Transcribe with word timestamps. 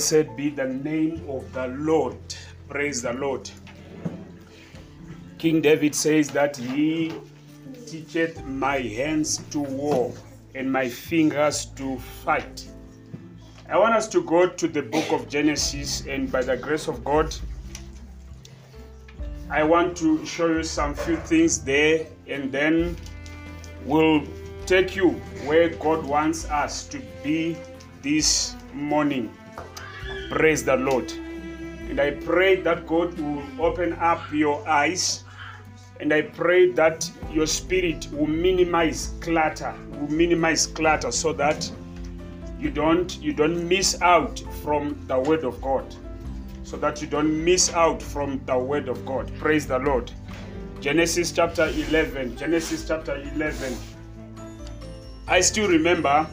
Blessed 0.00 0.34
be 0.34 0.48
the 0.48 0.64
name 0.64 1.22
of 1.28 1.52
the 1.52 1.66
Lord. 1.66 2.16
Praise 2.70 3.02
the 3.02 3.12
Lord. 3.12 3.50
King 5.36 5.60
David 5.60 5.94
says 5.94 6.30
that 6.30 6.56
he 6.56 7.12
teacheth 7.86 8.42
my 8.46 8.78
hands 8.78 9.42
to 9.50 9.60
war 9.60 10.10
and 10.54 10.72
my 10.72 10.88
fingers 10.88 11.66
to 11.76 11.98
fight. 11.98 12.66
I 13.68 13.76
want 13.76 13.94
us 13.94 14.08
to 14.08 14.22
go 14.22 14.48
to 14.48 14.66
the 14.66 14.80
book 14.80 15.12
of 15.12 15.28
Genesis, 15.28 16.06
and 16.06 16.32
by 16.32 16.44
the 16.44 16.56
grace 16.56 16.88
of 16.88 17.04
God, 17.04 17.34
I 19.50 19.62
want 19.64 19.98
to 19.98 20.24
show 20.24 20.46
you 20.46 20.62
some 20.62 20.94
few 20.94 21.18
things 21.18 21.62
there, 21.62 22.06
and 22.26 22.50
then 22.50 22.96
we'll 23.84 24.24
take 24.64 24.96
you 24.96 25.10
where 25.44 25.68
God 25.68 26.06
wants 26.06 26.46
us 26.46 26.86
to 26.88 27.02
be 27.22 27.58
this 28.00 28.56
morning. 28.72 29.30
Praise 30.40 30.64
the 30.64 30.76
Lord. 30.76 31.12
And 31.90 32.00
I 32.00 32.12
pray 32.12 32.56
that 32.62 32.86
God 32.86 33.12
will 33.20 33.42
open 33.62 33.92
up 34.00 34.22
your 34.32 34.66
eyes. 34.66 35.22
And 36.00 36.14
I 36.14 36.22
pray 36.22 36.72
that 36.72 37.10
your 37.30 37.46
spirit 37.46 38.08
will 38.10 38.26
minimize 38.26 39.12
clutter, 39.20 39.74
will 39.90 40.10
minimize 40.10 40.66
clutter 40.66 41.12
so 41.12 41.34
that 41.34 41.70
you 42.58 42.70
don't 42.70 43.20
you 43.20 43.34
don't 43.34 43.68
miss 43.68 44.00
out 44.00 44.42
from 44.62 44.98
the 45.08 45.20
word 45.20 45.44
of 45.44 45.60
God. 45.60 45.84
So 46.62 46.78
that 46.78 47.02
you 47.02 47.06
don't 47.06 47.44
miss 47.44 47.74
out 47.74 48.00
from 48.00 48.40
the 48.46 48.56
word 48.56 48.88
of 48.88 49.04
God. 49.04 49.30
Praise 49.36 49.66
the 49.66 49.78
Lord. 49.78 50.10
Genesis 50.80 51.32
chapter 51.32 51.66
11. 51.66 52.38
Genesis 52.38 52.88
chapter 52.88 53.16
11. 53.34 53.76
I 55.28 55.42
still 55.42 55.68
remember 55.68 56.26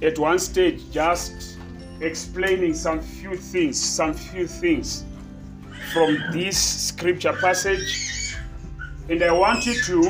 at 0.00 0.18
one 0.18 0.38
stage 0.38 0.80
just 0.90 1.53
explaining 2.04 2.74
some 2.74 3.00
few 3.00 3.36
things, 3.36 3.80
some 3.80 4.14
few 4.14 4.46
things 4.46 5.04
from 5.92 6.18
this 6.32 6.86
scripture 6.88 7.32
passage. 7.32 8.36
And 9.08 9.22
I 9.22 9.32
want 9.32 9.66
you 9.66 9.74
to 9.82 10.00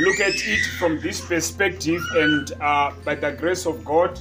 look 0.00 0.20
at 0.20 0.34
it 0.34 0.64
from 0.78 1.00
this 1.00 1.20
perspective. 1.24 2.00
And 2.16 2.52
uh, 2.60 2.92
by 3.04 3.14
the 3.14 3.32
grace 3.32 3.66
of 3.66 3.84
God, 3.84 4.20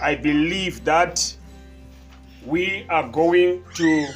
I 0.00 0.14
believe 0.14 0.84
that 0.84 1.34
we 2.44 2.86
are 2.88 3.08
going 3.08 3.64
to 3.74 4.08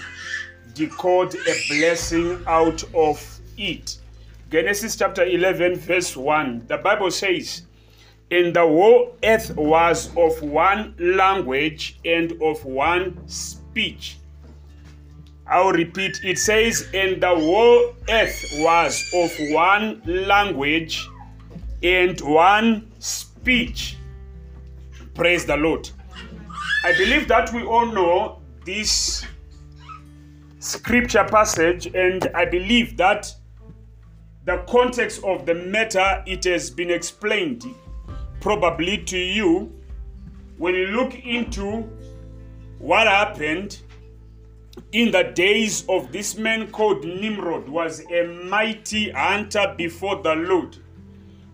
decode 0.75 1.35
a 1.35 1.55
blessing 1.69 2.43
out 2.47 2.83
of 2.95 3.41
it. 3.57 3.99
Genesis 4.51 4.97
chapter 4.97 5.25
11, 5.25 5.77
verse 5.77 6.17
1. 6.17 6.67
The 6.67 6.79
Bible 6.79 7.11
says, 7.11 7.63
and 8.31 8.55
the 8.55 8.61
whole 8.61 9.17
earth 9.23 9.55
was 9.57 10.15
of 10.17 10.43
one 10.43 10.95
language 10.99 11.99
and 12.05 12.33
of 12.43 12.65
one 12.65 13.17
speech. 13.29 14.19
I'll 15.47 15.71
repeat, 15.71 16.19
it 16.25 16.39
says, 16.39 16.89
and 16.93 17.23
the 17.23 17.29
whole 17.29 17.95
earth 18.09 18.45
was 18.55 19.09
of 19.15 19.31
one 19.53 20.03
language 20.05 21.09
and 21.85 22.21
one 22.21 22.91
speech. 22.99 23.97
Praise 25.15 25.47
the 25.47 25.57
Lord. 25.57 25.89
I 26.85 26.93
believe 26.99 27.29
that 27.29 27.53
we 27.53 27.63
all 27.63 27.87
know 27.87 28.41
this 28.65 29.25
scripture 30.59 31.25
passage, 31.25 31.87
and 31.95 32.29
I 32.35 32.45
believe 32.45 32.97
that 32.97 33.33
the 34.47 34.65
context 34.69 35.23
of 35.23 35.47
the 35.47 35.55
matter 35.55 36.25
it 36.27 36.43
has 36.45 36.71
been 36.71 36.91
explained 36.91 37.65
probably 38.41 38.99
to 39.05 39.19
you 39.19 39.73
when 40.59 40.75
you 40.75 40.87
look 40.87 41.15
into 41.25 41.89
what 42.79 43.07
happened 43.07 43.79
in 44.93 45.11
the 45.11 45.25
days 45.35 45.85
of 45.89 46.13
this 46.13 46.37
man 46.37 46.71
called 46.71 47.05
Nimrod 47.05 47.69
was 47.69 48.01
a 48.11 48.25
mighty 48.49 49.11
hunter 49.11 49.75
before 49.77 50.23
the 50.23 50.35
Lord. 50.35 50.77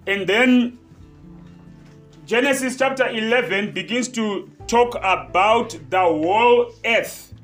And 0.07 0.27
then 0.27 0.79
Genesis 2.27 2.77
chapter 2.77 3.09
11 3.09 3.73
begins 3.73 4.09
to 4.09 4.51
talk 4.67 4.95
about 4.97 5.77
the 5.91 6.01
whole 6.01 6.73
earth 6.85 7.35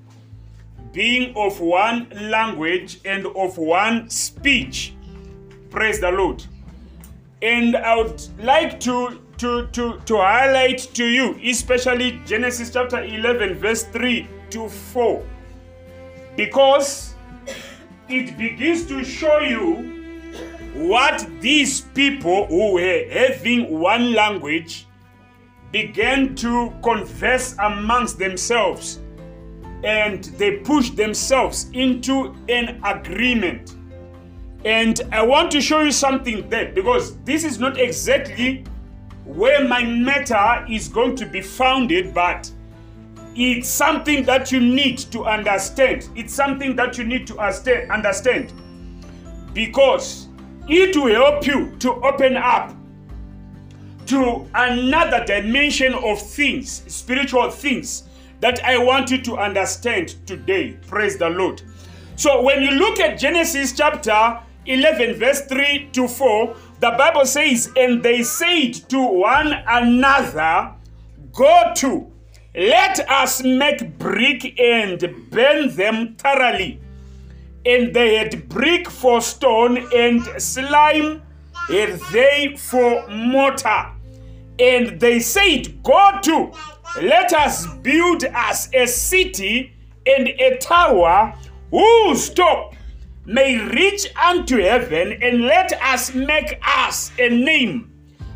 being 0.92 1.36
of 1.36 1.60
one 1.60 2.08
language 2.30 3.00
and 3.04 3.26
of 3.26 3.58
one 3.58 4.08
speech. 4.08 4.94
Praise 5.70 6.00
the 6.00 6.10
Lord. 6.10 6.44
And 7.42 7.76
I 7.76 7.96
would 7.96 8.22
like 8.40 8.80
to 8.80 9.20
to, 9.38 9.66
to, 9.68 10.00
to 10.04 10.16
highlight 10.16 10.78
to 10.94 11.04
you, 11.04 11.38
especially 11.44 12.20
Genesis 12.26 12.70
chapter 12.70 13.02
11, 13.02 13.54
verse 13.54 13.84
3 13.84 14.28
to 14.50 14.68
4, 14.68 15.24
because 16.36 17.14
it 18.08 18.36
begins 18.36 18.86
to 18.86 19.04
show 19.04 19.40
you 19.40 19.94
what 20.74 21.26
these 21.40 21.80
people 21.80 22.46
who 22.46 22.74
were 22.74 23.04
having 23.10 23.78
one 23.80 24.12
language 24.12 24.86
began 25.72 26.34
to 26.34 26.72
converse 26.82 27.54
amongst 27.58 28.18
themselves 28.18 29.00
and 29.84 30.24
they 30.38 30.58
pushed 30.58 30.96
themselves 30.96 31.70
into 31.72 32.34
an 32.48 32.80
agreement. 32.84 33.76
And 34.64 35.00
I 35.12 35.22
want 35.22 35.50
to 35.52 35.60
show 35.60 35.82
you 35.82 35.92
something 35.92 36.48
there 36.48 36.72
because 36.72 37.16
this 37.18 37.44
is 37.44 37.58
not 37.58 37.78
exactly 37.78 38.64
where 39.28 39.68
my 39.68 39.84
matter 39.84 40.64
is 40.68 40.88
going 40.88 41.14
to 41.16 41.26
be 41.26 41.42
founded, 41.42 42.14
but 42.14 42.50
it's 43.36 43.68
something 43.68 44.24
that 44.24 44.50
you 44.50 44.58
need 44.58 44.98
to 44.98 45.24
understand. 45.24 46.08
It's 46.16 46.32
something 46.34 46.74
that 46.76 46.96
you 46.96 47.04
need 47.04 47.26
to 47.28 47.38
understand 47.38 48.52
because 49.52 50.28
it 50.66 50.96
will 50.96 51.12
help 51.12 51.46
you 51.46 51.76
to 51.78 51.92
open 52.04 52.36
up 52.36 52.74
to 54.06 54.48
another 54.54 55.24
dimension 55.24 55.92
of 55.92 56.20
things, 56.20 56.82
spiritual 56.92 57.50
things 57.50 58.04
that 58.40 58.64
I 58.64 58.78
want 58.78 59.10
you 59.10 59.20
to 59.22 59.36
understand 59.36 60.16
today. 60.26 60.78
Praise 60.86 61.18
the 61.18 61.28
Lord. 61.28 61.60
So 62.16 62.40
when 62.42 62.62
you 62.62 62.70
look 62.70 62.98
at 62.98 63.18
Genesis 63.18 63.72
chapter 63.72 64.40
11, 64.66 65.18
verse 65.18 65.42
3 65.42 65.90
to 65.92 66.08
4, 66.08 66.56
the 66.80 66.90
Bible 66.92 67.26
says, 67.26 67.70
And 67.76 68.02
they 68.02 68.22
said 68.22 68.74
to 68.90 69.02
one 69.02 69.52
another, 69.66 70.74
Go 71.32 71.72
to, 71.76 72.10
let 72.54 73.00
us 73.10 73.42
make 73.42 73.98
brick 73.98 74.58
and 74.58 75.00
burn 75.30 75.74
them 75.74 76.14
thoroughly. 76.16 76.80
And 77.66 77.94
they 77.94 78.16
had 78.16 78.48
brick 78.48 78.88
for 78.88 79.20
stone 79.20 79.86
and 79.94 80.22
slime 80.40 81.22
had 81.68 82.00
they 82.12 82.56
for 82.56 83.06
mortar. 83.08 83.92
And 84.58 84.98
they 84.98 85.20
said, 85.20 85.82
Go 85.82 86.18
to, 86.22 86.52
let 87.00 87.32
us 87.32 87.66
build 87.82 88.24
us 88.24 88.72
a 88.74 88.86
city 88.86 89.72
and 90.06 90.28
a 90.28 90.56
tower 90.58 91.34
whose 91.70 92.30
top 92.30 92.74
may 93.28 93.58
reach 93.58 94.06
unto 94.16 94.56
heaven, 94.56 95.18
and 95.22 95.42
let 95.42 95.70
us 95.82 96.14
make 96.14 96.58
us 96.66 97.12
a 97.18 97.28
name, 97.28 97.92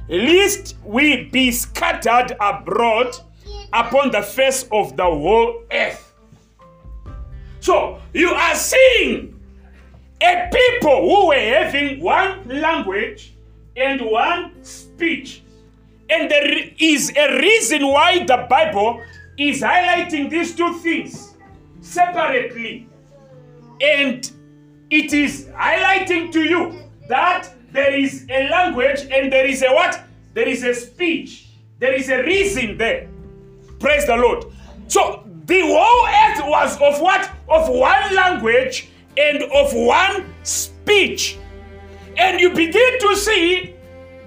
lest 0.09 0.77
we 0.85 1.25
be 1.25 1.51
scattered 1.51 2.37
abroad 2.39 3.17
upon 3.73 4.11
the 4.11 4.21
face 4.21 4.69
of 4.71 4.95
the 4.99 5.03
whole 5.03 5.65
earth. 5.73 6.15
So 7.61 8.01
you 8.13 8.29
are 8.29 8.55
seeing 8.55 9.41
a 10.21 10.51
people 10.53 11.09
who 11.09 11.29
were 11.29 11.35
having 11.37 12.03
one 12.03 12.47
language 12.49 13.33
and 13.77 14.03
one 14.03 14.63
speech. 14.63 15.43
And 16.11 16.31
there 16.31 16.69
is 16.79 17.11
a 17.17 17.39
reason 17.39 17.87
why 17.87 18.25
the 18.27 18.47
Bible 18.51 19.03
is 19.39 19.63
highlighting 19.63 20.29
these 20.29 20.55
two 20.55 20.75
things 20.81 21.35
separately. 21.81 22.87
And 23.81 24.31
it 24.93 25.15
is 25.15 25.47
highlighting 25.57 26.31
to 26.31 26.43
you 26.43 26.79
that 27.09 27.49
there 27.73 27.95
is 27.95 28.27
a 28.29 28.49
language 28.51 29.01
and 29.11 29.33
there 29.33 29.47
is 29.47 29.63
a 29.63 29.73
what? 29.73 29.99
There 30.35 30.47
is 30.47 30.63
a 30.65 30.75
speech. 30.75 31.49
There 31.79 31.95
is 31.95 32.11
a 32.11 32.23
reason 32.23 32.77
there. 32.77 33.09
Praise 33.81 34.07
the 34.07 34.17
Lord. 34.17 34.45
So 34.89 35.27
the 35.47 35.63
whole 35.63 36.07
earth 36.07 36.47
was 36.47 36.75
of 36.83 37.01
what? 37.01 37.31
Of 37.49 37.71
one 37.71 38.15
language 38.15 38.91
and 39.17 39.43
of 39.45 39.73
one 39.73 40.27
speech. 40.43 41.39
And 42.19 42.39
you 42.39 42.51
begin 42.51 42.99
to 43.01 43.17
see 43.17 43.75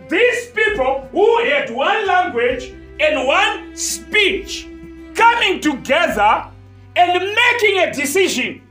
these 0.10 0.48
people 0.48 1.08
who 1.12 1.44
had 1.46 1.70
one 1.70 2.08
language 2.08 2.74
and 3.00 3.28
one 3.28 3.76
speech 3.76 4.68
coming 5.14 5.62
together 5.62 6.50
and 6.96 7.36
making 7.36 7.80
a 7.80 7.94
decision. 7.94 8.65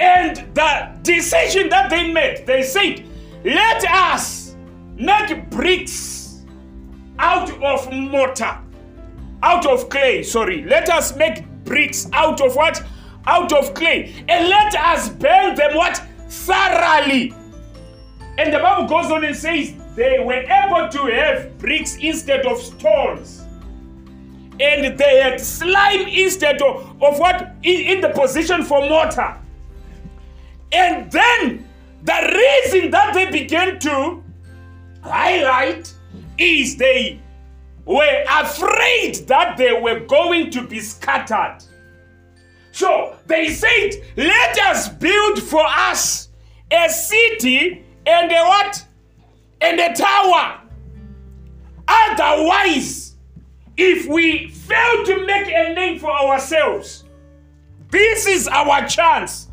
And 0.00 0.54
the 0.54 0.98
decision 1.02 1.68
that 1.68 1.90
they 1.90 2.10
made, 2.10 2.46
they 2.46 2.62
said, 2.62 3.04
let 3.44 3.84
us 3.84 4.56
make 4.96 5.50
bricks 5.50 6.42
out 7.18 7.50
of 7.62 7.92
mortar, 7.92 8.58
out 9.42 9.66
of 9.66 9.90
clay, 9.90 10.22
sorry. 10.22 10.64
Let 10.64 10.88
us 10.88 11.16
make 11.16 11.46
bricks 11.64 12.08
out 12.14 12.40
of 12.40 12.56
what? 12.56 12.82
Out 13.26 13.52
of 13.52 13.74
clay. 13.74 14.24
And 14.28 14.48
let 14.48 14.74
us 14.74 15.10
burn 15.10 15.54
them 15.54 15.76
what? 15.76 16.02
Thoroughly. 16.28 17.34
And 18.38 18.54
the 18.54 18.58
Bible 18.58 18.88
goes 18.88 19.10
on 19.10 19.22
and 19.24 19.36
says, 19.36 19.74
they 19.96 20.18
were 20.18 20.32
able 20.32 20.88
to 20.88 21.12
have 21.12 21.58
bricks 21.58 21.96
instead 22.00 22.46
of 22.46 22.58
stones. 22.58 23.44
And 24.58 24.96
they 24.98 25.20
had 25.20 25.40
slime 25.40 26.08
instead 26.08 26.62
of, 26.62 27.02
of 27.02 27.18
what? 27.18 27.54
In, 27.62 27.96
in 27.96 28.00
the 28.00 28.08
position 28.10 28.62
for 28.62 28.80
mortar. 28.88 29.36
And 30.72 31.10
then 31.10 31.68
the 32.02 32.62
reason 32.64 32.90
that 32.90 33.14
they 33.14 33.30
began 33.30 33.78
to 33.80 34.22
highlight 35.02 35.92
is 36.38 36.76
they 36.76 37.20
were 37.84 38.24
afraid 38.30 39.26
that 39.26 39.56
they 39.56 39.72
were 39.80 40.00
going 40.00 40.50
to 40.50 40.62
be 40.62 40.80
scattered. 40.80 41.58
So 42.72 43.16
they 43.26 43.48
said, 43.48 43.90
Let 44.16 44.58
us 44.58 44.88
build 44.88 45.42
for 45.42 45.64
us 45.66 46.28
a 46.70 46.88
city 46.88 47.84
and 48.06 48.30
a 48.30 48.42
what? 48.44 48.84
And 49.60 49.80
a 49.80 49.94
tower. 49.94 50.60
Otherwise, 51.86 53.16
if 53.76 54.06
we 54.06 54.48
fail 54.48 55.04
to 55.04 55.26
make 55.26 55.48
a 55.48 55.74
name 55.74 55.98
for 55.98 56.10
ourselves, 56.10 57.04
this 57.90 58.26
is 58.26 58.46
our 58.46 58.86
chance 58.86 59.49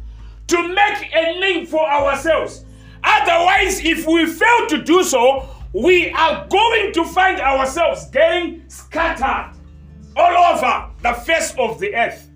to 0.48 0.68
make 0.68 1.10
a 1.14 1.40
name 1.40 1.66
for 1.66 1.88
ourselves. 1.88 2.66
Otherwise, 3.04 3.80
if 3.84 4.08
we 4.08 4.26
fail 4.26 4.68
to 4.70 4.84
do 4.84 5.04
so, 5.04 5.48
we 5.74 6.10
are 6.12 6.48
going 6.48 6.94
to 6.94 7.06
find 7.06 7.40
ourselves 7.40 8.10
getting 8.10 8.64
scattered 8.70 9.54
all 10.16 10.56
over 10.56 10.90
the 11.04 11.14
face 11.14 11.54
of 11.58 11.80
the 11.80 11.94
earth. 11.96 12.30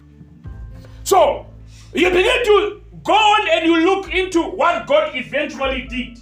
So, 1.04 1.48
you 1.94 2.10
begin 2.10 2.46
to 2.46 2.82
go 3.04 3.14
on 3.14 3.48
and 3.50 3.66
you 3.66 3.86
look 3.86 4.14
into 4.14 4.44
what 4.44 4.88
God 4.88 5.16
eventually 5.16 5.88
did. 5.88 6.20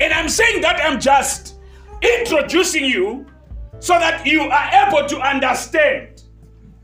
And 0.00 0.12
I'm 0.12 0.28
saying 0.28 0.60
that 0.62 0.80
I'm 0.82 1.00
just 1.00 1.54
introducing 2.02 2.84
you 2.84 3.26
so 3.78 3.98
that 3.98 4.26
you 4.26 4.42
are 4.42 4.88
able 4.88 5.08
to 5.08 5.20
understand 5.20 6.22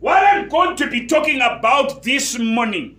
what 0.01 0.23
I'm 0.23 0.49
going 0.49 0.77
to 0.77 0.89
be 0.89 1.07
talking 1.07 1.37
about 1.37 2.03
this 2.03 2.39
morning. 2.39 2.99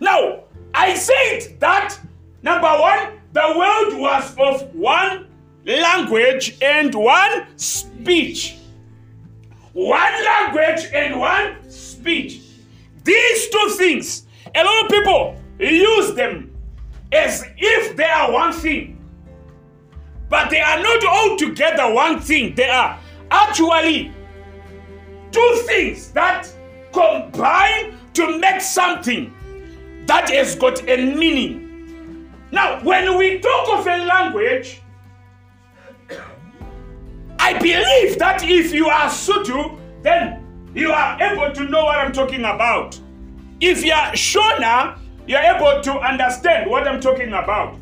Now, 0.00 0.44
I 0.72 0.94
said 0.94 1.60
that 1.60 1.98
number 2.42 2.68
one, 2.68 3.20
the 3.32 3.54
world 3.56 4.00
was 4.00 4.34
of 4.38 4.74
one 4.74 5.26
language 5.66 6.58
and 6.62 6.94
one 6.94 7.46
speech. 7.56 8.56
One 9.72 10.24
language 10.24 10.86
and 10.92 11.18
one 11.18 11.68
speech. 11.68 12.40
These 13.02 13.48
two 13.48 13.68
things, 13.76 14.26
a 14.54 14.62
lot 14.64 14.84
of 14.84 14.90
people 14.90 15.36
use 15.58 16.14
them 16.14 16.54
as 17.12 17.44
if 17.56 17.96
they 17.96 18.04
are 18.04 18.32
one 18.32 18.52
thing. 18.52 19.00
But 20.28 20.50
they 20.50 20.60
are 20.60 20.80
not 20.80 21.04
altogether 21.04 21.92
one 21.92 22.20
thing. 22.20 22.54
They 22.54 22.68
are 22.68 22.98
actually 23.30 24.12
two 25.30 25.62
things 25.66 26.10
that 26.12 26.48
combine 26.92 27.98
to 28.14 28.38
make 28.38 28.60
something 28.60 29.33
that 30.06 30.30
has 30.30 30.54
got 30.54 30.88
a 30.88 30.96
meaning. 30.96 32.30
Now, 32.50 32.82
when 32.82 33.16
we 33.18 33.38
talk 33.40 33.78
of 33.78 33.86
a 33.86 34.04
language, 34.04 34.80
I 37.38 37.58
believe 37.58 38.18
that 38.18 38.42
if 38.44 38.72
you 38.72 38.86
are 38.88 39.08
Sotho, 39.08 39.78
then 40.02 40.44
you 40.74 40.92
are 40.92 41.22
able 41.22 41.52
to 41.54 41.64
know 41.64 41.84
what 41.84 41.98
I'm 41.98 42.12
talking 42.12 42.40
about. 42.40 42.98
If 43.60 43.84
you 43.84 43.92
are 43.92 44.12
Shona, 44.12 44.98
you're 45.26 45.40
able 45.40 45.82
to 45.82 45.92
understand 46.00 46.70
what 46.70 46.86
I'm 46.86 47.00
talking 47.00 47.28
about. 47.28 47.76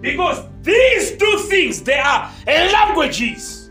Because 0.00 0.44
these 0.62 1.16
two 1.16 1.38
things, 1.48 1.82
they 1.82 1.98
are 1.98 2.30
languages. 2.46 3.70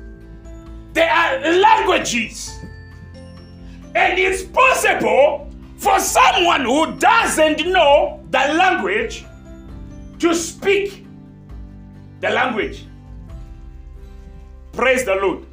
They 0.94 1.08
are 1.08 1.40
languages. 1.40 2.58
And 3.94 4.18
it's 4.20 4.44
possible 4.44 5.45
for 5.86 6.00
someone 6.00 6.62
who 6.62 6.96
doesn't 6.96 7.68
know 7.68 8.20
the 8.32 8.40
language 8.40 9.24
to 10.18 10.34
speak 10.34 11.06
the 12.22 12.30
language. 12.32 12.86
Praise 14.74 15.06
the 15.06 15.14
Lord. 15.14 15.46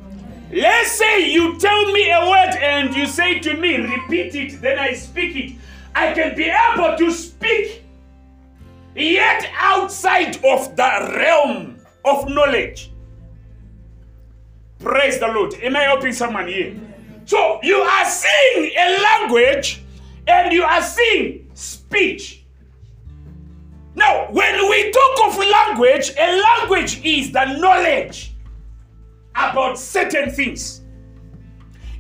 Let's 0.51 0.93
say 0.93 1.31
you 1.31 1.59
tell 1.59 1.93
me 1.93 2.11
a 2.11 2.21
word 2.31 2.57
and 2.57 2.97
you 2.97 3.07
say 3.07 3.41
to 3.41 3.59
me, 3.59 3.77
repeat 3.77 4.35
it, 4.35 4.63
then 4.63 4.79
I 4.79 4.95
speak 4.95 5.37
it. 5.37 5.59
I 5.95 6.15
can 6.15 6.35
be 6.35 6.51
able 6.51 6.97
to 6.97 7.13
speak 7.13 7.85
yet 8.97 9.51
outside 9.59 10.37
of 10.37 10.75
the 10.77 11.13
realm 11.15 11.77
of 12.07 12.27
knowledge. 12.31 12.91
Praise 14.79 15.19
the 15.19 15.29
Lord. 15.29 15.53
Am 15.63 15.77
I 15.77 15.83
helping 15.83 16.15
someone 16.15 16.49
here? 16.49 16.75
So 17.27 17.61
you 17.63 17.77
are 17.77 18.07
seeing 18.07 18.73
a 18.79 18.99
language 19.03 19.83
and 20.27 20.53
you 20.53 20.63
are 20.63 20.83
seeing 20.83 21.51
speech. 21.55 22.45
Now, 23.95 24.29
when 24.31 24.69
we 24.71 24.91
talk 24.91 25.29
of 25.29 25.39
language, 25.39 26.13
a 26.19 26.41
language 26.41 27.05
is 27.05 27.33
the 27.33 27.45
knowledge 27.59 28.35
about 29.35 29.79
certain 29.79 30.31
things. 30.31 30.81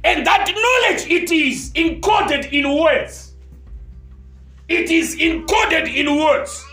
And 0.05 0.26
that 0.26 0.47
knowledge, 0.47 1.07
it 1.11 1.31
is 1.31 1.71
encoded 1.75 2.52
in 2.52 2.81
words. 2.83 3.35
It 4.69 4.91
is 4.91 5.17
encoded 5.17 5.95
in 5.95 6.17
words. 6.17 6.64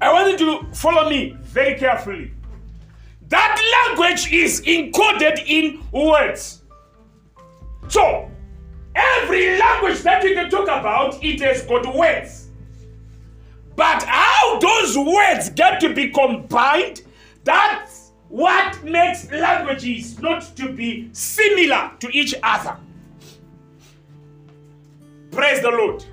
I 0.00 0.12
want 0.12 0.38
you 0.38 0.46
to 0.46 0.74
follow 0.74 1.08
me 1.08 1.36
very 1.42 1.78
carefully. 1.78 2.32
that 3.28 3.60
language 3.88 4.32
is 4.32 4.60
encoded 4.62 5.42
in 5.46 5.82
words. 5.92 6.62
So, 7.88 8.30
every 8.96 9.58
language 9.58 10.00
that 10.00 10.24
we 10.24 10.34
can 10.34 10.50
talk 10.50 10.64
about, 10.64 11.22
it 11.22 11.40
has 11.40 11.62
got 11.62 11.94
words. 11.94 12.48
But 13.76 14.02
how 14.04 14.58
those 14.58 14.96
words 14.96 15.50
get 15.50 15.80
to 15.80 15.92
be 15.92 16.10
combined, 16.10 17.02
that's 17.44 18.12
what 18.28 18.82
makes 18.82 19.30
languages 19.30 20.18
not 20.18 20.42
to 20.56 20.72
be 20.72 21.10
similar 21.12 21.92
to 22.00 22.08
each 22.16 22.34
other. 22.42 22.76
Praise 25.30 25.60
the 25.60 25.70
Lord. 25.70 26.04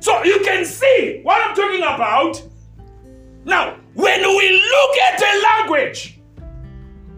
So 0.00 0.24
you 0.24 0.40
can 0.40 0.64
see 0.64 1.20
what 1.22 1.40
I'm 1.42 1.54
talking 1.54 1.82
about. 1.82 2.42
Now, 3.44 3.76
when 3.92 4.20
we 4.20 4.52
look 4.52 4.96
at 4.98 5.22
a 5.22 5.42
language, 5.42 6.18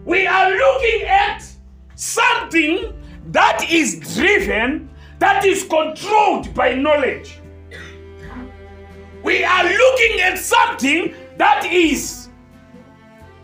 we 0.05 0.27
are 0.27 0.51
looking 0.51 1.07
at 1.07 1.43
something 1.95 2.93
that 3.31 3.65
is 3.69 3.99
driven, 4.15 4.89
that 5.19 5.45
is 5.45 5.63
controlled 5.63 6.53
by 6.53 6.73
knowledge. 6.73 7.39
We 9.23 9.43
are 9.43 9.63
looking 9.63 10.21
at 10.21 10.37
something 10.37 11.13
that 11.37 11.65
is 11.65 12.29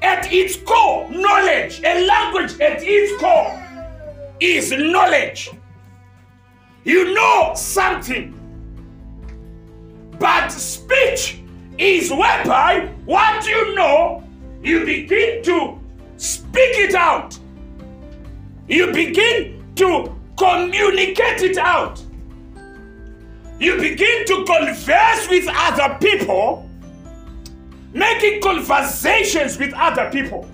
at 0.02 0.32
its 0.32 0.58
core 0.58 1.10
knowledge. 1.10 1.82
A 1.84 2.06
language 2.06 2.60
at 2.60 2.84
its 2.84 3.20
core 3.22 3.60
is 4.40 4.72
knowledge. 4.72 5.52
You 6.84 7.14
know 7.14 7.54
something. 7.56 8.40
But 10.20 10.50
speech 10.50 11.42
is 11.78 12.12
whereby 12.12 12.90
what 13.06 13.46
you 13.48 13.76
know, 13.76 14.24
you 14.62 14.86
begin 14.86 15.44
to 15.44 15.80
speak 16.18 16.78
it 16.78 16.94
out. 16.94 17.38
You 18.68 18.92
begin 18.92 19.64
to 19.76 20.16
communicate 20.38 21.42
it 21.42 21.58
out. 21.58 22.02
You 23.60 23.78
begin 23.78 24.26
to 24.26 24.46
converse 24.46 25.30
with 25.30 25.48
other 25.50 25.98
people, 26.00 26.70
making 27.94 28.42
conversations 28.42 29.58
with 29.58 29.74
other 29.74 30.10
people. 30.12 30.48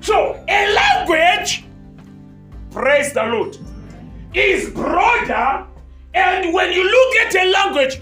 So, 0.00 0.44
a 0.48 0.74
language, 0.74 1.64
praise 2.70 3.12
the 3.12 3.24
Lord, 3.24 3.56
is 4.34 4.70
broader. 4.70 5.66
And 6.14 6.54
when 6.54 6.72
you 6.72 6.84
look 6.84 7.16
at 7.16 7.34
a 7.34 7.50
language, 7.50 8.00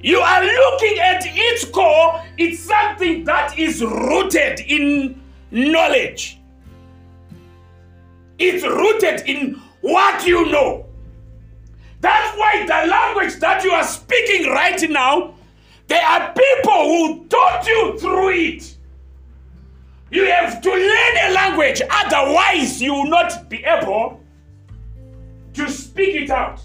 you 0.00 0.18
are 0.18 0.44
looking 0.44 0.98
at 0.98 1.22
its 1.24 1.64
core, 1.64 2.22
it's 2.36 2.60
something 2.60 3.24
that 3.24 3.58
is 3.58 3.82
rooted 3.82 4.60
in 4.60 5.20
knowledge. 5.50 6.38
It's 8.38 8.62
rooted 8.62 9.26
in 9.26 9.60
what 9.86 10.26
you 10.26 10.50
know. 10.50 10.84
That's 12.00 12.36
why 12.36 12.66
the 12.66 12.90
language 12.90 13.38
that 13.38 13.62
you 13.62 13.70
are 13.70 13.84
speaking 13.84 14.50
right 14.50 14.82
now, 14.90 15.34
there 15.86 16.04
are 16.04 16.32
people 16.32 16.88
who 16.88 17.24
taught 17.26 17.66
you 17.66 17.98
through 17.98 18.30
it. 18.30 18.76
You 20.10 20.26
have 20.26 20.60
to 20.60 20.70
learn 20.70 21.30
a 21.30 21.32
language, 21.32 21.82
otherwise, 21.88 22.82
you 22.82 22.94
will 22.94 23.08
not 23.08 23.48
be 23.48 23.64
able 23.64 24.20
to 25.54 25.70
speak 25.70 26.16
it 26.16 26.30
out. 26.30 26.60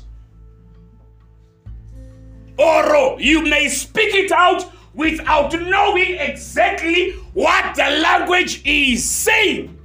Or 2.58 3.20
you 3.20 3.44
may 3.44 3.70
speak 3.70 4.16
it 4.16 4.32
out 4.32 4.66
without 4.94 5.54
knowing 5.54 6.16
exactly 6.16 7.12
what 7.34 7.76
the 7.76 8.00
language 8.02 8.64
is 8.66 9.08
saying. 9.08 9.78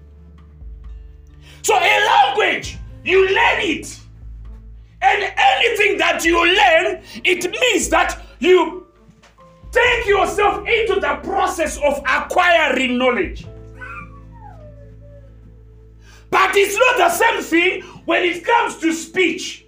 So, 1.63 1.75
a 1.77 2.07
language, 2.07 2.79
you 3.07 3.25
learn 3.27 3.61
it. 3.61 4.01
And 5.01 5.33
anything 5.37 5.99
that 5.99 6.25
you 6.25 6.45
learn, 6.45 7.03
it 7.25 7.51
means 7.51 7.89
that 7.91 8.21
you 8.41 8.87
take 9.71 10.07
yourself 10.07 10.67
into 10.67 10.99
the 11.01 11.21
process 11.23 11.79
of 11.79 12.03
acquiring 12.09 12.99
knowledge. 12.99 13.47
But 16.31 16.57
it's 16.57 16.77
not 16.77 16.97
the 16.99 17.11
same 17.11 17.43
thing 17.43 17.83
when 18.05 18.25
it 18.25 18.45
comes 18.45 18.79
to 18.79 18.93
speech. 18.93 19.65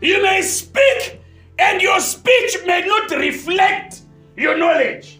You 0.00 0.22
may 0.22 0.42
speak, 0.42 1.20
and 1.58 1.82
your 1.82 1.98
speech 1.98 2.58
may 2.66 2.82
not 2.86 3.10
reflect 3.10 4.02
your 4.36 4.56
knowledge. 4.56 5.18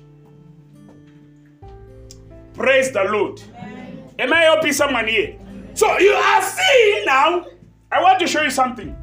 Praise 2.54 2.92
the 2.92 3.04
Lord. 3.04 3.40
Amen. 3.58 4.10
Am 4.20 4.32
I 4.32 4.42
helping 4.42 4.72
someone 4.72 5.08
here? 5.08 5.36
So 5.78 5.96
you 6.00 6.10
are 6.10 6.42
seeing 6.42 7.04
now, 7.04 7.46
I 7.92 8.02
want 8.02 8.18
to 8.18 8.26
show 8.26 8.42
you 8.42 8.50
something. 8.50 8.96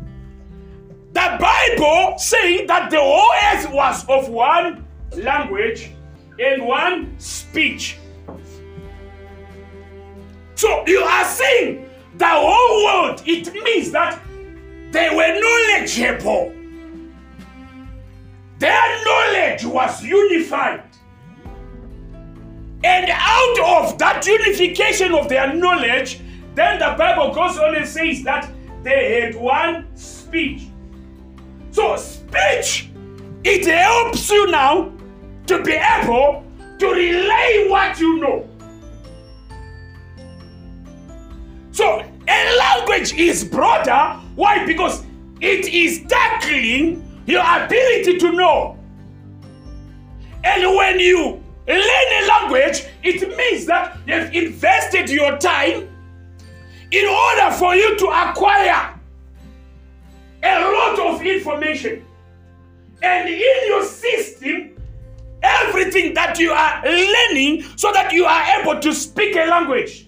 The 1.14 1.38
Bible 1.40 2.18
saying 2.18 2.68
that 2.68 2.92
the 2.92 3.00
whole 3.00 3.32
earth 3.46 3.72
was 3.72 4.06
of 4.10 4.28
one 4.28 4.86
language 5.14 5.92
and 6.38 6.66
one 6.66 7.18
speech. 7.18 7.98
So 10.56 10.84
you 10.86 11.00
are 11.00 11.24
seeing 11.24 11.90
the 12.18 12.28
whole 12.28 12.84
world. 12.84 13.24
It 13.26 13.54
means 13.54 13.92
that 13.92 14.20
they 14.92 15.10
were 15.16 15.40
knowledgeable. 15.40 16.54
Their 18.60 19.06
knowledge 19.06 19.64
was 19.64 20.04
unified. 20.04 20.84
And 22.84 23.10
out 23.10 23.60
of 23.60 23.98
that 23.98 24.28
unification 24.28 25.14
of 25.14 25.30
their 25.30 25.54
knowledge, 25.54 26.20
then 26.56 26.80
the 26.80 26.96
Bible 26.98 27.34
goes 27.34 27.58
on 27.58 27.76
and 27.76 27.88
says 27.88 28.24
that 28.24 28.50
they 28.84 29.22
had 29.22 29.36
one 29.36 29.86
speech. 29.96 30.68
So, 31.72 31.98
speech, 31.98 32.90
it 33.44 33.66
helps 33.66 34.30
you 34.30 34.50
now 34.50 34.92
to 35.48 35.62
be 35.62 35.74
able 35.74 36.46
to 36.80 36.88
relay 36.88 37.68
what 37.70 38.00
you 38.00 38.20
know. 38.20 38.50
So 41.72 42.02
a 42.28 42.58
language 42.58 43.14
is 43.14 43.44
broader. 43.44 44.20
Why? 44.36 44.66
Because 44.66 45.04
it 45.42 45.68
is 45.68 46.06
tackling 46.08 47.04
your 47.26 47.42
ability 47.42 48.18
to 48.18 48.32
know. 48.32 48.80
And 50.44 50.76
when 50.76 51.00
you 51.00 51.44
learn 51.68 52.24
a 52.24 52.28
language, 52.28 52.86
it 53.04 53.36
means 53.38 53.66
that 53.66 53.98
you've 54.08 54.34
invested 54.34 55.10
your 55.10 55.38
time 55.38 55.90
in 56.92 57.08
order 57.08 57.56
for 57.56 57.76
you 57.76 57.98
to 57.98 58.06
acquire 58.08 59.00
a 60.44 60.60
lot 60.72 61.00
of 61.00 61.26
information. 61.26 62.06
And 63.02 63.30
in 63.30 63.68
your 63.68 63.84
system, 63.84 64.76
everything 65.44 66.14
that 66.14 66.40
you 66.40 66.52
are 66.52 66.82
learning 66.84 67.64
so 67.76 67.92
that 67.92 68.12
you 68.12 68.26
are 68.26 68.62
able 68.62 68.80
to 68.80 68.94
speak 68.94 69.36
a 69.36 69.46
language 69.46 70.06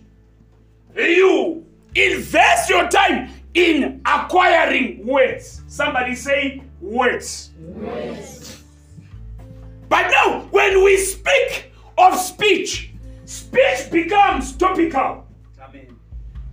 you 1.06 1.66
invest 1.96 2.70
your 2.70 2.88
time 2.90 3.30
in 3.54 4.02
acquiring 4.06 5.06
words. 5.06 5.62
Somebody 5.68 6.16
say 6.16 6.64
words. 6.82 7.52
words. 7.60 8.64
But 9.90 10.10
now, 10.10 10.48
when 10.52 10.84
we 10.84 10.98
speak 10.98 11.72
of 11.98 12.18
speech, 12.18 12.92
speech 13.26 13.90
becomes 13.92 14.56
topical. 14.56 15.27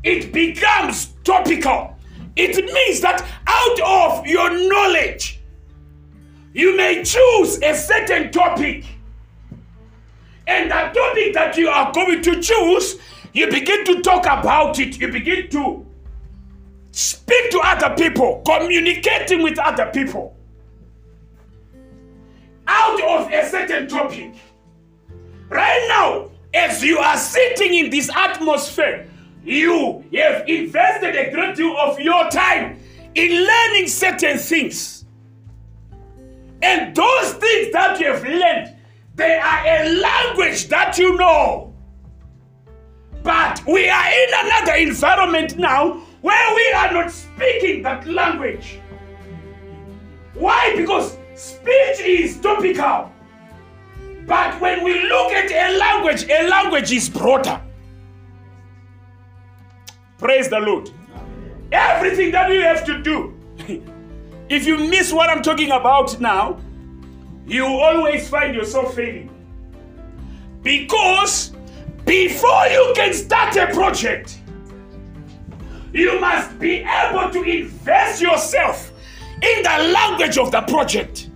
It 0.05 0.33
becomes 0.33 1.07
topical. 1.25 1.97
It 2.37 2.57
means 2.73 3.01
that 3.01 3.27
out 3.47 3.81
of 3.81 4.27
your 4.27 4.51
knowledge, 4.69 5.41
you 6.53 6.77
may 6.77 7.03
choose 7.03 7.61
a 7.63 7.75
certain 7.75 8.31
topic. 8.31 8.85
And 10.47 10.71
the 10.71 10.75
topic 10.75 11.35
that 11.35 11.57
you 11.57 11.69
are 11.69 11.91
going 11.93 12.23
to 12.23 12.41
choose 12.41 13.01
you 13.35 13.51
begin 13.51 13.85
to 13.87 14.01
talk 14.01 14.27
about 14.27 14.79
it, 14.79 15.01
you 15.01 15.11
begin 15.11 15.51
to 15.51 15.85
speak 16.93 17.51
to 17.51 17.61
other 17.65 17.95
people, 17.97 18.43
communicating 18.47 19.43
with 19.43 19.59
other 19.59 19.91
people 19.93 20.37
out 22.69 23.03
of 23.03 23.33
a 23.33 23.51
certain 23.51 23.89
topic. 23.89 24.35
Right 25.49 25.85
now, 25.89 26.31
as 26.55 26.83
you 26.83 26.99
are 26.99 27.17
sitting 27.17 27.75
in 27.75 27.91
this 27.91 28.09
atmosphere, 28.15 29.11
you 29.45 30.05
have 30.15 30.49
invested 30.49 31.15
a 31.17 31.31
great 31.31 31.57
deal 31.57 31.77
of 31.77 32.01
your 32.01 32.29
time 32.31 32.79
in 33.15 33.47
learning 33.47 33.89
certain 33.89 34.39
things. 34.39 35.05
And 36.63 36.97
those 36.97 37.35
things 37.35 37.73
that 37.73 38.01
you 38.01 38.07
have 38.07 38.25
learned, 38.25 38.77
they 39.15 39.37
are 39.37 39.67
a 39.67 39.89
language 40.01 40.69
that 40.69 40.99
you 40.99 41.17
know. 41.19 41.75
But 43.23 43.63
we 43.67 43.89
are 43.89 44.09
in 44.09 44.29
another 44.47 44.75
environment 44.75 45.59
now 45.59 46.01
where 46.23 46.55
we 46.55 46.73
are 46.73 46.93
not 46.93 47.11
speaking 47.11 47.83
that 47.83 48.07
language. 48.07 48.79
Why? 50.35 50.75
Because 50.77 51.17
speech 51.35 52.01
is 52.01 52.41
topical. 52.41 53.13
But 54.27 54.59
when 54.61 54.83
we 54.83 55.03
look 55.03 55.33
at 55.33 55.51
a 55.51 55.77
language, 55.79 56.25
a 56.31 56.49
language 56.49 56.93
is 56.93 57.11
broader. 57.11 57.61
Praise 60.19 60.49
the 60.49 60.61
Lord. 60.61 60.91
Everything 61.73 62.31
that 62.33 62.51
you 62.51 62.61
have 62.63 62.85
to 62.85 63.03
do, 63.03 63.35
if 64.49 64.67
you 64.67 64.79
miss 64.79 65.13
what 65.13 65.29
I'm 65.29 65.43
talking 65.43 65.73
about 65.73 66.21
now, 66.21 66.61
you 67.47 67.67
always 67.67 68.29
find 68.29 68.55
yourself 68.55 68.95
failing. 68.95 69.31
Because 70.63 71.53
before 72.07 72.67
you 72.69 72.93
can 72.95 73.13
start 73.13 73.57
a 73.57 73.67
project, 73.75 74.41
you 75.93 76.19
must 76.21 76.59
be 76.59 76.85
able 76.85 77.31
to 77.31 77.43
invest 77.43 78.23
yourself 78.23 78.93
in 79.43 79.63
the 79.63 79.93
language 79.93 80.39
of 80.39 80.51
the 80.51 80.63
project. 80.63 81.29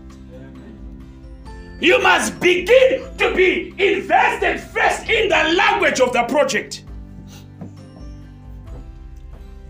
You 1.81 2.03
must 2.03 2.41
begin 2.41 3.17
to 3.19 3.35
be 3.35 3.75
invested 3.79 4.61
first 4.61 5.09
in 5.09 5.29
the 5.29 5.55
language 5.57 6.01
of 6.01 6.13
the 6.13 6.25
project. 6.25 6.85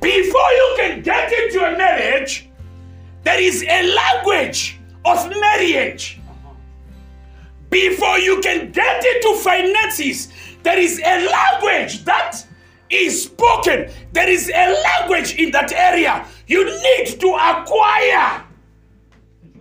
Before 0.01 0.51
you 0.53 0.75
can 0.77 1.03
get 1.03 1.33
into 1.33 1.59
a 1.65 1.77
marriage, 1.77 2.49
there 3.25 3.41
is 3.41 3.63
a 3.63 3.95
language 3.95 4.79
of 5.05 5.29
marriage. 5.31 6.21
Before 7.71 8.19
you 8.19 8.41
can 8.41 8.71
get 8.73 9.05
into 9.05 9.39
finances, 9.43 10.29
there 10.63 10.79
is 10.79 11.01
a 11.05 11.29
language 11.29 12.05
that 12.05 12.45
is 12.91 13.25
spoken. 13.25 13.91
There 14.13 14.29
is 14.29 14.51
a 14.55 14.83
language 14.83 15.35
in 15.35 15.51
that 15.51 15.73
area. 15.73 16.27
You 16.47 16.65
need 16.65 17.21
to 17.21 17.29
acquire 17.35 18.45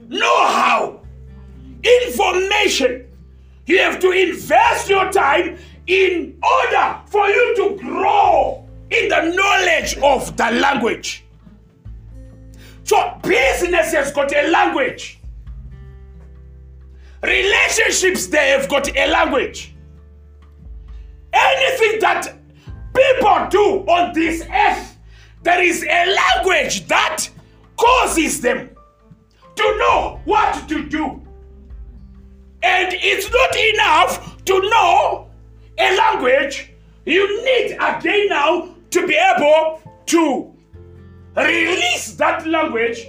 know 0.08 0.48
how, 0.48 1.02
information. 1.84 3.08
You 3.66 3.80
have 3.80 4.00
to 4.00 4.12
invest 4.12 4.90
your 4.90 5.12
time 5.12 5.58
in 5.88 6.40
order 6.42 7.02
for 7.08 7.28
you 7.28 7.56
to 7.58 7.84
grow 7.84 8.67
in 8.90 9.10
the 9.10 9.34
knowledge 9.36 9.98
of 9.98 10.36
the 10.38 10.52
language. 10.60 11.26
So, 12.84 13.20
business 13.24 13.92
has 13.94 14.12
got 14.12 14.34
a 14.34 14.50
language. 14.50 15.20
Relationships, 17.22 18.28
they 18.28 18.50
have 18.50 18.70
got 18.70 18.96
a 18.96 19.08
language. 19.08 19.76
Anything 21.34 22.00
that 22.00 22.34
people 22.96 23.48
do 23.50 23.84
on 23.92 24.14
this 24.14 24.48
earth, 24.50 24.98
there 25.44 25.62
is 25.62 25.84
a 25.84 26.16
language 26.16 26.88
that 26.88 27.28
causes 27.76 28.40
them 28.42 28.70
to 29.56 29.78
know 29.78 30.22
what 30.26 30.68
to 30.70 30.88
do. 30.88 31.22
And 32.64 32.94
it's 32.94 33.30
not 33.32 33.56
enough 33.56 34.44
to 34.46 34.62
know 34.70 35.30
a 35.78 35.98
language. 35.98 36.72
You 37.06 37.44
need 37.46 37.78
again 37.80 38.30
now 38.30 38.77
to 38.92 39.08
be 39.08 39.16
able 39.16 39.82
to 40.08 40.54
release 41.36 42.14
that 42.14 42.48
language 42.48 43.08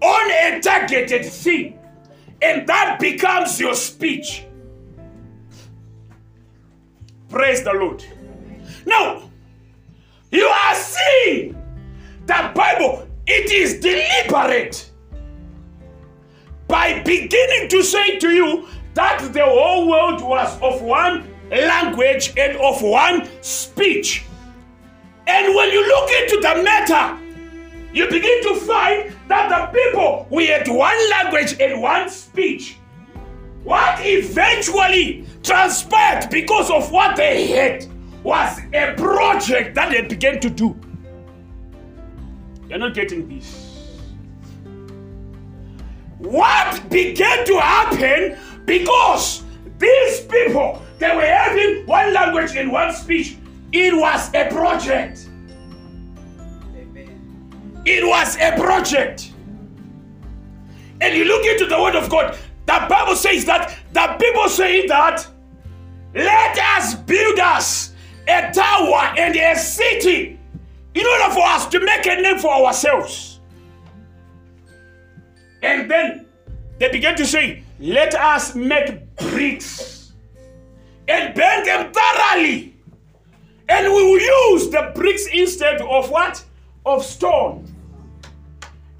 on 0.00 0.30
a 0.30 0.60
targeted 0.60 1.24
thing. 1.24 1.78
And 2.40 2.66
that 2.66 2.98
becomes 2.98 3.60
your 3.60 3.74
speech. 3.74 4.44
Praise 7.28 7.62
the 7.62 7.72
Lord. 7.72 8.04
Now, 8.84 9.30
you 10.30 10.44
are 10.44 10.74
seeing 10.74 11.56
the 12.26 12.52
Bible, 12.54 13.08
it 13.26 13.50
is 13.50 13.80
deliberate 13.80 14.90
by 16.68 17.02
beginning 17.02 17.68
to 17.68 17.82
say 17.82 18.18
to 18.18 18.30
you 18.30 18.66
that 18.94 19.32
the 19.32 19.44
whole 19.44 19.88
world 19.88 20.22
was 20.22 20.60
of 20.60 20.82
one 20.82 21.28
language 21.50 22.32
and 22.36 22.56
of 22.58 22.82
one 22.82 23.28
speech. 23.42 24.24
And 25.26 25.54
when 25.54 25.70
you 25.70 25.86
look 25.86 26.10
into 26.10 26.36
the 26.40 26.62
matter, 26.62 27.18
you 27.92 28.08
begin 28.08 28.42
to 28.44 28.56
find 28.56 29.14
that 29.28 29.48
the 29.48 29.78
people 29.78 30.26
we 30.30 30.46
had 30.46 30.66
one 30.66 31.10
language 31.10 31.56
and 31.60 31.80
one 31.80 32.08
speech. 32.08 32.78
What 33.64 34.00
eventually 34.00 35.24
transpired 35.42 36.28
because 36.30 36.70
of 36.70 36.90
what 36.90 37.16
they 37.16 37.46
had 37.46 37.86
was 38.24 38.58
a 38.72 38.94
project 38.96 39.74
that 39.74 39.90
they 39.90 40.02
began 40.02 40.40
to 40.40 40.50
do. 40.50 40.78
You're 42.68 42.78
not 42.78 42.94
getting 42.94 43.28
this. 43.28 43.98
What 46.18 46.88
began 46.88 47.44
to 47.46 47.58
happen 47.58 48.38
because 48.64 49.44
these 49.78 50.20
people 50.22 50.82
they 50.98 51.14
were 51.14 51.26
having 51.26 51.84
one 51.86 52.14
language 52.14 52.56
and 52.56 52.70
one 52.70 52.94
speech. 52.94 53.36
It 53.72 53.96
was 53.96 54.28
a 54.34 54.48
project. 54.50 55.28
It 57.84 58.06
was 58.06 58.36
a 58.36 58.52
project. 58.56 59.32
And 61.00 61.16
you 61.16 61.24
look 61.24 61.44
into 61.44 61.66
the 61.66 61.80
word 61.80 61.96
of 61.96 62.08
God, 62.08 62.38
the 62.66 62.86
Bible 62.88 63.16
says 63.16 63.44
that 63.46 63.76
the 63.92 64.16
people 64.20 64.48
say 64.48 64.86
that 64.86 65.26
let 66.14 66.58
us 66.76 66.94
build 66.94 67.38
us 67.38 67.92
a 68.28 68.52
tower 68.52 69.14
and 69.18 69.34
a 69.34 69.56
city 69.56 70.38
in 70.94 71.06
order 71.06 71.34
for 71.34 71.44
us 71.44 71.66
to 71.68 71.80
make 71.80 72.06
a 72.06 72.20
name 72.20 72.38
for 72.38 72.50
ourselves. 72.50 73.40
And 75.62 75.90
then 75.90 76.26
they 76.78 76.90
began 76.90 77.16
to 77.16 77.26
say, 77.26 77.64
let 77.80 78.14
us 78.14 78.54
make 78.54 79.16
bricks 79.16 80.12
and 81.08 81.34
burn 81.34 81.64
them 81.64 81.92
thoroughly. 81.92 82.71
And 83.72 83.86
we 83.86 84.04
will 84.04 84.20
use 84.52 84.68
the 84.68 84.92
bricks 84.94 85.26
instead 85.32 85.80
of 85.80 86.10
what? 86.10 86.44
Of 86.84 87.02
stone. 87.02 87.66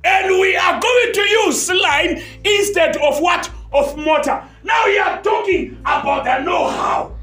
And 0.02 0.40
we 0.40 0.56
are 0.56 0.80
going 0.80 1.12
to 1.12 1.20
use 1.20 1.66
slime 1.66 2.22
instead 2.42 2.96
of 2.96 3.20
what? 3.20 3.50
Of 3.74 3.94
mortar. 3.98 4.42
Now 4.64 4.87
you 4.87 4.98
are 4.98 5.22
talking 5.22 5.76
about 5.82 6.24
the 6.24 6.38
know 6.42 6.68
how. 6.68 7.14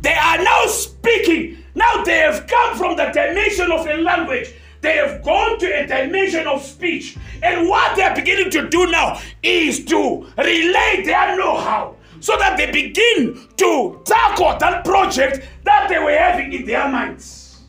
They 0.00 0.14
are 0.14 0.42
now 0.42 0.66
speaking. 0.66 1.58
Now 1.76 2.02
they 2.02 2.18
have 2.18 2.48
come 2.48 2.76
from 2.76 2.96
the 2.96 3.06
dimension 3.12 3.70
of 3.70 3.86
a 3.86 3.94
language. 3.98 4.52
They 4.80 4.96
have 4.96 5.22
gone 5.22 5.60
to 5.60 5.66
a 5.66 5.86
dimension 5.86 6.48
of 6.48 6.64
speech. 6.64 7.16
And 7.44 7.68
what 7.68 7.94
they're 7.94 8.14
beginning 8.14 8.50
to 8.50 8.68
do 8.68 8.90
now 8.90 9.20
is 9.40 9.84
to 9.84 10.26
relay 10.36 11.02
their 11.04 11.36
know 11.36 11.56
how 11.58 11.96
so 12.24 12.38
that 12.38 12.56
they 12.56 12.70
begin 12.70 13.38
to 13.54 14.00
tackle 14.06 14.56
that 14.56 14.82
project 14.82 15.46
that 15.62 15.90
they 15.90 15.98
were 15.98 16.16
having 16.16 16.54
in 16.54 16.64
their 16.64 16.88
minds. 16.88 17.64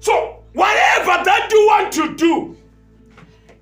So, 0.00 0.42
whatever 0.54 1.22
that 1.22 1.48
you 1.52 1.66
want 1.66 1.92
to 1.92 2.16
do, 2.16 2.56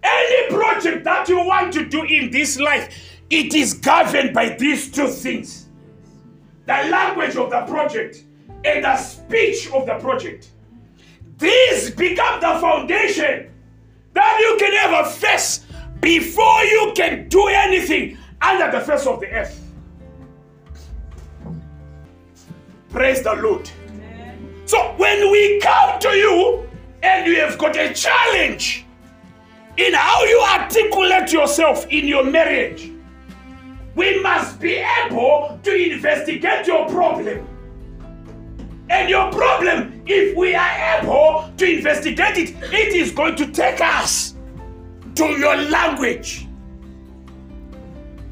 any 0.05 0.55
project 0.55 1.03
that 1.03 1.29
you 1.29 1.45
want 1.45 1.73
to 1.73 1.85
do 1.85 2.05
in 2.05 2.31
this 2.31 2.61
life, 2.61 3.19
it 3.31 3.53
is 3.53 3.75
governed 3.75 4.33
by 4.33 4.51
these 4.51 4.93
two 4.93 5.09
things 5.09 5.69
the 6.66 6.88
language 6.88 7.35
of 7.35 7.51
the 7.51 7.62
project 7.62 8.23
and 8.64 8.85
the 8.85 8.97
speech 8.97 9.69
of 9.73 9.87
the 9.87 9.99
project. 9.99 10.51
These 11.38 11.90
become 11.90 12.40
the 12.40 12.61
foundation 12.61 13.51
that 14.14 14.38
you 14.40 14.57
can 14.57 14.73
ever 14.75 15.11
face 15.11 15.66
before 16.01 16.64
you 16.64 16.93
can 16.95 17.29
do 17.29 17.49
anything 17.49 18.16
under 18.42 18.70
the 18.70 18.85
face 18.85 19.07
of 19.07 19.20
the 19.20 19.29
earth. 19.31 19.61
Praise 22.90 23.22
the 23.22 23.35
Lord. 23.35 23.70
Amen. 23.88 24.62
So 24.66 24.94
when 24.96 25.31
we 25.31 25.61
come 25.61 25.98
to 26.00 26.09
you 26.09 26.68
and 27.03 27.26
you 27.26 27.37
have 27.37 27.57
got 27.59 27.76
a 27.76 27.94
challenge 27.94 28.85
in 29.76 29.94
how 29.94 30.24
you 30.24 30.40
articulate 30.40 31.33
yourself 31.33 31.87
in 31.88 32.07
your 32.07 32.24
marriage, 32.24 32.90
we 33.94 34.20
must 34.22 34.61
be 34.61 34.83
able 35.05 35.59
to 35.62 35.92
investigate 35.92 36.66
your 36.66 36.88
problem. 36.88 37.46
And 38.88 39.09
your 39.09 39.31
problem, 39.31 40.03
if 40.07 40.37
we 40.37 40.55
are 40.55 41.00
able 41.00 41.53
to 41.57 41.76
investigate 41.76 42.38
it, 42.38 42.57
it 42.72 42.94
is 42.94 43.12
going 43.12 43.37
to 43.37 43.46
take 43.53 43.81
us 43.81 44.35
to 45.14 45.26
your 45.26 45.57
language. 45.57 46.48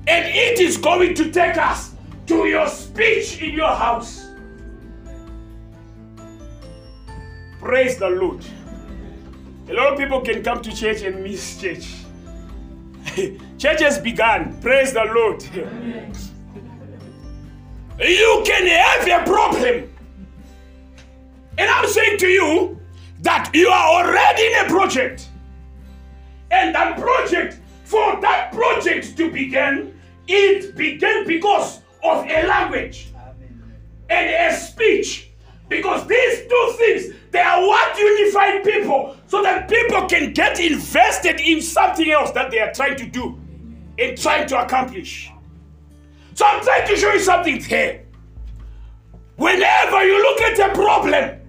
And 0.09 0.25
it 0.27 0.59
is 0.59 0.79
going 0.79 1.14
to 1.16 1.31
take 1.31 1.59
us 1.59 1.92
to 2.29 2.47
your 2.47 2.66
speech 2.66 3.42
in 3.42 3.51
your 3.51 3.68
house. 3.68 4.27
Praise 7.61 7.99
the 7.99 8.09
Lord. 8.09 8.42
A 9.68 9.75
lot 9.75 9.92
of 9.92 9.99
people 9.99 10.23
can 10.23 10.42
come 10.42 10.62
to 10.62 10.75
church 10.75 11.03
and 11.03 11.23
miss 11.23 11.61
church. 11.61 11.94
church 13.59 13.83
has 13.83 13.99
begun. 13.99 14.59
Praise 14.62 14.94
the 14.94 15.05
Lord. 15.05 15.42
you 18.01 18.42
can 18.47 18.66
have 18.66 19.07
a 19.07 19.25
problem. 19.27 19.90
And 21.59 21.71
I'm 21.71 21.87
saying 21.87 22.16
to 22.18 22.29
you 22.29 22.81
that 23.21 23.51
you 23.53 23.68
are 23.68 24.05
already 24.05 24.47
in 24.47 24.64
a 24.64 24.68
project. 24.71 25.29
And 26.51 26.75
that 26.75 26.99
project 26.99 27.61
for 27.85 28.21
that 28.21 28.53
project 28.53 29.16
to 29.16 29.31
begin, 29.31 29.98
it 30.29 30.77
began 30.77 31.27
because 31.27 31.81
of 32.05 32.25
a 32.27 32.47
language 32.47 33.09
and 34.09 34.31
a 34.31 34.57
speech. 34.57 35.31
Because 35.69 36.07
these 36.07 36.49
two 36.49 36.75
things, 36.79 37.14
they 37.31 37.41
are 37.41 37.61
what 37.61 37.99
unify 37.99 38.61
people 38.61 39.17
so 39.27 39.43
that 39.43 39.69
people 39.69 40.07
can 40.07 40.33
get 40.33 40.61
invested 40.61 41.41
in 41.41 41.61
something 41.61 42.11
else 42.11 42.31
that 42.31 42.51
they 42.51 42.59
are 42.59 42.73
trying 42.73 42.97
to 42.97 43.07
do 43.07 43.38
and 43.99 44.17
trying 44.17 44.47
to 44.49 44.62
accomplish. 44.62 45.31
So 46.35 46.47
I'm 46.47 46.62
trying 46.62 46.87
to 46.87 46.97
show 46.97 47.12
you 47.12 47.21
something 47.21 47.61
here. 47.62 48.07
Whenever 49.37 50.05
you 50.05 50.23
look 50.23 50.41
at 50.41 50.71
a 50.71 50.75
problem, 50.75 51.41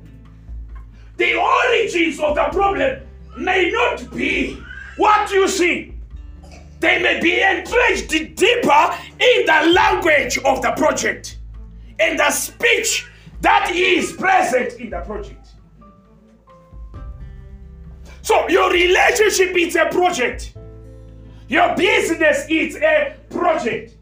the 1.18 1.36
origins 1.36 2.20
of 2.20 2.36
the 2.36 2.44
problem 2.52 3.02
may 3.38 3.72
not 3.72 4.12
be 4.14 4.62
what 4.98 5.32
you 5.32 5.48
see. 5.48 5.89
They 6.80 7.02
may 7.02 7.20
be 7.20 7.42
entrenched 7.42 8.10
deeper 8.10 8.98
in 9.20 9.46
the 9.46 9.72
language 9.74 10.38
of 10.40 10.62
the 10.62 10.72
project, 10.78 11.38
in 12.00 12.16
the 12.16 12.32
speech 12.32 13.08
that 13.42 13.72
is 13.74 14.14
present 14.14 14.80
in 14.80 14.90
the 14.90 15.02
project. 15.02 15.48
So 18.22 18.48
your 18.48 18.72
relationship 18.72 19.58
is 19.58 19.76
a 19.76 19.86
project. 19.86 20.54
Your 21.48 21.76
business 21.76 22.46
is 22.50 22.76
a 22.76 23.16
project. 23.30 23.96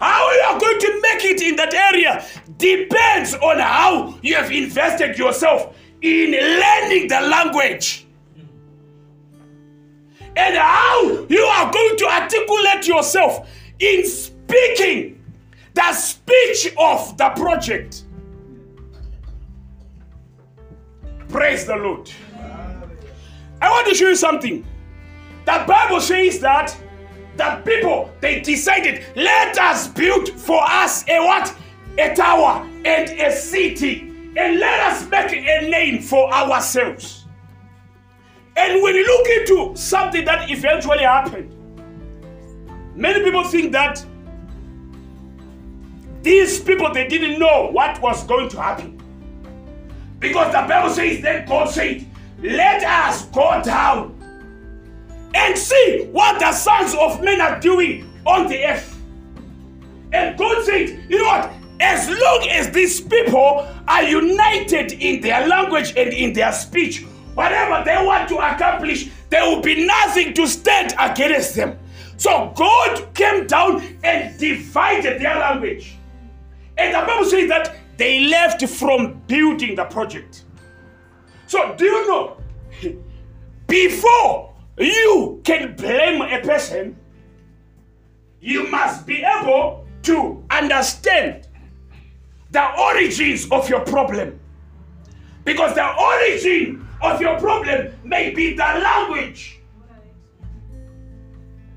How 0.00 0.32
you 0.32 0.40
are 0.42 0.60
going 0.60 0.78
to 0.78 1.00
make 1.02 1.24
it 1.24 1.42
in 1.42 1.56
that 1.56 1.74
area 1.74 2.24
depends 2.56 3.34
on 3.34 3.58
how 3.58 4.18
you 4.22 4.36
have 4.36 4.50
invested 4.50 5.18
yourself 5.18 5.76
in 6.00 6.30
learning 6.30 7.08
the 7.08 7.20
language 7.28 8.06
and 10.36 10.56
how 10.56 11.26
you 11.28 11.42
are 11.42 11.72
going 11.72 11.96
to 11.96 12.06
articulate 12.06 12.86
yourself 12.86 13.48
in 13.78 14.06
speaking 14.06 15.22
the 15.74 15.92
speech 15.92 16.72
of 16.78 17.16
the 17.16 17.30
project. 17.30 18.04
Praise 21.28 21.64
the 21.64 21.76
Lord. 21.76 22.10
I 23.62 23.70
want 23.70 23.86
to 23.88 23.94
show 23.94 24.08
you 24.08 24.16
something. 24.16 24.64
The 25.44 25.64
Bible 25.66 26.00
says 26.00 26.40
that 26.40 26.76
the 27.36 27.62
people 27.64 28.10
they 28.20 28.40
decided, 28.40 29.04
let 29.16 29.58
us 29.58 29.88
build 29.88 30.28
for 30.28 30.62
us 30.62 31.08
a 31.08 31.18
what? 31.20 31.54
A 31.98 32.14
tower 32.14 32.68
and 32.84 33.10
a 33.10 33.32
city, 33.32 34.08
and 34.36 34.58
let 34.58 34.80
us 34.80 35.08
make 35.08 35.32
a 35.32 35.70
name 35.70 36.02
for 36.02 36.32
ourselves. 36.32 37.19
And 38.60 38.82
when 38.82 38.94
you 38.94 39.06
look 39.06 39.26
into 39.26 39.74
something 39.74 40.22
that 40.26 40.50
eventually 40.50 40.98
happened, 41.02 41.50
many 42.94 43.24
people 43.24 43.42
think 43.44 43.72
that 43.72 44.04
these 46.20 46.60
people 46.60 46.92
they 46.92 47.08
didn't 47.08 47.38
know 47.38 47.70
what 47.72 47.98
was 48.02 48.22
going 48.24 48.50
to 48.50 48.60
happen. 48.60 49.00
Because 50.18 50.52
the 50.52 50.60
Bible 50.68 50.90
says 50.90 51.22
then 51.22 51.48
God 51.48 51.70
said, 51.70 52.06
Let 52.42 52.82
us 52.84 53.24
go 53.26 53.62
down 53.64 54.14
and 55.34 55.56
see 55.56 56.08
what 56.12 56.38
the 56.38 56.52
sons 56.52 56.94
of 56.94 57.22
men 57.22 57.40
are 57.40 57.58
doing 57.60 58.12
on 58.26 58.46
the 58.46 58.62
earth. 58.62 58.94
And 60.12 60.36
God 60.36 60.62
said, 60.66 61.06
You 61.08 61.18
know 61.18 61.24
what? 61.24 61.50
As 61.80 62.10
long 62.10 62.46
as 62.50 62.70
these 62.72 63.00
people 63.00 63.66
are 63.88 64.02
united 64.02 64.92
in 64.92 65.22
their 65.22 65.48
language 65.48 65.94
and 65.96 66.12
in 66.12 66.34
their 66.34 66.52
speech, 66.52 67.06
whatever 67.40 67.82
they 67.86 67.96
want 68.04 68.28
to 68.28 68.36
accomplish, 68.36 69.10
there 69.30 69.48
will 69.48 69.62
be 69.62 69.86
nothing 69.86 70.34
to 70.34 70.46
stand 70.46 70.94
against 70.98 71.54
them. 71.54 71.78
So 72.18 72.52
God 72.54 73.14
came 73.14 73.46
down 73.46 73.82
and 74.04 74.38
divided 74.38 75.22
their 75.22 75.38
language. 75.38 75.96
And 76.76 76.94
the 76.94 76.98
Bible 77.06 77.24
says 77.24 77.48
that 77.48 77.76
they 77.96 78.26
left 78.26 78.68
from 78.68 79.22
building 79.26 79.74
the 79.74 79.84
project. 79.84 80.44
So, 81.46 81.74
do 81.76 81.84
you 81.86 82.08
know? 82.08 82.36
Before 83.66 84.54
you 84.78 85.40
can 85.42 85.74
blame 85.76 86.20
a 86.20 86.40
person, 86.42 86.94
you 88.40 88.68
must 88.68 89.06
be 89.06 89.24
able 89.24 89.86
to 90.02 90.44
understand 90.50 91.48
the 92.50 92.64
origins 92.78 93.50
of 93.50 93.68
your 93.70 93.80
problem. 93.80 94.38
Because 95.44 95.74
the 95.74 95.86
origin 95.98 96.86
of 97.02 97.20
your 97.20 97.38
problem 97.38 97.92
may 98.04 98.30
be 98.30 98.54
the 98.54 98.62
language. 98.62 99.60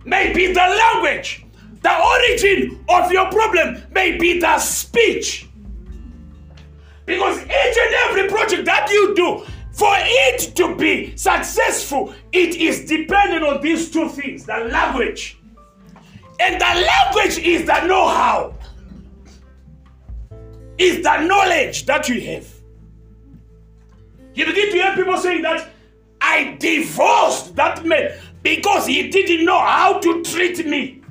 May 0.06 0.34
be 0.34 0.48
the 0.48 0.60
language. 0.60 1.46
The 1.82 1.94
origin 1.94 2.84
of 2.90 3.12
your 3.12 3.30
problem 3.30 3.84
may 3.92 4.18
be 4.18 4.40
the 4.40 4.58
speech. 4.60 5.48
Because 7.06 7.42
each 7.42 7.48
and 7.78 7.96
every 8.06 8.30
project 8.30 8.66
that 8.66 8.90
you 8.90 9.14
do, 9.16 9.46
for 9.74 9.94
it 9.98 10.56
to 10.56 10.76
be 10.76 11.16
successful, 11.18 12.14
it 12.32 12.56
is 12.56 12.86
dependent 12.86 13.44
on 13.44 13.62
these 13.62 13.92
two 13.92 14.08
things 14.10 14.46
the 14.46 14.70
language. 14.72 15.38
And 16.40 16.60
the 16.60 16.88
language 16.88 17.38
is 17.40 17.66
the 17.66 17.86
know 17.86 18.08
how, 18.08 18.56
is 20.78 21.04
the 21.04 21.26
knowledge 21.26 21.86
that 21.86 22.08
you 22.08 22.22
have. 22.22 22.53
You 24.34 24.46
begin 24.46 24.72
to 24.72 24.74
hear 24.74 24.96
people 24.96 25.18
saying 25.18 25.42
that 25.44 25.70
I 26.20 26.56
divorced 26.60 27.56
that 27.56 27.86
man 27.86 28.18
because 28.42 28.88
he 28.88 29.10
didn't 29.10 29.46
know 29.46 29.60
how 29.60 30.00
to 30.00 30.24
treat 30.24 30.66
me. 30.66 31.02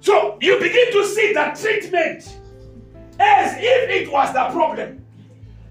So 0.00 0.38
you 0.40 0.58
begin 0.58 0.92
to 0.92 1.06
see 1.06 1.32
the 1.32 1.56
treatment 1.60 2.38
as 3.18 3.54
if 3.56 3.90
it 3.90 4.10
was 4.10 4.32
the 4.32 4.44
problem. 4.50 5.04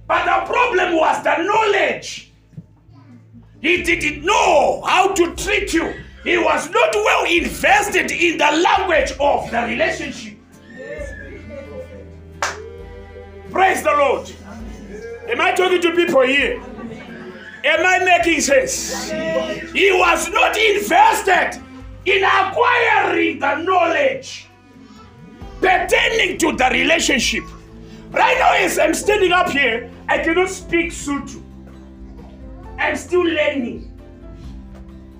But 0.07 0.25
the 0.25 0.45
problem 0.51 0.95
was 0.95 1.23
the 1.23 1.37
knowledge. 1.37 2.31
He 3.61 3.83
didn't 3.83 4.25
know 4.25 4.81
how 4.85 5.13
to 5.13 5.35
treat 5.35 5.73
you. 5.73 5.93
He 6.23 6.37
was 6.37 6.69
not 6.69 6.93
well 6.93 7.25
invested 7.25 8.11
in 8.11 8.37
the 8.37 8.63
language 8.63 9.11
of 9.19 9.49
the 9.51 9.61
relationship. 9.67 10.37
Praise 13.51 13.83
the 13.83 13.91
Lord. 13.91 14.31
Am 15.29 15.39
I 15.39 15.51
talking 15.53 15.81
to 15.81 15.95
people 15.95 16.21
here? 16.21 16.61
Am 17.65 17.85
I 17.85 18.03
making 18.03 18.41
sense? 18.41 19.09
He 19.71 19.91
was 19.91 20.29
not 20.29 20.57
invested 20.57 21.61
in 22.05 22.23
acquiring 22.23 23.39
the 23.39 23.55
knowledge 23.55 24.47
pertaining 25.61 26.37
to 26.39 26.51
the 26.51 26.69
relationship. 26.71 27.43
Right 28.11 28.37
now, 28.37 28.53
as 28.53 28.77
I'm 28.77 28.93
standing 28.93 29.31
up 29.31 29.49
here, 29.49 29.89
I 30.09 30.19
cannot 30.19 30.49
speak 30.49 30.91
Sotho. 30.91 31.41
I'm 32.77 32.97
still 32.97 33.23
learning. 33.23 33.89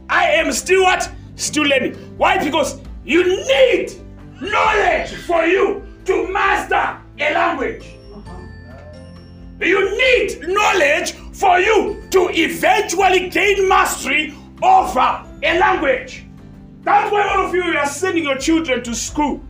I 0.10 0.26
am 0.26 0.52
still 0.52 0.84
what? 0.84 1.10
Still 1.38 1.64
learning. 1.64 1.96
Why? 2.18 2.44
Because 2.44 2.82
you 3.06 3.24
need 3.24 3.94
knowledge 4.42 5.14
for 5.26 5.46
you 5.46 5.82
to 6.06 6.32
master 6.32 7.00
a 7.20 7.34
language. 7.34 7.96
You 9.64 9.98
need 9.98 10.48
knowledge 10.48 11.14
for 11.34 11.60
you 11.60 12.04
to 12.12 12.30
eventually 12.32 13.30
gain 13.30 13.68
mastery 13.68 14.36
over 14.62 15.26
a 15.44 15.60
language. 15.60 16.26
That's 16.82 17.12
why 17.12 17.28
all 17.30 17.48
of 17.48 17.56
you 17.56 17.64
are 17.64 17.86
sending 17.86 18.26
your 18.26 18.38
children 18.38 18.84
to 18.84 18.94
school. 18.94 19.42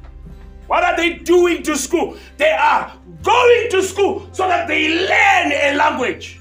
What 0.68 0.84
are 0.84 0.96
they 0.96 1.14
doing 1.16 1.64
to 1.64 1.76
school? 1.76 2.18
They 2.38 2.52
are 2.52 2.94
going 3.22 3.70
to 3.72 3.82
school 3.82 4.30
so 4.32 4.48
that 4.48 4.68
they 4.68 4.90
learn 4.90 5.52
a 5.52 5.76
language. 5.76 6.40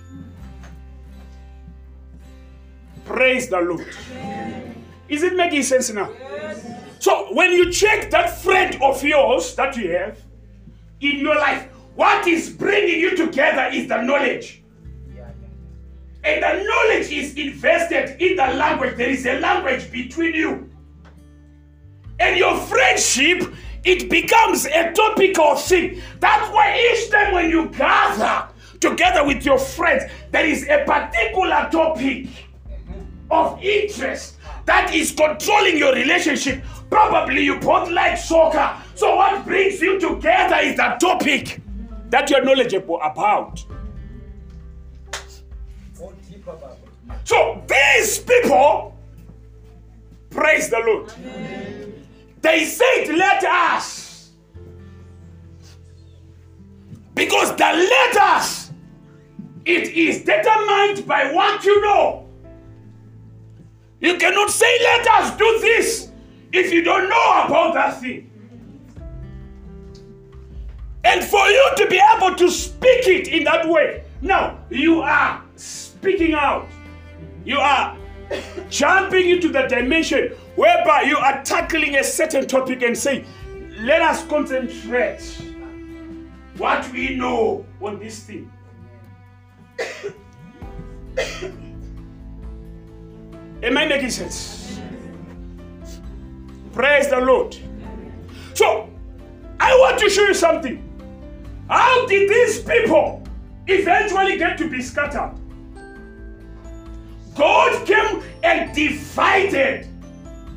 Praise 3.05 3.49
the 3.49 3.61
Lord. 3.61 3.87
Is 5.09 5.23
it 5.23 5.35
making 5.35 5.63
sense 5.63 5.91
now? 5.91 6.11
So 6.99 7.35
when 7.35 7.53
you 7.53 7.73
check 7.73 8.11
that 8.11 8.41
friend 8.43 8.79
of 8.81 9.03
yours 9.03 9.55
that 9.57 9.77
you 9.77 9.91
have 9.91 10.19
in 11.01 11.19
your 11.19 11.35
life, 11.35 11.69
what 11.95 12.27
is 12.27 12.51
bringing 12.51 13.01
you 13.01 13.17
together 13.17 13.69
is 13.73 13.89
the 13.89 14.01
knowledge. 14.03 14.63
And 16.25 16.43
the 16.43 16.65
knowledge 16.65 17.11
is 17.11 17.35
invested 17.35 18.23
in 18.23 18.37
the 18.37 18.47
language. 18.55 18.97
There 18.97 19.11
is 19.11 19.27
a 19.27 19.41
language 19.41 19.91
between 19.91 20.35
you. 20.35 20.71
And 22.21 22.39
your 22.39 22.57
friendship, 22.57 23.53
it 23.85 24.09
becomes 24.09 24.67
a 24.67 24.93
topical 24.93 25.57
thing. 25.57 26.01
That's 26.21 26.49
why 26.53 26.79
each 26.93 27.11
time 27.11 27.35
when 27.35 27.51
you 27.51 27.69
gather 27.71 28.49
together 28.81 29.27
with 29.27 29.45
your 29.45 29.59
friends, 29.59 30.05
there 30.31 30.47
is 30.47 30.63
a 30.69 30.85
particular 30.87 31.69
topic 31.73 32.29
of 33.31 33.61
interest 33.63 34.37
that 34.67 34.95
is 34.95 35.11
controlling 35.11 35.77
your 35.77 35.93
relationship. 35.93 36.63
Probably 36.89 37.45
you 37.45 37.59
both 37.59 37.91
like 37.91 38.17
soccer. 38.17 38.77
So, 38.95 39.17
what 39.17 39.45
brings 39.45 39.81
you 39.81 39.99
together 39.99 40.57
is 40.57 40.77
the 40.77 40.97
topic 41.01 41.62
that 42.13 42.31
you're 42.31 42.45
knowledgeable 42.45 43.01
about. 43.03 43.65
So 47.25 47.63
these 47.67 48.19
people, 48.21 48.93
Praise 50.33 50.71
the 50.71 50.79
Lord. 50.79 51.13
Amen. 51.19 52.07
They 52.41 52.65
said, 52.65 53.09
Let 53.09 53.45
us. 53.45 54.31
Because 57.15 57.51
the 57.51 57.65
let 57.65 58.17
us, 58.17 58.73
it 59.67 59.91
is 59.91 60.21
determined 60.21 61.07
by 61.07 61.31
what 61.33 61.63
you 61.65 61.83
know. 61.83 62.27
You 64.01 64.17
cannot 64.17 64.51
say, 64.51 64.79
Let 64.83 65.07
us 65.07 65.37
do 65.37 65.59
this 65.61 66.11
if 66.51 66.73
you 66.73 66.83
don't 66.83 67.11
know 67.11 67.45
about 67.45 67.75
that 67.75 68.01
thing. 68.01 68.32
And 71.05 71.25
for 71.25 71.47
you 71.49 71.71
to 71.77 71.87
be 71.89 72.01
able 72.17 72.37
to 72.37 72.51
speak 72.51 73.07
it 73.09 73.29
in 73.29 73.45
that 73.45 73.69
way, 73.69 74.05
now 74.21 74.59
you 74.71 75.01
are 75.03 75.43
speaking 75.57 76.35
out. 76.35 76.69
You 77.45 77.59
are 77.59 77.97
jumping 78.71 79.29
into 79.29 79.49
the 79.49 79.63
dimension 79.63 80.29
whereby 80.55 81.03
you 81.03 81.17
are 81.17 81.43
tackling 81.43 81.97
a 81.97 82.05
certain 82.05 82.47
topic 82.47 82.83
and 82.83 82.97
saying, 82.97 83.27
let 83.81 84.01
us 84.01 84.25
concentrate 84.27 85.21
what 86.57 86.91
we 86.93 87.17
know 87.17 87.67
on 87.81 87.99
this 87.99 88.21
thing. 88.21 88.51
Am 93.63 93.79
I 93.79 93.87
making 93.87 94.11
sense? 94.11 94.81
Praise 96.73 97.09
the 97.09 97.21
Lord. 97.21 97.57
So, 98.55 98.89
I 99.61 99.77
want 99.79 99.99
to 100.01 100.09
show 100.09 100.23
you 100.23 100.35
something. 100.35 100.92
How 101.69 102.07
did 102.07 102.29
these 102.29 102.61
people 102.61 103.23
eventually 103.67 104.39
get 104.39 104.59
to 104.59 104.69
be 104.69 104.83
scattered? 104.83 105.35
God 107.35 107.87
came 107.87 108.23
and 108.43 108.75
divided 108.75 109.89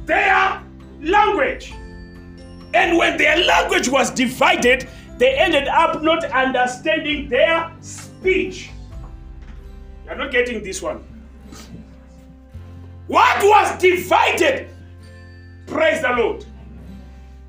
their 0.05 0.61
language. 1.01 1.73
And 2.73 2.97
when 2.97 3.17
their 3.17 3.37
language 3.37 3.87
was 3.87 4.11
divided, 4.11 4.89
they 5.17 5.35
ended 5.37 5.67
up 5.69 6.03
not 6.03 6.25
understanding 6.25 7.29
their 7.29 7.71
speech. 7.79 8.71
You're 10.05 10.15
not 10.15 10.31
getting 10.31 10.61
this 10.61 10.81
one. 10.81 11.03
What 13.07 13.41
was 13.43 13.79
divided? 13.79 14.69
Praise 15.67 16.01
the 16.01 16.09
Lord. 16.09 16.45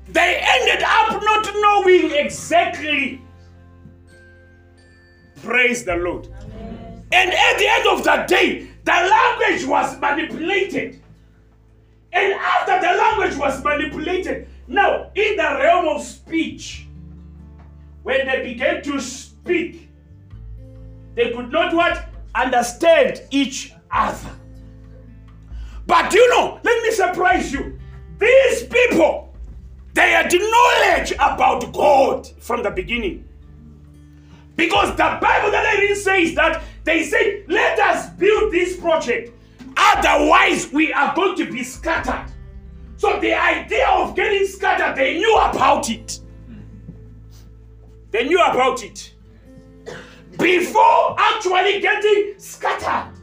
They 0.07 0.41
ended 0.41 0.83
up 0.83 1.21
not 1.21 1.49
knowing 1.55 2.11
exactly. 2.11 3.21
Praise 5.43 5.83
the 5.85 5.95
Lord. 5.95 6.27
Amen. 6.27 7.05
And 7.11 7.31
at 7.31 7.57
the 7.57 7.67
end 7.67 7.87
of 7.87 8.03
that 8.03 8.27
day, 8.27 8.67
the 8.83 8.91
language 8.91 9.65
was 9.65 9.99
manipulated. 9.99 11.01
And 12.13 12.33
after 12.33 12.79
the 12.79 12.93
language 12.97 13.37
was 13.37 13.63
manipulated, 13.63 14.47
now 14.67 15.11
in 15.15 15.35
the 15.35 15.43
realm 15.43 15.87
of 15.87 16.03
speech, 16.03 16.87
when 18.03 18.25
they 18.25 18.43
began 18.43 18.81
to 18.83 18.99
speak, 18.99 19.89
they 21.15 21.31
could 21.31 21.51
not 21.51 21.73
what? 21.73 22.05
Understand 22.33 23.21
each 23.31 23.73
other. 23.91 24.29
But 25.85 26.13
you 26.13 26.29
know, 26.29 26.59
let 26.63 26.83
me 26.83 26.91
surprise 26.91 27.51
you. 27.51 27.79
These 28.19 28.63
people, 28.63 29.33
they 29.93 30.11
had 30.11 30.31
knowledge 30.33 31.11
about 31.13 31.73
God 31.73 32.27
from 32.39 32.63
the 32.63 32.71
beginning. 32.71 33.26
Because 34.57 34.89
the 34.91 35.17
Bible 35.21 35.51
that 35.51 35.65
I 35.65 35.79
read 35.79 35.95
says 35.95 36.33
that 36.35 36.63
they 36.83 37.03
say, 37.03 37.45
let 37.47 37.79
us 37.79 38.09
build 38.15 38.51
this 38.51 38.75
project. 38.75 39.31
Otherwise, 39.77 40.71
we 40.73 40.91
are 40.91 41.15
going 41.15 41.37
to 41.37 41.49
be 41.49 41.63
scattered. 41.63 42.25
So 42.97 43.19
the 43.19 43.33
idea 43.33 43.87
of 43.87 44.15
getting 44.15 44.47
scattered, 44.47 44.95
they 44.95 45.13
knew 45.19 45.37
about 45.37 45.89
it. 45.91 46.19
They 48.09 48.27
knew 48.27 48.43
about 48.43 48.83
it. 48.83 49.13
Before 50.39 51.15
actually 51.19 51.79
getting 51.79 52.33
scattered, 52.39 53.13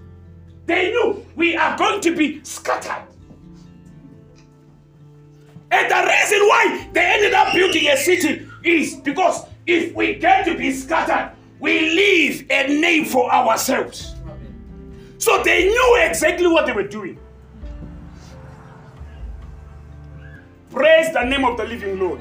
they 0.67 0.91
knew 0.91 1.27
we 1.35 1.57
are 1.57 1.77
going 1.77 2.01
to 2.03 2.15
be 2.15 2.45
scattered. 2.45 3.09
And 5.73 5.91
the 5.91 6.09
reason 6.09 6.39
why 6.47 6.89
they 6.93 7.05
ended 7.05 7.35
up 7.35 7.53
building 7.53 7.89
a 7.89 7.97
city 7.97 8.49
is 8.63 8.95
because 8.95 9.47
if 9.67 9.95
we 9.95 10.15
get 10.15 10.45
to 10.47 10.57
be 10.57 10.73
scattered, 10.73 11.35
we 11.59 11.81
leave 11.81 12.47
a 12.51 12.69
name 12.69 13.05
for 13.05 13.33
ourselves. 13.33 14.15
So 15.19 15.43
they 15.43 15.65
knew 15.65 15.99
exactly 16.01 16.47
what 16.47 16.67
they 16.67 16.73
were 16.73 16.87
doing. 16.87 17.19
Praise 20.71 21.13
the 21.13 21.25
name 21.25 21.45
of 21.45 21.57
the 21.57 21.65
living 21.65 21.99
Lord. 21.99 22.21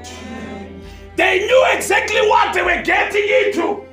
They 1.16 1.46
knew 1.46 1.66
exactly 1.72 2.20
what 2.28 2.54
they 2.54 2.62
were 2.62 2.82
getting 2.82 3.28
into. 3.28 3.84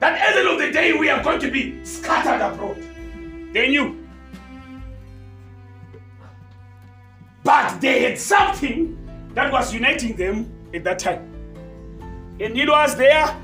That 0.00 0.12
at 0.20 0.34
the 0.34 0.40
end 0.40 0.48
of 0.48 0.58
the 0.58 0.70
day, 0.70 0.92
we 0.92 1.10
are 1.10 1.22
going 1.22 1.40
to 1.40 1.50
be 1.50 1.84
scattered 1.84 2.40
abroad. 2.40 2.76
They 3.52 3.68
knew. 3.68 4.06
But 7.42 7.80
they 7.80 8.02
had 8.02 8.18
something 8.18 8.96
that 9.34 9.50
was 9.50 9.74
uniting 9.74 10.14
them 10.14 10.52
at 10.72 10.84
that 10.84 10.98
time. 10.98 11.37
And 12.40 12.56
it 12.56 12.68
was 12.68 12.96
their 12.96 13.36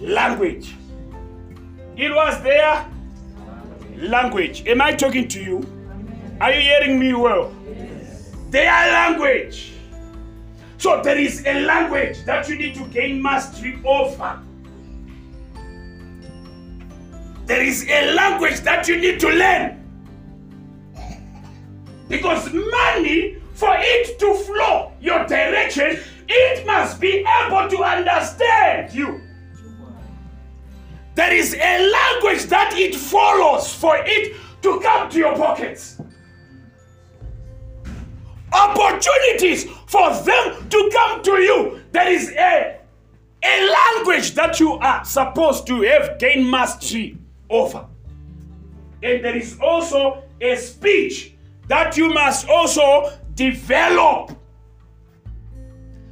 language. 0.00 0.74
It 1.96 2.14
was 2.14 2.42
their 2.42 2.86
language. 3.96 4.66
Am 4.66 4.80
I 4.80 4.92
talking 4.92 5.26
to 5.28 5.42
you? 5.42 5.66
Are 6.40 6.52
you 6.52 6.60
hearing 6.60 6.98
me 7.00 7.14
well? 7.14 7.52
Yes. 7.66 8.30
Their 8.50 8.92
language. 8.92 9.72
So 10.76 11.02
there 11.02 11.18
is 11.18 11.44
a 11.44 11.60
language 11.64 12.24
that 12.24 12.48
you 12.48 12.56
need 12.56 12.74
to 12.76 12.86
gain 12.88 13.20
mastery 13.20 13.80
over. 13.84 14.40
There 17.46 17.62
is 17.62 17.88
a 17.88 18.12
language 18.14 18.60
that 18.60 18.86
you 18.86 18.96
need 18.96 19.18
to 19.20 19.28
learn. 19.30 19.74
Because 22.08 22.52
money, 22.52 23.38
for 23.54 23.74
it 23.76 24.18
to 24.20 24.34
flow 24.34 24.92
your 25.00 25.26
direction, 25.26 25.98
it 26.28 26.66
must 26.66 27.00
be 27.00 27.24
able 27.44 27.68
to 27.68 27.82
understand 27.82 28.92
you. 28.92 29.20
There 31.14 31.32
is 31.32 31.54
a 31.54 31.90
language 31.90 32.44
that 32.44 32.74
it 32.76 32.94
follows 32.94 33.74
for 33.74 33.96
it 33.98 34.36
to 34.62 34.80
come 34.80 35.10
to 35.10 35.18
your 35.18 35.34
pockets. 35.34 36.00
Opportunities 38.52 39.64
for 39.86 40.10
them 40.22 40.68
to 40.68 40.90
come 40.92 41.22
to 41.22 41.32
you. 41.32 41.80
There 41.92 42.08
is 42.08 42.30
a, 42.30 42.78
a 43.44 43.70
language 43.70 44.34
that 44.34 44.60
you 44.60 44.74
are 44.74 45.04
supposed 45.04 45.66
to 45.66 45.82
have 45.82 46.18
gained 46.18 46.50
mastery 46.50 47.18
over. 47.50 47.86
And 49.02 49.24
there 49.24 49.36
is 49.36 49.58
also 49.60 50.22
a 50.40 50.56
speech 50.56 51.34
that 51.68 51.96
you 51.96 52.12
must 52.12 52.48
also 52.48 53.12
develop. 53.34 54.32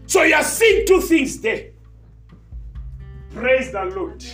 So 0.07 0.23
you 0.23 0.35
are 0.35 0.45
seeing 0.45 0.87
two 0.87 1.01
things 1.01 1.41
there. 1.41 1.71
Praise 3.35 3.73
the 3.73 3.85
Lord. 3.85 4.25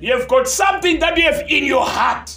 You 0.00 0.16
have 0.16 0.28
got 0.28 0.48
something 0.48 0.98
that 1.00 1.16
you 1.16 1.24
have 1.24 1.42
in 1.48 1.64
your 1.64 1.84
heart. 1.84 2.36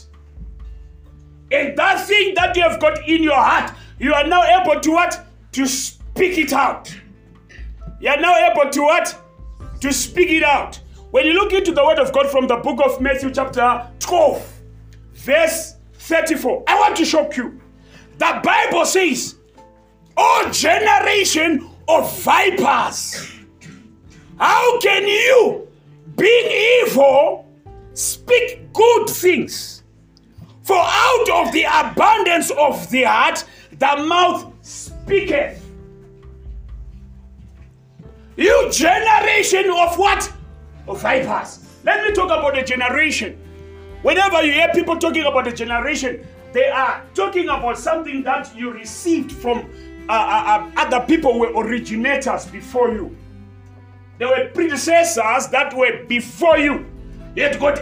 And 1.51 1.77
that 1.77 2.05
thing 2.07 2.33
that 2.35 2.55
you 2.55 2.63
have 2.63 2.79
got 2.79 3.07
in 3.07 3.23
your 3.23 3.35
heart, 3.35 3.71
you 3.99 4.13
are 4.13 4.27
now 4.27 4.43
able 4.43 4.79
to 4.79 4.91
what? 4.91 5.25
To 5.53 5.65
speak 5.67 6.38
it 6.38 6.53
out. 6.53 6.93
You 7.99 8.09
are 8.09 8.19
now 8.19 8.35
able 8.51 8.69
to 8.71 8.81
what? 8.81 9.15
To 9.81 9.93
speak 9.93 10.29
it 10.29 10.43
out. 10.43 10.79
When 11.12 11.25
you 11.25 11.33
look 11.33 11.53
into 11.53 11.71
the 11.71 11.83
word 11.83 11.99
of 11.99 12.13
God 12.13 12.29
from 12.29 12.47
the 12.47 12.57
book 12.57 12.79
of 12.83 13.01
Matthew, 13.01 13.31
chapter 13.31 13.88
12, 13.99 14.62
verse 15.13 15.75
34, 15.93 16.63
I 16.67 16.79
want 16.79 16.95
to 16.97 17.05
shock 17.05 17.35
you. 17.35 17.59
The 18.17 18.41
Bible 18.43 18.85
says, 18.85 19.35
"O 20.17 20.49
generation 20.51 21.68
of 21.89 22.21
vipers, 22.21 23.32
how 24.38 24.80
can 24.80 25.08
you, 25.08 25.67
being 26.15 26.86
evil, 26.86 27.47
speak 27.93 28.71
good 28.73 29.10
things? 29.10 29.84
For 30.62 30.78
out 30.78 31.30
of 31.34 31.52
the 31.52 31.63
abundance 31.63 32.52
of 32.52 32.88
the 32.91 33.04
heart, 33.04 33.43
the 33.71 34.06
mouth 34.08 34.54
speaketh. 34.62 35.65
You 38.38 38.69
generation 38.71 39.71
of 39.71 39.97
what? 39.97 40.32
Of 40.88 41.02
vipers. 41.02 41.65
Let 41.84 42.08
me 42.08 42.13
talk 42.13 42.28
about 42.28 42.54
the 42.54 42.62
generation. 42.62 43.38
Whenever 44.04 44.43
you 44.43 44.54
hear 44.54 44.69
people 44.69 44.97
talking 44.97 45.23
about 45.23 45.45
the 45.45 45.52
generation, 45.52 46.25
they 46.54 46.67
are 46.67 47.04
talking 47.13 47.49
about 47.49 47.78
something 47.78 48.23
that 48.23 48.56
you 48.56 48.71
received 48.71 49.32
from 49.32 49.69
uh, 50.10 50.12
uh, 50.12 50.65
uh, 50.65 50.72
other 50.88 51.06
people 51.06 51.38
were 51.38 51.52
originators 51.56 52.48
before 52.48 52.91
you. 52.91 53.15
There 54.17 54.28
were 54.28 54.50
predecessors 54.56 55.48
that 55.50 55.72
were 55.78 56.04
before 56.06 56.58
you. 56.58 56.88
You 57.36 57.43
had 57.43 57.60
got 57.60 57.78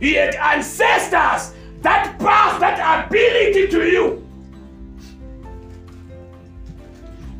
you 0.00 0.16
had 0.16 0.34
ancestors 0.34 1.54
that 1.82 2.18
passed 2.18 2.58
that 2.58 3.06
ability 3.06 3.68
to 3.68 3.88
you. 3.88 4.26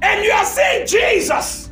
And 0.02 0.24
you 0.24 0.30
are 0.30 0.44
seeing 0.44 0.86
Jesus 0.86 1.70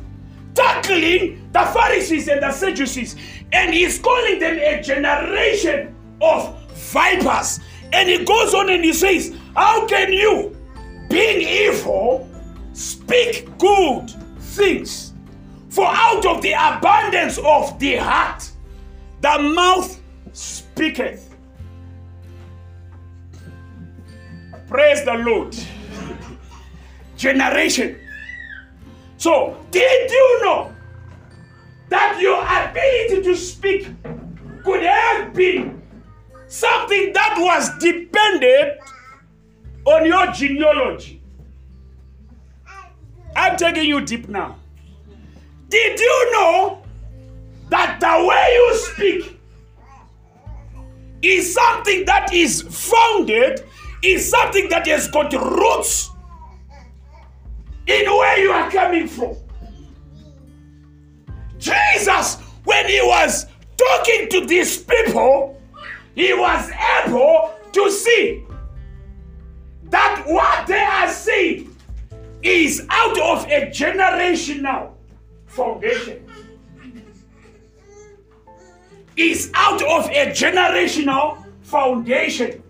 tackling 0.53 1.49
the 1.53 1.61
Pharisees 1.61 2.27
and 2.27 2.43
the 2.43 2.51
Sadducees, 2.51 3.15
and 3.53 3.73
he's 3.73 3.97
calling 3.97 4.39
them 4.39 4.59
a 4.59 4.83
generation 4.83 5.95
of 6.21 6.53
vipers. 6.73 7.61
And 7.93 8.09
he 8.09 8.25
goes 8.25 8.53
on 8.53 8.69
and 8.69 8.83
he 8.83 8.91
says, 8.91 9.33
How 9.55 9.87
can 9.87 10.11
you, 10.11 10.53
being 11.09 11.41
evil, 11.41 12.29
speak 13.07 13.57
good 13.57 14.09
things? 14.39 15.13
For 15.69 15.85
out 15.87 16.25
of 16.25 16.41
the 16.41 16.53
abundance 16.53 17.37
of 17.37 17.79
the 17.79 17.95
heart, 17.95 18.49
the 19.21 19.39
mouth 19.39 19.99
speaketh. 20.33 21.33
Praise 24.67 25.05
the 25.05 25.13
Lord. 25.13 25.55
Generation. 27.15 27.97
So, 29.17 29.57
did 29.71 30.11
you 30.11 30.39
know 30.43 30.73
that 31.89 32.19
your 32.19 32.41
ability 32.41 33.23
to 33.23 33.35
speak 33.35 33.87
could 34.63 34.83
have 34.83 35.33
been 35.33 35.81
something 36.47 37.13
that 37.13 37.35
was 37.37 37.77
dependent 37.79 38.79
on 39.85 40.05
your 40.05 40.27
genealogy? 40.33 41.16
I'm 43.37 43.55
taking 43.55 43.85
you 43.85 44.01
deep 44.01 44.27
now. 44.27 44.55
Did 45.69 45.99
you 45.99 46.31
know 46.31 46.81
that 47.69 47.99
the 47.99 48.27
way 48.27 48.53
you 48.53 48.75
speak 48.77 49.39
is 51.21 51.53
something 51.53 52.03
that 52.05 52.33
is 52.33 52.63
founded, 52.63 53.63
is 54.01 54.27
something 54.27 54.67
that 54.69 54.87
has 54.87 55.07
got 55.07 55.31
roots 55.33 56.09
in 57.85 58.05
where 58.05 58.39
you 58.39 58.49
are 58.49 58.71
coming 58.71 59.07
from? 59.07 59.35
Jesus, 61.59 62.37
when 62.63 62.87
he 62.87 63.01
was 63.03 63.45
talking 63.77 64.29
to 64.29 64.47
these 64.47 64.81
people, 64.81 65.61
he 66.15 66.33
was 66.33 66.71
able 67.05 67.51
to 67.71 67.91
see 67.91 68.43
that 69.91 70.23
what 70.25 70.65
they 70.65 70.81
are 70.81 71.09
saying 71.09 71.76
is 72.43 72.85
out 72.89 73.19
of 73.19 73.45
a 73.45 73.67
generational 73.67 74.93
foundation. 75.45 76.23
Is 79.15 79.51
out 79.55 79.81
of 79.81 80.05
a 80.09 80.27
generational 80.27 81.43
foundation. 81.61 82.61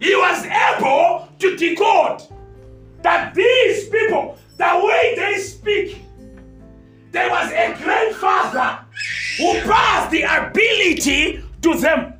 He 0.00 0.14
was 0.14 0.44
able 0.44 1.28
to 1.38 1.56
decode 1.56 2.22
that 3.02 3.34
these 3.34 3.88
people, 3.88 4.36
the 4.58 4.82
way 4.84 5.14
they 5.16 5.38
speak, 5.38 6.02
there 7.10 7.30
was 7.30 7.50
a 7.52 7.74
grandfather 7.82 8.84
who 9.38 9.52
passed 9.60 10.10
the 10.10 10.22
ability 10.22 11.42
to 11.62 11.74
them. 11.74 12.14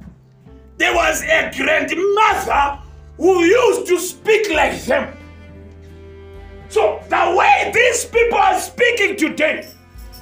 There 0.78 0.94
was 0.94 1.22
a 1.22 1.52
grandmother 1.54 2.78
who 3.16 3.44
used 3.44 3.86
to 3.88 3.98
speak 3.98 4.50
like 4.50 4.82
them. 4.84 5.16
So, 6.72 7.04
the 7.10 7.34
way 7.36 7.70
these 7.74 8.06
people 8.06 8.38
are 8.38 8.58
speaking 8.58 9.14
today, 9.16 9.70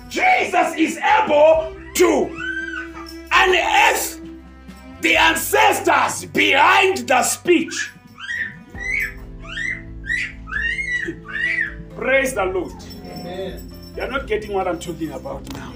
Jesus 0.09 0.75
is 0.77 0.99
able 0.99 1.77
to 1.95 2.27
unearth 3.31 4.21
the 5.01 5.17
ancestors 5.17 6.25
behind 6.25 7.07
the 7.07 7.23
speech. 7.23 7.93
Praise 11.95 12.35
the 12.35 12.47
Lord. 12.47 12.73
Amen. 13.05 13.73
You're 13.97 14.11
not 14.11 14.27
getting 14.27 14.53
what 14.53 14.67
I'm 14.67 14.81
talking 14.81 15.13
about 15.13 15.53
now. 15.53 15.73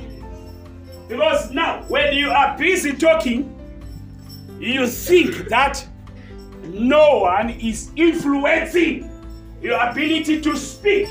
Because 1.09 1.53
now, 1.53 1.85
when 1.85 2.15
you 2.15 2.31
are 2.31 2.59
busy 2.59 2.95
talking, 2.95 3.49
you 4.59 4.89
think 4.89 5.49
that 5.51 5.87
no 6.65 7.21
one 7.21 7.51
is 7.51 7.93
influencing 7.95 9.14
your 9.65 9.81
ability 9.81 10.43
to 10.43 10.57
speak. 10.59 11.09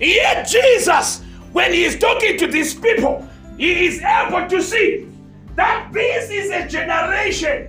Yet 0.00 0.48
Jesus, 0.48 1.22
when 1.52 1.72
he 1.72 1.84
is 1.84 1.96
talking 1.96 2.36
to 2.38 2.48
these 2.48 2.74
people, 2.74 3.26
he 3.56 3.86
is 3.86 4.02
able 4.02 4.48
to 4.48 4.60
see 4.60 5.08
that 5.54 5.88
this 5.92 6.28
is 6.28 6.50
a 6.50 6.68
generation. 6.68 7.68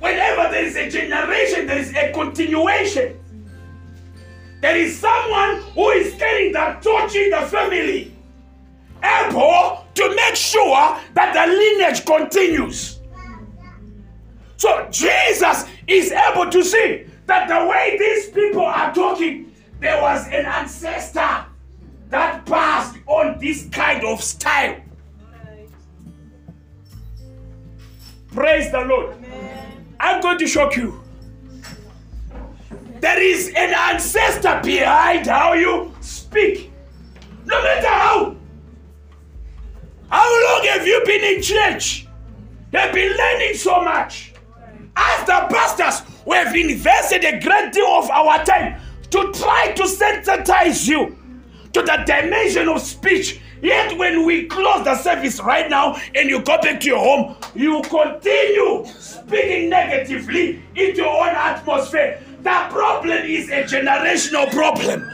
Whenever 0.00 0.50
there 0.50 0.64
is 0.64 0.74
a 0.74 0.88
generation, 0.88 1.66
there 1.66 1.78
is 1.78 1.94
a 1.94 2.10
continuation. 2.12 3.20
There 4.62 4.76
is 4.76 4.98
someone 4.98 5.62
who 5.74 5.90
is 5.90 6.14
carrying 6.14 6.52
the 6.54 6.78
torch 6.80 7.14
in 7.14 7.28
the 7.28 7.42
family, 7.42 8.16
able 9.02 9.84
to 9.94 10.16
make 10.16 10.34
sure 10.34 10.98
that 11.12 11.34
the 11.34 11.52
lineage 11.52 12.06
continues. 12.06 13.00
So 14.64 14.88
Jesus 14.90 15.66
is 15.86 16.10
able 16.10 16.50
to 16.50 16.64
see 16.64 17.04
that 17.26 17.48
the 17.48 17.68
way 17.68 17.98
these 17.98 18.30
people 18.30 18.64
are 18.64 18.94
talking, 18.94 19.52
there 19.78 20.00
was 20.00 20.26
an 20.28 20.46
ancestor 20.46 21.44
that 22.08 22.46
passed 22.46 22.96
on 23.06 23.38
this 23.38 23.68
kind 23.68 24.02
of 24.06 24.22
style. 24.22 24.80
Praise 28.32 28.72
the 28.72 28.80
Lord. 28.80 29.14
Amen. 29.16 29.84
I'm 30.00 30.22
going 30.22 30.38
to 30.38 30.46
shock 30.46 30.76
you. 30.76 30.98
There 33.00 33.20
is 33.20 33.48
an 33.48 33.74
ancestor 33.74 34.62
behind 34.64 35.26
how 35.26 35.52
you 35.52 35.94
speak. 36.00 36.72
No 37.44 37.62
matter 37.62 37.86
how. 37.86 38.36
How 40.08 40.54
long 40.56 40.66
have 40.68 40.86
you 40.86 41.02
been 41.04 41.22
in 41.22 41.42
church? 41.42 42.08
You've 42.72 42.94
been 42.94 43.14
learning 43.14 43.56
so 43.56 43.82
much. 43.82 44.33
As 44.96 45.26
the 45.26 45.46
pastors, 45.50 46.02
we 46.24 46.36
have 46.36 46.54
invested 46.54 47.24
a 47.24 47.40
great 47.40 47.72
deal 47.72 47.86
of 47.86 48.10
our 48.10 48.44
time 48.44 48.80
to 49.10 49.32
try 49.32 49.72
to 49.72 49.82
sensitize 49.84 50.88
you 50.88 51.16
to 51.72 51.82
the 51.82 52.02
dimension 52.06 52.68
of 52.68 52.80
speech. 52.80 53.40
Yet, 53.60 53.96
when 53.96 54.26
we 54.26 54.44
close 54.46 54.84
the 54.84 54.94
service 54.96 55.40
right 55.40 55.70
now 55.70 55.96
and 56.14 56.28
you 56.28 56.40
go 56.42 56.58
back 56.60 56.80
to 56.80 56.86
your 56.86 56.98
home, 56.98 57.36
you 57.54 57.82
continue 57.82 58.84
speaking 58.86 59.70
negatively 59.70 60.62
into 60.74 61.02
your 61.02 61.26
own 61.26 61.34
atmosphere. 61.34 62.20
The 62.42 62.66
problem 62.70 63.24
is 63.24 63.48
a 63.48 63.64
generational 63.64 64.50
problem. 64.50 65.08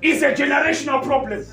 It's 0.00 0.22
a 0.22 0.32
generational 0.32 1.02
problem. 1.02 1.44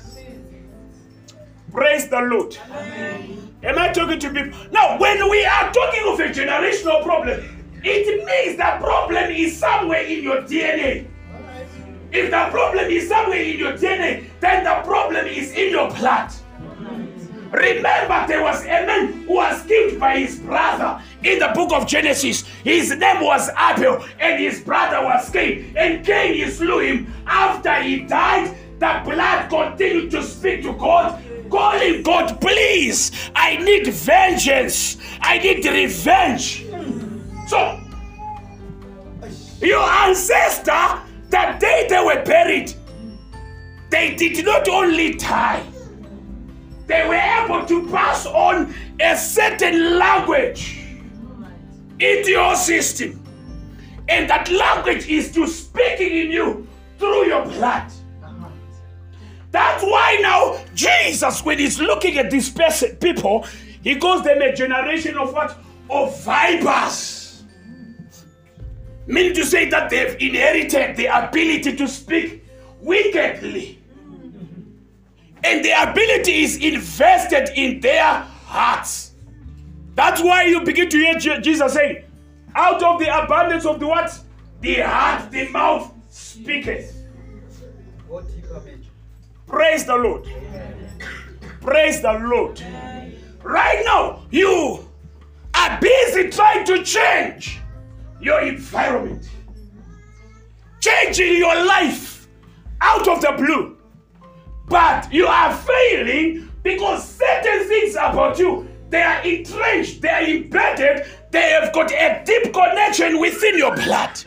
Praise 1.72 2.08
the 2.08 2.20
Lord. 2.20 2.56
Amen. 2.70 3.51
Am 3.62 3.78
I 3.78 3.92
talking 3.92 4.18
to 4.18 4.30
people? 4.30 4.58
Now, 4.72 4.98
when 4.98 5.30
we 5.30 5.44
are 5.44 5.72
talking 5.72 6.02
of 6.12 6.18
a 6.18 6.24
generational 6.24 7.02
problem, 7.04 7.68
it 7.84 8.24
means 8.24 8.56
the 8.56 8.76
problem 8.84 9.30
is 9.30 9.56
somewhere 9.56 10.02
in 10.02 10.22
your 10.22 10.42
DNA. 10.42 11.06
If 12.10 12.30
the 12.30 12.48
problem 12.50 12.90
is 12.90 13.08
somewhere 13.08 13.40
in 13.40 13.58
your 13.58 13.72
DNA, 13.72 14.24
then 14.40 14.64
the 14.64 14.82
problem 14.84 15.26
is 15.26 15.52
in 15.52 15.70
your 15.70 15.90
blood. 15.92 16.32
Remember, 17.52 18.24
there 18.26 18.42
was 18.42 18.64
a 18.64 18.86
man 18.86 19.12
who 19.24 19.34
was 19.34 19.62
killed 19.66 20.00
by 20.00 20.18
his 20.18 20.38
brother 20.40 21.00
in 21.22 21.38
the 21.38 21.52
book 21.54 21.72
of 21.72 21.86
Genesis. 21.86 22.42
His 22.64 22.96
name 22.96 23.22
was 23.22 23.48
Abel, 23.50 24.04
and 24.18 24.42
his 24.42 24.60
brother 24.60 25.04
was 25.04 25.30
Cain. 25.30 25.72
And 25.76 26.04
Cain 26.04 26.50
slew 26.50 26.80
him. 26.80 27.12
After 27.26 27.74
he 27.82 28.00
died, 28.00 28.56
the 28.78 29.02
blood 29.04 29.48
continued 29.50 30.10
to 30.10 30.22
speak 30.22 30.62
to 30.62 30.72
God, 30.72 31.22
calling 31.52 32.02
God, 32.02 32.40
please, 32.40 33.12
I 33.36 33.58
need 33.58 33.86
vengeance. 33.86 34.96
I 35.20 35.38
need 35.38 35.64
revenge. 35.66 36.64
So, 37.46 37.78
your 39.60 39.82
ancestor, 39.82 41.02
the 41.28 41.56
day 41.60 41.86
they 41.88 42.02
were 42.02 42.24
buried, 42.24 42.72
they 43.90 44.14
did 44.16 44.44
not 44.44 44.66
only 44.68 45.14
die, 45.14 45.62
they 46.86 47.06
were 47.06 47.14
able 47.14 47.66
to 47.66 47.86
pass 47.90 48.24
on 48.26 48.74
a 49.00 49.16
certain 49.16 49.98
language 49.98 50.78
into 52.00 52.30
your 52.30 52.56
system. 52.56 53.22
And 54.08 54.28
that 54.30 54.50
language 54.50 55.06
is 55.06 55.32
to 55.32 55.46
speaking 55.46 56.16
in 56.16 56.30
you 56.30 56.66
through 56.98 57.26
your 57.26 57.44
blood. 57.44 57.92
That's 59.52 59.84
why 59.84 60.18
now 60.20 60.64
Jesus, 60.74 61.44
when 61.44 61.58
he's 61.58 61.78
looking 61.78 62.18
at 62.18 62.30
these 62.30 62.50
people, 63.00 63.46
he 63.82 63.96
calls 63.96 64.24
them 64.24 64.42
a 64.42 64.52
generation 64.54 65.16
of 65.16 65.32
what? 65.32 65.56
Of 65.88 66.20
vipers. 66.24 67.44
Meaning 69.06 69.34
to 69.34 69.44
say 69.44 69.68
that 69.70 69.90
they've 69.90 70.16
inherited 70.20 70.96
the 70.96 71.06
ability 71.06 71.76
to 71.76 71.86
speak 71.86 72.44
wickedly 72.80 73.82
and 75.44 75.64
the 75.64 75.72
ability 75.90 76.42
is 76.42 76.56
invested 76.56 77.50
in 77.56 77.80
their 77.80 78.04
hearts. 78.46 79.12
That's 79.94 80.22
why 80.22 80.44
you 80.44 80.62
begin 80.62 80.88
to 80.88 80.96
hear 80.96 81.18
Jesus 81.18 81.74
saying, 81.74 82.04
out 82.54 82.82
of 82.82 83.00
the 83.00 83.22
abundance 83.22 83.66
of 83.66 83.80
the 83.80 83.86
what? 83.86 84.18
The 84.60 84.80
heart, 84.80 85.30
the 85.30 85.48
mouth 85.48 85.92
speaketh. 86.10 86.96
Praise 89.52 89.84
the 89.84 89.94
Lord. 89.94 90.26
Praise 91.60 92.00
the 92.00 92.12
Lord. 92.14 92.58
Right 93.42 93.82
now, 93.84 94.22
you 94.30 94.88
are 95.54 95.78
busy 95.78 96.30
trying 96.30 96.64
to 96.64 96.82
change 96.82 97.60
your 98.18 98.40
environment, 98.40 99.28
changing 100.80 101.36
your 101.36 101.66
life 101.66 102.28
out 102.80 103.06
of 103.06 103.20
the 103.20 103.32
blue. 103.32 103.76
But 104.68 105.12
you 105.12 105.26
are 105.26 105.54
failing 105.54 106.48
because 106.62 107.06
certain 107.06 107.68
things 107.68 107.94
about 107.94 108.38
you 108.38 108.66
they 108.88 109.02
are 109.02 109.22
entrenched, 109.22 110.00
they 110.00 110.08
are 110.08 110.22
embedded, 110.22 111.06
they 111.30 111.50
have 111.50 111.74
got 111.74 111.92
a 111.92 112.22
deep 112.24 112.54
connection 112.54 113.20
within 113.20 113.58
your 113.58 113.74
blood. 113.74 114.18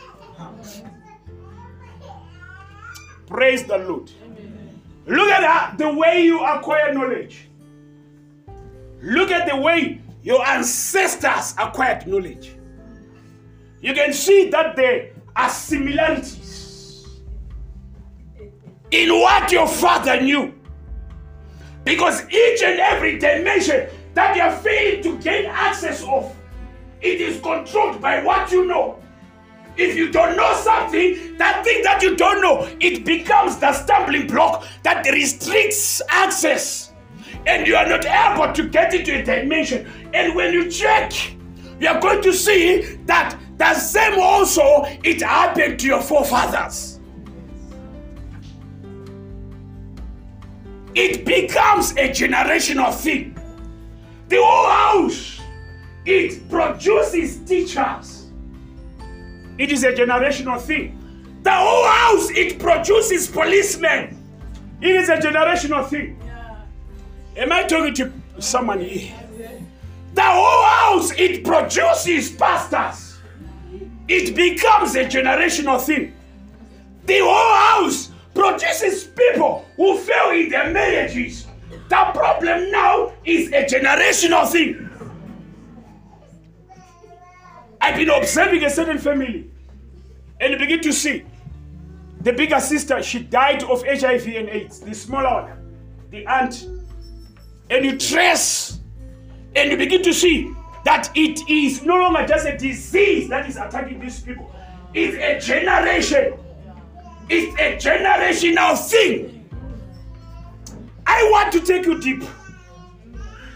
Praise 3.26 3.64
the 3.64 3.78
Lord. 3.78 4.12
Look 5.06 5.30
at 5.30 5.40
that, 5.40 5.78
the 5.78 5.92
way 5.92 6.24
you 6.24 6.44
acquire 6.44 6.92
knowledge. 6.92 7.48
Look 9.02 9.30
at 9.30 9.48
the 9.48 9.56
way 9.56 10.00
your 10.22 10.44
ancestors 10.46 11.54
acquired 11.58 12.06
knowledge. 12.06 12.56
You 13.80 13.94
can 13.94 14.12
see 14.12 14.50
that 14.50 14.74
there 14.74 15.10
are 15.36 15.48
similarities 15.48 17.06
in 18.90 19.10
what 19.10 19.52
your 19.52 19.68
father 19.68 20.20
knew. 20.20 20.52
Because 21.84 22.28
each 22.28 22.62
and 22.64 22.80
every 22.80 23.18
dimension 23.18 23.88
that 24.14 24.34
you 24.34 24.42
are 24.42 24.56
failing 24.56 25.02
to 25.04 25.18
gain 25.18 25.46
access 25.46 26.02
of, 26.02 26.34
it 27.00 27.20
is 27.20 27.40
controlled 27.40 28.00
by 28.00 28.24
what 28.24 28.50
you 28.50 28.64
know. 28.64 28.98
If 29.76 29.96
you 29.96 30.10
don't 30.10 30.36
know 30.36 30.54
something, 30.54 31.36
that 31.36 31.64
thing 31.64 31.82
that 31.82 32.02
you 32.02 32.16
don't 32.16 32.40
know, 32.40 32.68
it 32.80 33.04
becomes 33.04 33.58
the 33.58 33.72
stumbling 33.72 34.26
block 34.26 34.66
that 34.82 35.06
restricts 35.06 36.00
access. 36.08 36.92
And 37.46 37.66
you 37.66 37.76
are 37.76 37.86
not 37.86 38.04
able 38.06 38.52
to 38.54 38.68
get 38.68 38.94
into 38.94 39.20
a 39.20 39.22
dimension. 39.22 39.86
And 40.14 40.34
when 40.34 40.52
you 40.52 40.70
check, 40.70 41.12
you 41.78 41.88
are 41.88 42.00
going 42.00 42.22
to 42.22 42.32
see 42.32 42.96
that 43.04 43.38
the 43.58 43.74
same 43.74 44.18
also 44.18 44.84
it 45.04 45.22
happened 45.22 45.78
to 45.80 45.86
your 45.86 46.00
forefathers. 46.00 47.00
It 50.94 51.26
becomes 51.26 51.92
a 51.92 52.08
generational 52.08 52.94
thing. 52.94 53.36
The 54.28 54.42
whole 54.42 54.68
house, 54.68 55.40
it 56.06 56.48
produces 56.48 57.38
teachers. 57.40 58.25
It 59.58 59.72
is 59.72 59.84
a 59.84 59.92
generational 59.92 60.60
thing. 60.60 60.98
The 61.42 61.52
whole 61.52 61.86
house, 61.86 62.30
it 62.30 62.58
produces 62.58 63.26
policemen. 63.28 64.22
It 64.80 64.90
is 64.90 65.08
a 65.08 65.16
generational 65.16 65.88
thing. 65.88 66.20
Am 67.36 67.52
I 67.52 67.62
talking 67.62 67.94
to 67.94 68.12
someone 68.38 68.80
here? 68.80 69.14
The 70.14 70.22
whole 70.22 70.64
house, 70.64 71.12
it 71.16 71.44
produces 71.44 72.30
pastors. 72.32 73.18
It 74.08 74.34
becomes 74.34 74.94
a 74.94 75.04
generational 75.04 75.80
thing. 75.80 76.14
The 77.06 77.20
whole 77.20 77.82
house 77.84 78.10
produces 78.34 79.04
people 79.04 79.66
who 79.76 79.98
fail 79.98 80.30
in 80.30 80.50
their 80.50 80.70
marriages. 80.72 81.46
The 81.88 82.10
problem 82.12 82.70
now 82.70 83.12
is 83.24 83.48
a 83.48 83.64
generational 83.64 84.46
thing. 84.50 84.85
I've 87.86 87.94
been 87.94 88.10
observing 88.10 88.64
a 88.64 88.70
certain 88.70 88.98
family 88.98 89.48
and 90.40 90.52
you 90.52 90.58
begin 90.58 90.80
to 90.80 90.92
see 90.92 91.24
the 92.20 92.32
bigger 92.32 92.58
sister, 92.58 93.00
she 93.00 93.20
died 93.20 93.62
of 93.62 93.84
HIV 93.86 94.26
and 94.26 94.48
AIDS. 94.48 94.80
The 94.80 94.92
smaller 94.92 95.44
one, 95.44 95.76
the 96.10 96.26
aunt. 96.26 96.66
And 97.70 97.84
you 97.84 97.96
trace 97.96 98.80
and 99.54 99.70
you 99.70 99.76
begin 99.76 100.02
to 100.02 100.12
see 100.12 100.52
that 100.84 101.12
it 101.14 101.48
is 101.48 101.84
no 101.84 101.96
longer 102.00 102.26
just 102.26 102.44
a 102.44 102.58
disease 102.58 103.28
that 103.28 103.48
is 103.48 103.56
attacking 103.56 104.00
these 104.00 104.20
people, 104.20 104.50
it's 104.92 105.16
a 105.16 105.46
generation. 105.46 106.34
It's 107.28 107.54
a 107.60 107.76
generational 107.88 108.76
thing. 108.90 109.48
I 111.06 111.28
want 111.30 111.52
to 111.52 111.60
take 111.60 111.86
you 111.86 112.00
deep. 112.00 112.24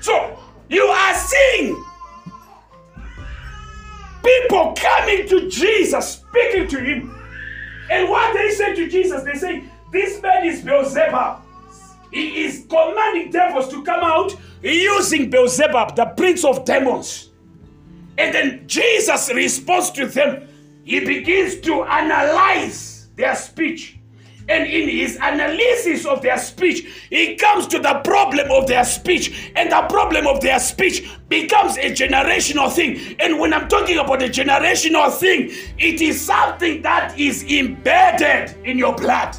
So, 0.01 0.39
you 0.69 0.85
are 0.85 1.15
seeing 1.15 1.80
to 5.29 5.49
Jesus, 5.49 6.23
speaking 6.29 6.69
to 6.69 6.81
him. 6.81 7.17
And 7.91 8.09
what 8.09 8.35
they 8.35 8.51
say 8.51 8.75
to 8.75 8.89
Jesus, 8.89 9.23
they 9.25 9.35
say, 9.35 9.65
This 9.93 10.23
man 10.23 10.47
is 10.47 10.63
Beelzebub. 10.63 11.43
He 12.13 12.45
is 12.45 12.67
commanding 12.69 13.31
devils 13.31 13.69
to 13.71 13.85
come 13.85 14.01
out 14.03 14.35
using 14.63 15.31
Beelzebub, 15.31 15.97
the 15.97 16.07
prince 16.07 16.45
of 16.45 16.65
demons. 16.65 17.31
And 18.19 18.35
then 18.35 18.65
Jesus 18.67 19.33
responds 19.33 19.91
to 19.93 20.07
them. 20.07 20.49
He 20.85 21.01
begins 21.01 21.61
to 21.61 21.85
analyze 21.85 23.09
their 23.17 23.35
speech. 23.37 24.00
And 24.51 24.67
in 24.67 24.89
his 24.89 25.17
analysis 25.23 26.05
of 26.05 26.23
their 26.23 26.37
speech, 26.37 26.85
he 27.09 27.37
comes 27.37 27.69
to 27.69 27.79
the 27.79 28.01
problem 28.03 28.51
of 28.51 28.67
their 28.67 28.85
speech. 28.85 29.53
And 29.55 29.71
the 29.71 29.83
problem 29.83 30.27
of 30.27 30.41
their 30.41 30.59
speech 30.59 31.09
becomes 31.29 31.77
a 31.77 31.93
generational 31.93 32.71
thing. 32.71 33.17
And 33.21 33.39
when 33.39 33.55
I'm 33.55 33.69
talking 33.69 33.99
about 33.99 34.23
a 34.25 34.29
generational 34.29 35.13
thing, 35.13 35.51
it 35.79 36.01
is 36.01 36.21
something 36.21 36.83
that 36.83 37.17
is 37.17 37.45
embedded 37.45 38.57
in 38.67 38.77
your 38.77 38.93
blood. 38.97 39.37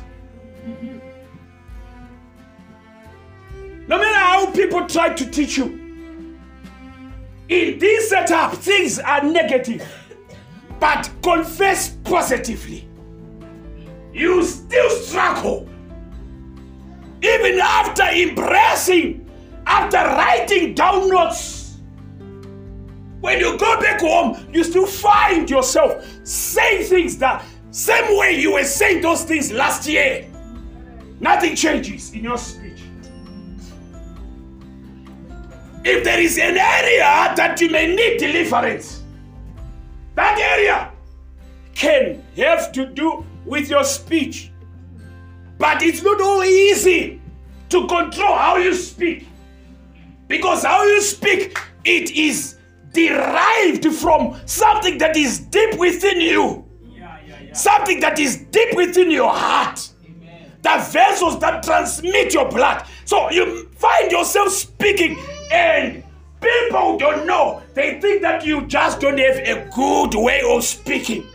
No 3.88 3.98
matter 3.98 4.18
how 4.18 4.50
people 4.52 4.88
try 4.88 5.14
to 5.14 5.30
teach 5.30 5.58
you, 5.58 5.78
in 7.50 7.80
this 7.80 8.10
setup, 8.10 8.54
things 8.54 8.98
are 8.98 9.22
negative. 9.26 9.86
But 10.80 11.10
confess 11.22 11.98
positively 12.06 12.88
you 14.14 14.44
still 14.44 14.90
struggle. 14.90 15.68
Even 17.22 17.60
after 17.60 18.04
embracing, 18.04 19.30
after 19.66 19.98
writing 19.98 20.74
down 20.74 21.10
notes, 21.10 21.78
when 23.22 23.40
you 23.40 23.58
go 23.58 23.80
back 23.80 24.02
home, 24.02 24.48
you 24.52 24.64
still 24.64 24.88
find 24.88 25.50
yourself 25.50 26.04
saying 26.24 26.84
things 26.86 27.18
that 27.20 27.46
same 27.70 28.18
way 28.18 28.40
you 28.40 28.54
were 28.54 28.64
saying 28.64 29.02
those 29.02 29.24
things 29.24 29.52
last 29.52 29.88
year. 29.88 30.28
Nothing 31.20 31.56
changes 31.56 32.12
in 32.14 32.24
your 32.24 32.38
speech. 32.38 32.82
If 35.84 36.04
there 36.04 36.20
is 36.20 36.38
an 36.38 36.58
area 36.58 37.34
that 37.36 37.62
you 37.62 37.70
may 37.70 37.96
need 37.96 38.18
deliverance, 38.18 39.04
that 40.16 40.38
area 40.40 40.92
can 41.74 42.24
have 42.36 42.72
to 42.74 42.88
do 42.88 43.26
with 43.46 43.70
your 43.70 43.84
speech. 43.84 44.52
But 45.58 45.82
it's 45.84 46.02
not 46.02 46.20
all 46.22 46.44
easy 46.44 47.22
to 47.70 47.88
control 47.88 48.36
how 48.36 48.58
you 48.58 48.74
speak. 48.74 49.28
Because 50.28 50.64
how 50.64 50.84
you 50.84 51.02
speak, 51.02 51.58
it 51.84 52.12
is 52.12 52.58
derived 52.94 53.86
from 53.96 54.40
something 54.46 54.98
that 54.98 55.16
is 55.16 55.40
deep 55.40 55.78
within 55.78 56.22
you. 56.22 56.66
Yeah, 56.84 57.20
yeah, 57.26 57.42
yeah. 57.42 57.54
Something 57.54 58.00
that 58.00 58.20
is 58.20 58.38
deep 58.38 58.76
within 58.76 59.12
your 59.12 59.32
heart. 59.32 59.90
Amen. 60.06 60.52
The 60.62 60.88
vessels 60.92 61.40
that 61.40 61.64
transmit 61.64 62.34
your 62.34 62.50
blood. 62.50 62.86
So 63.06 63.30
you 63.32 63.70
find 63.76 64.12
yourself 64.12 64.50
speaking 64.50 65.18
and 65.52 66.04
people 66.42 66.98
don't 66.98 67.26
know. 67.26 67.62
They 67.74 68.00
think 68.02 68.22
that 68.22 68.46
you 68.46 68.66
just 68.68 69.00
don't 69.00 69.18
have 69.18 69.38
a 69.38 69.70
good 69.74 70.16
way 70.16 70.42
of 70.46 70.64
speaking. 70.64 71.26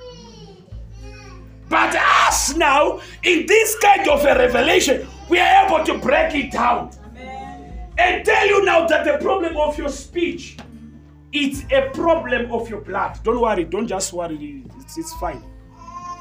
But 1.68 1.96
us 1.96 2.54
now, 2.56 3.00
in 3.22 3.46
this 3.46 3.76
kind 3.80 4.08
of 4.08 4.24
a 4.24 4.34
revelation, 4.34 5.06
we 5.28 5.40
are 5.40 5.66
able 5.66 5.84
to 5.84 5.98
break 5.98 6.34
it 6.34 6.52
down 6.52 6.90
Amen. 7.08 7.90
and 7.98 8.24
tell 8.24 8.46
you 8.46 8.64
now 8.64 8.86
that 8.86 9.04
the 9.04 9.18
problem 9.22 9.56
of 9.56 9.76
your 9.76 9.88
speech 9.88 10.56
it's 11.32 11.64
a 11.70 11.90
problem 11.90 12.50
of 12.50 12.70
your 12.70 12.80
blood. 12.80 13.18
Don't 13.22 13.40
worry, 13.40 13.64
don't 13.64 13.86
just 13.86 14.12
worry, 14.12 14.64
it's, 14.78 14.96
it's 14.96 15.12
fine. 15.14 15.44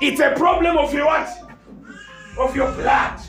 It's 0.02 0.20
a 0.20 0.32
problem 0.32 0.78
of 0.78 0.94
your 0.94 1.06
what? 1.06 1.30
Of 2.38 2.56
your 2.56 2.72
blood. 2.74 3.22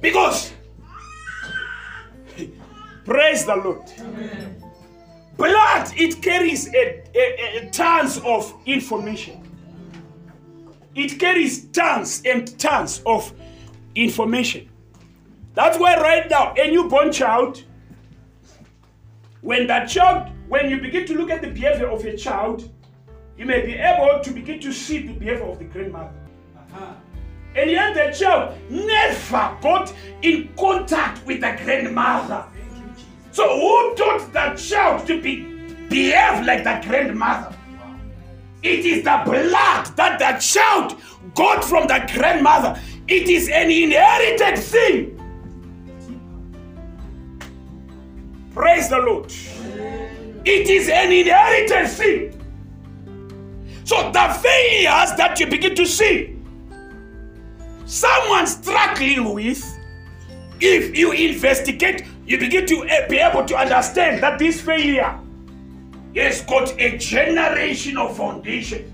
Because, 0.00 0.52
praise 3.04 3.44
the 3.44 3.56
Lord. 3.56 3.90
Amen. 3.98 4.65
Blood, 5.36 5.92
it 5.96 6.22
carries 6.22 6.72
a, 6.74 7.04
a, 7.14 7.58
a, 7.58 7.70
tons 7.70 8.18
of 8.24 8.54
information. 8.64 9.42
It 10.94 11.20
carries 11.20 11.66
tons 11.66 12.22
and 12.24 12.58
tons 12.58 13.02
of 13.04 13.32
information. 13.94 14.70
That's 15.54 15.78
why 15.78 15.96
right 15.96 16.28
now, 16.30 16.54
a 16.56 16.70
newborn 16.70 17.12
child, 17.12 17.62
when 19.42 19.66
that 19.66 19.88
child, 19.88 20.32
when 20.48 20.70
you 20.70 20.80
begin 20.80 21.06
to 21.06 21.14
look 21.14 21.30
at 21.30 21.42
the 21.42 21.50
behavior 21.50 21.88
of 21.88 22.04
a 22.04 22.16
child, 22.16 22.70
you 23.36 23.44
may 23.44 23.64
be 23.64 23.74
able 23.74 24.22
to 24.22 24.30
begin 24.30 24.58
to 24.60 24.72
see 24.72 25.06
the 25.06 25.12
behavior 25.12 25.44
of 25.44 25.58
the 25.58 25.64
grandmother. 25.64 26.12
Uh-huh. 26.56 26.94
And 27.54 27.70
yet 27.70 27.94
the 27.94 28.16
child 28.18 28.54
never 28.70 29.56
got 29.60 29.92
in 30.22 30.48
contact 30.58 31.26
with 31.26 31.40
the 31.40 31.58
grandmother. 31.62 32.46
So 33.36 33.46
who 33.60 33.94
taught 33.96 34.32
that 34.32 34.56
child 34.56 35.06
to 35.08 35.20
be 35.20 35.42
behave 35.90 36.46
like 36.46 36.64
the 36.64 36.80
grandmother? 36.88 37.54
It 38.62 38.86
is 38.86 39.04
the 39.04 39.20
blood 39.26 39.94
that 39.94 40.18
the 40.18 40.38
child 40.40 40.98
got 41.34 41.62
from 41.62 41.86
the 41.86 42.10
grandmother. 42.14 42.80
It 43.06 43.28
is 43.28 43.50
an 43.50 43.70
inherited 43.70 44.58
thing. 44.58 45.20
Praise 48.54 48.88
the 48.88 49.00
Lord. 49.00 49.30
It 50.46 50.70
is 50.70 50.88
an 50.88 51.12
inherited 51.12 51.90
thing. 51.90 52.32
So 53.84 53.96
the 54.12 54.28
failures 54.42 55.12
that 55.18 55.36
you 55.38 55.46
begin 55.46 55.74
to 55.74 55.84
see, 55.84 56.38
someone 57.84 58.46
struggling 58.46 59.34
with, 59.34 59.62
if 60.58 60.96
you 60.96 61.12
investigate, 61.12 62.04
you 62.26 62.38
begin 62.38 62.66
to 62.66 62.84
eh, 62.88 63.06
be 63.08 63.18
able 63.18 63.44
to 63.44 63.56
understand 63.56 64.22
that 64.22 64.38
this 64.38 64.60
failure 64.60 65.18
has 66.16 66.42
got 66.42 66.72
a 66.72 66.92
generational 66.92 68.12
foundation. 68.14 68.92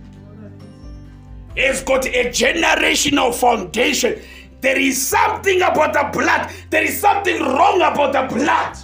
It's 1.57 1.83
got 1.83 2.07
a 2.07 2.25
generational 2.31 3.35
foundation. 3.35 4.21
There 4.61 4.79
is 4.79 5.05
something 5.05 5.63
about 5.63 5.93
the 5.93 6.09
blood. 6.13 6.51
There 6.71 6.83
is 6.85 7.01
something 7.01 7.41
wrong 7.41 7.77
about 7.77 8.13
the 8.13 8.35
blood. 8.35 8.77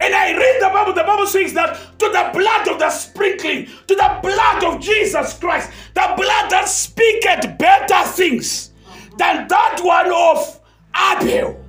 And 0.00 0.14
I 0.14 0.36
read 0.36 0.62
the 0.62 0.68
Bible, 0.68 0.92
the 0.92 1.02
Bible 1.02 1.26
says 1.26 1.52
that 1.54 1.74
to 1.98 2.06
the 2.06 2.30
blood 2.32 2.68
of 2.68 2.78
the 2.78 2.90
sprinkling, 2.90 3.66
to 3.86 3.94
the 3.94 4.18
blood 4.22 4.64
of 4.64 4.80
Jesus 4.80 5.36
Christ, 5.38 5.70
the 5.94 6.14
blood 6.16 6.50
that 6.50 6.68
speaketh 6.68 7.58
better 7.58 8.08
things 8.10 8.70
than 9.16 9.48
that 9.48 9.80
one 9.82 10.12
of 10.12 10.57
Abel. 10.98 11.64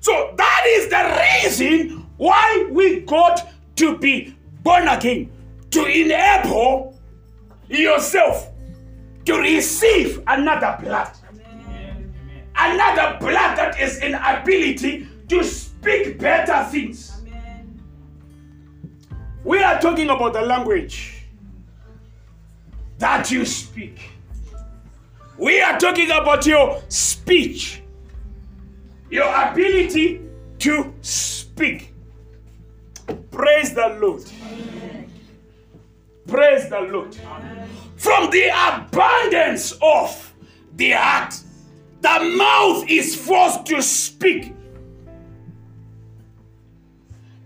So 0.00 0.34
that 0.36 0.64
is 0.66 0.88
the 0.88 1.48
reason 1.60 2.06
why 2.16 2.66
we 2.70 3.00
got 3.00 3.52
to 3.76 3.98
be 3.98 4.34
born 4.62 4.88
again, 4.88 5.30
to 5.70 5.84
enable 5.86 6.98
yourself 7.68 8.48
to 9.24 9.38
receive 9.38 10.22
another 10.26 10.76
blood. 10.80 11.10
Another 12.54 13.18
blood 13.18 13.56
that 13.56 13.80
is 13.80 13.98
in 13.98 14.14
ability 14.14 15.08
to 15.28 15.42
speak 15.42 16.18
better 16.18 16.68
things. 16.70 17.22
Amen. 17.26 17.80
We 19.42 19.62
are 19.62 19.80
talking 19.80 20.10
about 20.10 20.34
the 20.34 20.42
language 20.42 21.24
that 22.98 23.30
you 23.30 23.44
speak. 23.44 24.11
We 25.38 25.60
are 25.60 25.78
talking 25.78 26.10
about 26.10 26.46
your 26.46 26.82
speech, 26.88 27.82
your 29.10 29.32
ability 29.34 30.20
to 30.60 30.92
speak. 31.00 31.92
Praise 33.30 33.74
the 33.74 33.98
Lord. 34.00 34.22
Amen. 34.44 35.10
Praise 36.26 36.68
the 36.68 36.80
Lord. 36.80 37.16
Amen. 37.24 37.68
From 37.96 38.30
the 38.30 38.48
abundance 38.48 39.72
of 39.82 40.34
the 40.76 40.92
heart, 40.92 41.34
the 42.00 42.34
mouth 42.36 42.88
is 42.88 43.14
forced 43.16 43.66
to 43.66 43.82
speak 43.82 44.54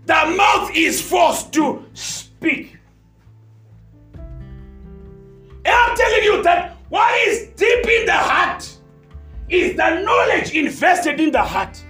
the 0.07 0.33
mouth 0.37 0.71
is 0.73 1.01
forced 1.01 1.51
to 1.51 1.85
speak. 1.93 2.77
And 4.15 5.75
I'm 5.75 5.97
telling 5.97 6.23
you 6.23 6.41
that 6.43 6.76
what 6.89 7.27
is 7.27 7.47
deep 7.55 7.85
in 7.85 8.05
the 8.05 8.13
heart 8.13 8.77
is 9.49 9.75
the 9.75 10.01
knowledge 10.01 10.51
invested 10.53 11.19
in 11.19 11.31
the 11.31 11.41
heart. 11.41 11.83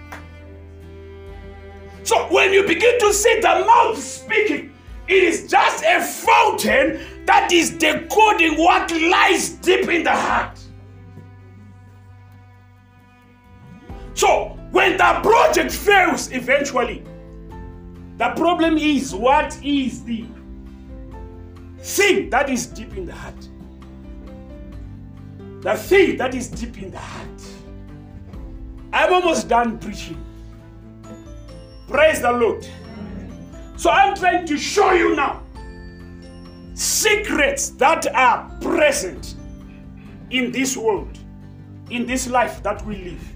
So 2.03 2.31
when 2.31 2.53
you 2.53 2.65
begin 2.65 2.99
to 2.99 3.13
see 3.13 3.39
the 3.39 3.65
mouth 3.65 3.97
speaking, 4.01 4.73
it 5.07 5.23
is 5.23 5.49
just 5.49 5.83
a 5.83 6.01
fountain 6.01 7.25
that 7.25 7.51
is 7.51 7.71
decoding 7.71 8.57
what 8.57 8.91
lies 8.91 9.49
deep 9.49 9.87
in 9.89 10.03
the 10.03 10.11
heart. 10.11 10.59
So 14.13 14.57
when 14.71 14.97
the 14.97 15.19
project 15.21 15.71
fails 15.71 16.31
eventually, 16.31 17.03
the 18.17 18.29
problem 18.35 18.77
is 18.77 19.13
what 19.13 19.57
is 19.63 20.03
the 20.03 20.25
thing 21.79 22.29
that 22.31 22.49
is 22.49 22.65
deep 22.65 22.97
in 22.97 23.05
the 23.05 23.13
heart? 23.13 23.46
The 25.61 25.75
thing 25.75 26.17
that 26.17 26.35
is 26.35 26.47
deep 26.47 26.81
in 26.81 26.91
the 26.91 26.99
heart. 26.99 27.41
I'm 28.93 29.13
almost 29.13 29.47
done 29.47 29.79
preaching. 29.79 30.23
Praise 31.87 32.21
the 32.21 32.31
Lord. 32.31 32.67
So 33.75 33.89
I'm 33.89 34.15
trying 34.15 34.45
to 34.47 34.57
show 34.57 34.91
you 34.93 35.15
now 35.15 35.43
secrets 36.77 37.71
that 37.71 38.05
are 38.13 38.49
present 38.61 39.35
in 40.29 40.51
this 40.51 40.77
world, 40.77 41.17
in 41.89 42.05
this 42.05 42.27
life 42.27 42.61
that 42.61 42.85
we 42.85 42.97
live. 42.97 43.35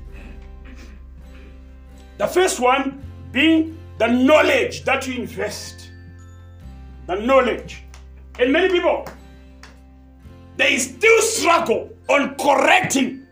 The 2.20 2.28
first 2.28 2.60
one 2.60 3.04
being 3.32 3.80
the 3.98 4.08
knowledge 4.08 4.84
that 4.84 5.08
you 5.08 5.16
invest. 5.16 5.90
The 7.08 7.16
knowledge. 7.16 7.84
And 8.38 8.54
many 8.54 8.70
people, 8.70 9.08
they 10.62 10.78
still 10.78 11.22
struggle 11.24 11.90
on 12.08 12.36
correcting 12.36 13.26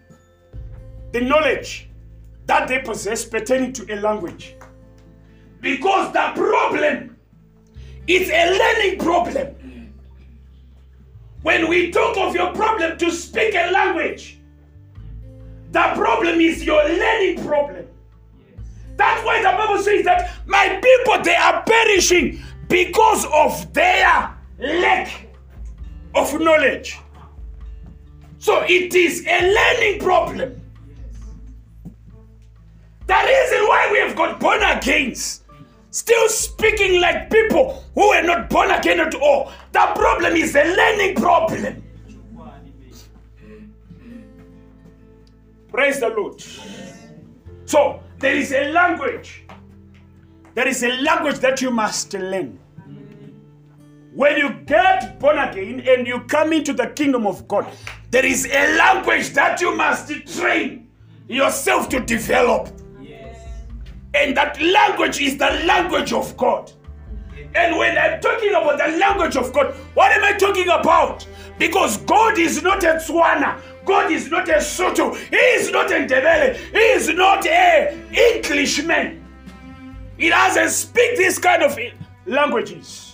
the 1.11 1.21
knowledge 1.21 1.87
that 2.47 2.67
they 2.67 2.79
possess 2.79 3.23
pertaining 3.23 3.71
to 3.71 3.93
a 3.93 3.97
language. 4.01 4.55
Because 5.61 6.11
the 6.11 6.31
problem 6.33 7.15
is 8.07 8.31
a 8.31 8.57
learning 8.57 8.97
problem. 8.97 9.93
When 11.43 11.69
we 11.69 11.91
talk 11.91 12.17
of 12.17 12.33
your 12.33 12.51
problem 12.53 12.97
to 12.97 13.11
speak 13.11 13.53
a 13.53 13.69
language, 13.71 14.39
the 15.71 15.91
problem 15.93 16.41
is 16.41 16.63
your 16.63 16.83
learning 16.83 17.45
problem. 17.45 17.85
That's 18.95 19.23
why 19.23 19.43
the 19.43 19.55
Bible 19.55 19.83
says 19.83 20.03
that 20.05 20.31
my 20.47 20.81
people 20.81 21.23
they 21.23 21.35
are 21.35 21.61
perishing 21.61 22.41
because 22.67 23.25
of 23.31 23.71
their 23.73 24.35
lack 24.57 25.27
of 26.15 26.39
knowledge. 26.41 26.97
So 28.39 28.63
it 28.67 28.95
is 28.95 29.25
a 29.27 29.53
learning 29.53 29.99
problem. 29.99 30.61
The 33.05 33.13
reason 33.13 33.67
why 33.67 33.89
we 33.91 33.99
have 33.99 34.15
got 34.15 34.39
born 34.39 34.63
agains 34.63 35.43
still 35.91 36.29
speaking 36.29 37.01
like 37.01 37.29
people 37.29 37.83
who 37.95 38.09
were 38.09 38.21
not 38.21 38.49
born 38.49 38.71
again 38.71 38.99
at 38.99 39.13
all. 39.15 39.51
The 39.71 39.91
problem 39.95 40.35
is 40.35 40.55
a 40.55 40.63
learning 40.63 41.15
problem. 41.15 41.83
Praise 45.69 45.99
the 45.99 46.09
Lord. 46.09 46.41
So 47.65 48.01
there 48.19 48.35
is 48.35 48.51
a 48.51 48.71
language. 48.71 49.43
There 50.55 50.67
is 50.67 50.83
a 50.83 50.89
language 51.01 51.39
that 51.39 51.61
you 51.61 51.71
must 51.71 52.13
learn. 52.13 52.57
When 54.13 54.37
you 54.37 54.53
get 54.65 55.19
born 55.19 55.37
again 55.37 55.83
and 55.87 56.07
you 56.07 56.21
come 56.21 56.51
into 56.51 56.73
the 56.73 56.87
kingdom 56.87 57.27
of 57.27 57.47
God, 57.47 57.67
there 58.09 58.25
is 58.25 58.45
a 58.45 58.75
language 58.75 59.29
that 59.29 59.61
you 59.61 59.75
must 59.75 60.09
train 60.39 60.89
yourself 61.27 61.89
to 61.89 61.99
develop. 61.99 62.69
Yes. 62.99 63.37
And 64.15 64.35
that 64.35 64.59
language 64.59 65.21
is 65.21 65.37
the 65.37 65.51
language 65.65 66.11
of 66.11 66.35
God. 66.37 66.71
And 67.53 67.77
when 67.77 67.97
I'm 67.99 68.19
talking 68.19 68.49
about 68.49 68.79
the 68.79 68.97
language 68.97 69.35
of 69.35 69.53
God, 69.53 69.75
what 69.93 70.11
am 70.11 70.23
I 70.23 70.37
talking 70.37 70.69
about? 70.69 71.27
Because 71.59 71.97
God 71.97 72.39
is 72.39 72.63
not 72.63 72.83
a 72.83 72.93
Tswana. 72.95 73.61
God 73.85 74.11
is 74.11 74.31
not 74.31 74.49
a 74.49 74.53
Sotho. 74.53 75.15
He 75.15 75.35
is 75.35 75.69
not 75.69 75.91
a 75.91 75.95
Ndebele. 75.95 76.55
He 76.71 76.77
is 76.77 77.09
not 77.09 77.45
a 77.45 77.95
Englishman. 78.11 79.23
He 80.17 80.29
doesn't 80.29 80.69
speak 80.69 81.15
this 81.17 81.37
kind 81.37 81.61
of 81.61 81.77
languages. 82.25 83.08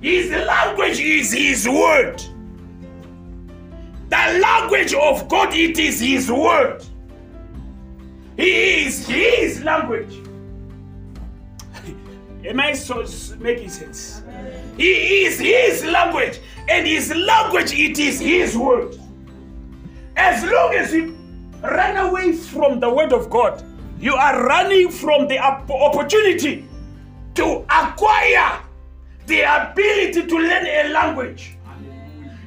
His 0.00 0.30
language 0.30 1.00
is 1.00 1.32
His 1.32 1.68
word. 1.68 2.22
The 4.08 4.40
language 4.40 4.94
of 4.94 5.28
God, 5.28 5.52
it 5.54 5.78
is 5.78 6.00
His 6.00 6.30
word. 6.30 6.84
He 8.36 8.86
is 8.86 9.06
His 9.06 9.62
language. 9.62 10.14
Am 12.44 12.60
I 12.60 12.72
so 12.72 13.04
making 13.38 13.68
sense? 13.68 14.22
He 14.76 15.24
is 15.24 15.38
His 15.38 15.84
language 15.84 16.40
and 16.68 16.86
his 16.86 17.14
language, 17.14 17.72
it 17.72 17.98
is 17.98 18.20
his 18.20 18.56
word. 18.56 18.94
As 20.16 20.44
long 20.44 20.74
as 20.74 20.92
you 20.92 21.16
run 21.62 21.96
away 21.96 22.32
from 22.32 22.78
the 22.80 22.92
word 22.92 23.12
of 23.12 23.30
God, 23.30 23.62
you 23.98 24.14
are 24.14 24.46
running 24.46 24.90
from 24.90 25.28
the 25.28 25.38
opportunity 25.38 26.68
to 27.34 27.64
acquire 27.70 28.60
the 29.28 29.42
ability 29.42 30.26
to 30.26 30.38
learn 30.38 30.66
a 30.66 30.88
language. 30.88 31.56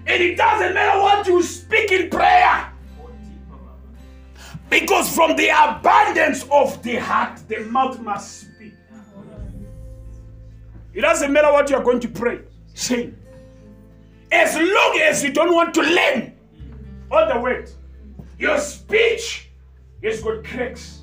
And 0.07 0.21
it 0.21 0.35
doesn't 0.35 0.73
matter 0.73 0.99
what 0.99 1.27
you 1.27 1.41
speak 1.43 1.91
in 1.91 2.09
prayer. 2.09 2.71
Because 4.69 5.13
from 5.13 5.35
the 5.35 5.49
abundance 5.49 6.45
of 6.51 6.81
the 6.81 6.95
heart, 6.95 7.39
the 7.47 7.59
mouth 7.59 7.99
must 7.99 8.41
speak. 8.41 8.73
It 10.93 11.01
doesn't 11.01 11.31
matter 11.31 11.51
what 11.51 11.69
you're 11.69 11.83
going 11.83 11.99
to 12.01 12.07
pray. 12.07 12.39
Say, 12.73 13.13
as 14.31 14.55
long 14.55 14.99
as 15.03 15.23
you 15.23 15.31
don't 15.31 15.53
want 15.53 15.73
to 15.75 15.81
learn 15.81 16.33
all 17.11 17.27
the 17.27 17.39
words, 17.39 17.75
your 18.39 18.57
speech 18.57 19.49
is 20.01 20.21
got 20.21 20.43
cracks. 20.43 21.01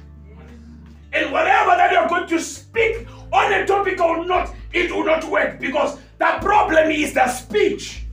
And 1.12 1.32
whatever 1.32 1.70
that 1.70 1.92
you're 1.92 2.08
going 2.08 2.28
to 2.28 2.40
speak 2.40 3.06
on 3.32 3.52
a 3.52 3.66
topic 3.66 4.00
or 4.00 4.24
not, 4.24 4.54
it 4.72 4.90
will 4.92 5.04
not 5.04 5.24
work 5.24 5.58
because 5.60 5.98
the 6.18 6.38
problem 6.40 6.90
is 6.90 7.14
the 7.14 7.26
speech. 7.28 8.04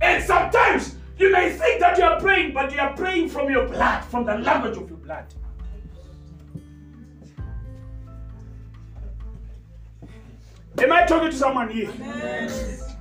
And 0.00 0.22
sometimes 0.22 0.96
you 1.18 1.32
may 1.32 1.50
think 1.50 1.80
that 1.80 1.96
you 1.98 2.04
are 2.04 2.20
praying, 2.20 2.52
but 2.52 2.72
you 2.72 2.78
are 2.78 2.92
praying 2.94 3.30
from 3.30 3.50
your 3.50 3.66
blood, 3.66 4.04
from 4.04 4.26
the 4.26 4.36
language 4.38 4.76
of 4.76 4.88
your 4.88 4.98
blood. 4.98 5.24
Am 10.78 10.92
I 10.92 11.06
talking 11.06 11.30
to 11.30 11.36
someone 11.36 11.70
here? 11.70 11.90
Yes. 11.98 12.94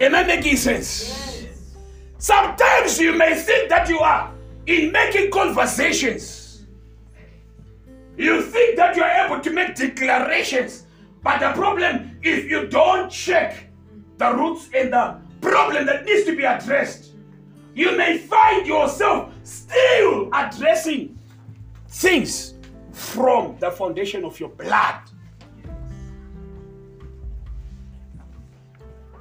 Am 0.00 0.14
I 0.14 0.22
making 0.22 0.56
sense? 0.56 1.42
Yes. 1.42 1.74
Sometimes 2.18 2.98
you 3.00 3.18
may 3.18 3.34
think 3.34 3.68
that 3.70 3.88
you 3.88 3.98
are 3.98 4.32
in 4.66 4.92
making 4.92 5.32
conversations. 5.32 6.43
You 8.16 8.42
think 8.42 8.76
that 8.76 8.96
you 8.96 9.02
are 9.02 9.26
able 9.26 9.40
to 9.40 9.50
make 9.50 9.74
declarations, 9.74 10.86
but 11.22 11.40
the 11.40 11.52
problem 11.52 12.18
if 12.22 12.50
you 12.50 12.68
don't 12.68 13.10
check 13.10 13.68
the 14.18 14.32
roots 14.32 14.68
and 14.74 14.92
the 14.92 15.18
problem 15.40 15.86
that 15.86 16.04
needs 16.04 16.24
to 16.24 16.36
be 16.36 16.44
addressed, 16.44 17.12
you 17.74 17.96
may 17.96 18.18
find 18.18 18.66
yourself 18.66 19.32
still 19.42 20.30
addressing 20.32 21.18
things 21.88 22.54
from 22.92 23.56
the 23.58 23.70
foundation 23.70 24.24
of 24.24 24.38
your 24.38 24.50
blood. 24.50 25.00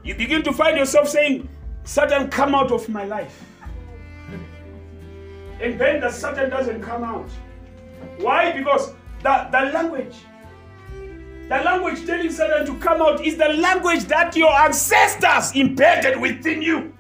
You 0.04 0.14
begin 0.16 0.44
to 0.44 0.52
find 0.52 0.78
yourself 0.78 1.08
saying, 1.08 1.48
Satan, 1.84 2.30
come 2.30 2.54
out 2.54 2.72
of 2.72 2.88
my 2.90 3.06
life. 3.06 3.44
And 5.62 5.80
then 5.80 6.02
the 6.02 6.12
Satan 6.12 6.50
doesn't 6.50 6.82
come 6.82 7.04
out. 7.04 7.30
Why? 8.20 8.52
Because 8.52 8.94
the, 9.22 9.48
the 9.52 9.72
language 9.74 10.16
the 11.50 11.58
language 11.58 12.06
telling 12.06 12.32
Satan 12.32 12.66
to 12.66 12.78
come 12.80 13.02
out 13.02 13.24
is 13.24 13.38
the 13.38 13.50
language 13.50 14.06
that 14.06 14.36
your 14.36 14.52
ancestors 14.52 15.54
embedded 15.56 16.20
within 16.20 16.62
you. 16.62 16.94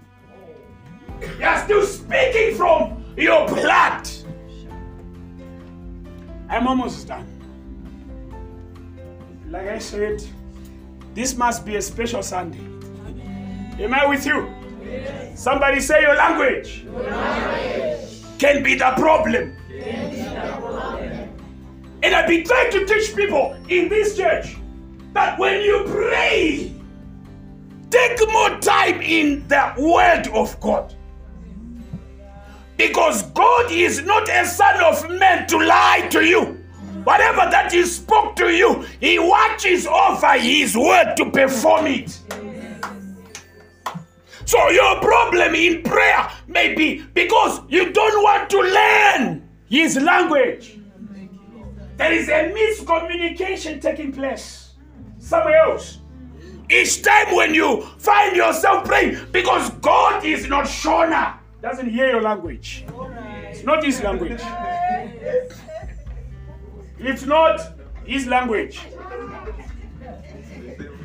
You 1.39 1.45
are 1.45 1.64
still 1.64 1.86
speaking 1.86 2.55
from 2.55 3.03
your 3.16 3.47
blood. 3.47 4.07
I'm 6.49 6.68
almost 6.68 7.07
done. 7.07 7.26
Like 9.49 9.70
I 9.70 9.80
said, 9.80 10.22
this 11.14 11.36
must 11.36 11.66
be 11.66 11.78
a 11.78 11.82
special 11.82 12.22
Sunday. 12.22 12.59
Am 13.82 13.93
I 13.93 14.05
with 14.05 14.26
you? 14.26 14.53
Yes. 14.84 15.41
Somebody 15.41 15.80
say 15.80 16.01
your 16.01 16.16
language. 16.16 16.84
your 16.84 17.01
language. 17.01 18.39
Can 18.39 18.61
be 18.61 18.76
the 18.76 18.91
problem. 18.97 19.55
And 22.04 22.14
I've 22.14 22.28
been 22.28 22.43
trying 22.43 22.70
to 22.72 22.86
teach 22.86 23.16
people 23.16 23.56
in 23.70 23.88
this 23.88 24.18
church 24.18 24.58
that 25.14 25.39
when 25.39 25.62
you 25.62 25.86
pray, 25.88 26.74
take 27.89 28.20
more 28.30 28.60
time 28.60 29.01
in 29.01 29.47
the 29.47 29.74
Word 29.78 30.28
of 30.34 30.60
God. 30.60 30.93
Because 32.76 33.24
God 33.32 33.72
is 33.72 34.04
not 34.04 34.28
a 34.28 34.45
son 34.45 34.84
of 34.84 35.10
man 35.18 35.47
to 35.47 35.58
lie 35.58 36.06
to 36.12 36.26
you. 36.26 36.58
Whatever 37.06 37.49
that 37.49 37.72
He 37.72 37.86
spoke 37.86 38.36
to 38.36 38.49
you, 38.54 38.86
He 38.99 39.18
watches 39.18 39.88
over 39.88 40.34
His 40.34 40.76
word 40.76 41.16
to 41.16 41.32
perform 41.32 41.88
it. 41.88 42.20
So 44.43 44.70
your 44.72 44.99
problem 44.99 45.56
in 45.56 45.84
prayer 45.84 46.30
may 46.47 46.76
be 46.76 47.01
because 47.14 47.62
you 47.70 47.93
don't 47.93 48.24
want 48.24 48.49
to 48.49 48.60
learn 48.60 49.47
His 49.70 49.95
language. 49.95 50.80
There 51.97 52.11
is 52.11 52.27
a 52.27 52.51
miscommunication 52.51 53.81
taking 53.81 54.11
place 54.11 54.73
somewhere 55.19 55.57
else. 55.57 55.99
Each 56.69 57.01
time 57.03 57.35
when 57.35 57.53
you 57.53 57.81
find 57.97 58.35
yourself 58.35 58.85
praying, 58.85 59.17
because 59.31 59.69
God 59.81 60.25
is 60.25 60.47
not 60.47 60.65
Shona, 60.65 61.37
doesn't 61.61 61.89
hear 61.89 62.09
your 62.09 62.21
language. 62.21 62.85
It's 63.49 63.63
not 63.63 63.83
his 63.83 64.01
language. 64.01 64.41
It's 66.99 67.25
not 67.25 67.61
his 68.05 68.27
language. 68.27 68.79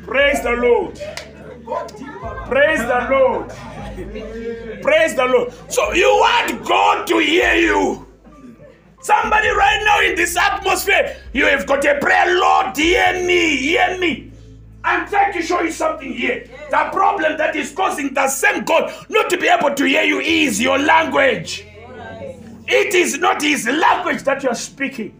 Praise 0.05 0.41
the 0.41 0.51
Lord. 0.51 0.95
Praise 2.47 2.79
the 2.79 3.07
Lord. 3.11 3.49
Praise 4.81 5.15
the 5.15 5.25
Lord. 5.25 5.53
So 5.69 5.93
you 5.93 6.07
want 6.07 6.65
God 6.65 7.05
to 7.07 7.19
hear 7.19 7.53
you. 7.53 8.08
Somebody 9.09 9.47
right 9.49 9.81
now 9.85 10.07
in 10.07 10.15
this 10.15 10.37
atmosphere, 10.37 11.17
you 11.33 11.45
have 11.45 11.65
got 11.65 11.83
a 11.83 11.97
prayer, 11.97 12.39
Lord, 12.39 12.77
hear 12.77 13.13
me, 13.25 13.57
hear 13.57 13.97
me. 13.97 14.31
I'm 14.83 15.09
trying 15.09 15.33
to 15.33 15.41
show 15.41 15.61
you 15.61 15.71
something 15.71 16.13
here. 16.13 16.47
The 16.69 16.89
problem 16.91 17.35
that 17.39 17.55
is 17.55 17.71
causing 17.71 18.13
the 18.13 18.27
same 18.27 18.63
God 18.65 18.93
not 19.09 19.31
to 19.31 19.37
be 19.39 19.47
able 19.47 19.73
to 19.73 19.85
hear 19.85 20.03
you 20.03 20.19
is 20.19 20.61
your 20.61 20.77
language. 20.77 21.65
It 22.67 22.93
is 22.93 23.17
not 23.17 23.41
his 23.41 23.65
language 23.65 24.21
that 24.25 24.43
you're 24.43 24.53
speaking. 24.53 25.19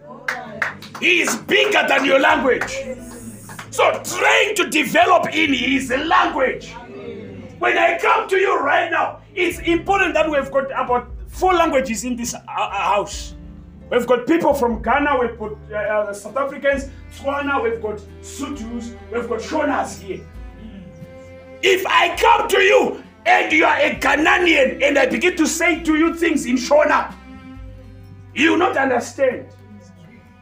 He 0.99 1.21
is 1.21 1.35
bigger 1.37 1.83
than 1.87 2.05
your 2.05 2.19
language. 2.19 2.71
So 3.71 3.89
trying 4.03 4.53
to 4.57 4.69
develop 4.69 5.33
in 5.33 5.51
his 5.51 5.89
language. 5.89 6.75
When 7.57 7.75
I 7.75 7.97
come 7.97 8.29
to 8.29 8.37
you 8.37 8.59
right 8.59 8.91
now, 8.91 9.21
it's 9.33 9.57
important 9.57 10.13
that 10.13 10.29
we've 10.29 10.51
got 10.51 10.65
about 10.79 11.09
four 11.27 11.55
languages 11.55 12.03
in 12.03 12.15
this 12.15 12.35
uh, 12.35 12.39
uh, 12.47 12.69
house. 12.69 13.33
We've 13.89 14.05
got 14.05 14.27
people 14.27 14.53
from 14.53 14.81
Ghana, 14.81 15.17
we've 15.19 15.37
got 15.39 15.57
uh, 15.71 15.75
uh, 15.75 16.13
South 16.13 16.37
Africans, 16.37 16.89
Tswana, 17.11 17.63
we've 17.63 17.81
got 17.81 17.97
Sothos, 18.21 18.95
we've 19.11 19.27
got 19.27 19.39
Shonas 19.39 19.99
here. 19.99 20.23
If 21.63 21.85
I 21.87 22.15
come 22.15 22.47
to 22.49 22.59
you 22.59 23.03
and 23.25 23.51
you 23.51 23.65
are 23.65 23.77
a 23.77 23.95
Ghanaian 23.95 24.83
and 24.83 24.97
I 24.97 25.07
begin 25.07 25.35
to 25.37 25.47
say 25.47 25.83
to 25.83 25.95
you 25.95 26.15
things 26.15 26.45
in 26.45 26.55
Shona, 26.55 27.15
you 28.35 28.51
will 28.51 28.59
not 28.59 28.77
understand. 28.77 29.47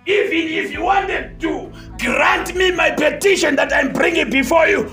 Even 0.05 0.31
if 0.31 0.71
you 0.71 0.83
wanted 0.83 1.39
to 1.39 1.71
grant 1.99 2.53
me 2.53 2.71
my 2.71 2.91
petition 2.91 3.55
that 3.55 3.73
I'm 3.73 3.93
bringing 3.93 4.29
before 4.29 4.67
you, 4.67 4.91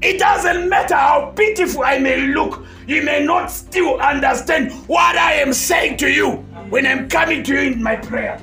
it 0.00 0.18
doesn't 0.18 0.68
matter 0.68 0.94
how 0.94 1.32
pitiful 1.36 1.82
I 1.82 1.98
may 1.98 2.28
look, 2.28 2.64
you 2.86 3.02
may 3.02 3.24
not 3.24 3.50
still 3.50 4.00
understand 4.00 4.72
what 4.88 5.16
I 5.16 5.34
am 5.34 5.52
saying 5.52 5.96
to 5.98 6.08
you 6.08 6.44
when 6.72 6.86
I'm 6.86 7.06
coming 7.06 7.42
to 7.42 7.52
you 7.52 7.72
in 7.72 7.82
my 7.82 7.96
prayer. 7.96 8.40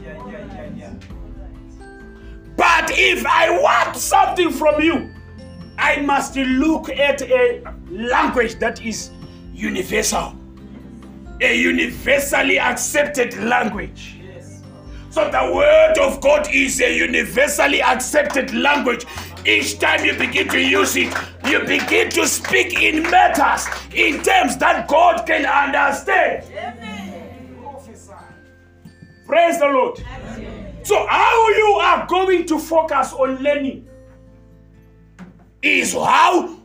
But 2.55 2.91
if 2.91 3.25
I 3.25 3.59
want 3.59 3.97
something 3.97 4.51
from 4.51 4.79
you, 4.83 5.09
I 5.79 6.01
must 6.01 6.35
look 6.35 6.91
at 6.91 7.23
a 7.23 7.63
language 7.89 8.59
that 8.59 8.85
is 8.85 9.09
universal, 9.51 10.35
a 11.41 11.59
universally 11.59 12.59
accepted 12.59 13.35
language. 13.39 14.21
So 15.09 15.31
the 15.31 15.51
word 15.51 15.97
of 15.97 16.21
God 16.21 16.47
is 16.53 16.79
a 16.81 16.95
universally 16.95 17.81
accepted 17.81 18.53
language. 18.53 19.07
Each 19.43 19.79
time 19.79 20.05
you 20.05 20.13
begin 20.13 20.49
to 20.49 20.61
use 20.61 20.95
it, 20.95 21.11
you 21.47 21.61
begin 21.61 22.11
to 22.11 22.27
speak 22.27 22.79
in 22.79 23.01
matters, 23.09 23.65
in 23.91 24.21
terms 24.21 24.55
that 24.57 24.87
God 24.87 25.25
can 25.25 25.47
understand. 25.47 26.43
Praise 29.29 29.59
the 29.59 29.67
Lord. 29.67 30.03
So, 30.81 31.05
how 31.07 31.49
you 31.49 31.77
are 31.79 32.07
going 32.07 32.47
to 32.47 32.57
focus 32.57 33.13
on 33.13 33.35
learning 33.43 33.87
is 35.61 35.93
how 35.93 36.57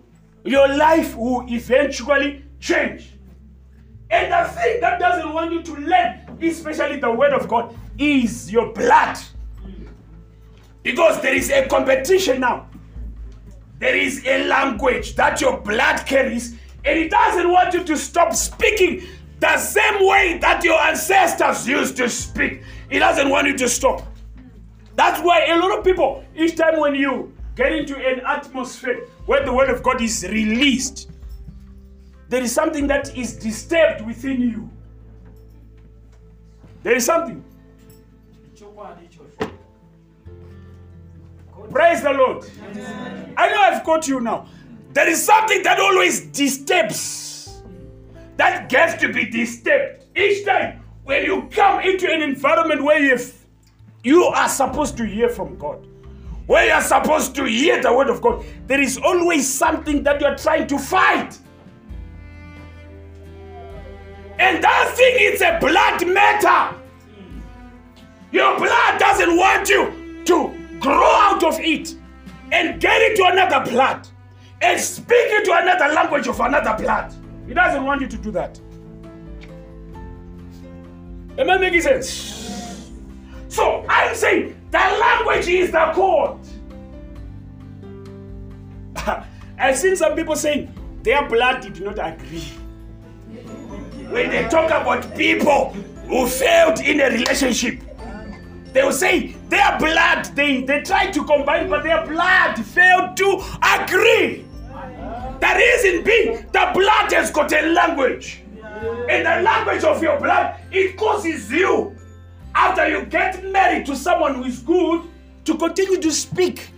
your 0.47 0.75
life 0.75 1.15
will 1.15 1.45
eventually 1.47 2.43
change. 2.61 3.11
And 4.09 4.33
the 4.33 4.51
thing 4.53 4.81
that 4.81 4.99
doesn't 4.99 5.31
want 5.35 5.53
you 5.53 5.63
to 5.63 5.75
learn, 5.75 6.39
especially 6.41 7.01
the 7.01 7.13
Word 7.13 7.35
of 7.35 7.49
God, 7.49 7.77
is 7.99 8.51
your 8.51 8.73
blood. 8.73 9.19
Because 10.83 11.21
there 11.21 11.35
is 11.35 11.51
a 11.51 11.69
competition 11.69 12.41
now. 12.41 12.71
There 13.79 13.95
is 13.95 14.25
a 14.25 14.47
language 14.47 15.17
that 15.17 15.39
your 15.43 15.61
blood 15.61 16.07
carries, 16.07 16.57
And 16.87 16.99
it 16.99 17.11
doesn't 17.11 17.51
want 17.51 17.75
you 17.75 17.85
to 17.85 17.97
stop 17.99 18.33
speaking 18.33 19.03
the 19.45 19.59
same 19.59 20.07
way 20.07 20.39
that 20.39 20.65
your 20.65 20.81
ancestors 20.81 21.69
used 21.69 21.99
to 21.99 22.09
speak. 22.09 22.63
He 22.91 22.99
doesn't 22.99 23.29
want 23.29 23.47
you 23.47 23.59
to 23.59 23.69
stop. 23.69 24.03
That's 24.97 25.21
why 25.21 25.45
a 25.47 25.59
lot 25.59 25.79
of 25.79 25.85
people, 25.85 26.25
each 26.35 26.57
time 26.57 26.81
when 26.81 26.95
you 26.95 27.35
get 27.55 27.73
into 27.73 27.95
an 27.97 28.21
atmosphere 28.27 29.07
where 29.27 29.45
the 29.45 29.53
word 29.53 29.69
of 29.69 29.83
God 29.83 30.01
is 30.01 30.25
released, 30.29 31.11
there 32.31 32.43
is 32.43 32.55
something 32.55 32.87
that 32.87 33.15
is 33.17 33.37
disturbed 33.37 34.07
within 34.07 34.41
you. 34.41 34.71
There 36.83 36.97
is 36.97 37.05
something. 37.05 37.45
Praise 41.71 42.03
the 42.03 42.13
Lord. 42.13 42.45
I 43.37 43.49
know 43.51 43.61
I've 43.61 43.85
caught 43.85 44.09
you 44.09 44.21
now. 44.21 44.47
There 44.93 45.09
is 45.09 45.23
something 45.23 45.63
that 45.65 45.79
always 45.81 46.27
disturbs, 46.29 47.34
that 48.37 48.69
gets 48.69 49.01
to 49.01 49.13
be 49.13 49.27
disturbed 49.27 50.05
each 50.17 50.45
time 50.45 50.83
when 51.05 51.25
you 51.25 51.49
come 51.51 51.81
into 51.81 52.11
an 52.11 52.23
environment 52.23 52.83
where 52.83 53.01
you 53.01 53.19
you 54.03 54.25
are 54.25 54.49
supposed 54.49 54.97
to 54.99 55.07
hear 55.07 55.31
from 55.31 55.57
God, 55.57 55.87
where 56.47 56.67
you 56.67 56.73
are 56.73 56.83
supposed 56.83 57.35
to 57.37 57.45
hear 57.45 57.81
the 57.81 57.93
word 57.93 58.11
of 58.11 58.21
God. 58.21 58.45
There 58.67 58.81
is 58.81 58.99
always 58.99 59.51
something 59.51 60.03
that 60.03 60.21
you 60.21 60.27
are 60.27 60.37
trying 60.37 60.67
to 60.67 60.79
fight. 60.79 61.39
And 64.39 64.63
that 64.63 64.93
thing 64.95 65.15
is 65.21 65.41
a 65.41 65.59
blood 65.59 66.07
matter. 66.07 66.77
Your 68.31 68.59
blood 68.59 68.99
doesn't 68.99 69.37
want 69.37 69.69
you 69.69 70.23
to 70.27 70.79
grow 70.81 71.15
out 71.15 71.43
of 71.45 71.59
it 71.61 71.95
and 72.53 72.81
get 72.81 73.01
into 73.01 73.25
another 73.25 73.71
blood 73.71 74.07
and 74.61 74.79
speak 74.79 75.33
into 75.33 75.53
another 75.53 75.95
language 75.95 76.27
of 76.27 76.41
another 76.41 76.77
blood. 76.77 77.15
He 77.47 77.55
doesn't 77.55 77.85
want 77.85 78.01
you 78.01 78.09
to 78.09 78.17
do 78.17 78.31
that. 78.33 78.59
Am 81.37 81.51
I 81.51 81.59
making 81.59 81.83
sense? 81.83 82.91
So 83.49 83.85
I'm 83.89 84.15
saying 84.15 84.57
the 84.71 84.79
language 84.79 85.49
is 85.49 85.71
the 85.71 85.91
code. 85.95 86.39
I've 89.59 89.77
seen 89.77 89.97
some 89.97 90.15
people 90.15 90.37
saying 90.37 90.73
their 91.03 91.29
blood 91.29 91.61
did 91.63 91.81
not 91.81 91.99
agree. 91.99 92.41
When 94.11 94.31
they 94.31 94.49
talk 94.49 94.71
about 94.71 95.15
people 95.17 95.73
who 96.09 96.27
failed 96.27 96.81
in 96.81 97.01
a 97.01 97.11
relationship, 97.11 97.81
they 98.73 98.83
will 98.83 98.93
say 98.93 99.37
their 99.49 99.79
blood, 99.79 100.25
they, 100.35 100.63
they 100.63 100.83
tried 100.83 101.13
to 101.13 101.25
combine, 101.25 101.69
but 101.69 101.85
their 101.85 102.07
blood 102.07 102.59
failed 102.65 103.17
to 103.17 103.43
agree. 103.63 104.44
The 105.41 105.55
reason 105.57 106.05
being, 106.05 106.47
the 106.53 106.71
blood 106.75 107.13
has 107.13 107.31
got 107.31 107.53
a 107.53 107.63
language. 107.73 108.41
And 109.09 109.27
the 109.27 109.43
language 109.43 109.85
of 109.85 110.03
your 110.03 110.19
blood, 110.19 110.57
it 110.71 110.97
causes 110.97 111.51
you, 111.51 111.97
after 112.55 112.89
you 112.89 113.07
get 113.07 113.45
married 113.45 113.87
to 113.87 113.97
someone 113.97 114.37
who 114.37 114.45
is 114.45 114.61
good, 114.61 115.03
to 115.45 115.57
continue 115.57 116.01
to 116.01 116.11
speak 116.11 116.71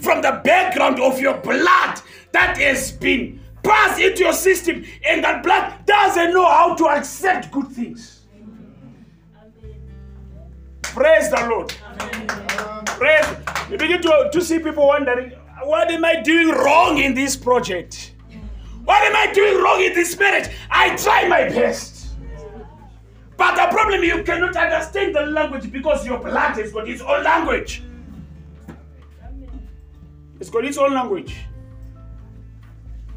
from 0.00 0.22
the 0.22 0.40
background 0.44 1.00
of 1.00 1.20
your 1.20 1.36
blood 1.38 2.00
that 2.32 2.56
has 2.58 2.92
been 2.92 3.40
passed 3.62 4.00
into 4.00 4.24
your 4.24 4.32
system, 4.32 4.84
and 5.06 5.22
that 5.24 5.42
blood 5.42 5.84
doesn't 5.86 6.32
know 6.32 6.46
how 6.46 6.74
to 6.74 6.86
accept 6.86 7.50
good 7.50 7.68
things. 7.68 8.20
Praise 10.82 11.30
the 11.30 11.46
Lord. 11.48 11.72
Praise. 12.86 13.26
You 13.70 13.78
begin 13.78 14.02
to, 14.02 14.30
to 14.32 14.40
see 14.40 14.58
people 14.58 14.86
wondering, 14.88 15.32
what 15.64 15.90
am 15.90 16.04
I 16.04 16.20
doing 16.20 16.48
wrong 16.48 16.98
in 16.98 17.14
this 17.14 17.36
project? 17.36 18.14
What 18.84 19.02
am 19.02 19.14
I 19.14 19.32
doing 19.32 19.62
wrong 19.62 19.82
in 19.82 19.94
this 19.94 20.18
marriage? 20.18 20.48
I 20.70 20.96
try 20.96 21.28
my 21.28 21.48
best. 21.48 22.08
But 23.36 23.56
the 23.56 23.72
problem 23.72 24.02
you 24.02 24.22
cannot 24.22 24.56
understand 24.56 25.14
the 25.14 25.22
language 25.22 25.70
because 25.70 26.04
your 26.06 26.18
blood 26.18 26.56
has 26.56 26.72
got 26.72 26.88
its 26.88 27.00
own 27.02 27.24
language. 27.24 27.82
It's 30.38 30.50
got 30.50 30.64
its 30.64 30.78
own 30.78 30.94
language. 30.94 31.36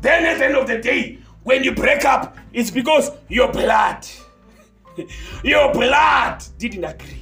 Then 0.02 0.26
at 0.26 0.38
the 0.38 0.46
end 0.46 0.56
of 0.56 0.68
the 0.68 0.80
day, 0.80 1.20
when 1.44 1.64
you 1.64 1.74
break 1.74 2.06
up, 2.06 2.38
it's 2.52 2.70
because 2.70 3.12
your 3.30 3.52
blood, 3.52 4.06
your 5.44 5.74
blood 5.74 6.44
didn't 6.58 6.84
agree. 6.84 7.20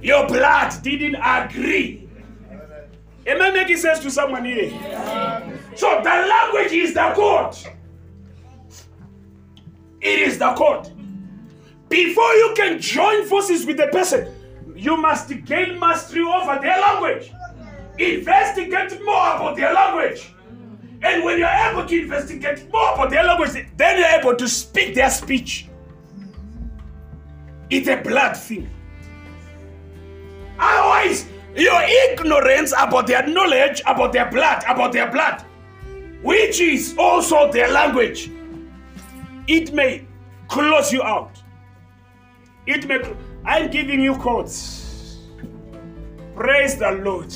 Your 0.00 0.26
blood 0.26 0.82
didn't 0.82 1.16
agree. 1.16 2.01
Am 3.26 3.40
I 3.40 3.50
making 3.50 3.76
sense 3.76 4.00
to 4.00 4.10
someone 4.10 4.44
here? 4.44 4.70
So 5.76 6.00
the 6.02 6.10
language 6.10 6.72
is 6.72 6.94
the 6.94 7.12
code. 7.14 7.56
It 10.00 10.18
is 10.18 10.38
the 10.38 10.52
code. 10.54 10.90
Before 11.88 12.32
you 12.34 12.54
can 12.56 12.80
join 12.80 13.24
forces 13.26 13.64
with 13.64 13.76
the 13.76 13.86
person, 13.88 14.34
you 14.74 14.96
must 14.96 15.28
gain 15.44 15.78
mastery 15.78 16.22
over 16.22 16.58
their 16.60 16.80
language. 16.80 17.30
Investigate 17.98 18.98
more 19.04 19.36
about 19.36 19.56
their 19.56 19.72
language. 19.72 20.32
And 21.02 21.24
when 21.24 21.38
you're 21.38 21.48
able 21.48 21.86
to 21.86 22.02
investigate 22.02 22.70
more 22.72 22.94
about 22.94 23.10
their 23.10 23.24
language, 23.24 23.66
then 23.76 23.98
you're 23.98 24.20
able 24.20 24.36
to 24.36 24.48
speak 24.48 24.94
their 24.94 25.10
speech. 25.10 25.68
It's 27.70 27.88
a 27.88 27.96
blood 27.96 28.36
thing. 28.36 28.70
Otherwise, 30.58 31.26
your 31.54 31.82
ignorance 31.82 32.72
about 32.78 33.06
their 33.06 33.26
knowledge, 33.26 33.82
about 33.86 34.12
their 34.12 34.30
blood, 34.30 34.64
about 34.66 34.92
their 34.92 35.10
blood, 35.10 35.44
which 36.22 36.60
is 36.60 36.94
also 36.98 37.50
their 37.52 37.70
language, 37.70 38.30
it 39.46 39.72
may 39.74 40.06
close 40.48 40.92
you 40.92 41.02
out. 41.02 41.42
It 42.66 42.86
may. 42.86 43.02
I'm 43.44 43.70
giving 43.70 44.00
you 44.00 44.16
codes. 44.16 45.18
Praise 46.34 46.76
the 46.76 46.92
Lord. 46.92 47.34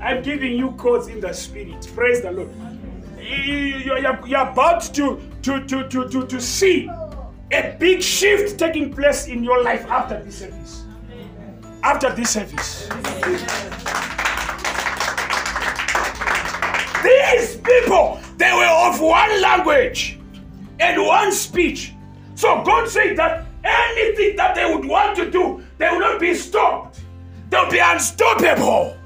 I'm 0.00 0.22
giving 0.22 0.52
you 0.52 0.72
codes 0.72 1.08
in 1.08 1.20
the 1.20 1.32
spirit. 1.32 1.90
Praise 1.94 2.22
the 2.22 2.32
Lord. 2.32 2.50
You're, 3.20 4.26
you're 4.26 4.48
about 4.48 4.82
to, 4.94 5.20
to, 5.42 5.64
to, 5.66 5.88
to, 5.88 6.08
to, 6.08 6.26
to 6.26 6.40
see 6.40 6.88
a 7.52 7.76
big 7.78 8.02
shift 8.02 8.58
taking 8.58 8.92
place 8.92 9.26
in 9.26 9.44
your 9.44 9.62
life 9.62 9.84
after 9.86 10.22
this 10.22 10.38
service 10.38 10.87
after 11.82 12.12
this 12.12 12.30
service. 12.30 12.88
These 17.02 17.56
people, 17.56 18.20
they 18.36 18.52
were 18.52 18.88
of 18.88 19.00
one 19.00 19.40
language 19.40 20.18
and 20.80 21.02
one 21.02 21.32
speech. 21.32 21.94
So 22.34 22.62
God 22.62 22.88
said 22.88 23.16
that 23.16 23.46
anything 23.64 24.36
that 24.36 24.54
they 24.54 24.72
would 24.72 24.84
want 24.84 25.16
to 25.16 25.30
do, 25.30 25.62
they 25.78 25.88
will 25.90 26.00
not 26.00 26.20
be 26.20 26.34
stopped. 26.34 27.00
They'll 27.50 27.70
be 27.70 27.78
unstoppable. 27.78 28.96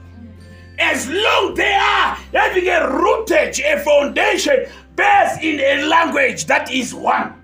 As 0.78 1.08
long 1.08 1.52
as 1.52 1.56
they 1.56 1.74
are 1.74 2.14
having 2.32 2.68
a 2.68 2.88
rootage, 2.90 3.60
a 3.60 3.78
foundation 3.80 4.66
based 4.96 5.42
in 5.42 5.60
a 5.60 5.86
language 5.86 6.46
that 6.46 6.72
is 6.72 6.94
one 6.94 7.42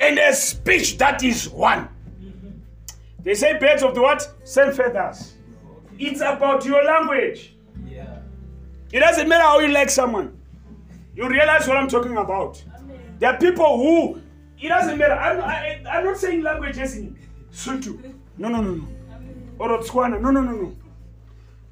and 0.00 0.18
a 0.18 0.34
speech 0.34 0.98
that 0.98 1.22
is 1.22 1.48
one. 1.48 1.88
They 3.22 3.34
say 3.34 3.58
birds 3.58 3.82
of 3.82 3.94
the 3.94 4.02
what? 4.02 4.32
Same 4.44 4.72
feathers. 4.72 5.34
It's 5.98 6.20
about 6.20 6.64
your 6.64 6.82
language. 6.82 7.54
Yeah. 7.86 8.20
It 8.92 9.00
doesn't 9.00 9.28
matter 9.28 9.44
how 9.44 9.60
you 9.60 9.68
like 9.68 9.90
someone. 9.90 10.38
You 11.14 11.28
realize 11.28 11.68
what 11.68 11.76
I'm 11.76 11.88
talking 11.88 12.16
about. 12.16 12.62
Amen. 12.76 12.98
There 13.18 13.30
are 13.30 13.38
people 13.38 13.76
who, 13.76 14.20
it 14.58 14.68
doesn't 14.68 14.96
matter. 14.96 15.14
I'm, 15.14 15.40
I, 15.42 15.82
I'm 15.90 16.04
not 16.04 16.16
saying 16.16 16.42
language 16.42 16.78
as 16.78 16.96
in 16.96 17.18
Sotho. 17.52 18.14
No, 18.38 18.48
no, 18.48 18.62
no, 18.62 18.74
no. 18.74 18.88
Or 19.58 19.78
Otswana. 19.78 20.20
No, 20.20 20.30
no, 20.30 20.40
no, 20.40 20.52
no. 20.52 20.76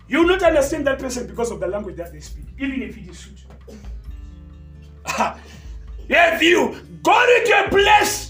You 0.08 0.20
will 0.20 0.28
not 0.28 0.42
understand 0.42 0.86
that 0.86 0.98
person 0.98 1.26
because 1.26 1.50
of 1.50 1.60
the 1.60 1.66
language 1.66 1.96
that 1.96 2.12
they 2.12 2.20
speak, 2.20 2.46
even 2.58 2.82
if 2.82 2.96
it 2.96 3.08
is 3.08 3.16
Sotho. 5.06 5.38
if 6.08 6.42
you 6.42 6.76
go 7.02 7.36
into 7.38 7.64
a 7.64 7.68
place 7.70 8.27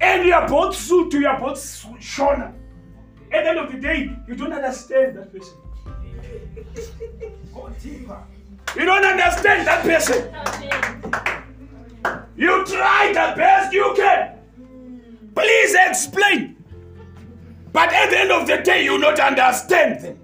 and 0.00 0.24
you 0.26 0.34
are 0.34 0.48
both 0.48 0.76
Sotho, 0.76 1.14
you 1.14 1.26
are 1.26 1.40
both 1.40 1.58
Shona. 1.58 2.52
At 3.32 3.44
the 3.44 3.50
end 3.50 3.58
of 3.58 3.72
the 3.72 3.78
day, 3.78 4.16
you 4.28 4.34
don't 4.34 4.52
understand 4.52 5.16
that 5.16 5.32
person. 5.32 5.54
You 8.76 8.84
don't 8.84 9.04
understand 9.04 9.66
that 9.66 9.82
person. 9.82 10.32
You 12.36 12.64
try 12.66 13.08
the 13.08 13.36
best 13.36 13.72
you 13.72 13.92
can. 13.96 14.38
Please 15.34 15.76
explain. 15.78 16.56
But 17.72 17.92
at 17.92 18.10
the 18.10 18.18
end 18.18 18.32
of 18.32 18.46
the 18.46 18.58
day, 18.58 18.84
you 18.84 18.98
not 18.98 19.18
understand 19.18 20.02
them. 20.02 20.18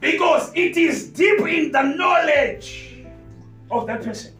Because 0.00 0.50
it 0.54 0.76
is 0.76 1.08
deep 1.08 1.40
in 1.40 1.72
the 1.72 1.82
knowledge 1.82 3.04
of 3.70 3.86
that 3.86 4.02
person. 4.02 4.32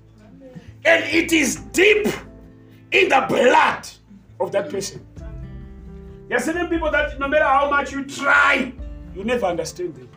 And 0.85 1.05
it 1.05 1.33
is 1.33 1.57
deep 1.57 2.07
in 2.93 3.09
the 3.09 3.25
blood 3.29 3.89
of 4.41 4.53
that 4.53 4.71
person. 4.71 5.07
There 6.29 6.39
are 6.39 6.41
certain 6.41 6.69
people 6.69 6.91
that 6.91 7.19
no 7.19 7.29
matter 7.29 7.45
how 7.45 7.69
much 7.71 7.93
you 7.93 8.05
try, 8.05 8.73
you 9.15 9.25
never 9.25 9.47
understand 9.47 9.95
them. 9.97 10.09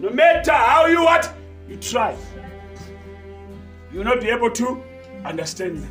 No 0.00 0.10
matter 0.10 0.52
how 0.52 0.86
you 0.86 1.02
what, 1.04 1.32
you 1.68 1.76
try. 1.76 2.16
you 3.92 3.98
will 3.98 4.04
not 4.04 4.20
be 4.20 4.28
able 4.28 4.50
to 4.50 4.82
understand 5.24 5.78
them. 5.78 5.90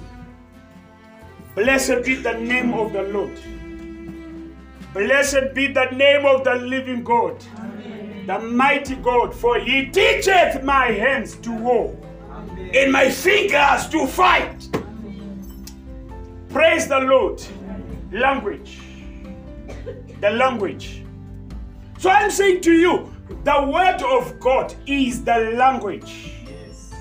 Blessed 1.56 2.04
be 2.04 2.16
the 2.16 2.34
name 2.34 2.74
of 2.74 2.92
the 2.94 3.04
Lord. 3.04 3.40
Blessed 4.94 5.54
be 5.54 5.68
the 5.68 5.86
name 5.92 6.26
of 6.26 6.44
the 6.44 6.56
living 6.56 7.04
God, 7.04 7.44
Amen. 7.58 8.28
the 8.28 8.40
mighty 8.40 8.96
God, 8.96 9.34
for 9.34 9.60
he 9.60 9.88
teacheth 9.88 10.64
my 10.64 10.88
hands 10.88 11.36
to 11.38 11.52
war 11.52 11.98
Amen. 12.32 12.72
and 12.74 12.92
my 12.92 13.10
fingers 13.10 13.88
to 13.90 14.06
fight. 14.08 14.70
Praise 16.56 16.88
the 16.88 17.00
Lord. 17.02 17.44
Language. 18.14 18.80
The 20.22 20.30
language. 20.30 21.04
So 21.98 22.10
I'm 22.10 22.32
saying 22.32 22.62
to 22.62 22.72
you, 22.72 23.14
the 23.44 23.70
word 23.70 24.02
of 24.02 24.40
God 24.40 24.74
is 24.88 25.22
the 25.26 25.52
language. 25.58 26.32
Yes. 26.48 26.94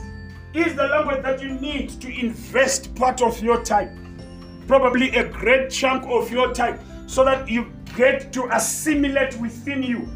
Is 0.55 0.75
the 0.75 0.89
language 0.89 1.23
that 1.23 1.41
you 1.41 1.51
need 1.51 1.91
to 2.01 2.09
invest 2.09 2.97
part 2.97 3.23
of 3.23 3.41
your 3.41 3.63
time. 3.63 4.19
Probably 4.67 5.15
a 5.15 5.29
great 5.29 5.71
chunk 5.71 6.05
of 6.09 6.33
your 6.33 6.53
time 6.53 6.81
so 7.07 7.25
that 7.25 7.49
you 7.49 7.71
get 7.97 8.33
to 8.33 8.49
assimilate 8.53 9.39
within 9.39 9.85
you. 9.85 10.09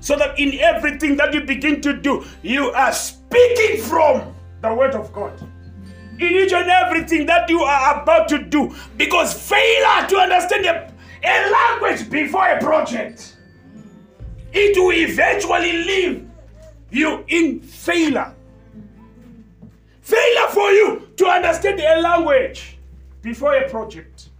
So 0.00 0.16
that 0.16 0.38
in 0.38 0.58
everything 0.60 1.14
that 1.16 1.34
you 1.34 1.42
begin 1.42 1.82
to 1.82 1.92
do, 1.92 2.24
you 2.42 2.70
are 2.70 2.94
speaking 2.94 3.82
from 3.82 4.34
the 4.62 4.72
word 4.72 4.94
of 4.94 5.12
God. 5.12 5.46
In 6.18 6.32
each 6.32 6.52
and 6.52 6.70
everything 6.70 7.26
that 7.26 7.48
you 7.50 7.60
are 7.60 8.02
about 8.02 8.28
to 8.28 8.42
do, 8.42 8.74
because 8.96 9.34
failure 9.34 10.08
to 10.08 10.16
understand 10.16 10.64
a, 10.66 10.92
a 11.22 11.50
language 11.50 12.08
before 12.10 12.48
a 12.48 12.58
project 12.58 13.36
it 14.56 14.78
will 14.78 14.92
eventually 14.92 15.72
leave 15.72 16.30
you 16.90 17.24
in 17.28 17.60
failure. 17.60 18.34
Failure 20.00 20.48
for 20.50 20.70
you 20.70 21.08
to 21.16 21.26
understand 21.26 21.78
a 21.80 22.00
language 22.00 22.78
before 23.20 23.54
a 23.54 23.68
project 23.68 24.30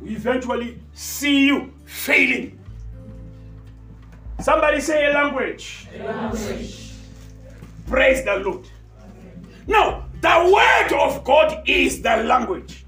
will 0.00 0.10
eventually 0.10 0.78
see 0.92 1.46
you 1.46 1.72
failing. 1.86 2.58
Somebody 4.40 4.80
say 4.80 5.06
a 5.06 5.10
language. 5.14 5.86
A 5.94 6.04
language. 6.04 6.92
Praise 7.86 8.24
the 8.24 8.36
Lord. 8.36 8.68
Now, 9.66 10.06
the 10.20 10.52
word 10.52 10.98
of 10.98 11.24
God 11.24 11.62
is 11.66 12.02
the 12.02 12.16
language. 12.18 12.84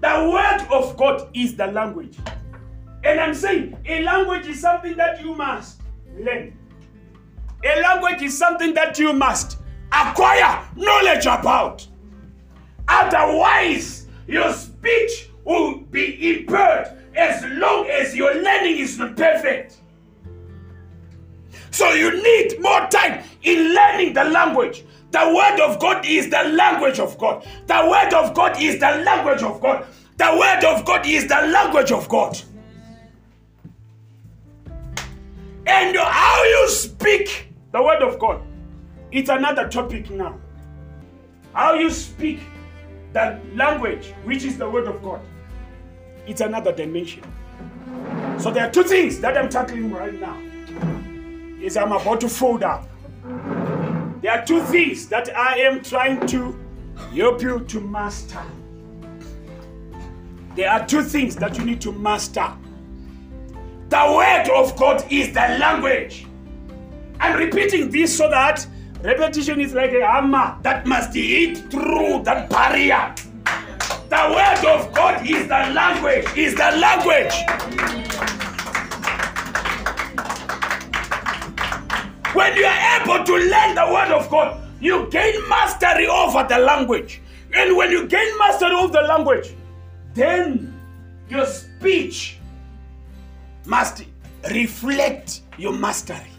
The 0.00 0.30
word 0.32 0.66
of 0.72 0.96
God 0.96 1.28
is 1.34 1.56
the 1.56 1.66
language. 1.66 2.16
And 3.04 3.20
I'm 3.20 3.34
saying 3.34 3.76
a 3.86 4.02
language 4.02 4.46
is 4.46 4.60
something 4.60 4.96
that 4.96 5.20
you 5.20 5.34
must 5.34 5.80
learn. 6.18 6.56
A 7.64 7.80
language 7.80 8.22
is 8.22 8.36
something 8.36 8.74
that 8.74 8.98
you 8.98 9.12
must 9.12 9.58
acquire 9.92 10.64
knowledge 10.76 11.26
about. 11.26 11.86
Otherwise, 12.86 14.06
your 14.26 14.52
speech 14.52 15.30
will 15.44 15.78
be 15.78 16.38
impaired 16.38 16.96
as 17.16 17.44
long 17.58 17.86
as 17.86 18.14
your 18.14 18.34
learning 18.34 18.78
is 18.78 18.98
not 18.98 19.16
perfect. 19.16 19.78
So 21.70 21.90
you 21.92 22.22
need 22.22 22.60
more 22.60 22.86
time 22.88 23.24
in 23.42 23.74
learning 23.74 24.14
the 24.14 24.24
language. 24.24 24.84
The 25.10 25.32
word 25.34 25.60
of 25.60 25.80
God 25.80 26.04
is 26.06 26.28
the 26.28 26.44
language 26.44 26.98
of 26.98 27.16
God. 27.18 27.46
The 27.66 27.88
word 27.90 28.12
of 28.12 28.34
God 28.34 28.60
is 28.60 28.78
the 28.78 29.02
language 29.04 29.42
of 29.42 29.60
God. 29.60 29.86
The 30.18 30.36
word 30.38 30.64
of 30.64 30.84
God 30.84 31.06
is 31.06 31.26
the 31.26 31.46
language 31.46 31.92
of 31.92 32.08
God. 32.08 32.38
And 35.66 35.96
how 35.96 36.44
you 36.44 36.68
speak 36.68 37.52
the 37.72 37.82
word 37.82 38.02
of 38.02 38.18
God, 38.18 38.42
it's 39.12 39.28
another 39.28 39.68
topic 39.68 40.10
now. 40.10 40.38
How 41.52 41.74
you 41.74 41.90
speak 41.90 42.40
the 43.12 43.40
language, 43.54 44.14
which 44.24 44.44
is 44.44 44.58
the 44.58 44.68
word 44.68 44.88
of 44.88 45.02
God, 45.02 45.20
it's 46.26 46.40
another 46.40 46.72
dimension. 46.72 47.22
So 48.38 48.50
there 48.50 48.66
are 48.66 48.70
two 48.70 48.82
things 48.82 49.20
that 49.20 49.36
I'm 49.36 49.48
tackling 49.48 49.90
right 49.92 50.18
now. 50.18 50.38
Is 51.60 51.76
I'm 51.76 51.92
about 51.92 52.20
to 52.20 52.28
fold 52.28 52.62
up. 52.62 52.88
There 54.20 54.32
are 54.32 54.44
two 54.44 54.62
things 54.64 55.08
that 55.08 55.34
I 55.36 55.58
am 55.60 55.82
trying 55.82 56.26
to 56.28 56.58
help 57.14 57.42
you 57.42 57.60
to 57.60 57.80
master. 57.80 58.42
There 60.54 60.70
are 60.70 60.86
two 60.86 61.02
things 61.02 61.36
that 61.36 61.56
you 61.56 61.64
need 61.64 61.80
to 61.82 61.92
master 61.92 62.52
the 63.88 64.12
word 64.14 64.50
of 64.54 64.76
God 64.76 65.02
is 65.10 65.28
the 65.28 65.56
language. 65.58 66.26
I'm 67.20 67.38
repeating 67.38 67.90
this 67.90 68.16
so 68.16 68.28
that 68.28 68.66
repetition 69.02 69.60
is 69.60 69.72
like 69.72 69.92
a 69.92 70.06
hammer 70.06 70.58
that 70.62 70.86
must 70.86 71.14
hit 71.14 71.70
through 71.70 72.22
that 72.24 72.50
barrier. 72.50 73.14
The 74.10 74.28
word 74.30 74.64
of 74.66 74.92
God 74.92 75.26
is 75.26 75.44
the 75.44 75.72
language, 75.72 76.26
is 76.36 76.54
the 76.54 76.70
language. 76.76 77.32
When 82.34 82.56
you 82.56 82.64
are 82.64 83.00
able 83.00 83.24
to 83.24 83.32
learn 83.32 83.74
the 83.74 83.86
word 83.92 84.12
of 84.12 84.30
God, 84.30 84.60
you 84.80 85.08
gain 85.10 85.48
mastery 85.48 86.06
over 86.06 86.46
the 86.48 86.58
language. 86.58 87.20
And 87.54 87.76
when 87.76 87.90
you 87.90 88.06
gain 88.06 88.38
mastery 88.38 88.72
over 88.72 88.92
the 88.92 89.02
language, 89.02 89.54
then 90.14 90.78
your 91.28 91.46
speech 91.46 92.38
must 93.64 94.04
reflect 94.50 95.42
your 95.56 95.72
mastery. 95.72 96.30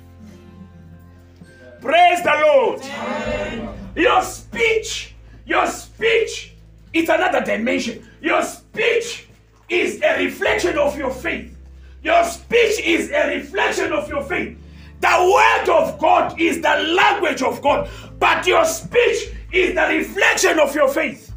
Praise 1.81 2.21
the 2.23 2.39
Lord. 2.41 2.81
Amen. 2.81 3.69
Your 3.95 4.21
speech, 4.21 5.15
your 5.45 5.65
speech 5.67 6.53
is 6.93 7.09
another 7.09 7.43
dimension. 7.43 8.07
Your 8.21 8.43
speech 8.43 9.27
is 9.69 10.01
a 10.01 10.23
reflection 10.23 10.77
of 10.77 10.97
your 10.97 11.11
faith. 11.11 11.55
Your 12.03 12.23
speech 12.25 12.79
is 12.79 13.11
a 13.11 13.35
reflection 13.35 13.91
of 13.91 14.07
your 14.09 14.23
faith. 14.23 14.57
The 15.01 15.07
word 15.07 15.48
of 15.79 15.97
God 15.99 16.39
is 16.39 16.61
the 16.61 16.75
language 16.95 17.41
of 17.41 17.61
God, 17.61 17.89
but 18.19 18.45
your 18.45 18.65
speech 18.65 19.33
is 19.51 19.75
the 19.75 19.87
reflection 19.89 20.59
of 20.59 20.75
your 20.75 20.89
faith. 20.89 21.33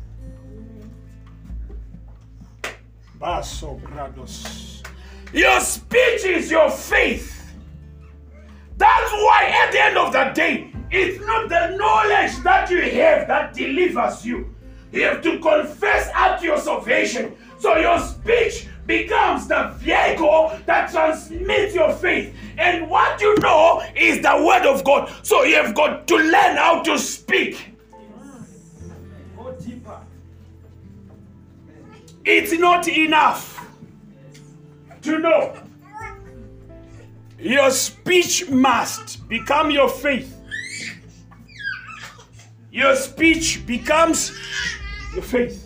Grados. 3.21 4.83
Your 5.33 5.61
speech 5.61 6.25
is 6.25 6.51
your 6.51 6.71
faith. 6.71 7.53
That's 8.77 9.13
why 9.13 9.65
at 9.65 9.73
the 9.73 9.81
end 9.81 9.97
of 9.97 10.13
the 10.13 10.25
day, 10.35 10.73
it's 10.91 11.25
not 11.25 11.49
the 11.49 11.77
knowledge 11.77 12.37
that 12.43 12.69
you 12.69 12.83
have 12.83 13.29
that 13.29 13.55
delivers 13.55 14.27
you. 14.27 14.55
You 14.91 15.05
have 15.05 15.23
to 15.23 15.39
confess 15.39 16.11
at 16.15 16.43
your 16.43 16.59
salvation. 16.59 17.35
So 17.59 17.77
your 17.77 17.99
speech 18.01 18.67
becomes 18.87 19.47
the 19.47 19.75
vehicle 19.79 20.53
that 20.67 20.91
transmits 20.91 21.75
your 21.75 21.93
faith. 21.93 22.35
And 22.59 22.89
what 22.89 23.21
you 23.21 23.35
know 23.39 23.83
is 23.95 24.21
the 24.23 24.45
word 24.45 24.67
of 24.67 24.85
God. 24.85 25.13
So 25.23 25.45
you 25.45 25.57
have 25.57 25.75
got 25.75 26.07
to 26.09 26.17
learn 26.17 26.57
how 26.57 26.83
to 26.83 26.99
speak. 26.99 27.75
Go 29.37 29.53
deeper. 29.53 30.01
It's 32.25 32.53
not 32.53 32.89
enough 32.89 33.67
to 35.03 35.19
know. 35.19 35.57
Your 37.39 37.71
speech 37.73 38.49
must 38.51 39.29
become 39.29 39.71
your 39.71 39.89
faith. 39.89 40.39
Your 42.71 42.95
speech 42.95 43.67
becomes 43.67 44.33
your 45.13 45.23
faith. 45.23 45.62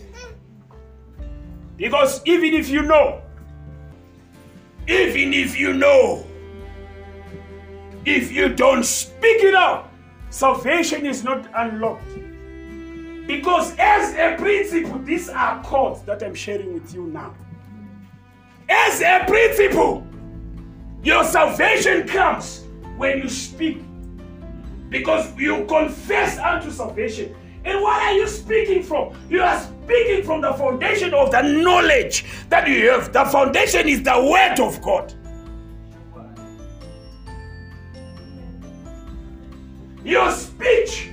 Because 1.77 2.21
even 2.25 2.53
if 2.55 2.69
you 2.69 2.81
know, 2.81 3.21
even 4.87 5.33
if 5.33 5.57
you 5.57 5.73
know, 5.73 6.25
if 8.05 8.31
you 8.31 8.49
don't 8.49 8.83
speak 8.83 9.43
it 9.43 9.53
out, 9.53 9.91
salvation 10.29 11.05
is 11.05 11.23
not 11.23 11.47
unlocked. 11.55 12.03
Because 13.27 13.75
as 13.77 14.13
a 14.13 14.41
principle, 14.41 14.99
these 14.99 15.29
are 15.29 15.61
codes 15.63 16.01
that 16.03 16.23
I'm 16.23 16.33
sharing 16.33 16.73
with 16.73 16.93
you 16.93 17.07
now. 17.07 17.35
As 18.69 19.01
a 19.01 19.23
principle, 19.27 20.07
your 21.03 21.23
salvation 21.25 22.07
comes 22.07 22.63
when 22.97 23.19
you 23.19 23.29
speak. 23.29 23.81
Because 24.89 25.37
you 25.37 25.65
confess 25.65 26.37
unto 26.39 26.71
salvation. 26.71 27.35
And 27.65 27.81
what 27.81 28.01
are 28.01 28.13
you 28.13 28.27
speaking 28.27 28.81
from? 28.81 29.13
You 29.29 29.41
are 29.41 29.61
speaking 29.87 30.21
from 30.21 30.41
the 30.41 30.51
foundation 30.53 31.13
of 31.13 31.31
the 31.31 31.41
knowledge 31.41 32.25
that 32.49 32.67
you 32.67 32.91
have. 32.91 33.13
The 33.13 33.23
foundation 33.25 33.87
is 33.87 34.03
the 34.03 34.19
word 34.21 34.59
of 34.59 34.81
God. 34.81 35.13
Your 40.03 40.29
speech. 40.31 41.09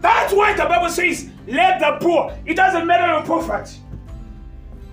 That's 0.00 0.32
why 0.32 0.54
the 0.54 0.64
Bible 0.64 0.90
says, 0.90 1.30
let 1.46 1.78
the 1.78 1.98
poor. 2.04 2.36
It 2.44 2.54
doesn't 2.54 2.86
matter 2.86 3.06
your 3.06 3.22
poverty. 3.22 3.76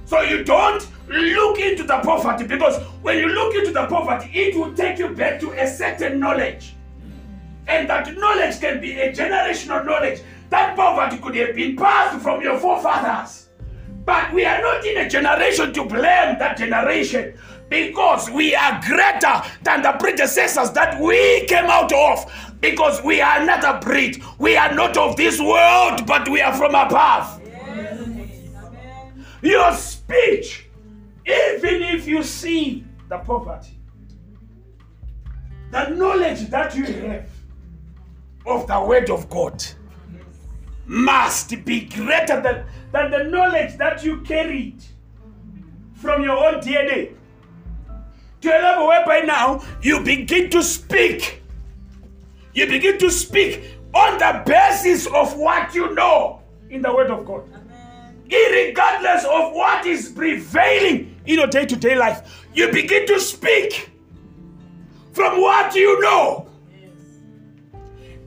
So 0.06 0.22
you 0.22 0.44
don't 0.44 0.88
look 1.08 1.60
into 1.60 1.84
the 1.84 2.00
poverty 2.04 2.46
because 2.46 2.82
when 3.02 3.18
you 3.18 3.30
look 3.30 3.56
into 3.56 3.72
the 3.72 3.88
poverty, 3.88 4.30
it 4.34 4.56
will 4.56 4.74
take 4.76 5.00
you 5.00 5.10
back 5.10 5.40
to 5.40 5.52
a 5.54 5.68
certain 5.68 6.20
knowledge. 6.20 6.76
And 7.68 7.90
that 7.90 8.16
knowledge 8.16 8.60
can 8.60 8.80
be 8.82 9.00
a 9.00 9.12
generational 9.12 9.86
knowledge. 9.86 10.22
That 10.54 10.76
poverty 10.76 11.18
could 11.18 11.34
have 11.38 11.56
been 11.56 11.76
passed 11.76 12.22
from 12.22 12.44
your 12.44 12.60
forefathers. 12.60 13.50
But 14.06 14.32
we 14.36 14.46
are 14.46 14.62
not 14.62 14.86
in 14.86 14.98
a 14.98 15.10
generation 15.10 15.74
to 15.74 15.84
blame 15.84 16.38
that 16.38 16.60
generation 16.60 17.34
because 17.70 18.30
we 18.30 18.54
are 18.54 18.80
greater 18.86 19.42
than 19.64 19.82
the 19.82 19.94
predecessors 19.94 20.70
that 20.74 21.02
we 21.02 21.48
came 21.48 21.66
out 21.66 21.92
of 21.92 22.56
because 22.62 23.04
we 23.04 23.20
are 23.20 23.42
another 23.42 23.80
breed. 23.82 24.22
We 24.38 24.56
are 24.56 24.72
not 24.72 24.96
of 24.96 25.16
this 25.16 25.40
world, 25.40 26.06
but 26.06 26.30
we 26.30 26.40
are 26.40 26.54
from 26.56 26.76
above. 26.76 27.42
Your 29.42 29.74
speech, 29.74 30.68
even 31.26 31.82
if 31.82 32.06
you 32.06 32.22
see 32.22 32.86
the 33.10 33.18
poverty, 33.18 33.80
the 35.72 35.90
knowledge 35.90 36.42
that 36.52 36.76
you 36.76 36.86
have 36.86 37.28
of 38.46 38.68
the 38.68 38.80
word 38.80 39.10
of 39.10 39.28
God 39.32 39.66
must 40.86 41.64
be 41.66 41.82
greater 41.82 42.42
than, 42.42 42.66
than 42.92 43.12
the 43.12 43.24
knowledge 43.26 43.78
that 43.78 44.04
you 44.04 44.22
carried 44.22 44.84
from 45.94 46.24
your 46.24 46.38
own 46.38 46.62
DNA. 46.62 47.16
To 48.42 48.50
a 48.50 48.60
level 48.60 48.88
whereby 48.88 49.22
now 49.22 49.64
you 49.82 50.02
begin 50.02 50.50
to 50.50 50.62
speak. 50.62 51.42
You 52.54 52.68
begin 52.68 52.98
to 53.00 53.10
speak 53.10 53.78
on 53.94 54.18
the 54.18 54.44
basis 54.46 55.08
of 55.08 55.38
what 55.38 55.74
you 55.74 55.94
know 55.96 56.42
in 56.70 56.82
the 56.82 56.94
Word 56.94 57.10
of 57.10 57.26
God. 57.26 57.44
Irregardless 58.28 59.24
of 59.24 59.54
what 59.54 59.86
is 59.86 60.10
prevailing 60.10 61.16
in 61.26 61.36
your 61.36 61.48
day 61.48 61.66
to 61.66 61.76
day 61.76 61.96
life, 61.96 62.46
you 62.54 62.70
begin 62.72 63.08
to 63.08 63.20
speak 63.20 63.92
from 65.14 65.40
what 65.40 65.74
you 65.74 66.02
know. 66.02 66.50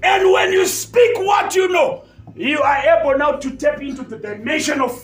And 0.02 0.32
when 0.32 0.52
you 0.52 0.66
speak 0.66 1.18
what 1.18 1.54
you 1.54 1.68
know, 1.68 2.05
you 2.36 2.60
are 2.60 2.76
able 2.76 3.16
now 3.16 3.32
to 3.32 3.56
tap 3.56 3.80
into 3.80 4.02
the 4.02 4.18
dimension 4.18 4.80
of 4.80 5.02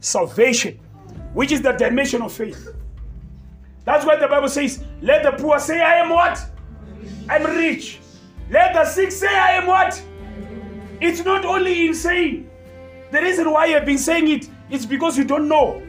salvation, 0.00 0.78
which 1.32 1.50
is 1.50 1.62
the 1.62 1.72
dimension 1.72 2.20
of 2.20 2.32
faith. 2.32 2.68
That's 3.84 4.04
why 4.04 4.16
the 4.16 4.28
Bible 4.28 4.48
says, 4.48 4.84
Let 5.00 5.22
the 5.22 5.32
poor 5.32 5.58
say, 5.58 5.80
I 5.80 5.96
am 5.96 6.10
what? 6.10 6.38
I'm 7.28 7.44
rich. 7.44 8.00
Let 8.50 8.74
the 8.74 8.84
sick 8.84 9.10
say, 9.10 9.28
I 9.28 9.52
am 9.52 9.66
what? 9.66 10.02
It's 11.00 11.24
not 11.24 11.44
only 11.44 11.88
in 11.88 11.94
saying. 11.94 12.50
The 13.10 13.20
reason 13.20 13.50
why 13.50 13.66
you've 13.66 13.84
been 13.84 13.98
saying 13.98 14.28
it 14.28 14.50
is 14.70 14.84
because 14.84 15.16
you 15.16 15.24
don't 15.24 15.48
know. 15.48 15.82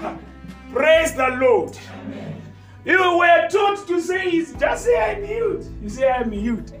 Praise 0.72 1.14
the 1.14 1.28
Lord. 1.40 1.78
You 2.84 3.18
were 3.18 3.48
taught 3.50 3.86
to 3.86 4.00
say 4.00 4.44
just 4.58 4.84
say 4.84 4.98
I'm 4.98 5.24
healed. 5.24 5.64
You 5.82 5.88
say 5.88 6.08
I'm 6.08 6.32
healed. 6.32 6.72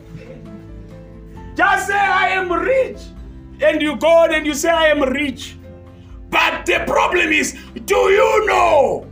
Just 1.58 1.88
say 1.88 1.98
I 1.98 2.28
am 2.28 2.52
rich. 2.52 3.00
And 3.60 3.82
you 3.82 3.96
go 3.96 4.26
and 4.26 4.46
you 4.46 4.54
say 4.54 4.70
I 4.70 4.86
am 4.86 5.02
rich. 5.02 5.56
But 6.30 6.64
the 6.64 6.84
problem 6.86 7.32
is, 7.32 7.58
do 7.84 7.96
you 7.96 8.46
know? 8.46 9.10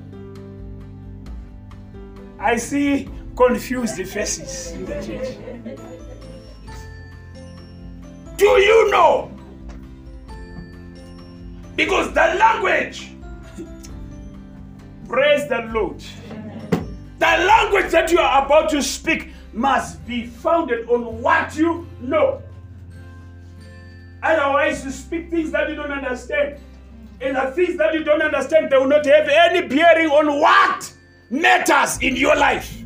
I 2.38 2.56
see 2.56 3.08
confused 3.36 3.96
faces 4.06 4.70
in 4.70 4.84
the 4.86 4.94
church. 5.04 5.80
Do 8.36 8.46
you 8.46 8.90
know? 8.92 9.32
Because 11.74 12.12
the 12.14 12.36
language, 12.38 13.10
praise 15.08 15.48
the 15.48 15.68
Lord, 15.74 16.00
the 17.18 17.26
language 17.26 17.90
that 17.90 18.12
you 18.12 18.20
are 18.20 18.46
about 18.46 18.70
to 18.70 18.80
speak 18.84 19.30
must 19.56 20.06
be 20.06 20.26
founded 20.26 20.88
on 20.88 21.22
what 21.22 21.56
you 21.56 21.86
know. 22.00 22.42
Otherwise, 24.22 24.84
you 24.84 24.90
speak 24.90 25.30
things 25.30 25.50
that 25.50 25.70
you 25.70 25.74
don't 25.74 25.90
understand. 25.90 26.60
And 27.22 27.36
the 27.36 27.50
things 27.52 27.78
that 27.78 27.94
you 27.94 28.04
don't 28.04 28.20
understand, 28.20 28.70
they 28.70 28.76
will 28.76 28.86
not 28.86 29.06
have 29.06 29.28
any 29.28 29.66
bearing 29.66 30.08
on 30.10 30.40
what 30.40 30.92
matters 31.30 31.98
in 32.02 32.16
your 32.16 32.36
life. 32.36 32.82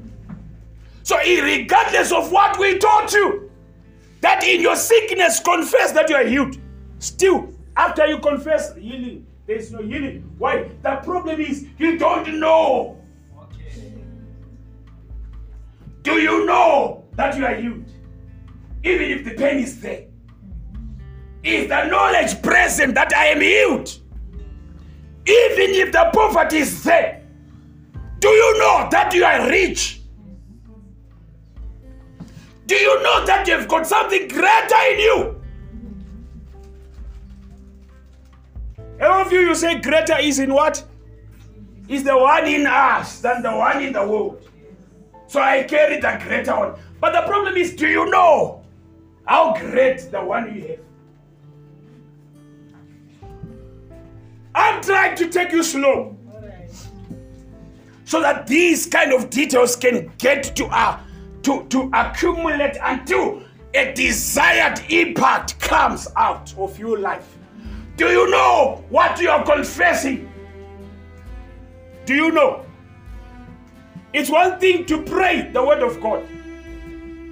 So, 1.02 1.18
regardless 1.18 2.12
of 2.12 2.30
what 2.30 2.56
we 2.58 2.78
taught 2.78 3.12
you, 3.12 3.50
that 4.20 4.44
in 4.44 4.60
your 4.60 4.76
sickness, 4.76 5.40
confess 5.40 5.90
that 5.92 6.08
you 6.08 6.14
are 6.14 6.24
healed. 6.24 6.56
Still, 7.00 7.52
after 7.76 8.06
you 8.06 8.18
confess 8.18 8.76
healing, 8.76 9.26
there 9.46 9.56
is 9.56 9.72
no 9.72 9.82
healing. 9.82 10.30
Why? 10.38 10.70
The 10.82 10.96
problem 11.02 11.40
is 11.40 11.66
you 11.78 11.98
don't 11.98 12.38
know. 12.38 12.99
Do 16.02 16.12
you 16.12 16.46
know 16.46 17.04
that 17.14 17.36
you 17.36 17.44
are 17.44 17.54
healed? 17.54 17.84
Even 18.82 19.10
if 19.10 19.24
the 19.24 19.32
pain 19.32 19.58
is 19.58 19.80
there. 19.80 20.06
Is 21.42 21.68
the 21.68 21.84
knowledge 21.86 22.40
present 22.42 22.94
that 22.94 23.14
I 23.14 23.26
am 23.26 23.40
healed? 23.40 23.88
Even 25.26 25.74
if 25.74 25.92
the 25.92 26.10
poverty 26.12 26.58
is 26.58 26.82
there. 26.84 27.22
Do 28.18 28.28
you 28.28 28.58
know 28.58 28.88
that 28.90 29.14
you 29.14 29.24
are 29.24 29.48
rich? 29.48 30.00
Do 32.66 32.74
you 32.74 33.02
know 33.02 33.26
that 33.26 33.48
you've 33.48 33.66
got 33.66 33.86
something 33.86 34.28
greater 34.28 34.82
in 34.92 34.98
you? 35.00 35.42
All 39.02 39.22
of 39.22 39.32
you, 39.32 39.40
you 39.40 39.54
say 39.54 39.80
greater 39.80 40.18
is 40.20 40.38
in 40.38 40.52
what? 40.52 40.84
Is 41.88 42.04
the 42.04 42.16
one 42.16 42.46
in 42.46 42.66
us 42.66 43.20
than 43.20 43.42
the 43.42 43.50
one 43.50 43.82
in 43.82 43.92
the 43.92 44.06
world. 44.06 44.49
So 45.30 45.40
I 45.40 45.62
carry 45.62 46.00
the 46.00 46.20
greater 46.26 46.56
one. 46.58 46.74
But 47.00 47.12
the 47.12 47.22
problem 47.22 47.56
is, 47.56 47.76
do 47.76 47.86
you 47.86 48.10
know 48.10 48.64
how 49.26 49.54
great 49.54 50.10
the 50.10 50.20
one 50.20 50.52
you 50.52 50.66
have? 50.66 50.80
I'm 54.56 54.82
trying 54.82 55.16
to 55.18 55.28
take 55.28 55.52
you 55.52 55.62
slow. 55.62 56.16
So 58.06 58.20
that 58.20 58.48
these 58.48 58.86
kind 58.86 59.12
of 59.12 59.30
details 59.30 59.76
can 59.76 60.10
get 60.18 60.56
to 60.56 60.66
uh, 60.66 60.98
to, 61.44 61.64
to 61.68 61.88
accumulate 61.94 62.76
until 62.82 63.44
a 63.72 63.92
desired 63.92 64.80
impact 64.90 65.60
comes 65.60 66.08
out 66.16 66.52
of 66.58 66.76
your 66.76 66.98
life. 66.98 67.38
Do 67.96 68.06
you 68.06 68.28
know 68.30 68.84
what 68.88 69.20
you 69.20 69.30
are 69.30 69.44
confessing? 69.44 70.28
Do 72.04 72.16
you 72.16 72.32
know? 72.32 72.66
It's 74.12 74.28
one 74.28 74.58
thing 74.58 74.86
to 74.86 75.02
pray 75.02 75.50
the 75.52 75.64
word 75.64 75.82
of 75.82 76.00
God, 76.00 76.26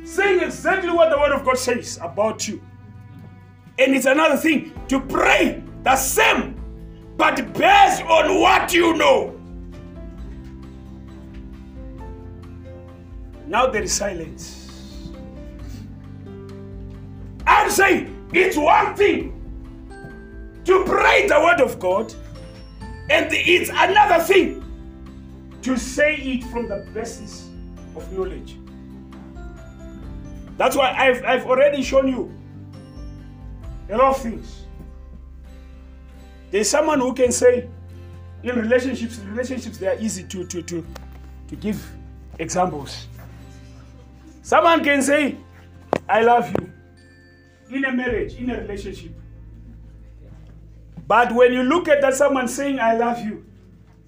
saying 0.04 0.40
exactly 0.40 0.90
what 0.90 1.10
the 1.10 1.18
word 1.18 1.32
of 1.32 1.44
God 1.44 1.58
says 1.58 1.98
about 2.00 2.46
you. 2.46 2.62
And 3.78 3.94
it's 3.94 4.06
another 4.06 4.36
thing 4.36 4.72
to 4.88 5.00
pray 5.00 5.62
the 5.82 5.96
same, 5.96 6.54
but 7.16 7.36
based 7.54 8.02
on 8.02 8.40
what 8.40 8.72
you 8.72 8.94
know. 8.96 9.34
Now 13.46 13.66
there 13.66 13.82
is 13.82 13.92
silence. 13.92 15.10
I'm 17.46 17.70
saying 17.70 18.28
it's 18.32 18.56
one 18.56 18.94
thing 18.94 19.34
to 20.64 20.84
pray 20.84 21.26
the 21.26 21.40
word 21.40 21.60
of 21.60 21.80
God, 21.80 22.14
and 23.10 23.26
it's 23.32 23.70
another 23.70 24.22
thing 24.22 24.57
to 25.62 25.76
say 25.76 26.14
it 26.16 26.44
from 26.44 26.68
the 26.68 26.86
basis 26.94 27.48
of 27.96 28.12
knowledge. 28.12 28.56
That's 30.56 30.76
why 30.76 30.92
I've, 30.92 31.24
I've 31.24 31.46
already 31.46 31.82
shown 31.82 32.08
you 32.08 32.32
a 33.90 33.96
lot 33.96 34.16
of 34.16 34.22
things. 34.22 34.64
There's 36.50 36.68
someone 36.68 37.00
who 37.00 37.14
can 37.14 37.30
say, 37.32 37.68
in 38.42 38.56
relationships, 38.56 39.18
relationships 39.20 39.78
they 39.78 39.88
are 39.88 39.98
easy 39.98 40.24
to, 40.24 40.46
to, 40.46 40.62
to, 40.62 40.86
to 41.48 41.56
give 41.56 41.84
examples. 42.38 43.06
Someone 44.42 44.82
can 44.82 45.02
say, 45.02 45.36
I 46.08 46.22
love 46.22 46.50
you 46.58 46.72
in 47.76 47.84
a 47.84 47.92
marriage, 47.92 48.34
in 48.34 48.50
a 48.50 48.60
relationship. 48.60 49.12
But 51.06 51.32
when 51.32 51.52
you 51.52 51.62
look 51.62 51.88
at 51.88 52.00
that 52.00 52.14
someone 52.14 52.48
saying, 52.48 52.80
I 52.80 52.94
love 52.96 53.18
you, 53.24 53.44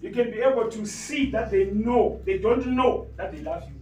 you 0.01 0.11
can 0.11 0.31
be 0.31 0.41
able 0.41 0.71
to 0.71 0.87
see 0.87 1.31
that 1.31 1.51
they 1.51 1.67
know, 1.67 2.21
they 2.25 2.39
don't 2.39 2.67
know 2.67 3.07
that 3.17 3.33
they 3.33 3.41
love 3.41 3.65
you. 3.69 3.77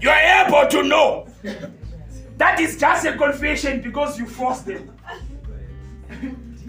You 0.00 0.10
are 0.10 0.46
able 0.46 0.66
to 0.68 0.82
know. 0.82 1.28
That 2.36 2.60
is 2.60 2.76
just 2.76 3.04
a 3.04 3.16
confession 3.16 3.80
because 3.80 4.18
you 4.18 4.26
force 4.26 4.60
them. 4.60 4.90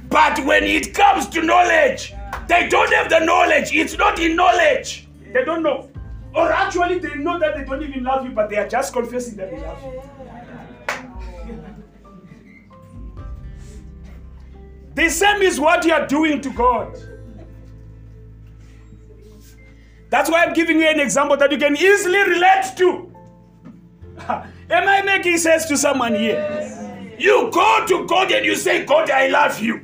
But 0.10 0.44
when 0.46 0.64
it 0.64 0.94
comes 0.94 1.28
to 1.30 1.42
knowledge, 1.42 2.14
they 2.48 2.68
don't 2.68 2.92
have 2.94 3.10
the 3.10 3.20
knowledge. 3.20 3.72
It's 3.74 3.98
not 3.98 4.20
in 4.20 4.36
knowledge. 4.36 5.08
They 5.32 5.46
don't 5.46 5.62
know. 5.62 5.90
Or 6.34 6.52
actually, 6.52 7.00
they 7.00 7.16
know 7.16 7.40
that 7.40 7.56
they 7.56 7.64
don't 7.64 7.82
even 7.84 8.04
love 8.04 8.24
you, 8.26 8.32
but 8.32 8.50
they 8.50 8.58
are 8.58 8.68
just 8.68 8.94
confessing 8.94 9.36
that 9.38 9.52
they 9.52 9.60
love 9.60 9.82
you. 9.84 10.02
The 15.00 15.10
same 15.10 15.42
is 15.42 15.62
what 15.62 15.86
you 15.86 15.94
are 15.94 16.06
doing 16.06 16.42
to 16.42 16.50
God. 16.50 16.94
That's 20.10 20.30
why 20.30 20.44
I'm 20.44 20.52
giving 20.52 20.78
you 20.78 20.90
an 20.90 21.00
example 21.00 21.38
that 21.38 21.50
you 21.54 21.58
can 21.58 21.78
easily 21.78 22.20
relate 22.20 22.74
to. 22.76 23.10
Am 24.28 24.44
I 24.90 25.02
making 25.04 25.38
sense 25.38 25.68
to 25.68 25.78
someone 25.78 26.16
here? 26.16 27.16
You 27.18 27.50
go 27.50 27.86
to 27.88 28.06
God 28.08 28.30
and 28.34 28.46
you 28.46 28.58
say, 28.58 28.84
God, 28.86 29.10
I 29.10 29.30
love 29.30 29.62
you. 29.62 29.80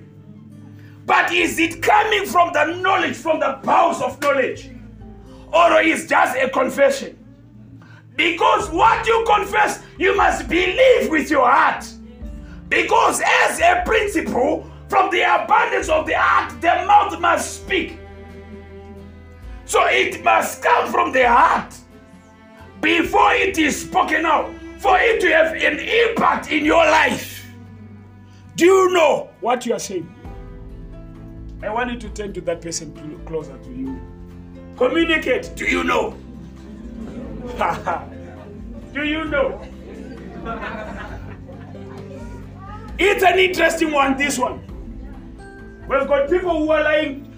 But 1.05 1.31
is 1.31 1.59
it 1.59 1.81
coming 1.81 2.25
from 2.25 2.51
the 2.51 2.65
knowledge, 2.81 3.15
from 3.15 3.39
the 3.39 3.57
bowels 3.63 4.01
of 4.01 4.21
knowledge? 4.21 4.69
Or 5.53 5.79
is 5.79 6.07
just 6.07 6.35
a 6.35 6.49
confession? 6.49 7.17
Because 8.17 8.69
what 8.69 9.07
you 9.07 9.25
confess, 9.25 9.81
you 9.97 10.13
must 10.17 10.49
believe 10.49 11.09
with 11.09 11.31
your 11.31 11.49
heart. 11.49 11.85
Because 12.67 13.21
as 13.21 13.61
a 13.61 13.81
principle, 13.85 14.69
from 14.89 15.09
the 15.11 15.21
abundance 15.21 15.89
of 15.89 16.05
the 16.05 16.17
heart, 16.17 16.59
the 16.61 16.67
mouth 16.85 17.19
must 17.19 17.63
speak. 17.63 17.99
So 19.65 19.83
it 19.85 20.23
must 20.23 20.61
come 20.61 20.91
from 20.91 21.11
the 21.11 21.27
heart 21.27 21.73
before 22.81 23.33
it 23.33 23.57
is 23.57 23.81
spoken 23.81 24.25
out, 24.25 24.51
for 24.77 24.97
it 24.99 25.19
to 25.21 25.31
have 25.31 25.53
an 25.53 25.79
impact 25.79 26.51
in 26.51 26.65
your 26.65 26.85
life. 26.85 27.45
Do 28.55 28.65
you 28.65 28.93
know 28.93 29.29
what 29.41 29.65
you 29.65 29.73
are 29.73 29.79
saying? 29.79 30.07
I 31.63 31.69
want 31.71 31.91
you 31.91 31.97
to 31.99 32.09
turn 32.09 32.31
to 32.33 32.41
that 32.41 32.61
person 32.61 32.93
closer 33.25 33.57
to 33.57 33.71
you. 33.71 33.99
Communicate. 34.77 35.55
Do 35.55 35.65
you 35.65 35.83
know? 35.83 36.15
Do 38.93 39.03
you 39.03 39.25
know? 39.25 39.61
It's 42.97 43.23
an 43.23 43.39
interesting 43.39 43.91
one, 43.91 44.15
this 44.15 44.39
one. 44.39 44.64
We've 45.87 46.07
got 46.07 46.29
people 46.29 46.57
who 46.57 46.71
are 46.71 46.83
lying. 46.83 47.31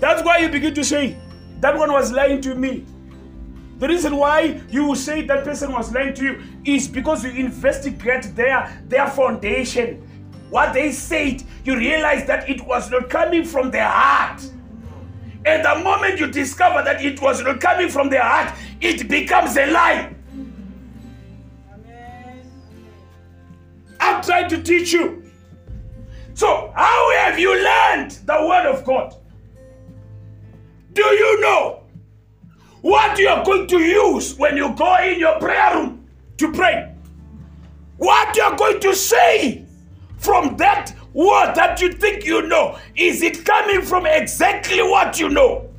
That's 0.00 0.22
why 0.22 0.38
you 0.38 0.48
begin 0.48 0.74
to 0.74 0.84
say, 0.84 1.16
that 1.60 1.76
one 1.76 1.90
was 1.90 2.12
lying 2.12 2.40
to 2.42 2.54
me. 2.54 2.84
The 3.78 3.88
reason 3.88 4.16
why 4.16 4.60
you 4.70 4.84
will 4.84 4.96
say 4.96 5.22
that 5.22 5.44
person 5.44 5.72
was 5.72 5.92
lying 5.92 6.14
to 6.14 6.24
you 6.24 6.42
is 6.64 6.88
because 6.88 7.24
you 7.24 7.30
investigate 7.30 8.34
their, 8.34 8.82
their 8.88 9.08
foundation. 9.08 10.02
What 10.50 10.72
they 10.72 10.92
said, 10.92 11.42
you 11.64 11.76
realize 11.76 12.26
that 12.26 12.48
it 12.48 12.64
was 12.66 12.90
not 12.90 13.10
coming 13.10 13.44
from 13.44 13.70
their 13.70 13.88
heart. 13.88 14.42
And 15.44 15.64
the 15.64 15.82
moment 15.82 16.18
you 16.18 16.26
discover 16.26 16.82
that 16.82 17.04
it 17.04 17.20
was 17.20 17.42
not 17.42 17.60
coming 17.60 17.88
from 17.88 18.10
their 18.10 18.22
heart, 18.22 18.54
it 18.80 19.08
becomes 19.08 19.56
a 19.56 19.66
lie. 19.66 20.14
I'm 24.00 24.22
trying 24.22 24.48
to 24.50 24.62
teach 24.62 24.92
you. 24.92 25.25
So, 26.36 26.70
how 26.76 27.12
have 27.16 27.38
you 27.38 27.48
learned 27.64 28.10
the 28.26 28.46
word 28.46 28.66
of 28.66 28.84
God? 28.84 29.16
Do 30.92 31.02
you 31.02 31.40
know 31.40 31.80
what 32.82 33.18
you 33.18 33.26
are 33.28 33.42
going 33.42 33.66
to 33.68 33.78
use 33.78 34.36
when 34.36 34.54
you 34.54 34.74
go 34.74 34.96
in 34.98 35.18
your 35.18 35.38
prayer 35.38 35.74
room 35.74 36.06
to 36.36 36.52
pray? 36.52 36.94
What 37.96 38.36
you 38.36 38.42
are 38.42 38.54
going 38.54 38.80
to 38.80 38.94
say 38.94 39.64
from 40.18 40.58
that 40.58 40.94
word 41.14 41.54
that 41.54 41.80
you 41.80 41.90
think 41.94 42.26
you 42.26 42.42
know? 42.42 42.78
Is 42.94 43.22
it 43.22 43.42
coming 43.46 43.80
from 43.80 44.04
exactly 44.04 44.82
what 44.82 45.18
you 45.18 45.30
know? 45.30 45.70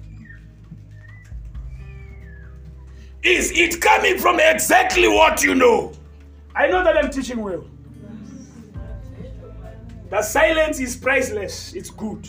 Is 3.21 3.51
it 3.51 3.79
coming 3.79 4.17
from 4.17 4.39
exactly 4.39 5.07
what 5.07 5.43
you 5.43 5.53
know? 5.53 5.93
I 6.55 6.65
know 6.65 6.83
that 6.83 6.97
I'm 6.97 7.11
teaching 7.11 7.43
well. 7.43 7.63
The 10.09 10.21
silence 10.21 10.79
is 10.79 10.95
priceless. 10.95 11.73
It's 11.73 11.89
good. 11.89 12.27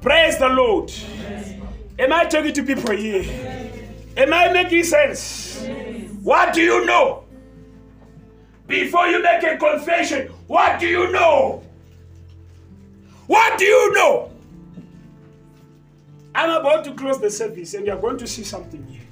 Praise 0.00 0.38
the 0.38 0.48
Lord. 0.48 0.90
Am 1.98 2.12
I 2.12 2.24
talking 2.24 2.54
to 2.54 2.62
people 2.62 2.96
here? 2.96 3.22
Am 4.16 4.32
I 4.32 4.52
making 4.52 4.84
sense? 4.84 5.64
What 6.22 6.54
do 6.54 6.62
you 6.62 6.86
know? 6.86 7.24
Before 8.66 9.06
you 9.08 9.22
make 9.22 9.42
a 9.42 9.58
confession, 9.58 10.28
what 10.46 10.80
do 10.80 10.86
you 10.86 11.12
know? 11.12 11.62
What 13.26 13.58
do 13.58 13.64
you 13.64 13.92
know? 13.92 14.30
I'm 16.34 16.50
about 16.50 16.84
to 16.84 16.94
close 16.94 17.20
the 17.20 17.30
service 17.30 17.74
and 17.74 17.86
you're 17.86 18.00
going 18.00 18.16
to 18.18 18.26
see 18.26 18.42
something 18.42 18.86
here. 18.86 19.02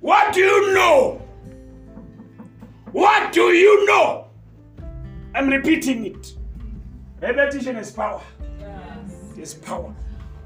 What 0.00 0.34
do 0.34 0.40
you 0.40 0.74
know? 0.74 1.22
What 2.92 3.32
do 3.32 3.52
you 3.52 3.86
know? 3.86 4.28
I'm 5.34 5.48
repeating 5.48 6.04
it. 6.04 6.34
Repetition 7.22 7.76
is 7.76 7.90
power. 7.90 8.20
Yes. 8.60 9.38
Is 9.38 9.54
power. 9.54 9.94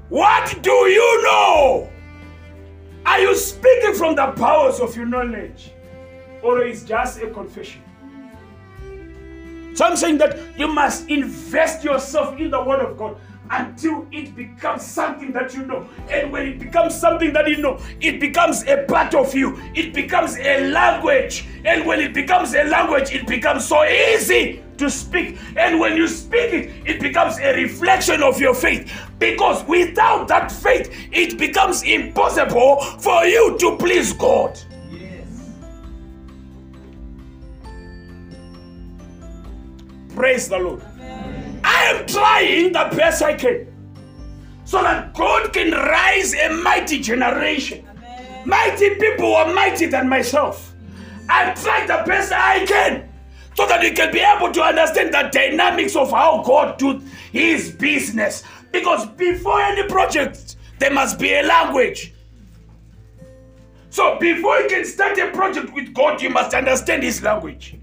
What 0.07 0.57
do 0.61 0.71
you 0.71 1.23
know? 1.23 1.89
Are 3.05 3.19
you 3.19 3.35
speaking 3.35 3.93
from 3.93 4.15
the 4.15 4.27
powers 4.31 4.79
of 4.79 4.95
your 4.95 5.05
knowledge? 5.05 5.71
Or 6.41 6.63
is 6.63 6.85
just 6.85 7.21
a 7.21 7.29
confession? 7.29 7.81
So 9.73 9.85
I'm 9.85 9.97
saying 9.97 10.17
that 10.19 10.57
you 10.57 10.67
must 10.67 11.09
invest 11.09 11.83
yourself 11.83 12.39
in 12.39 12.49
the 12.49 12.63
Word 12.63 12.79
of 12.79 12.97
God 12.97 13.17
until 13.49 14.07
it 14.11 14.35
becomes 14.35 14.83
something 14.83 15.31
that 15.33 15.53
you 15.53 15.65
know. 15.65 15.89
And 16.09 16.31
when 16.31 16.47
it 16.47 16.59
becomes 16.59 16.99
something 16.99 17.33
that 17.33 17.47
you 17.47 17.57
know, 17.57 17.79
it 18.01 18.19
becomes 18.19 18.63
a 18.67 18.85
part 18.87 19.13
of 19.13 19.33
you. 19.33 19.59
It 19.75 19.93
becomes 19.93 20.37
a 20.37 20.69
language. 20.69 21.45
And 21.65 21.85
when 21.85 21.99
it 21.99 22.13
becomes 22.13 22.53
a 22.53 22.63
language, 22.63 23.11
it 23.11 23.27
becomes 23.27 23.67
so 23.67 23.83
easy 23.83 24.63
to 24.77 24.89
speak. 24.89 25.37
And 25.55 25.79
when 25.79 25.97
you 25.97 26.07
speak 26.07 26.53
it, 26.53 26.71
it 26.85 26.99
becomes 27.01 27.37
a 27.39 27.55
reflection 27.55 28.23
of 28.23 28.39
your 28.39 28.53
faith. 28.53 28.91
Because 29.19 29.63
without 29.67 30.27
that 30.27 30.51
faith, 30.51 30.93
it 31.11 31.37
becomes 31.37 31.83
impossible 31.83 32.81
for 32.99 33.25
you 33.25 33.57
to 33.59 33.77
please 33.77 34.13
God. 34.13 34.59
Yes. 34.91 35.27
Praise 40.15 40.47
the 40.47 40.59
Lord. 40.59 40.96
I 41.67 41.83
am 41.91 42.05
trying 42.05 42.71
the 42.71 42.95
best 42.95 43.21
I 43.21 43.33
can 43.33 43.67
so 44.63 44.81
that 44.81 45.13
God 45.13 45.51
can 45.51 45.71
raise 45.71 46.33
a 46.33 46.49
mighty 46.49 47.01
generation. 47.01 47.85
Amen. 47.89 48.47
Mighty 48.47 48.95
people 48.95 49.35
are 49.35 49.53
mighty 49.53 49.85
than 49.85 50.07
myself. 50.07 50.73
I 51.27 51.53
try 51.55 51.85
the 51.85 52.03
best 52.05 52.31
I 52.31 52.65
can 52.65 53.09
so 53.53 53.67
that 53.67 53.83
you 53.83 53.91
can 53.91 54.13
be 54.13 54.19
able 54.19 54.53
to 54.53 54.61
understand 54.61 55.13
the 55.13 55.29
dynamics 55.33 55.97
of 55.97 56.11
how 56.11 56.41
God 56.41 56.77
do 56.77 57.01
his 57.33 57.71
business. 57.71 58.43
Because 58.71 59.05
before 59.07 59.59
any 59.59 59.83
project, 59.89 60.55
there 60.79 60.93
must 60.93 61.19
be 61.19 61.33
a 61.33 61.43
language. 61.43 62.13
So 63.89 64.17
before 64.19 64.59
you 64.59 64.69
can 64.69 64.85
start 64.85 65.17
a 65.17 65.31
project 65.31 65.73
with 65.73 65.93
God, 65.93 66.21
you 66.21 66.29
must 66.29 66.53
understand 66.53 67.03
his 67.03 67.21
language. 67.21 67.75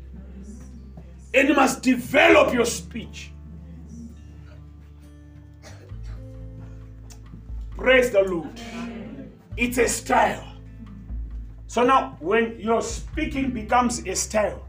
And 1.35 1.49
you 1.49 1.55
must 1.55 1.83
develop 1.83 2.55
your 2.55 2.65
speech. 2.65 3.33
Praise 7.85 8.11
the 8.11 8.23
Lord. 8.23 8.49
It's 9.59 9.77
a 9.77 9.87
style. 9.87 10.43
So 11.67 11.85
now, 11.85 12.17
when 12.19 12.59
your 12.59 12.81
speaking 12.81 13.51
becomes 13.51 13.99
a 14.07 14.17
style, 14.17 14.65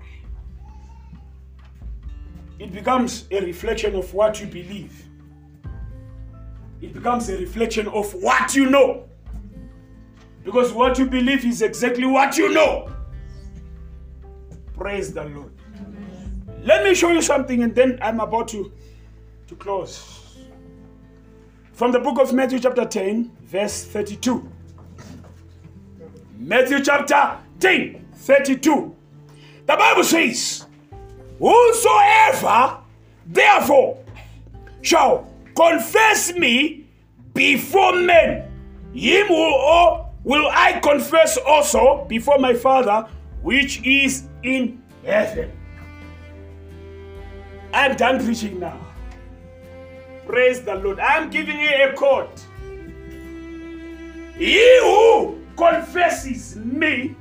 it 2.59 2.73
becomes 2.73 3.25
a 3.31 3.39
reflection 3.39 3.95
of 3.95 4.13
what 4.13 4.41
you 4.41 4.47
believe. 4.47 5.07
It 6.81 6.91
becomes 6.91 7.29
a 7.29 7.37
reflection 7.37 7.87
of 7.87 8.13
what 8.15 8.53
you 8.53 8.69
know. 8.69 9.07
Because 10.43 10.73
what 10.73 10.99
you 10.99 11.05
believe 11.05 11.45
is 11.45 11.61
exactly 11.61 12.05
what 12.05 12.37
you 12.37 12.53
know. 12.53 12.91
Praise 14.73 15.13
the 15.13 15.23
Lord. 15.23 15.53
Let 16.63 16.83
me 16.83 16.93
show 16.93 17.11
you 17.11 17.21
something 17.21 17.63
and 17.63 17.73
then 17.73 17.97
I'm 18.01 18.19
about 18.19 18.49
to, 18.49 18.73
to 19.47 19.55
close. 19.55 20.24
From 21.75 21.91
the 21.91 21.99
book 21.99 22.19
of 22.19 22.33
Matthew, 22.33 22.59
chapter 22.59 22.85
10, 22.85 23.31
verse 23.43 23.83
32. 23.83 24.49
Matthew 26.37 26.81
chapter 26.81 27.37
10, 27.59 28.05
32. 28.13 28.95
The 29.65 29.75
Bible 29.75 30.05
says, 30.05 30.65
Whosoever 31.37 32.77
therefore 33.25 34.01
shall 34.81 35.29
confess 35.53 36.33
me 36.35 36.87
before 37.33 37.93
men, 37.97 38.49
him 38.93 39.27
will, 39.27 40.13
will 40.23 40.49
I 40.53 40.79
confess 40.81 41.37
also 41.45 42.05
before 42.05 42.37
my 42.39 42.53
Father 42.53 43.05
which 43.41 43.83
is 43.83 44.29
in 44.43 44.81
heaven. 45.03 45.51
I'm 47.73 47.97
done 47.97 48.23
preaching 48.23 48.61
now. 48.61 48.84
Praise 50.25 50.61
the 50.61 50.75
Lord. 50.75 50.99
I'm 50.99 51.29
giving 51.29 51.59
you 51.59 51.69
a 51.69 51.93
code. 51.93 52.29
He 54.37 54.79
who 54.81 55.39
confesses 55.55 56.55
me, 56.57 57.15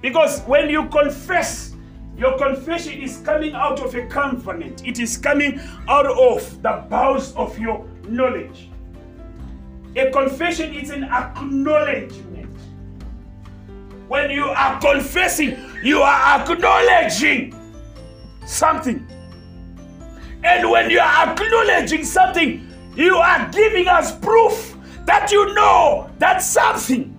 because 0.00 0.40
when 0.42 0.70
you 0.70 0.88
confess, 0.88 1.74
Your 2.16 2.38
confession 2.38 3.02
is 3.02 3.16
coming 3.24 3.54
out 3.54 3.80
of 3.80 3.94
a 3.94 4.06
covenant. 4.06 4.86
It 4.86 5.00
is 5.00 5.16
coming 5.16 5.60
out 5.88 6.06
of 6.06 6.62
the 6.62 6.84
bowels 6.88 7.34
of 7.34 7.58
your 7.58 7.84
knowledge. 8.08 8.70
A 9.96 10.10
confession 10.10 10.72
is 10.74 10.90
an 10.90 11.04
acknowledgement. 11.04 12.56
When 14.06 14.30
you 14.30 14.44
are 14.44 14.80
confessing, 14.80 15.56
you 15.82 16.02
are 16.02 16.40
acknowledging 16.40 17.54
something. 18.46 19.04
And 20.44 20.70
when 20.70 20.90
you 20.90 21.00
are 21.00 21.30
acknowledging 21.30 22.04
something, 22.04 22.68
you 22.94 23.16
are 23.16 23.50
giving 23.50 23.88
us 23.88 24.16
proof 24.18 24.76
that 25.06 25.32
you 25.32 25.54
know 25.54 26.10
that 26.18 26.42
something. 26.42 27.10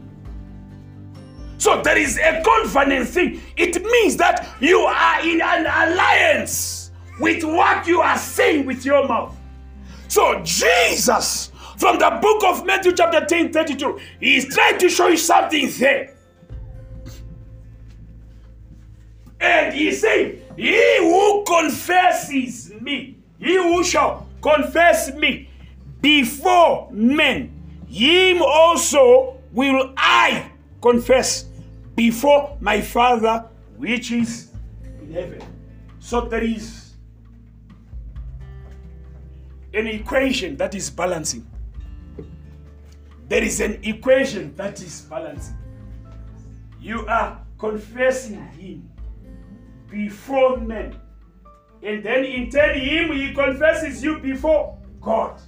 So 1.57 1.81
there 1.81 1.97
is 1.97 2.18
a 2.19 2.43
covenant 2.43 3.10
thing. 3.10 3.41
It 3.57 3.84
means 3.84 4.18
that 4.18 4.47
you 4.60 4.81
are 4.81 5.22
in 5.22 5.41
an 5.41 5.65
alliance 5.65 6.91
with 7.19 7.43
what 7.43 7.88
you 7.88 8.02
are 8.02 8.18
saying 8.18 8.65
with 8.65 8.85
your 8.85 9.07
mouth. 9.07 9.35
So 10.07 10.41
Jesus, 10.43 11.52
from 11.77 11.97
the 11.97 12.19
book 12.22 12.43
of 12.43 12.65
Matthew, 12.65 12.93
chapter 12.93 13.26
10, 13.26 13.52
32, 13.52 13.99
he 14.19 14.35
is 14.38 14.45
trying 14.45 14.77
to 14.77 14.89
show 14.89 15.07
you 15.07 15.18
something 15.18 15.69
there. 15.80 16.15
And 19.39 19.73
he 19.73 19.91
said, 19.91 20.41
He 20.56 20.97
who 20.99 21.43
confesses 21.45 22.72
me, 22.81 23.15
he 23.46 23.56
who 23.56 23.84
shall 23.84 24.28
confess 24.42 25.14
me 25.14 25.48
before 26.02 26.90
men, 26.92 27.52
him 27.88 28.42
also 28.42 29.38
will 29.52 29.94
I 29.96 30.52
confess 30.82 31.46
before 31.96 32.58
my 32.60 32.82
Father 32.82 33.46
which 33.78 34.12
is 34.12 34.50
in 35.02 35.14
heaven. 35.14 35.42
So 36.00 36.22
there 36.22 36.44
is 36.44 36.94
an 39.74 39.88
equation 39.88 40.58
that 40.58 40.74
is 40.74 40.90
balancing. 40.90 41.46
There 43.28 43.44
is 43.44 43.60
an 43.60 43.80
equation 43.84 44.56
that 44.56 44.82
is 44.82 45.02
balancing. 45.02 45.58
You 46.80 47.06
are 47.08 47.40
confessing 47.58 48.44
Him 48.50 48.90
before 49.90 50.58
men. 50.58 50.96
And 51.86 52.03
then 52.03 52.26
in 52.26 52.49
turn, 52.49 52.80
Him, 52.80 53.12
He 53.12 53.32
confesses 53.32 54.03
you 54.03 54.18
before 54.18 54.76
God. 54.99 55.40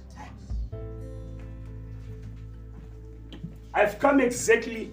I've 3.74 3.98
come 3.98 4.20
exactly 4.20 4.92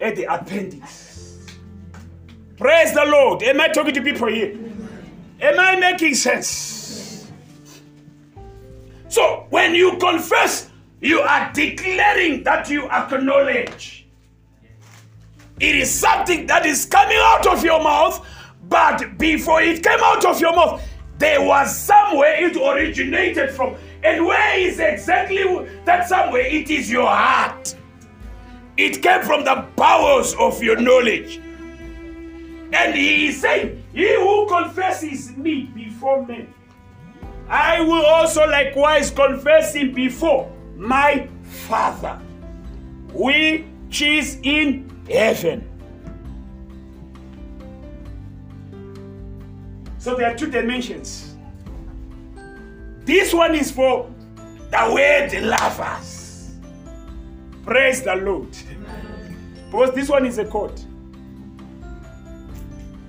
at 0.00 0.14
the 0.14 0.32
appendix. 0.32 1.44
Praise 2.56 2.94
the 2.94 3.04
Lord. 3.04 3.42
Am 3.42 3.60
I 3.60 3.66
talking 3.68 3.94
to 3.94 4.02
people 4.02 4.28
here? 4.28 4.56
Am 5.40 5.58
I 5.58 5.74
making 5.74 6.14
sense? 6.14 7.28
So, 9.08 9.46
when 9.50 9.74
you 9.74 9.96
confess, 9.96 10.70
you 11.00 11.20
are 11.20 11.52
declaring 11.52 12.44
that 12.44 12.70
you 12.70 12.88
acknowledge. 12.90 14.06
It 15.58 15.74
is 15.74 15.92
something 15.92 16.46
that 16.46 16.64
is 16.64 16.84
coming 16.84 17.18
out 17.20 17.46
of 17.48 17.64
your 17.64 17.82
mouth, 17.82 18.24
but 18.68 19.18
before 19.18 19.62
it 19.62 19.82
came 19.82 19.98
out 20.02 20.24
of 20.24 20.40
your 20.40 20.54
mouth, 20.54 20.82
there 21.18 21.42
was 21.42 21.76
somewhere 21.76 22.44
it 22.44 22.56
originated 22.56 23.50
from. 23.50 23.74
And 24.04 24.24
where 24.24 24.58
is 24.58 24.78
exactly 24.78 25.42
that 25.84 26.08
somewhere? 26.08 26.42
It 26.42 26.70
is 26.70 26.90
your 26.90 27.08
heart. 27.08 27.74
It 28.76 29.02
came 29.02 29.22
from 29.22 29.44
the 29.44 29.66
bowels 29.74 30.34
of 30.36 30.62
your 30.62 30.80
knowledge. 30.80 31.38
And 32.72 32.94
he 32.94 33.28
is 33.28 33.40
saying, 33.40 33.82
He 33.92 34.14
who 34.14 34.46
confesses 34.46 35.36
me 35.36 35.62
before 35.74 36.24
men, 36.24 36.54
I 37.48 37.80
will 37.80 38.04
also 38.04 38.46
likewise 38.46 39.10
confess 39.10 39.74
him 39.74 39.92
before 39.94 40.52
my 40.76 41.26
Father, 41.42 42.20
which 43.12 44.02
is 44.02 44.38
in 44.42 45.04
heaven. 45.10 45.67
So 50.08 50.14
there 50.14 50.32
are 50.32 50.34
two 50.34 50.50
dimensions. 50.50 51.34
This 53.00 53.34
one 53.34 53.54
is 53.54 53.70
for 53.70 54.10
the 54.70 54.90
way 54.94 55.28
word 55.30 55.42
lovers. 55.44 56.54
Praise 57.62 58.00
the 58.00 58.14
Lord. 58.14 58.48
Because 59.66 59.94
this 59.94 60.08
one 60.08 60.24
is 60.24 60.38
a 60.38 60.46
code. 60.46 60.80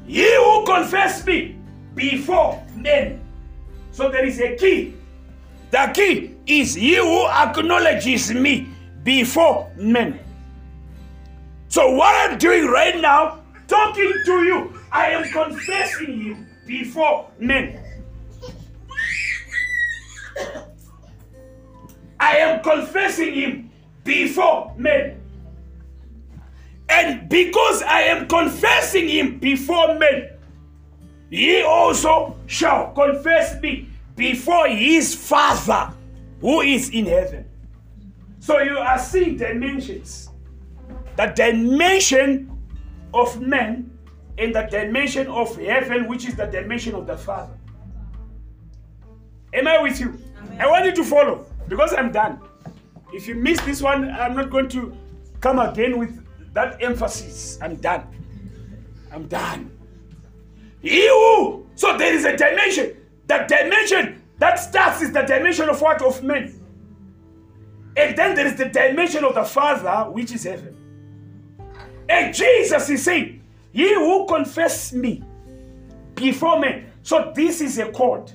He 0.08 0.30
who 0.36 0.66
confess 0.66 1.26
me 1.26 1.56
before 1.96 2.62
men. 2.76 3.22
So 3.94 4.10
there 4.10 4.26
is 4.26 4.42
a 4.42 4.58
key. 4.58 4.96
The 5.72 5.94
key 5.96 6.36
is 6.46 6.74
he 6.74 6.98
who 6.98 7.28
acknowledges 7.28 8.34
me 8.34 8.68
before 9.04 9.72
men. 9.78 10.20
So 11.70 11.96
what 11.96 12.30
I'm 12.30 12.38
doing 12.38 12.66
right 12.66 13.00
now, 13.00 13.40
talking 13.70 14.12
to 14.26 14.44
you, 14.44 14.74
I 14.92 15.12
am 15.12 15.24
confessing 15.32 16.24
him 16.24 16.49
before 16.70 17.32
men. 17.40 17.84
I 22.20 22.38
am 22.38 22.62
confessing 22.62 23.34
him 23.34 23.72
before 24.04 24.76
men. 24.78 25.20
And 26.88 27.28
because 27.28 27.82
I 27.82 28.02
am 28.02 28.28
confessing 28.28 29.10
him 29.10 29.40
before 29.40 29.98
men, 29.98 30.30
he 31.32 31.64
also 31.64 32.38
shall 32.46 32.92
confess 32.94 33.60
me 33.62 33.90
before 34.16 34.68
his 34.68 35.16
Father 35.16 35.92
who 36.40 36.62
is 36.62 36.90
in 36.90 37.08
heaven. 37.08 37.46
So 38.40 38.60
you 38.60 38.78
are 38.78 39.00
seeing 39.00 39.38
dimensions. 39.38 40.30
The 41.18 41.28
dimension 41.36 42.56
of 43.14 43.42
men 43.42 43.89
and 44.40 44.56
the 44.56 44.62
dimension 44.64 45.28
of 45.28 45.56
heaven, 45.58 46.08
which 46.08 46.26
is 46.26 46.36
the 46.36 46.46
dimension 46.46 46.96
of 46.96 47.06
the 47.06 47.18
Father. 47.18 47.54
Am 49.54 49.68
I 49.68 49.82
with 49.82 50.00
you? 50.00 50.18
Amen. 50.38 50.62
I 50.62 50.68
want 50.68 50.86
you 50.86 50.96
to 50.96 51.04
follow 51.04 51.46
because 51.68 51.94
I'm 51.94 52.12
done. 52.12 52.40
If 53.12 53.28
you 53.28 53.36
miss 53.36 53.60
this 53.62 53.82
one, 53.82 54.10
I'm 54.10 54.36
not 54.36 54.50
going 54.50 54.70
to 54.70 54.96
come 55.42 55.60
again 55.60 55.98
with 55.98 56.26
that 56.54 56.82
emphasis. 56.82 57.58
I'm 57.62 57.76
done. 57.76 58.08
I'm 59.12 59.28
done. 59.28 59.72
You. 60.82 61.68
So 61.76 61.98
there 61.98 62.14
is 62.14 62.26
a 62.26 62.38
dimension. 62.38 62.96
The 63.28 63.46
dimension 63.48 64.22
that 64.38 64.60
starts 64.60 65.02
is 65.02 65.12
the 65.12 65.24
dimension 65.24 65.70
of 65.70 65.82
what? 65.82 66.02
Of 66.02 66.24
men. 66.24 66.56
And 67.98 68.18
then 68.18 68.36
there 68.36 68.48
is 68.48 68.56
the 68.56 68.66
dimension 68.66 69.26
of 69.26 69.36
the 69.36 69.44
Father, 69.44 70.10
which 70.12 70.32
is 70.32 70.44
heaven. 70.44 70.76
And 72.08 72.34
Jesus 72.34 72.90
is 72.90 73.04
saying, 73.04 73.39
He 73.72 73.94
who 73.94 74.26
confess 74.26 74.94
me 74.94 75.24
before 76.16 76.60
men. 76.60 76.92
So 77.04 77.32
this 77.36 77.62
is 77.62 77.78
a 77.78 77.92
code. 77.92 78.32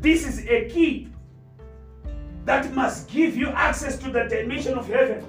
This 0.00 0.26
is 0.26 0.46
a 0.46 0.68
key 0.68 1.08
that 2.44 2.72
must 2.74 3.08
give 3.08 3.36
you 3.36 3.48
access 3.48 3.96
to 3.98 4.10
the 4.10 4.24
dimension 4.24 4.74
of 4.74 4.88
heaven. 4.88 5.24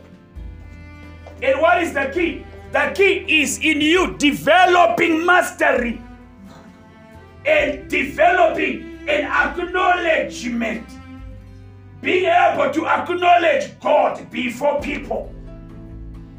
And 1.41 1.61
what 1.61 1.81
is 1.83 1.93
the 1.93 2.11
key? 2.13 2.45
The 2.71 2.91
key 2.95 3.41
is 3.41 3.59
in 3.59 3.81
you 3.81 4.17
developing 4.17 5.25
mastery 5.25 6.01
and 7.45 7.89
developing 7.89 8.99
an 9.07 9.25
acknowledgement. 9.25 10.87
Being 12.01 12.25
able 12.25 12.71
to 12.73 12.85
acknowledge 12.87 13.79
God 13.79 14.29
before 14.29 14.81
people. 14.81 15.32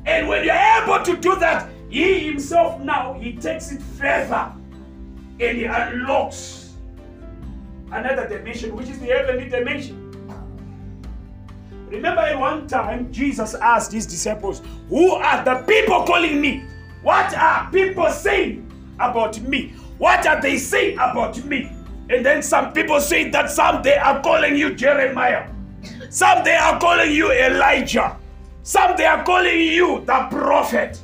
And 0.07 0.29
when 0.29 0.45
you're 0.45 0.55
able 0.55 1.05
to 1.05 1.17
do 1.17 1.37
that, 1.37 1.69
He 1.89 2.21
Himself 2.21 2.81
now, 2.81 3.15
He 3.15 3.35
takes 3.35 3.73
it 3.73 3.83
further 3.83 4.53
and 5.41 5.59
He 5.59 5.65
unlocks 5.65 6.65
another 7.91 8.29
dimension, 8.29 8.75
which 8.77 8.89
is 8.89 8.99
the 8.99 9.07
heavenly 9.07 9.49
dimension. 9.49 10.01
Remember, 11.89 12.23
at 12.23 12.39
one 12.39 12.67
time, 12.67 13.13
Jesus 13.13 13.55
asked 13.55 13.93
his 13.93 14.07
disciples, 14.07 14.63
Who 14.89 15.13
are 15.13 15.45
the 15.45 15.57
people 15.67 16.03
calling 16.05 16.41
me? 16.41 16.65
What 17.03 17.35
are 17.37 17.71
people 17.71 18.11
saying 18.11 18.71
about 18.99 19.41
me? 19.41 19.75
What 19.99 20.27
are 20.27 20.41
they 20.41 20.57
saying 20.57 20.95
about 20.95 21.45
me? 21.45 21.71
And 22.11 22.25
then 22.25 22.43
some 22.43 22.73
people 22.73 23.01
say 23.01 23.31
that 23.31 23.51
some 23.51 23.83
they 23.83 23.97
are 23.97 24.21
calling 24.23 24.57
you 24.57 24.75
Jeremiah, 24.75 25.49
some 26.11 26.45
they 26.45 26.57
are 26.57 26.79
calling 26.81 27.13
you 27.13 27.31
Elijah, 27.33 28.19
some 28.65 28.97
they 28.97 29.05
are 29.05 29.23
calling 29.25 29.61
you 29.61 30.01
the 30.07 30.27
prophet. 30.31 30.99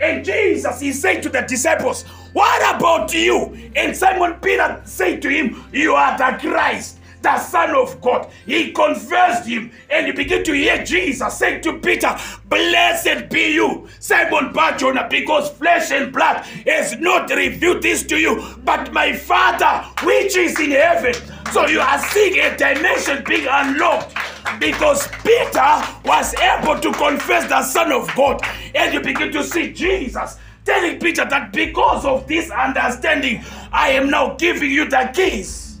And 0.00 0.24
Jesus, 0.24 0.80
he 0.80 0.92
said 0.92 1.22
to 1.22 1.28
the 1.28 1.42
disciples, 1.42 2.02
What 2.32 2.74
about 2.74 3.14
you? 3.14 3.70
And 3.76 3.96
Simon 3.96 4.34
Peter 4.40 4.82
said 4.84 5.22
to 5.22 5.30
him, 5.30 5.64
You 5.72 5.94
are 5.94 6.18
the 6.18 6.36
Christ, 6.40 6.98
the 7.24 7.38
Son 7.38 7.74
of 7.74 8.00
God. 8.00 8.30
He 8.46 8.70
confessed 8.70 9.48
him 9.48 9.72
and 9.90 10.06
he 10.06 10.12
began 10.12 10.44
to 10.44 10.52
hear 10.52 10.84
Jesus 10.84 11.38
saying 11.38 11.62
to 11.62 11.78
Peter, 11.78 12.16
Blessed 12.48 13.30
be 13.30 13.54
you, 13.54 13.88
Simon 13.98 14.52
Barjona, 14.52 15.08
because 15.10 15.50
flesh 15.50 15.90
and 15.90 16.12
blood 16.12 16.44
has 16.66 16.96
not 16.98 17.30
revealed 17.30 17.82
this 17.82 18.04
to 18.04 18.16
you, 18.16 18.54
but 18.62 18.92
my 18.92 19.12
Father 19.14 19.88
which 20.04 20.36
is 20.36 20.60
in 20.60 20.70
heaven. 20.70 21.14
So 21.52 21.66
you 21.66 21.80
are 21.80 21.98
seeing 21.98 22.38
a 22.38 22.56
dimension 22.56 23.24
being 23.24 23.46
unlocked 23.50 24.14
because 24.60 25.08
Peter 25.24 25.82
was 26.04 26.34
able 26.34 26.78
to 26.78 26.92
confess 26.92 27.48
the 27.48 27.62
Son 27.62 27.90
of 27.90 28.14
God, 28.14 28.42
and 28.74 28.92
you 28.92 29.00
begin 29.00 29.32
to 29.32 29.42
see 29.42 29.72
Jesus 29.72 30.36
telling 30.66 30.98
Peter 30.98 31.24
that 31.24 31.52
because 31.52 32.04
of 32.04 32.26
this 32.26 32.50
understanding, 32.50 33.42
I 33.72 33.90
am 33.90 34.10
now 34.10 34.34
giving 34.34 34.70
you 34.70 34.88
the 34.88 35.10
keys. 35.14 35.73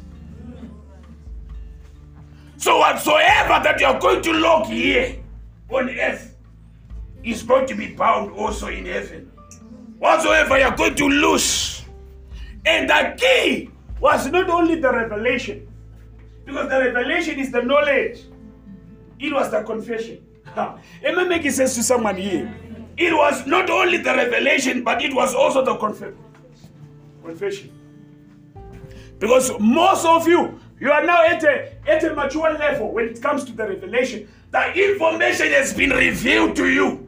So, 2.64 2.78
whatsoever 2.78 3.60
that 3.62 3.78
you 3.78 3.86
are 3.86 4.00
going 4.00 4.22
to 4.22 4.32
lock 4.32 4.68
here 4.68 5.16
on 5.68 5.90
earth 5.90 6.34
is 7.22 7.42
going 7.42 7.66
to 7.66 7.74
be 7.74 7.88
bound 7.88 8.32
also 8.32 8.68
in 8.68 8.86
heaven. 8.86 9.30
Whatsoever 9.98 10.56
you 10.56 10.64
are 10.64 10.74
going 10.74 10.94
to 10.94 11.06
lose. 11.06 11.84
And 12.64 12.88
the 12.88 13.16
key 13.18 13.68
was 14.00 14.28
not 14.32 14.48
only 14.48 14.80
the 14.80 14.90
revelation, 14.90 15.68
because 16.46 16.70
the 16.70 16.78
revelation 16.78 17.38
is 17.38 17.52
the 17.52 17.60
knowledge, 17.60 18.20
it 19.20 19.34
was 19.34 19.50
the 19.50 19.62
confession. 19.62 20.24
Am 20.56 20.78
I 21.04 21.24
making 21.24 21.50
sense 21.50 21.74
to 21.74 21.82
someone 21.82 22.16
here? 22.16 22.50
It 22.96 23.12
was 23.12 23.46
not 23.46 23.68
only 23.68 23.98
the 23.98 24.14
revelation, 24.14 24.82
but 24.82 25.04
it 25.04 25.14
was 25.14 25.34
also 25.34 25.62
the 25.62 25.76
conf- 25.76 26.14
confession. 27.22 27.70
Because 29.18 29.52
most 29.60 30.06
of 30.06 30.26
you, 30.26 30.58
you 30.80 30.90
are 30.90 31.04
now 31.04 31.24
at 31.24 31.42
a, 31.44 31.72
at 31.88 32.04
a 32.04 32.14
mature 32.14 32.52
level 32.52 32.92
when 32.92 33.08
it 33.08 33.22
comes 33.22 33.44
to 33.44 33.52
the 33.52 33.66
revelation. 33.66 34.28
The 34.50 34.72
information 34.72 35.48
has 35.48 35.72
been 35.72 35.90
revealed 35.90 36.56
to 36.56 36.68
you. 36.68 37.00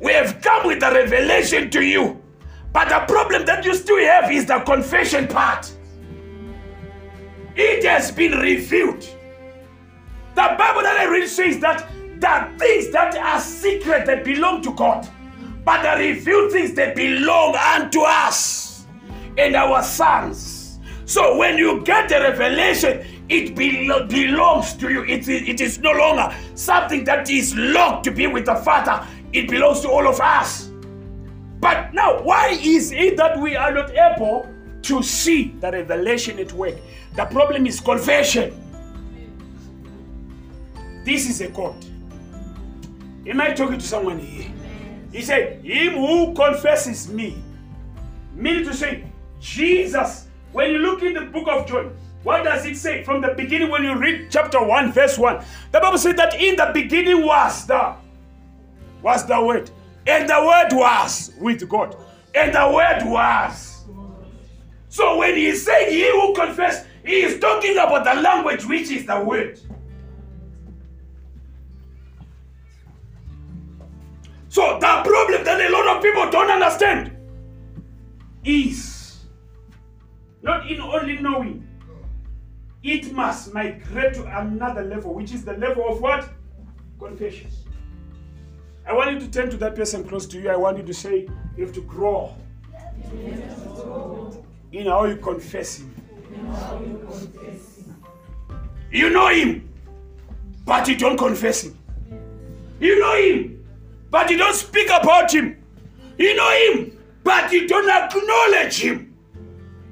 We 0.00 0.12
have 0.12 0.40
come 0.40 0.66
with 0.66 0.80
the 0.80 0.90
revelation 0.90 1.70
to 1.70 1.82
you. 1.82 2.20
But 2.72 2.88
the 2.88 3.00
problem 3.12 3.44
that 3.46 3.64
you 3.64 3.74
still 3.74 3.98
have 3.98 4.30
is 4.32 4.46
the 4.46 4.60
confession 4.60 5.28
part. 5.28 5.72
It 7.54 7.84
has 7.84 8.10
been 8.10 8.32
revealed. 8.32 9.02
The 10.34 10.54
Bible 10.58 10.82
that 10.82 10.96
I 10.98 11.04
read 11.04 11.28
says 11.28 11.58
that 11.60 11.86
the 12.18 12.58
things 12.58 12.90
that 12.92 13.14
are 13.16 13.40
secret 13.40 14.06
they 14.06 14.22
belong 14.22 14.62
to 14.62 14.72
God, 14.74 15.06
but 15.64 15.82
the 15.82 16.02
revealed 16.02 16.52
things 16.52 16.72
they 16.72 16.94
belong 16.94 17.54
unto 17.54 18.00
us 18.00 18.86
and 19.36 19.54
our 19.54 19.82
sons. 19.82 20.61
So 21.04 21.36
when 21.36 21.58
you 21.58 21.82
get 21.82 22.08
the 22.08 22.20
revelation, 22.20 23.04
it 23.28 23.56
be- 23.56 23.86
belongs 23.86 24.74
to 24.74 24.90
you. 24.90 25.04
It, 25.04 25.28
it 25.28 25.60
is 25.60 25.78
no 25.78 25.92
longer 25.92 26.34
something 26.54 27.04
that 27.04 27.28
is 27.30 27.54
locked 27.56 28.04
to 28.04 28.10
be 28.10 28.26
with 28.26 28.46
the 28.46 28.56
Father. 28.56 29.06
It 29.32 29.48
belongs 29.50 29.80
to 29.80 29.90
all 29.90 30.06
of 30.06 30.20
us. 30.20 30.70
But 31.60 31.94
now, 31.94 32.22
why 32.22 32.58
is 32.60 32.92
it 32.92 33.16
that 33.16 33.38
we 33.38 33.56
are 33.56 33.72
not 33.72 33.90
able 33.90 34.48
to 34.82 35.02
see 35.02 35.54
the 35.60 35.70
revelation 35.70 36.38
at 36.38 36.52
work? 36.52 36.74
The 37.14 37.24
problem 37.26 37.66
is 37.66 37.80
confession. 37.80 38.52
This 41.04 41.28
is 41.28 41.40
a 41.40 41.48
quote. 41.48 41.84
Am 43.26 43.40
I 43.40 43.52
talking 43.52 43.78
to 43.78 43.86
someone 43.86 44.18
here? 44.18 44.50
He 45.12 45.22
said, 45.22 45.64
Him 45.64 45.94
who 45.94 46.34
confesses 46.34 47.08
me. 47.08 47.42
Meaning 48.34 48.64
to 48.64 48.74
say, 48.74 49.04
Jesus, 49.40 50.26
when 50.52 50.70
you 50.70 50.78
look 50.78 51.02
in 51.02 51.14
the 51.14 51.22
book 51.22 51.48
of 51.48 51.66
John, 51.66 51.96
what 52.22 52.44
does 52.44 52.64
it 52.66 52.76
say? 52.76 53.02
From 53.02 53.20
the 53.20 53.34
beginning, 53.34 53.70
when 53.70 53.82
you 53.82 53.96
read 53.96 54.28
chapter 54.30 54.62
1, 54.62 54.92
verse 54.92 55.18
1, 55.18 55.44
the 55.72 55.80
Bible 55.80 55.98
said 55.98 56.16
that 56.18 56.40
in 56.40 56.56
the 56.56 56.70
beginning 56.72 57.26
was 57.26 57.66
the 57.66 57.96
was 59.02 59.26
the 59.26 59.42
word. 59.42 59.70
And 60.06 60.28
the 60.28 60.40
word 60.40 60.78
was 60.78 61.32
with 61.40 61.68
God. 61.68 61.96
And 62.34 62.54
the 62.54 62.70
word 62.72 63.10
was. 63.10 63.84
So 64.88 65.18
when 65.18 65.36
he 65.36 65.54
said 65.54 65.88
he 65.88 66.10
who 66.10 66.34
confess, 66.34 66.86
he 67.04 67.22
is 67.22 67.40
talking 67.40 67.72
about 67.72 68.04
the 68.04 68.20
language 68.20 68.64
which 68.64 68.90
is 68.90 69.06
the 69.06 69.20
word. 69.20 69.58
So 74.48 74.78
the 74.78 75.02
problem 75.02 75.44
that 75.44 75.60
a 75.60 75.72
lot 75.72 75.96
of 75.96 76.02
people 76.02 76.30
don't 76.30 76.50
understand 76.50 77.16
is 78.44 79.01
not 80.42 80.70
in 80.70 80.80
only 80.80 81.18
knowing, 81.18 81.66
it 82.82 83.12
must 83.12 83.54
migrate 83.54 84.14
to 84.14 84.40
another 84.40 84.82
level, 84.82 85.14
which 85.14 85.32
is 85.32 85.44
the 85.44 85.54
level 85.54 85.88
of 85.88 86.00
what? 86.00 86.28
Confession. 86.98 87.48
I 88.86 88.92
want 88.92 89.12
you 89.12 89.20
to 89.20 89.30
turn 89.30 89.48
to 89.50 89.56
that 89.58 89.76
person 89.76 90.02
close 90.06 90.26
to 90.26 90.40
you. 90.40 90.50
I 90.50 90.56
want 90.56 90.78
you 90.78 90.82
to 90.84 90.94
say, 90.94 91.28
you 91.56 91.64
have 91.64 91.74
to 91.74 91.82
grow 91.82 92.34
in 94.72 94.86
how 94.86 95.04
you 95.04 95.16
confess 95.16 95.78
him. 95.78 95.94
You 98.90 99.10
know 99.10 99.28
him, 99.28 99.68
but 100.66 100.88
you 100.88 100.96
don't 100.96 101.16
confess 101.16 101.62
him. 101.62 101.78
You 102.80 102.98
know 102.98 103.14
him, 103.14 103.64
but 104.10 104.28
you 104.28 104.36
don't 104.36 104.54
speak 104.54 104.88
about 104.88 105.32
him. 105.32 105.56
You 106.18 106.34
know 106.34 106.72
him, 106.72 106.98
but 107.22 107.52
you 107.52 107.68
don't 107.68 107.88
acknowledge 107.88 108.80
him. 108.80 109.11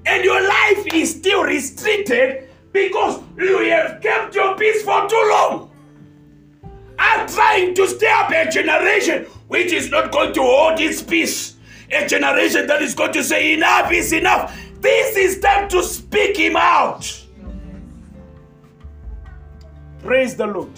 And 0.07 0.25
your 0.25 0.41
life 0.41 0.87
is 0.95 1.11
still 1.11 1.45
restricted 1.45 2.49
because 2.73 3.23
you 3.37 3.59
have 3.71 4.01
kept 4.01 4.35
your 4.35 4.57
peace 4.57 4.83
for 4.83 5.09
too 5.09 5.29
long. 5.31 5.71
I'm 6.99 7.27
trying 7.29 7.75
to 7.75 7.87
stir 7.87 8.11
up 8.11 8.31
a 8.31 8.51
generation 8.51 9.25
which 9.49 9.73
is 9.73 9.91
not 9.91 10.13
going 10.13 10.33
to 10.35 10.43
hold 10.43 10.79
its 10.81 11.03
peace. 11.03 11.57
A 11.91 12.07
generation 12.07 12.67
that 12.69 12.83
is 12.83 12.95
going 12.95 13.13
to 13.13 13.25
say, 13.25 13.55
enough 13.55 13.91
is 13.91 14.13
enough. 14.13 14.57
This 14.81 15.17
is 15.17 15.41
time 15.41 15.69
to 15.71 15.83
speak 15.83 16.37
him 16.37 16.57
out. 16.57 17.27
Praise 20.03 20.37
the 20.37 20.47
Lord. 20.47 20.71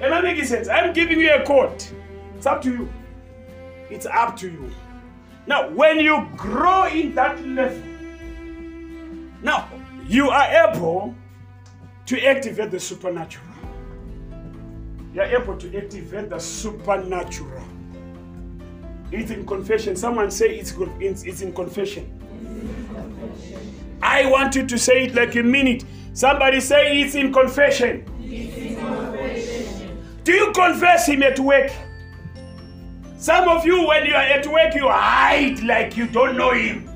Am 0.00 0.12
I 0.12 0.20
making 0.20 0.44
sense? 0.44 0.68
I'm 0.68 0.92
giving 0.92 1.18
you 1.18 1.32
a 1.32 1.42
quote. 1.44 1.90
It's 2.36 2.46
up 2.46 2.60
to 2.62 2.70
you. 2.70 2.92
It's 3.88 4.06
up 4.06 4.36
to 4.38 4.50
you. 4.50 4.70
Now, 5.46 5.70
when 5.70 5.98
you 5.98 6.28
grow 6.36 6.84
in 6.84 7.14
that 7.14 7.44
level, 7.46 7.82
now 9.44 9.68
you 10.06 10.30
are 10.30 10.68
able 10.68 11.14
to 12.06 12.20
activate 12.26 12.70
the 12.70 12.80
supernatural. 12.80 13.46
You 15.14 15.20
are 15.20 15.26
able 15.26 15.56
to 15.58 15.76
activate 15.76 16.30
the 16.30 16.38
supernatural. 16.40 17.62
It's 19.12 19.30
in 19.30 19.46
confession. 19.46 19.94
Someone 19.96 20.30
say 20.30 20.56
it's 20.56 20.72
good. 20.72 20.90
It's, 20.98 21.22
it's 21.22 21.42
in 21.42 21.52
confession. 21.52 22.10
I 24.02 24.26
want 24.26 24.56
you 24.56 24.66
to 24.66 24.78
say 24.78 25.04
it 25.04 25.14
like 25.14 25.34
mean 25.34 25.68
it. 25.68 25.84
Somebody 26.14 26.60
say 26.60 27.00
it's 27.00 27.14
in 27.14 27.32
confession. 27.32 28.04
Do 30.24 30.32
you 30.32 30.52
confess 30.52 31.06
him 31.06 31.22
at 31.22 31.38
work? 31.38 31.70
Some 33.18 33.48
of 33.48 33.64
you, 33.64 33.86
when 33.86 34.06
you 34.06 34.14
are 34.14 34.22
at 34.22 34.46
work, 34.46 34.74
you 34.74 34.88
hide 34.88 35.62
like 35.62 35.96
you 35.96 36.06
don't 36.06 36.36
know 36.36 36.50
him. 36.52 36.93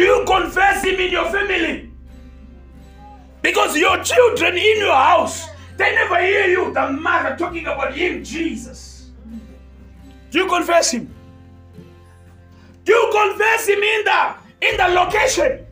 Do 0.00 0.06
you 0.06 0.24
confess 0.24 0.82
him 0.82 0.98
in 0.98 1.12
your 1.12 1.26
family? 1.30 1.90
Because 3.42 3.76
your 3.76 4.02
children 4.02 4.56
in 4.56 4.78
your 4.78 4.94
house, 4.94 5.46
they 5.76 5.94
never 5.94 6.18
hear 6.22 6.46
you, 6.46 6.72
the 6.72 6.90
mother 6.92 7.36
talking 7.36 7.66
about 7.66 7.92
him, 7.92 8.24
Jesus. 8.24 9.10
Do 10.30 10.38
you 10.38 10.48
confess 10.48 10.90
him? 10.90 11.14
Do 12.86 12.94
you 12.94 13.10
confess 13.12 13.68
him 13.68 13.82
in 13.82 14.04
the 14.06 14.34
in 14.62 14.76
the 14.78 14.88
location? 14.88 15.66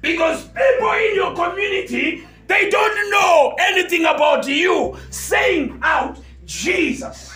Because 0.00 0.48
people 0.48 0.90
in 0.90 1.14
your 1.14 1.32
community, 1.36 2.26
they 2.48 2.70
don't 2.70 3.10
know 3.12 3.54
anything 3.60 4.04
about 4.06 4.48
you 4.48 4.96
saying 5.10 5.78
out 5.82 6.18
Jesus. 6.44 7.32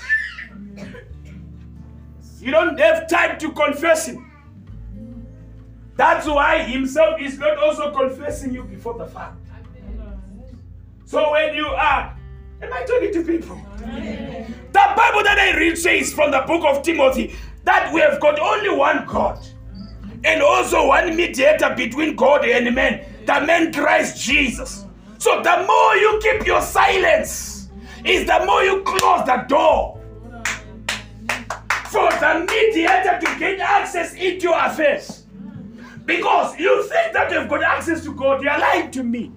You 2.40 2.50
don't 2.50 2.76
have 2.76 3.08
time 3.08 3.38
to 3.38 3.52
confess 3.52 4.08
him. 4.08 4.23
That's 5.96 6.26
why 6.26 6.62
himself 6.64 7.20
is 7.20 7.38
not 7.38 7.56
also 7.58 7.92
confessing 7.92 8.52
you 8.52 8.64
before 8.64 8.98
the 8.98 9.06
Father. 9.06 9.36
So 11.04 11.30
when 11.32 11.54
you 11.54 11.66
are, 11.66 12.16
am 12.62 12.72
I 12.72 12.84
talking 12.84 13.12
to 13.12 13.22
people? 13.24 13.60
The 13.76 14.92
Bible 14.96 15.22
that 15.22 15.38
I 15.38 15.56
read 15.56 15.78
says 15.78 16.12
from 16.12 16.30
the 16.32 16.40
book 16.46 16.64
of 16.64 16.82
Timothy 16.82 17.36
that 17.64 17.92
we 17.92 18.00
have 18.00 18.20
got 18.20 18.38
only 18.40 18.70
one 18.70 19.06
God 19.06 19.38
and 20.24 20.42
also 20.42 20.88
one 20.88 21.14
mediator 21.14 21.74
between 21.76 22.16
God 22.16 22.44
and 22.44 22.74
man, 22.74 23.04
the 23.26 23.40
man 23.46 23.72
Christ 23.72 24.20
Jesus. 24.20 24.86
So 25.18 25.42
the 25.42 25.64
more 25.66 25.96
you 25.96 26.20
keep 26.22 26.46
your 26.46 26.60
silence, 26.60 27.68
is 28.04 28.26
the 28.26 28.44
more 28.44 28.62
you 28.62 28.82
close 28.82 29.24
the 29.24 29.44
door 29.48 30.00
for 31.86 32.10
the 32.10 32.46
mediator 32.50 33.20
to 33.20 33.38
gain 33.38 33.60
access 33.60 34.14
into 34.14 34.48
your 34.48 34.58
affairs. 34.58 35.23
Because 36.04 36.58
you 36.58 36.82
think 36.82 37.12
that 37.14 37.30
you've 37.32 37.48
got 37.48 37.62
access 37.62 38.04
to 38.04 38.14
God, 38.14 38.42
you're 38.42 38.58
lying 38.58 38.90
to 38.90 39.02
me. 39.02 39.32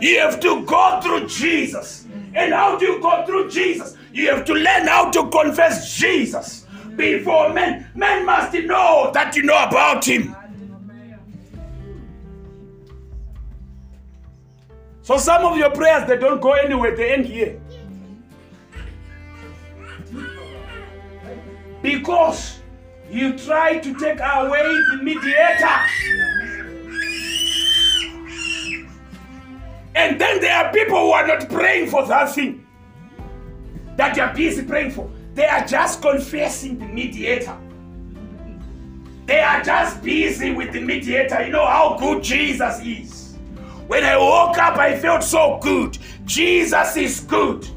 You 0.00 0.20
have 0.20 0.38
to 0.40 0.64
go 0.64 1.00
through 1.02 1.26
Jesus. 1.26 2.06
And 2.34 2.52
how 2.52 2.78
do 2.78 2.86
you 2.86 3.00
go 3.00 3.24
through 3.26 3.50
Jesus? 3.50 3.96
You 4.12 4.30
have 4.30 4.44
to 4.44 4.54
learn 4.54 4.86
how 4.86 5.10
to 5.10 5.28
confess 5.28 5.96
Jesus 5.96 6.66
before 6.96 7.52
men. 7.52 7.90
Men 7.94 8.24
must 8.24 8.54
know 8.54 9.10
that 9.12 9.34
you 9.34 9.42
know 9.42 9.60
about 9.64 10.04
Him. 10.04 10.36
So 15.02 15.16
some 15.16 15.44
of 15.44 15.56
your 15.56 15.70
prayers 15.70 16.06
they 16.06 16.18
don't 16.18 16.40
go 16.40 16.52
anywhere, 16.52 16.94
they 16.94 17.14
end 17.14 17.26
here. 17.26 17.60
Because 21.80 22.57
you 23.10 23.36
try 23.38 23.78
to 23.78 23.94
take 23.94 24.20
away 24.20 24.80
the 24.90 25.00
mediator. 25.02 25.78
And 29.94 30.20
then 30.20 30.40
there 30.40 30.54
are 30.54 30.72
people 30.72 30.98
who 30.98 31.10
are 31.10 31.26
not 31.26 31.48
praying 31.48 31.90
for 31.90 32.06
that 32.06 32.34
thing 32.34 32.66
that 33.96 34.16
you 34.16 34.22
are 34.22 34.34
busy 34.34 34.64
praying 34.64 34.92
for. 34.92 35.10
They 35.34 35.46
are 35.46 35.66
just 35.66 36.00
confessing 36.02 36.78
the 36.78 36.86
mediator. 36.86 37.56
They 39.26 39.40
are 39.40 39.62
just 39.62 40.02
busy 40.02 40.52
with 40.52 40.72
the 40.72 40.80
mediator. 40.80 41.44
You 41.44 41.52
know 41.52 41.66
how 41.66 41.96
good 41.98 42.22
Jesus 42.22 42.80
is. 42.84 43.36
When 43.88 44.04
I 44.04 44.16
woke 44.16 44.56
up, 44.58 44.76
I 44.76 44.98
felt 44.98 45.22
so 45.22 45.58
good. 45.62 45.98
Jesus 46.24 46.96
is 46.96 47.20
good. 47.20 47.68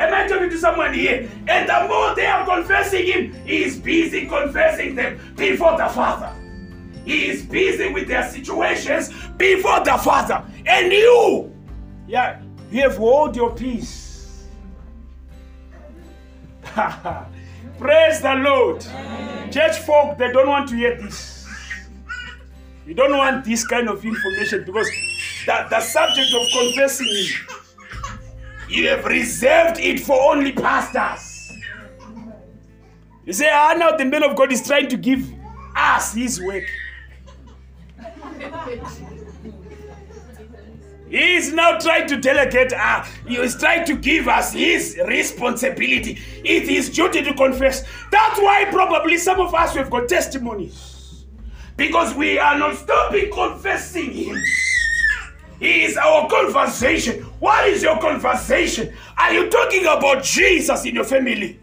Am 0.00 0.14
I 0.14 0.26
talking 0.26 0.48
to 0.48 0.58
someone 0.58 0.94
here? 0.94 1.28
And 1.46 1.68
the 1.68 1.86
more 1.86 2.14
they 2.14 2.24
are 2.24 2.46
confessing 2.46 3.06
Him, 3.06 3.34
He 3.44 3.64
is 3.64 3.78
busy 3.78 4.26
confessing 4.26 4.94
them 4.94 5.20
before 5.36 5.76
the 5.76 5.88
Father. 5.88 6.32
He 7.04 7.28
is 7.28 7.44
busy 7.44 7.92
with 7.92 8.08
their 8.08 8.26
situations 8.30 9.10
before 9.36 9.84
the 9.84 9.98
Father. 9.98 10.42
And 10.64 10.90
you, 10.90 11.54
yeah, 12.08 12.40
you 12.70 12.80
have 12.80 12.96
hold 12.96 13.36
your 13.36 13.54
peace. 13.54 14.46
Praise 17.78 18.22
the 18.22 18.34
Lord. 18.36 18.80
Church 19.52 19.80
folk, 19.80 20.16
they 20.16 20.32
don't 20.32 20.48
want 20.48 20.70
to 20.70 20.76
hear 20.76 20.96
this. 20.96 21.46
You 22.86 22.94
don't 22.94 23.16
want 23.16 23.44
this 23.44 23.66
kind 23.66 23.88
of 23.90 24.02
information 24.02 24.64
because 24.64 24.88
the, 25.44 25.66
the 25.68 25.80
subject 25.80 26.32
of 26.32 26.48
confessing 26.58 27.06
Him 27.06 27.59
you 28.70 28.88
have 28.88 29.04
reserved 29.04 29.80
it 29.80 30.00
for 30.00 30.32
only 30.32 30.52
pastors. 30.52 31.52
You 33.24 33.32
say, 33.32 33.50
ah, 33.52 33.74
now 33.76 33.96
the 33.96 34.04
man 34.04 34.22
of 34.22 34.36
God 34.36 34.52
is 34.52 34.66
trying 34.66 34.88
to 34.88 34.96
give 34.96 35.32
us 35.76 36.14
his 36.14 36.40
work. 36.40 36.64
He 41.08 41.34
is 41.34 41.52
now 41.52 41.76
trying 41.78 42.06
to 42.06 42.16
delegate, 42.16 42.72
uh, 42.72 43.04
he 43.26 43.36
is 43.36 43.56
trying 43.56 43.84
to 43.86 43.96
give 43.96 44.28
us 44.28 44.52
his 44.52 44.96
responsibility. 45.06 46.20
It 46.44 46.68
is 46.68 46.88
duty 46.88 47.24
to 47.24 47.34
confess. 47.34 47.84
That's 48.12 48.38
why 48.38 48.66
probably 48.70 49.18
some 49.18 49.40
of 49.40 49.52
us 49.52 49.74
have 49.74 49.90
got 49.90 50.08
testimonies. 50.08 51.24
Because 51.76 52.14
we 52.14 52.38
are 52.38 52.56
not 52.56 52.76
stopping 52.76 53.32
confessing 53.32 54.12
him. 54.12 54.36
He 55.60 55.84
is 55.84 55.98
our 55.98 56.26
conversation. 56.28 57.22
What 57.38 57.68
is 57.68 57.82
your 57.82 57.98
conversation? 58.00 58.94
Are 59.18 59.32
you 59.32 59.50
talking 59.50 59.82
about 59.82 60.24
Jesus 60.24 60.86
in 60.86 60.94
your 60.94 61.04
family? 61.04 61.60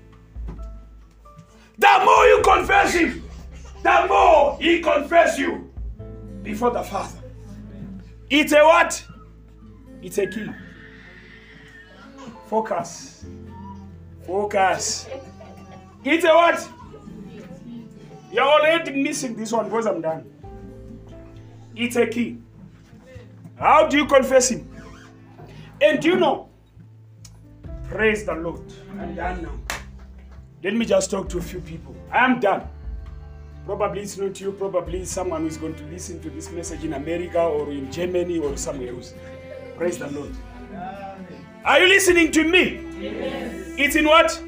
The 1.79 2.01
more 2.05 2.25
you 2.27 2.41
confess 2.43 2.93
Him, 2.93 3.23
the 3.81 4.05
more 4.07 4.57
He 4.61 4.81
confess 4.81 5.39
you 5.39 5.71
before 6.43 6.69
the 6.69 6.83
Father. 6.83 7.19
It's 8.29 8.51
a 8.51 8.63
what? 8.63 9.03
It's 10.03 10.19
a 10.19 10.27
key. 10.27 10.47
Focus. 12.45 13.25
Focus. 14.27 15.07
It's 16.03 16.23
a 16.23 16.29
what? 16.29 16.69
You're 18.31 18.43
already 18.43 18.91
missing 19.01 19.35
this 19.35 19.51
one 19.51 19.65
because 19.65 19.87
I'm 19.87 20.01
done. 20.01 20.31
It's 21.75 21.95
a 21.95 22.05
key. 22.05 22.37
How 23.59 23.87
do 23.87 23.97
you 23.97 24.05
confess 24.05 24.49
Him? 24.49 24.69
And 25.81 26.03
you 26.03 26.15
know, 26.15 26.49
praise 27.89 28.25
the 28.25 28.35
Lord. 28.35 28.61
I'm 28.99 29.15
done 29.15 29.43
now. 29.43 29.51
Let 30.63 30.75
me 30.75 30.85
just 30.85 31.11
talk 31.11 31.29
to 31.29 31.37
a 31.37 31.41
few 31.41 31.61
people. 31.61 31.95
I 32.11 32.25
am 32.25 32.39
done. 32.39 32.67
Probably 33.65 34.01
it's 34.01 34.17
not 34.17 34.39
you, 34.39 34.53
probably 34.53 35.01
it's 35.01 35.11
someone 35.11 35.41
who's 35.41 35.57
going 35.57 35.75
to 35.75 35.83
listen 35.85 36.19
to 36.21 36.29
this 36.29 36.51
message 36.51 36.83
in 36.83 36.93
America 36.93 37.39
or 37.41 37.69
in 37.71 37.91
Germany 37.91 38.39
or 38.39 38.55
somewhere 38.57 38.89
else. 38.93 39.13
Praise 39.75 39.97
the 39.97 40.07
Lord. 40.07 40.31
Are 41.65 41.79
you 41.79 41.87
listening 41.87 42.31
to 42.31 42.43
me? 42.43 42.85
Yes. 42.99 43.75
It's 43.77 43.95
in 43.95 44.05
what? 44.05 44.41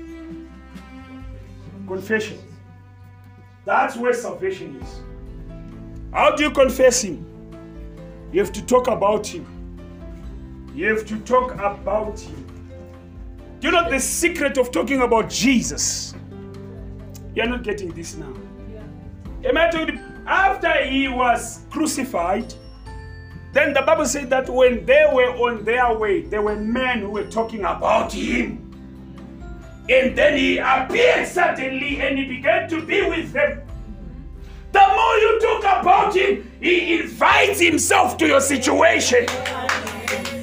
Confession. 1.85 2.39
That's 3.65 3.97
where 3.97 4.13
salvation 4.13 4.79
is. 4.81 5.01
How 6.13 6.35
do 6.35 6.43
you 6.43 6.51
confess 6.51 7.01
Him? 7.03 7.28
You 8.31 8.39
have 8.39 8.51
to 8.53 8.65
talk 8.65 8.87
about 8.87 9.25
Him. 9.25 9.45
You 10.75 10.87
have 10.95 11.05
to 11.07 11.19
talk 11.19 11.53
about 11.53 12.19
Him. 12.19 12.45
Do 13.59 13.67
you 13.67 13.71
know 13.71 13.89
the 13.89 13.99
secret 13.99 14.57
of 14.57 14.71
talking 14.71 15.01
about 15.01 15.29
Jesus? 15.29 16.13
You're 17.35 17.47
not 17.47 17.63
getting 17.63 17.91
this 17.91 18.15
now. 18.15 18.33
Yeah. 18.71 19.49
Am 19.49 19.57
I 19.57 19.69
talking? 19.69 19.99
After 20.27 20.85
He 20.85 21.07
was 21.07 21.61
crucified, 21.69 22.53
then 23.51 23.73
the 23.73 23.81
Bible 23.81 24.05
said 24.05 24.29
that 24.29 24.47
when 24.47 24.85
they 24.85 25.05
were 25.11 25.31
on 25.31 25.63
their 25.63 25.97
way, 25.97 26.21
there 26.21 26.41
were 26.41 26.55
men 26.55 26.99
who 26.99 27.09
were 27.09 27.27
talking 27.27 27.61
about 27.61 28.13
Him. 28.13 28.65
And 29.89 30.15
then 30.15 30.37
He 30.37 30.59
appeared 30.59 31.27
suddenly 31.27 31.99
and 31.99 32.17
He 32.19 32.25
began 32.25 32.69
to 32.69 32.85
be 32.85 33.01
with 33.09 33.31
them. 33.33 33.63
The 34.71 34.79
more 34.79 35.15
you 35.17 35.39
talk 35.41 35.81
about 35.81 36.15
him, 36.15 36.48
he 36.61 36.99
invites 36.99 37.59
himself 37.59 38.17
to 38.17 38.27
your 38.27 38.41
situation. 38.41 39.25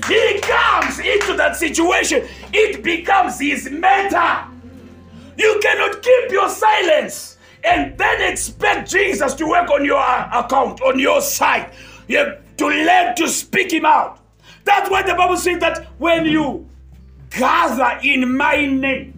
He 0.08 0.38
comes 0.40 0.98
into 0.98 1.34
that 1.36 1.56
situation. 1.56 2.26
It 2.52 2.82
becomes 2.82 3.40
his 3.40 3.68
matter. 3.70 4.50
You 5.36 5.58
cannot 5.62 6.02
keep 6.02 6.30
your 6.30 6.48
silence 6.48 7.36
and 7.64 7.98
then 7.98 8.32
expect 8.32 8.90
Jesus 8.90 9.34
to 9.34 9.46
work 9.46 9.70
on 9.70 9.84
your 9.84 10.00
account, 10.00 10.80
on 10.82 10.98
your 10.98 11.20
side. 11.20 11.72
You 12.08 12.18
have 12.18 12.56
to 12.58 12.66
learn 12.66 13.16
to 13.16 13.28
speak 13.28 13.72
him 13.72 13.84
out. 13.84 14.20
That's 14.64 14.88
why 14.88 15.02
the 15.02 15.14
Bible 15.14 15.36
says 15.36 15.60
that 15.60 15.86
when 15.98 16.24
you 16.24 16.68
gather 17.30 18.00
in 18.02 18.36
my 18.36 18.66
name, 18.66 19.12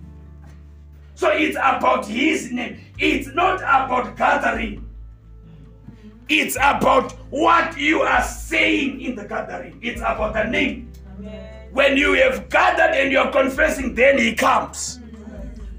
so 1.15 1.31
it's 1.31 1.57
about 1.57 2.07
his 2.07 2.51
name. 2.51 2.81
It's 2.99 3.29
not 3.35 3.57
about 3.57 4.17
gathering. 4.17 4.88
It's 6.29 6.57
about 6.57 7.13
what 7.31 7.79
you 7.79 8.03
are 8.03 8.23
saying 8.23 9.01
in 9.01 9.15
the 9.15 9.25
gathering. 9.25 9.79
It's 9.83 10.01
about 10.01 10.35
the 10.35 10.45
name. 10.45 10.93
Amen. 11.19 11.69
When 11.73 11.97
you 11.97 12.13
have 12.15 12.49
gathered 12.51 12.95
and 12.95 13.11
you're 13.11 13.31
confessing, 13.31 13.95
then 13.95 14.19
he 14.19 14.35
comes. 14.35 15.01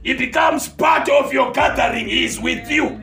He 0.03 0.13
becomes 0.13 0.67
part 0.67 1.07
of 1.09 1.31
your 1.31 1.51
gathering. 1.51 2.07
He 2.07 2.25
is 2.25 2.39
with 2.39 2.69
you. 2.69 2.99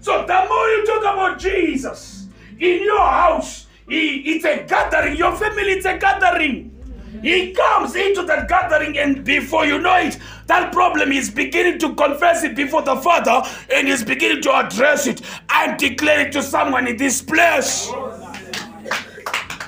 So 0.00 0.26
the 0.26 0.46
more 0.48 0.68
you 0.68 0.86
talk 0.86 1.02
about 1.02 1.38
Jesus 1.38 2.28
in 2.58 2.82
your 2.82 3.00
house, 3.00 3.66
he, 3.88 4.18
it's 4.34 4.44
a 4.44 4.64
gathering. 4.64 5.16
Your 5.16 5.34
family, 5.36 5.72
it's 5.72 5.86
a 5.86 5.96
gathering. 5.96 6.77
He 7.22 7.52
comes 7.52 7.96
into 7.96 8.22
that 8.22 8.48
gathering, 8.48 8.98
and 8.98 9.24
before 9.24 9.66
you 9.66 9.78
know 9.78 9.96
it, 9.96 10.18
that 10.46 10.72
problem 10.72 11.12
is 11.12 11.30
beginning 11.30 11.78
to 11.80 11.94
confess 11.94 12.44
it 12.44 12.54
before 12.54 12.82
the 12.82 12.96
Father 12.96 13.42
and 13.72 13.88
is 13.88 14.04
beginning 14.04 14.42
to 14.42 14.54
address 14.54 15.06
it 15.06 15.20
and 15.50 15.78
declare 15.78 16.26
it 16.26 16.32
to 16.32 16.42
someone 16.42 16.86
in 16.86 16.96
this 16.96 17.20
place. 17.20 17.90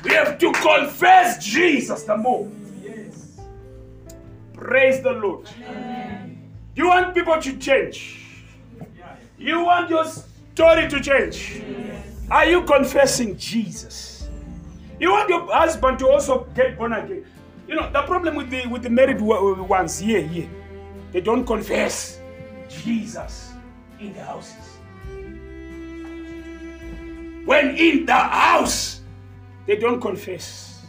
We 0.05 0.13
have 0.13 0.39
to 0.39 0.53
confess 0.53 1.45
Jesus 1.45 2.05
the 2.05 2.17
more. 2.17 2.49
Praise 4.55 5.03
the 5.03 5.13
Lord. 5.13 5.49
You 6.77 6.87
want 6.87 7.15
people 7.15 7.41
to 7.41 7.57
change. 7.57 8.17
You 9.39 9.65
want 9.65 9.91
your 9.91 10.05
story 10.05 10.89
to 10.89 11.01
change. 11.01 11.63
Are 12.31 12.47
you 12.47 12.63
confessing 12.63 13.37
Jesus? 13.37 14.10
You 15.01 15.11
want 15.11 15.29
your 15.29 15.53
husband 15.53 15.99
to 16.01 16.09
also 16.11 16.45
get 16.55 16.79
born 16.79 16.93
again. 16.93 17.25
You 17.67 17.75
know, 17.75 17.91
the 17.91 18.03
problem 18.03 18.37
with 18.37 18.51
the 18.51 18.67
with 18.67 18.83
the 18.83 18.91
married 18.91 19.21
ones 19.21 19.99
here, 19.99 20.21
here, 20.21 20.49
they 21.13 21.21
don't 21.21 21.45
confess 21.45 22.21
Jesus 22.69 23.53
in 23.99 24.13
the 24.13 24.23
houses. 24.23 24.79
When 27.47 27.77
in 27.77 28.07
the 28.07 28.15
house, 28.15 29.01
they 29.67 29.77
don't 29.77 30.01
confess. 30.01 30.85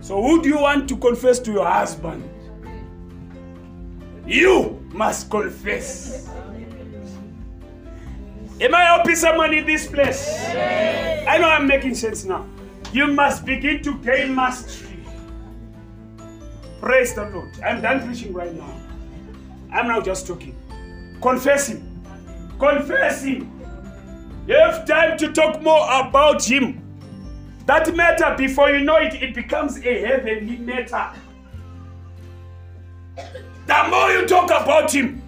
So 0.00 0.22
who 0.22 0.42
do 0.42 0.48
you 0.48 0.58
want 0.58 0.88
to 0.90 0.96
confess 0.96 1.38
to 1.40 1.52
your 1.52 1.66
husband? 1.66 2.28
You. 4.26 4.80
must 4.92 5.30
confess. 5.30 6.28
Am 8.60 8.74
I 8.74 8.82
helping 8.82 9.16
someone 9.16 9.54
in 9.54 9.64
this 9.64 9.86
place? 9.86 10.28
I 10.50 11.38
know 11.38 11.48
I'm 11.48 11.66
making 11.66 11.94
sense 11.94 12.26
now. 12.26 12.46
You 12.92 13.06
must 13.06 13.46
begin 13.46 13.82
to 13.84 13.96
gain 13.98 14.34
mastery. 14.34 14.98
Praise 16.78 17.14
the 17.14 17.30
Lord. 17.30 17.58
I'm 17.64 17.80
done 17.80 18.04
preaching 18.04 18.34
right 18.34 18.52
now. 18.52 18.70
I'm 19.72 19.88
now 19.88 20.02
just 20.02 20.26
talking. 20.26 20.54
Confess 21.22 21.68
Him. 21.68 22.02
Confess 22.58 23.22
Him. 23.22 23.50
You 24.46 24.56
have 24.56 24.86
time 24.86 25.16
to 25.18 25.32
talk 25.32 25.62
more 25.62 25.86
about 25.86 26.44
Him. 26.44 26.82
That 27.64 27.94
matter, 27.96 28.34
before 28.36 28.70
you 28.70 28.80
know 28.84 28.96
it, 28.96 29.14
it 29.14 29.34
becomes 29.34 29.78
a 29.78 30.00
heavenly 30.04 30.58
matter. 30.58 31.12
The 33.66 33.86
more 33.88 34.10
you 34.10 34.26
talk 34.26 34.46
about 34.46 34.92
Him, 34.92 35.22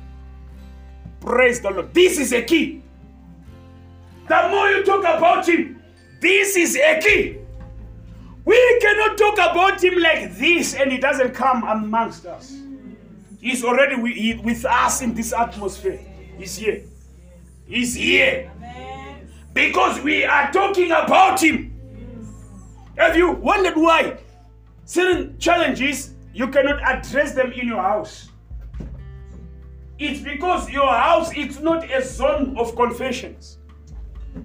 praise 1.21 1.61
the 1.63 1.71
Lord. 1.71 1.95
This 1.95 2.19
is 2.19 2.35
a 2.35 2.43
key. 2.43 2.82
The 4.33 4.49
more 4.49 4.71
you 4.71 4.83
talk 4.83 5.01
about 5.01 5.47
Him, 5.47 5.83
this 6.19 6.57
is 6.57 6.75
a 6.75 6.99
key. 7.01 7.37
We 8.47 8.79
cannot 8.81 9.19
talk 9.19 9.35
about 9.35 9.85
Him 9.85 9.99
like 9.99 10.39
this 10.39 10.73
and 10.73 10.91
He 10.91 10.97
doesn't 10.97 11.35
come 11.35 11.63
amongst 11.65 12.25
us. 12.25 12.57
He's 13.43 13.63
already 13.63 13.97
with 14.41 14.65
us 14.65 15.03
in 15.03 15.13
this 15.13 15.35
atmosphere. 15.35 16.01
He's 16.39 16.57
here. 16.57 16.83
He's 17.67 17.95
here. 17.95 18.51
Because 19.53 20.01
we 20.01 20.25
are 20.25 20.51
talking 20.51 20.93
about 20.93 21.43
Him. 21.43 21.79
Have 22.97 23.15
you 23.15 23.33
wondered 23.33 23.77
why 23.77 24.17
certain 24.87 25.39
challenges 25.39 26.15
you 26.33 26.49
cannot 26.49 26.81
address 26.83 27.35
them 27.35 27.53
in 27.53 27.69
your 27.69 27.83
house? 27.83 28.31
It's 29.99 30.23
because 30.23 30.71
your 30.71 30.89
house 30.89 31.37
is 31.37 31.61
not 31.61 31.85
a 31.93 32.03
zone 32.03 32.57
of 32.57 32.75
confessions. 32.77 33.59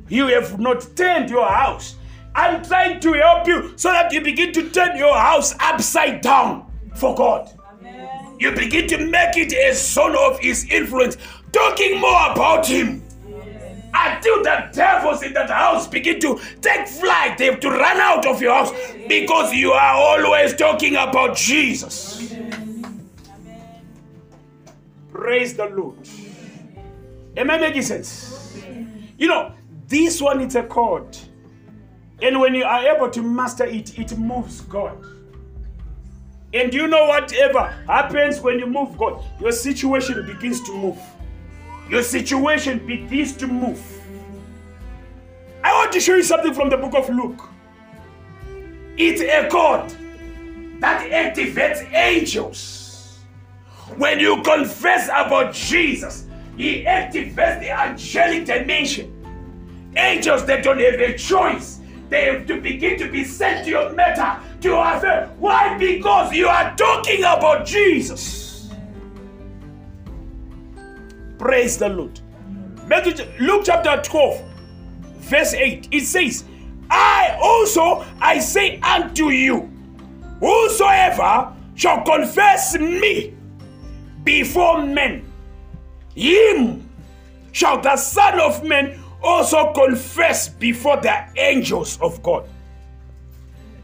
You 0.09 0.27
have 0.27 0.59
not 0.59 0.87
turned 0.95 1.29
your 1.29 1.47
house. 1.47 1.95
I'm 2.35 2.63
trying 2.63 2.99
to 2.99 3.13
help 3.13 3.47
you 3.47 3.73
so 3.77 3.91
that 3.91 4.11
you 4.11 4.21
begin 4.21 4.53
to 4.53 4.69
turn 4.69 4.95
your 4.97 5.17
house 5.17 5.55
upside 5.59 6.21
down 6.21 6.71
for 6.95 7.15
God. 7.15 7.49
Amen. 7.79 8.35
You 8.39 8.51
begin 8.51 8.87
to 8.89 9.05
make 9.07 9.35
it 9.37 9.53
a 9.53 9.73
zone 9.73 10.15
of 10.15 10.39
His 10.39 10.69
influence, 10.69 11.17
talking 11.51 11.99
more 11.99 12.31
about 12.31 12.67
Him. 12.67 13.03
Until 13.93 14.43
the 14.43 14.69
devils 14.73 15.23
in 15.23 15.33
that 15.33 15.49
house 15.49 15.87
begin 15.87 16.19
to 16.19 16.39
take 16.61 16.87
flight, 16.87 17.37
they 17.37 17.45
have 17.45 17.59
to 17.61 17.69
run 17.69 17.97
out 17.97 18.27
of 18.27 18.41
your 18.41 18.53
house 18.53 18.71
because 19.07 19.53
you 19.53 19.71
are 19.71 19.93
always 19.95 20.55
talking 20.55 20.95
about 20.95 21.35
Jesus. 21.35 22.33
Praise 25.11 25.55
the 25.55 25.65
Lord. 25.65 25.97
Am 27.35 27.49
I 27.49 27.57
making 27.57 27.81
sense? 27.81 28.61
You 29.17 29.27
know, 29.27 29.53
this 29.87 30.21
one 30.21 30.41
is 30.41 30.55
a 30.55 30.63
chord. 30.63 31.17
And 32.21 32.39
when 32.39 32.55
you 32.55 32.63
are 32.63 32.95
able 32.95 33.09
to 33.11 33.21
master 33.21 33.65
it, 33.65 33.97
it 33.97 34.17
moves 34.17 34.61
God. 34.61 34.97
And 36.53 36.73
you 36.73 36.87
know 36.87 37.07
whatever 37.07 37.61
happens 37.87 38.39
when 38.39 38.59
you 38.59 38.67
move 38.67 38.97
God, 38.97 39.23
your 39.39 39.51
situation 39.51 40.25
begins 40.25 40.61
to 40.63 40.73
move. 40.73 40.99
Your 41.89 42.03
situation 42.03 42.85
begins 42.85 43.35
to 43.37 43.47
move. 43.47 43.81
I 45.63 45.73
want 45.73 45.91
to 45.93 45.99
show 45.99 46.15
you 46.15 46.23
something 46.23 46.53
from 46.53 46.69
the 46.69 46.77
book 46.77 46.93
of 46.95 47.09
Luke. 47.09 47.49
It's 48.97 49.21
a 49.21 49.47
chord 49.49 49.89
that 50.79 51.09
activates 51.11 51.91
angels. 51.93 53.19
When 53.97 54.19
you 54.19 54.41
confess 54.41 55.07
about 55.07 55.53
Jesus, 55.53 56.25
He 56.57 56.83
activates 56.83 57.59
the 57.59 57.71
angelic 57.71 58.45
dimension. 58.45 59.16
Angels 59.97 60.45
that 60.45 60.63
don't 60.63 60.79
have 60.79 60.99
a 60.99 61.17
choice, 61.17 61.79
they 62.09 62.25
have 62.25 62.45
to 62.47 62.61
begin 62.61 62.97
to 62.99 63.11
be 63.11 63.23
sent 63.23 63.65
to 63.65 63.71
your 63.71 63.91
matter, 63.93 64.41
to 64.61 64.67
your 64.69 64.85
affair. 64.85 65.29
Why? 65.39 65.77
Because 65.77 66.33
you 66.33 66.47
are 66.47 66.75
talking 66.75 67.19
about 67.19 67.65
Jesus. 67.65 68.69
Praise 71.37 71.77
the 71.77 71.89
Lord. 71.89 72.19
Matthew, 72.87 73.25
Luke 73.39 73.63
chapter 73.65 74.01
12, 74.01 74.43
verse 75.17 75.53
8. 75.53 75.89
It 75.91 76.05
says, 76.05 76.45
I 76.89 77.37
also 77.41 78.05
I 78.21 78.39
say 78.39 78.79
unto 78.79 79.29
you, 79.29 79.69
whosoever 80.39 81.53
shall 81.75 82.03
confess 82.03 82.77
me 82.77 83.33
before 84.23 84.85
men. 84.85 85.25
Him 86.15 86.89
shall 87.51 87.81
the 87.81 87.97
Son 87.97 88.39
of 88.39 88.63
Man 88.63 88.99
also 89.21 89.73
confess 89.73 90.49
before 90.49 90.97
the 90.97 91.27
angels 91.37 91.99
of 92.01 92.21
God. 92.23 92.47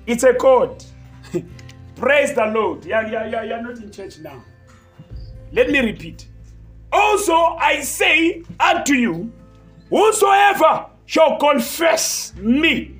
It's 0.05 0.23
a 0.23 0.33
code. 0.33 0.83
Praise 1.95 2.33
the 2.33 2.45
Lord. 2.45 2.85
Yeah, 2.85 3.09
yeah, 3.09 3.27
yeah, 3.27 3.43
you're 3.43 3.61
not 3.61 3.77
in 3.77 3.91
church 3.91 4.19
now. 4.19 4.43
Let 5.51 5.69
me 5.69 5.79
repeat. 5.79 6.27
Also, 6.91 7.33
I 7.33 7.81
say 7.81 8.43
unto 8.59 8.93
you, 8.93 9.31
whosoever 9.89 10.87
shall 11.05 11.37
confess 11.37 12.33
me 12.35 12.95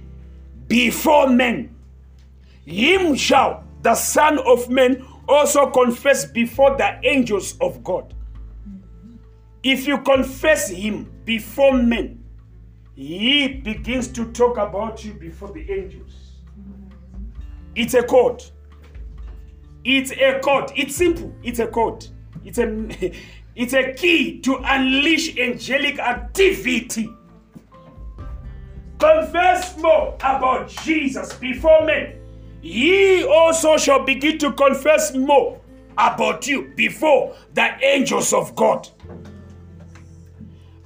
before 0.67 1.27
men, 1.29 1.75
him 2.65 3.15
shall 3.15 3.63
the 3.81 3.95
Son 3.95 4.39
of 4.39 4.69
Man 4.69 5.05
also 5.27 5.69
confess 5.69 6.25
before 6.25 6.77
the 6.77 6.99
angels 7.03 7.57
of 7.59 7.83
God. 7.83 8.13
If 9.61 9.87
you 9.87 9.97
confess 9.99 10.69
him 10.69 11.11
before 11.25 11.73
men, 11.73 12.22
he 12.95 13.47
begins 13.47 14.07
to 14.09 14.31
talk 14.31 14.57
about 14.57 15.03
you 15.03 15.13
before 15.13 15.51
the 15.51 15.71
angels. 15.71 16.13
It's 17.75 17.93
a 17.93 18.03
code. 18.03 18.43
It's 19.83 20.11
a 20.11 20.39
code. 20.39 20.71
It's 20.75 20.95
simple. 20.95 21.33
It's 21.43 21.59
a 21.59 21.67
code. 21.67 22.05
It's 22.45 22.57
a 22.59 23.13
it's 23.55 23.73
a 23.73 23.93
key 23.93 24.39
to 24.41 24.59
unleash 24.63 25.37
angelic 25.37 25.99
activity. 25.99 27.09
Confess 28.99 29.77
more 29.77 30.15
about 30.21 30.69
Jesus 30.69 31.33
before 31.33 31.85
men 31.85 32.23
ye 32.63 33.25
also 33.25 33.77
shall 33.77 34.03
begin 34.03 34.37
to 34.37 34.51
confess 34.53 35.13
more 35.13 35.59
about 35.97 36.47
you 36.47 36.71
before 36.75 37.35
the 37.53 37.69
angels 37.83 38.33
of 38.33 38.55
God. 38.55 38.87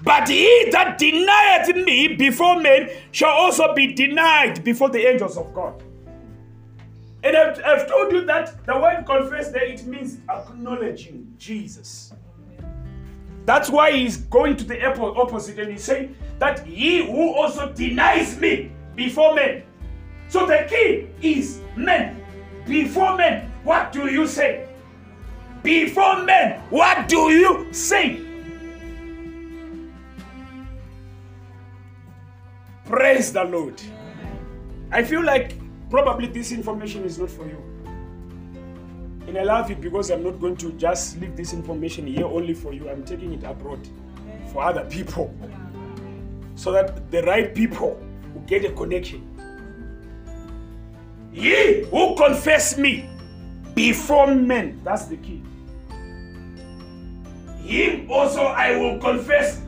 But 0.07 0.29
he 0.29 0.69
that 0.71 0.97
denieth 0.97 1.85
me 1.85 2.15
before 2.15 2.61
men 2.61 2.89
shall 3.11 3.31
also 3.31 3.73
be 3.73 3.93
denied 3.93 4.63
before 4.63 4.89
the 4.89 5.05
angels 5.05 5.37
of 5.37 5.53
God. 5.53 5.83
And 7.23 7.35
I've, 7.35 7.61
I've 7.65 7.87
told 7.89 8.13
you 8.13 8.23
that 8.25 8.65
the 8.65 8.79
word 8.79 9.05
confess 9.05 9.51
there, 9.51 9.65
it 9.65 9.85
means 9.85 10.19
acknowledging 10.29 11.33
Jesus. 11.37 12.13
That's 13.45 13.69
why 13.69 13.91
he's 13.91 14.15
going 14.15 14.55
to 14.55 14.63
the 14.63 14.81
opposite 14.85 15.59
and 15.59 15.71
he's 15.71 15.83
saying 15.83 16.15
that 16.39 16.65
he 16.65 17.05
who 17.05 17.33
also 17.33 17.73
denies 17.73 18.39
me 18.39 18.71
before 18.95 19.35
men 19.35 19.63
so 20.29 20.45
the 20.45 20.65
key 20.69 21.07
is 21.21 21.61
men. 21.75 22.21
Before 22.65 23.15
men, 23.15 23.51
what 23.63 23.91
do 23.91 24.11
you 24.11 24.27
say? 24.27 24.67
Before 25.63 26.23
men, 26.23 26.61
what 26.69 27.07
do 27.07 27.31
you 27.31 27.73
say? 27.73 28.26
Praise 32.87 33.33
the 33.33 33.43
Lord. 33.43 33.81
I 34.91 35.03
feel 35.03 35.21
like 35.21 35.55
probably 35.89 36.27
this 36.27 36.53
information 36.53 37.03
is 37.03 37.19
not 37.19 37.29
for 37.29 37.45
you. 37.45 37.61
And 39.27 39.37
I 39.37 39.43
love 39.43 39.69
it 39.69 39.81
because 39.81 40.09
I'm 40.09 40.23
not 40.23 40.39
going 40.39 40.55
to 40.55 40.71
just 40.71 41.19
leave 41.19 41.35
this 41.35 41.51
information 41.51 42.07
here 42.07 42.25
only 42.25 42.53
for 42.53 42.71
you. 42.71 42.89
I'm 42.89 43.03
taking 43.03 43.33
it 43.33 43.43
abroad 43.43 43.85
for 44.53 44.63
other 44.63 44.85
people. 44.85 45.35
So 46.55 46.71
that 46.71 47.11
the 47.11 47.23
right 47.23 47.53
people 47.53 48.01
will 48.33 48.41
get 48.43 48.63
a 48.63 48.71
connection. 48.71 49.21
Ye 51.33 51.83
who 51.91 52.15
confess 52.15 52.77
me 52.77 53.09
before 53.75 54.33
men. 54.33 54.79
That's 54.85 55.07
the 55.07 55.17
key. 55.17 55.43
Him 57.63 58.09
also 58.09 58.43
I 58.43 58.77
will 58.77 58.97
confess 58.99 59.61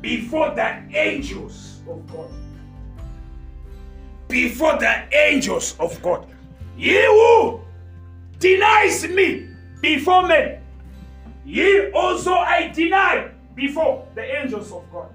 before 0.00 0.50
the 0.56 0.82
angels 0.92 1.80
of 1.88 2.04
God. 2.10 2.32
Before 4.34 4.76
the 4.78 5.04
angels 5.16 5.76
of 5.78 6.02
God. 6.02 6.26
He 6.76 7.00
who 7.06 7.60
denies 8.40 9.06
me 9.08 9.48
before 9.80 10.26
men, 10.26 10.60
ye 11.44 11.92
also 11.92 12.32
I 12.32 12.66
deny 12.74 13.30
before 13.54 14.08
the 14.16 14.24
angels 14.40 14.72
of 14.72 14.82
God. 14.90 15.14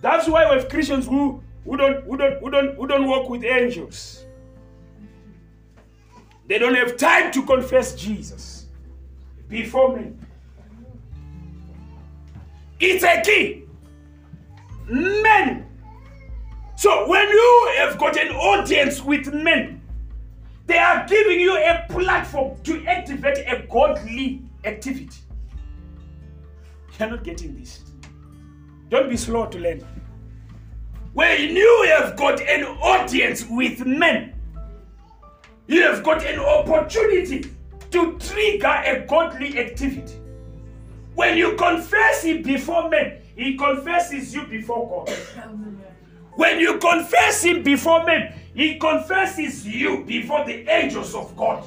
That's 0.00 0.28
why 0.28 0.48
we 0.48 0.60
have 0.60 0.68
Christians 0.68 1.06
who 1.06 1.42
who 1.64 1.76
don't, 1.76 2.04
who 2.04 2.16
don't, 2.16 2.38
who 2.38 2.50
don't, 2.50 2.76
who 2.76 2.86
don't 2.86 3.08
work 3.10 3.28
with 3.28 3.44
angels. 3.44 4.24
They 6.46 6.58
don't 6.60 6.76
have 6.76 6.96
time 6.96 7.32
to 7.32 7.42
confess 7.42 7.96
Jesus. 7.96 8.66
before 9.48 9.96
men. 9.96 10.24
It's 12.80 13.02
a 13.02 13.20
key. 13.22 13.64
Men. 14.86 15.67
So 16.78 17.08
when 17.08 17.28
you 17.28 17.72
have 17.78 17.98
got 17.98 18.16
an 18.16 18.28
audience 18.36 19.02
with 19.02 19.34
men, 19.34 19.82
they 20.66 20.78
are 20.78 21.04
giving 21.08 21.40
you 21.40 21.56
a 21.56 21.84
platform 21.88 22.56
to 22.62 22.86
activate 22.86 23.38
a 23.48 23.66
godly 23.68 24.44
activity. 24.64 25.18
You're 26.96 27.10
not 27.10 27.24
getting 27.24 27.56
this. 27.56 27.80
Don't 28.90 29.08
be 29.08 29.16
slow 29.16 29.46
to 29.46 29.58
learn. 29.58 29.84
When 31.14 31.56
you 31.56 31.86
have 31.96 32.14
got 32.14 32.40
an 32.42 32.62
audience 32.62 33.44
with 33.50 33.84
men, 33.84 34.34
you 35.66 35.82
have 35.82 36.04
got 36.04 36.24
an 36.24 36.38
opportunity 36.38 37.50
to 37.90 38.16
trigger 38.20 38.82
a 38.86 39.04
godly 39.08 39.58
activity. 39.58 40.14
When 41.16 41.36
you 41.36 41.56
confess 41.56 42.22
Him 42.22 42.44
before 42.44 42.88
men, 42.88 43.20
He 43.34 43.56
confesses 43.56 44.32
you 44.32 44.46
before 44.46 45.04
God. 45.04 45.16
When 46.38 46.60
you 46.60 46.78
confess 46.78 47.42
Him 47.42 47.64
before 47.64 48.04
men, 48.04 48.32
He 48.54 48.78
confesses 48.78 49.66
you 49.66 50.04
before 50.04 50.44
the 50.44 50.68
angels 50.68 51.12
of 51.16 51.36
God. 51.36 51.64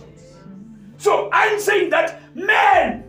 So 0.98 1.30
I'm 1.34 1.60
saying 1.60 1.90
that 1.90 2.22
men, 2.34 3.04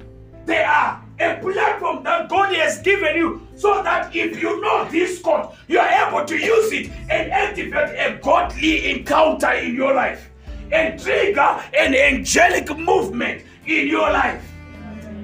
they 0.45 0.65
are 0.65 1.01
a 1.21 1.39
platform 1.41 2.03
that 2.03 2.29
God 2.29 2.53
has 2.57 2.83
given 2.83 3.15
you 3.15 3.47
so 3.55 3.81
that 3.85 4.13
if 4.13 4.43
you 4.43 4.61
know 4.61 4.91
this 4.91 5.23
God, 5.23 5.57
you 5.69 5.79
are 5.79 6.09
able 6.09 6.25
to 6.25 6.37
use 6.37 6.73
it 6.73 6.91
and 7.09 7.31
activate 7.31 7.97
a 7.97 8.19
godly 8.21 8.91
encounter 8.91 9.53
in 9.53 9.77
your 9.77 9.95
life 9.95 10.31
and 10.73 11.01
trigger 11.01 11.63
an 11.79 11.95
angelic 11.95 12.77
movement 12.77 13.45
in 13.67 13.87
your 13.87 14.11
life. 14.11 14.45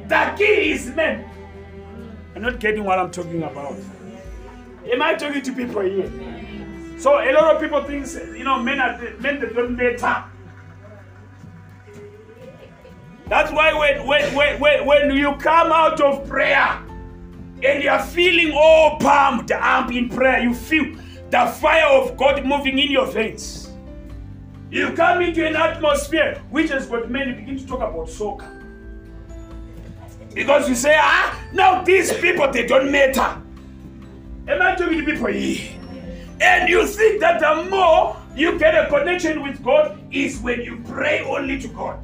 The 0.06 0.34
key 0.38 0.70
is 0.70 0.86
men. 0.94 1.28
I'm 2.36 2.42
not 2.42 2.60
getting 2.60 2.84
what 2.84 3.00
I'm 3.00 3.10
talking 3.10 3.42
about. 3.42 3.74
Am 4.90 5.02
I 5.02 5.14
talking 5.14 5.42
to 5.42 5.52
people 5.52 5.82
here? 5.82 6.10
So 6.98 7.18
a 7.18 7.32
lot 7.32 7.54
of 7.54 7.60
people 7.60 7.82
think, 7.84 8.06
you 8.36 8.44
know, 8.44 8.60
men 8.62 8.80
are 8.80 8.98
men 9.20 9.38
that 9.40 9.54
don't 9.54 9.76
matter. 9.76 10.24
That's 13.28 13.52
why 13.52 13.74
when, 13.74 14.06
when, 14.06 14.58
when, 14.58 14.86
when, 14.86 15.16
you 15.16 15.34
come 15.36 15.70
out 15.70 16.00
of 16.00 16.26
prayer 16.26 16.82
and 17.62 17.82
you're 17.82 17.98
feeling 17.98 18.52
all 18.54 18.98
pumped 18.98 19.50
up 19.50 19.92
in 19.92 20.08
prayer, 20.08 20.42
you 20.42 20.54
feel 20.54 20.96
the 21.30 21.46
fire 21.60 21.86
of 21.86 22.16
God 22.16 22.44
moving 22.46 22.78
in 22.78 22.90
your 22.90 23.06
veins. 23.06 23.70
You 24.70 24.92
come 24.92 25.20
into 25.20 25.46
an 25.46 25.56
atmosphere 25.56 26.42
which 26.50 26.70
has 26.70 26.86
got 26.86 27.10
men 27.10 27.36
begin 27.36 27.58
to 27.58 27.66
talk 27.66 27.80
about 27.80 28.08
soccer. 28.08 28.54
Because 30.34 30.68
you 30.68 30.74
say, 30.74 30.96
ah, 30.98 31.38
now 31.52 31.82
these 31.82 32.12
people, 32.14 32.50
they 32.50 32.66
don't 32.66 32.90
matter. 32.90 33.42
Am 34.48 34.62
I 34.62 34.74
talking 34.74 35.00
to 35.00 35.04
people 35.04 35.26
here? 35.26 35.78
And 36.40 36.70
you 36.70 36.86
think 36.86 37.20
that 37.20 37.38
the 37.38 37.68
more 37.68 38.16
you 38.34 38.58
get 38.58 38.74
a 38.74 38.88
connection 38.88 39.42
with 39.42 39.62
God 39.62 40.00
is 40.10 40.40
when 40.40 40.62
you 40.62 40.82
pray 40.88 41.20
only 41.20 41.60
to 41.60 41.68
God. 41.68 42.00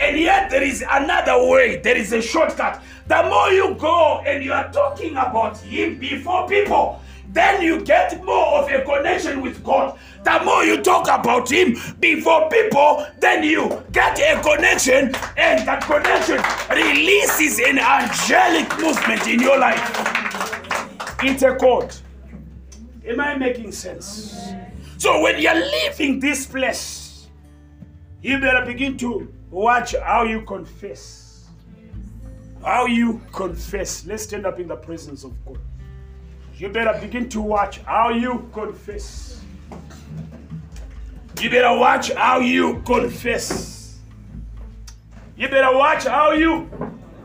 And 0.00 0.18
yet 0.18 0.50
there 0.50 0.62
is 0.62 0.84
another 0.90 1.46
way, 1.46 1.76
there 1.76 1.96
is 1.96 2.12
a 2.12 2.20
shortcut. 2.20 2.82
The 3.06 3.22
more 3.22 3.52
you 3.52 3.76
go 3.76 4.18
and 4.26 4.44
you 4.44 4.52
are 4.52 4.72
talking 4.72 5.12
about 5.12 5.58
Him 5.58 6.00
before 6.00 6.48
people, 6.48 7.00
then 7.28 7.62
you 7.62 7.84
get 7.84 8.24
more 8.24 8.58
of 8.58 8.70
a 8.72 8.82
connection 8.82 9.40
with 9.40 9.62
God. 9.62 9.96
The 10.24 10.40
more 10.44 10.64
you 10.64 10.82
talk 10.82 11.04
about 11.04 11.48
Him 11.48 11.76
before 12.00 12.48
people, 12.48 13.06
then 13.20 13.44
you 13.44 13.84
get 13.92 14.18
a 14.18 14.42
connection, 14.42 15.14
and 15.36 15.68
that 15.68 15.84
connection 15.84 16.42
releases 16.76 17.60
an 17.60 17.78
angelic 17.78 18.68
movement 18.80 19.28
in 19.28 19.38
your 19.38 19.58
life. 19.60 20.27
It's 21.22 21.42
a. 21.42 21.56
Am 23.06 23.20
I 23.20 23.36
making 23.36 23.72
sense? 23.72 24.52
So 24.98 25.20
when 25.22 25.40
you're 25.40 25.54
leaving 25.54 26.20
this 26.20 26.46
place, 26.46 27.28
you 28.20 28.38
better 28.40 28.64
begin 28.66 28.96
to 28.98 29.32
Watch 29.50 29.94
how 29.94 30.24
you 30.24 30.42
confess. 30.42 31.46
How 32.62 32.86
you 32.86 33.22
confess. 33.32 34.04
Let's 34.06 34.24
stand 34.24 34.44
up 34.44 34.60
in 34.60 34.68
the 34.68 34.76
presence 34.76 35.24
of 35.24 35.32
God. 35.46 35.58
You 36.56 36.68
better 36.68 36.98
begin 37.00 37.28
to 37.30 37.40
watch 37.40 37.78
how 37.78 38.10
you 38.10 38.50
confess. 38.52 39.40
You 41.40 41.48
better 41.50 41.78
watch 41.78 42.12
how 42.12 42.40
you 42.40 42.82
confess. 42.84 43.98
You 45.36 45.48
better 45.48 45.74
watch 45.74 46.04
how 46.04 46.32
you 46.32 46.68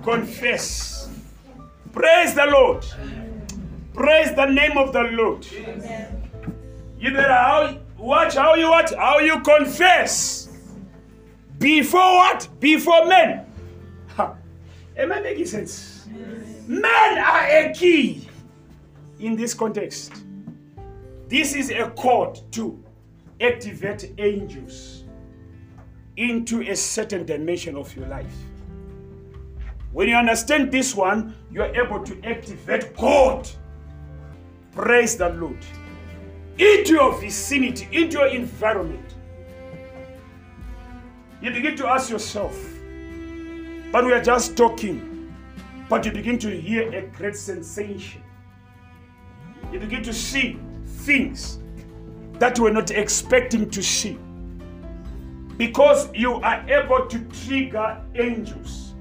confess. 0.04 1.10
Praise 1.92 2.36
the 2.36 2.46
Lord. 2.46 2.86
Praise 3.94 4.34
the 4.36 4.46
name 4.46 4.78
of 4.78 4.92
the 4.92 5.04
Lord. 5.04 5.46
You 6.98 7.14
better 7.14 7.34
how, 7.34 7.78
watch 7.98 8.36
how 8.36 8.56
you 8.56 8.70
watch 8.70 8.94
how 8.94 9.20
you 9.20 9.40
confess. 9.42 10.50
Before 11.60 12.00
what? 12.00 12.48
Before 12.60 13.06
men. 13.06 13.46
Ha. 14.16 14.36
Am 14.98 15.12
I 15.12 15.22
making 15.22 15.46
sense? 15.46 16.08
Yes. 16.08 16.68
Men 16.68 17.18
are 17.20 17.48
a 17.48 17.74
key 17.74 18.28
in 19.20 19.36
this 19.36 19.54
context. 19.54 20.12
This 21.28 21.56
is 21.56 21.70
a 21.70 21.90
code 21.92 22.40
to 22.54 22.84
activate 23.40 24.14
angels 24.18 25.04
into 26.18 26.62
a 26.62 26.76
certain 26.76 27.26
dimension 27.26 27.76
of 27.76 27.96
your 27.96 28.08
life. 28.08 28.36
When 29.92 30.08
you 30.10 30.16
understand 30.16 30.72
this 30.72 30.96
one, 30.96 31.36
you 31.52 31.62
are 31.62 31.76
able 31.76 32.04
to 32.04 32.20
activate 32.24 32.96
God. 32.98 33.48
Praise 34.76 35.18
the 35.18 35.30
Lord. 35.30 35.58
Into 36.58 36.94
your 36.94 37.20
vicinity, 37.20 37.88
into 37.92 38.20
your 38.20 38.28
environment 38.28 39.14
you 41.44 41.52
begin 41.52 41.76
to 41.76 41.86
ask 41.86 42.10
yourself, 42.10 42.58
but 43.92 44.06
we 44.06 44.14
are 44.14 44.24
just 44.24 44.56
talking, 44.56 45.36
but 45.90 46.06
you 46.06 46.12
begin 46.14 46.40
to 46.40 46.50
hear 46.50 46.90
a 46.94 47.02
great 47.08 47.36
sensation. 47.36 48.24
You 49.70 49.80
begin 49.82 50.02
to 50.04 50.14
see 50.14 50.58
things 50.86 51.60
that 52.40 52.58
you 52.58 52.64
were 52.64 52.72
not 52.72 52.92
expecting 52.92 53.70
to 53.72 53.84
see 53.84 54.18
because 55.58 56.08
you 56.14 56.36
are 56.36 56.64
able 56.70 57.08
to 57.08 57.20
trigger 57.46 58.02
angels. 58.16 58.93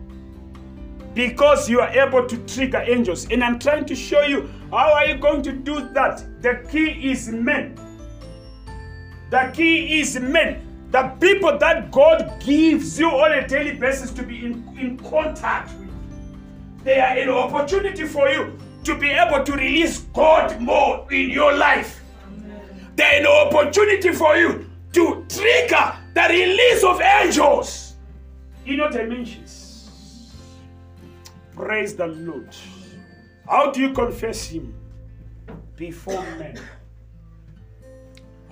Because 1.15 1.69
you 1.69 1.81
are 1.81 1.91
able 1.91 2.27
to 2.27 2.37
trigger 2.47 2.83
angels. 2.87 3.27
And 3.31 3.45
I'm 3.45 3.59
trying 3.59 3.85
to 3.87 3.95
show 3.95 4.23
you 4.23 4.49
how 4.71 4.93
are 4.93 5.05
you 5.05 5.17
going 5.17 5.43
to 5.43 5.53
do 5.53 5.89
that? 5.91 6.25
The 6.43 6.67
key 6.71 7.11
is 7.11 7.29
men. 7.29 7.79
The 9.31 9.51
key 9.55 10.01
is 10.01 10.19
men. 10.19 10.67
The 10.91 11.05
people 11.21 11.57
that 11.59 11.91
God 11.91 12.41
gives 12.45 12.99
you 12.99 13.09
on 13.09 13.33
a 13.33 13.49
daily 13.49 13.75
basis 13.75 14.11
to 14.13 14.23
be 14.23 14.45
in, 14.45 14.77
in 14.79 14.99
contact 14.99 15.73
with, 15.79 15.89
they 16.85 17.01
are 17.01 17.17
an 17.17 17.31
opportunity 17.31 18.07
for 18.07 18.29
you 18.29 18.59
to 18.85 18.95
be 18.99 19.09
able 19.09 19.45
to 19.45 19.53
release 19.53 20.01
God 20.13 20.61
more 20.61 21.07
in 21.11 21.31
your 21.31 21.55
life. 21.57 22.03
They're 22.97 23.21
an 23.21 23.27
opportunity 23.27 24.13
for 24.13 24.37
you 24.37 24.71
to 24.93 25.25
trigger 25.29 25.97
the 26.13 26.27
release 26.29 26.85
of 26.85 27.01
angels 27.01 27.95
in 28.67 28.75
your 28.77 28.91
dimensions. 28.91 29.62
Praise 31.55 31.95
the 31.95 32.07
Lord. 32.07 32.55
How 33.49 33.71
do 33.71 33.81
you 33.81 33.93
confess 33.93 34.49
Him? 34.49 34.75
Before 35.77 36.23
men. 36.39 36.59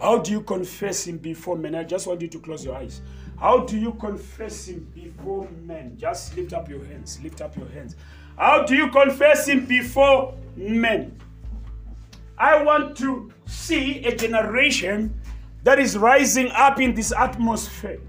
How 0.01 0.19
do 0.19 0.31
you 0.31 0.41
confess 0.41 1.07
him 1.07 1.19
before 1.19 1.57
men? 1.57 1.75
I 1.75 1.85
just 1.85 2.07
want 2.07 2.23
you 2.23 2.29
to 2.29 2.39
close 2.39 2.65
your 2.65 2.75
eyes. 2.75 3.03
How 3.39 3.67
do 3.67 3.79
you 3.79 3.93
confess 3.93 4.67
him 4.67 4.91
before 4.95 5.47
men? 5.63 5.97
Just 5.99 6.35
lift 6.37 6.55
up 6.55 6.71
your 6.71 6.83
hands. 6.87 7.21
Lift 7.23 7.43
up 7.43 7.55
your 7.57 7.69
hands. 7.69 7.97
How 8.39 8.65
do 8.65 8.75
you 8.75 8.89
confess 8.89 9.47
him 9.47 9.67
before 9.67 10.35
men? 10.57 11.19
I 12.39 12.63
want 12.63 12.97
to 12.99 13.31
see 13.45 14.03
a 14.07 14.17
generation 14.17 15.21
that 15.65 15.79
is 15.79 15.99
rising 15.99 16.51
up 16.53 16.81
in 16.81 16.95
this 16.95 17.13
atmosphere. 17.13 18.01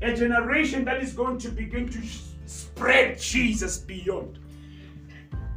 A 0.00 0.14
generation 0.14 0.86
that 0.86 1.02
is 1.02 1.12
going 1.12 1.36
to 1.38 1.50
begin 1.50 1.86
to 1.90 2.00
spread 2.46 3.18
Jesus 3.18 3.78
beyond. 3.78 4.38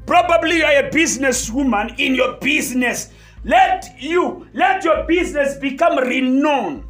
Probably 0.05 0.57
you 0.57 0.65
are 0.65 0.85
a 0.85 0.89
businesswoman 0.89 1.99
in 1.99 2.15
your 2.15 2.37
business 2.37 3.11
let 3.47 3.95
you, 3.97 4.45
let 4.53 4.83
your 4.83 5.05
business 5.05 5.55
become 5.55 5.97
renowned 5.97 6.83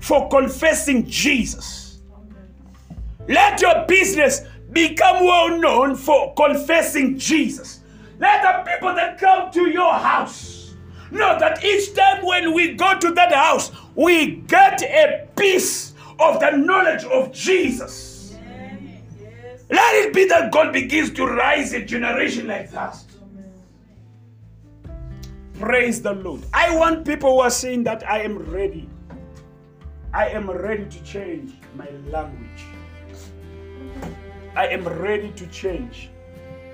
for 0.00 0.28
confessing 0.30 1.06
Jesus. 1.06 2.00
Let 3.28 3.60
your 3.60 3.84
business 3.86 4.40
become 4.72 5.22
well 5.22 5.58
known 5.58 5.96
for 5.96 6.32
confessing 6.34 7.18
Jesus. 7.18 7.80
Let 8.18 8.42
the 8.42 8.70
people 8.70 8.94
that 8.94 9.18
come 9.18 9.50
to 9.52 9.68
your 9.68 9.92
house 9.92 10.74
know 11.10 11.38
that 11.38 11.62
each 11.62 11.94
time 11.94 12.24
when 12.24 12.54
we 12.54 12.72
go 12.72 12.98
to 12.98 13.10
that 13.12 13.34
house, 13.34 13.70
we 13.94 14.36
get 14.46 14.80
a 14.82 15.28
piece 15.36 15.92
of 16.18 16.40
the 16.40 16.52
knowledge 16.52 17.04
of 17.04 17.32
Jesus. 17.32 18.07
Let 19.70 19.94
it 20.06 20.14
be 20.14 20.24
that 20.26 20.50
God 20.50 20.72
begins 20.72 21.10
to 21.10 21.26
rise 21.26 21.72
a 21.74 21.84
generation 21.84 22.46
like 22.46 22.70
that. 22.70 22.96
Praise 25.58 26.00
the 26.00 26.14
Lord. 26.14 26.42
I 26.54 26.74
want 26.76 27.04
people 27.06 27.34
who 27.34 27.40
are 27.40 27.50
saying 27.50 27.84
that 27.84 28.08
I 28.08 28.22
am 28.22 28.38
ready. 28.38 28.88
I 30.14 30.28
am 30.28 30.48
ready 30.50 30.86
to 30.86 31.02
change 31.02 31.52
my 31.74 31.88
language. 32.06 32.64
I 34.56 34.68
am 34.68 34.88
ready 34.88 35.32
to 35.32 35.46
change 35.48 36.10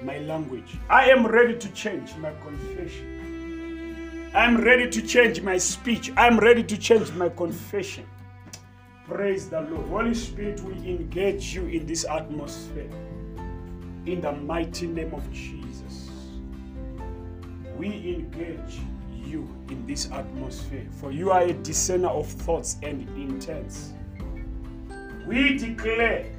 my 0.02 0.18
language. 0.18 0.76
I 0.88 1.10
am 1.10 1.26
ready 1.26 1.56
to 1.58 1.68
change 1.70 2.14
my 2.16 2.32
confession. 2.42 4.30
I'm 4.34 4.56
ready 4.58 4.88
to 4.90 5.02
change 5.02 5.40
my 5.42 5.58
speech. 5.58 6.12
I'm 6.16 6.38
ready 6.38 6.62
to 6.62 6.76
change 6.76 7.10
my 7.12 7.28
confession. 7.30 8.06
Praise 9.06 9.50
the 9.50 9.60
Lord. 9.60 9.86
Holy 9.88 10.14
Spirit, 10.14 10.60
we 10.60 10.72
engage 10.88 11.54
you 11.54 11.66
in 11.66 11.86
this 11.86 12.06
atmosphere. 12.06 12.88
In 14.06 14.22
the 14.22 14.32
mighty 14.32 14.86
name 14.86 15.12
of 15.12 15.30
Jesus. 15.30 16.08
We 17.76 17.88
engage 17.88 18.78
you 19.26 19.46
in 19.68 19.86
this 19.86 20.10
atmosphere, 20.10 20.86
for 20.90 21.12
you 21.12 21.32
are 21.32 21.42
a 21.42 21.52
discerner 21.52 22.08
of 22.08 22.26
thoughts 22.26 22.78
and 22.82 23.06
intents. 23.10 23.92
We 25.26 25.58
declare, 25.58 26.32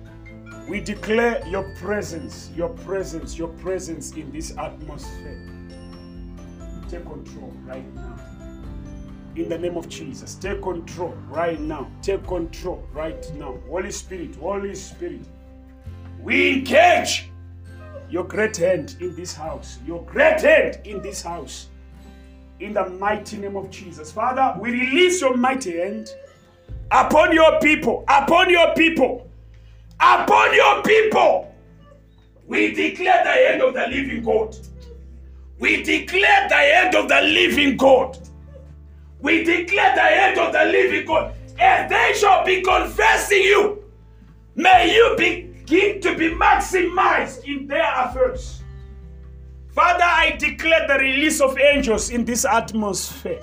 we 0.67 0.79
declare 0.79 1.47
your 1.47 1.71
presence, 1.75 2.49
your 2.55 2.69
presence, 2.69 3.37
your 3.37 3.49
presence 3.49 4.13
in 4.13 4.31
this 4.31 4.57
atmosphere. 4.57 5.51
Take 6.89 7.05
control 7.05 7.53
right 7.63 7.93
now. 7.93 8.35
In 9.36 9.49
the 9.49 9.57
name 9.57 9.76
of 9.76 9.90
Jesus, 9.90 10.36
take 10.36 10.62
control 10.62 11.14
right 11.28 11.60
now. 11.60 11.91
Take 12.02 12.26
control 12.26 12.88
right 12.94 13.30
now. 13.36 13.60
Holy 13.68 13.91
Spirit, 13.91 14.36
Holy 14.38 14.74
Spirit, 14.74 15.20
we 16.24 16.53
engage 16.53 17.30
your 18.10 18.24
great 18.24 18.56
hand 18.56 18.95
in 19.02 19.14
this 19.14 19.34
house. 19.34 19.80
Your 19.86 20.03
great 20.03 20.40
hand 20.40 20.80
in 20.86 21.02
this 21.02 21.22
house. 21.22 21.68
In 22.62 22.72
the 22.72 22.90
mighty 22.91 23.36
name 23.36 23.57
of 23.57 23.70
Jesus. 23.70 24.10
Father, 24.10 24.57
we 24.57 24.72
release 24.72 25.20
your 25.20 25.36
mighty 25.36 25.80
hand 25.80 26.16
upon 26.90 27.34
your 27.34 27.60
people, 27.60 28.06
upon 28.07 28.49
your 28.49 28.74
people, 28.74 29.30
upon 29.99 30.53
your 30.56 30.82
people. 30.82 31.53
We 32.48 32.74
declare 32.74 33.22
the 33.26 33.32
hand 33.32 33.62
of 33.62 33.74
the 33.74 33.86
living 33.88 34.24
God. 34.24 34.56
We 35.60 35.84
declare 35.84 36.48
the 36.48 36.56
hand 36.56 36.95
of 36.95 37.10
the 37.10 37.22
living 37.22 37.76
God. 37.76 38.18
We 39.26 39.43
declare 39.43 39.95
the 39.95 40.03
end 40.03 40.38
of 40.38 40.53
the 40.53 40.65
living 40.65 41.07
God. 41.07 41.34
And 41.57 41.89
they 41.89 42.14
shall 42.15 42.45
be 42.45 42.61
confessing 42.61 43.41
you. 43.41 43.84
May 44.53 44.93
you 44.93 45.15
begin 45.18 45.99
to 46.02 46.15
be 46.15 46.30
maximized 46.30 47.43
in 47.43 47.65
their 47.65 47.91
affairs. 48.03 48.61
Father, 49.73 50.03
I 50.03 50.35
declare 50.38 50.88
the 50.88 50.99
release 50.99 51.41
of 51.41 51.57
angels 51.57 52.11
in 52.11 52.23
this 52.23 52.45
atmosphere. 52.45 53.41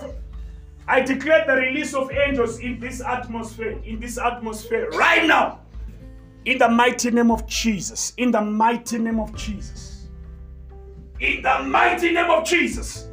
I 0.87 1.01
declare 1.01 1.45
the 1.47 1.55
release 1.55 1.95
of 1.95 2.13
angels 2.13 2.61
in 2.61 2.79
this 2.79 3.01
atmosphere, 3.01 3.77
in 3.85 3.99
this 3.99 4.19
atmosphere 4.19 4.89
right 4.91 5.27
now. 5.27 5.63
In 6.45 6.59
the 6.59 6.69
mighty 6.69 7.11
name 7.11 7.33
of 7.33 7.45
Jesus. 7.49 8.13
In 8.19 8.31
the 8.31 8.41
mighty 8.41 8.99
name 8.99 9.19
of 9.19 9.35
Jesus. 9.35 10.07
In 11.19 11.43
the 11.43 11.65
mighty 11.65 12.13
name 12.13 12.31
of 12.31 12.45
Jesus. 12.45 13.09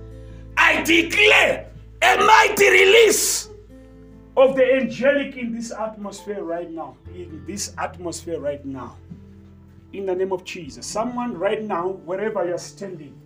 I 0.56 0.84
declare 0.84 1.69
a 2.02 2.18
mighty 2.18 2.70
release 2.70 3.50
of 4.38 4.56
the 4.56 4.74
angelic 4.74 5.36
in 5.36 5.54
this 5.54 5.72
atmosphere 5.72 6.44
right 6.44 6.70
now. 6.72 6.96
In 7.14 7.44
this 7.46 7.74
atmosphere 7.78 8.40
right 8.40 8.64
now. 8.66 8.96
In 9.94 10.06
the 10.06 10.16
name 10.16 10.32
of 10.32 10.44
Jesus. 10.44 10.86
Someone 10.86 11.38
right 11.38 11.64
now, 11.64 11.90
wherever 12.06 12.46
you're 12.46 12.58
standing, 12.58 13.20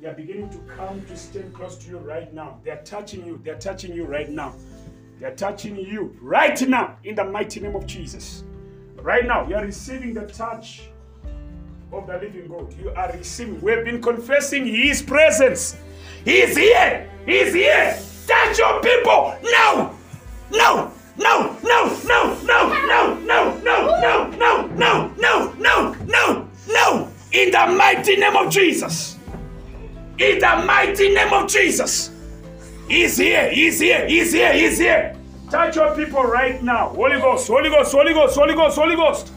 they 0.00 0.08
are 0.08 0.14
beginning 0.14 0.50
to 0.50 0.58
come 0.76 1.00
to 1.06 1.16
stand 1.16 1.54
close 1.54 1.76
to 1.78 1.90
you 1.90 1.98
right 1.98 2.32
now. 2.32 2.60
They 2.62 2.70
are 2.70 2.82
touching 2.84 3.26
you. 3.26 3.40
They 3.42 3.50
are 3.50 3.58
touching 3.58 3.94
you 3.94 4.04
right 4.04 4.28
now. 4.28 4.54
They 5.18 5.26
are 5.26 5.34
touching 5.34 5.76
you 5.76 6.16
right 6.20 6.60
now 6.68 6.98
in 7.04 7.14
the 7.14 7.24
mighty 7.24 7.60
name 7.60 7.74
of 7.74 7.86
Jesus. 7.86 8.44
Right 8.96 9.26
now, 9.26 9.48
you 9.48 9.56
are 9.56 9.64
receiving 9.64 10.12
the 10.14 10.26
touch 10.26 10.88
of 11.92 12.06
the 12.06 12.18
living 12.18 12.48
God. 12.48 12.74
You 12.78 12.90
are 12.90 13.12
receiving. 13.12 13.60
We 13.60 13.72
have 13.72 13.84
been 13.84 14.02
confessing 14.02 14.66
His 14.66 15.02
presence. 15.02 15.76
He 16.24 16.40
is 16.40 16.56
here. 16.56 17.10
He 17.26 17.38
is 17.38 17.54
here. 17.54 17.98
Touch 18.26 18.58
your 18.58 18.80
people 18.80 19.36
now. 19.44 19.94
No. 20.50 20.90
No. 21.18 21.56
No. 21.62 21.96
No. 22.04 22.38
No. 22.42 22.42
No. 22.42 22.80
No. 22.86 23.18
No. 23.20 23.58
No. 23.58 23.98
No. 23.98 24.66
No. 24.68 25.08
No. 25.16 25.52
No. 25.52 25.94
No. 26.06 26.48
No. 26.68 27.08
In 27.32 27.50
the 27.50 27.66
mighty 27.76 28.16
name 28.16 28.36
of 28.36 28.50
Jesus. 28.50 29.18
In 30.18 30.38
the 30.38 30.64
mighty 30.66 31.12
name 31.12 31.32
of 31.32 31.48
Jesus. 31.48 32.10
He's 32.88 33.18
here. 33.18 33.50
He's 33.50 33.80
here. 33.80 34.06
He's 34.06 34.32
here. 34.32 34.52
He's 34.54 34.78
here. 34.78 35.16
Touch 35.50 35.76
your 35.76 35.94
people 35.94 36.22
right 36.22 36.62
now. 36.62 36.88
Holy 36.88 37.20
Ghost. 37.20 37.48
Holy 37.48 37.68
Ghost. 37.68 37.92
Holy 37.92 38.14
Ghost. 38.14 38.34
Holy 38.34 38.54
Ghost. 38.54 38.76
Holy 38.78 38.96
Ghost. 38.96 39.32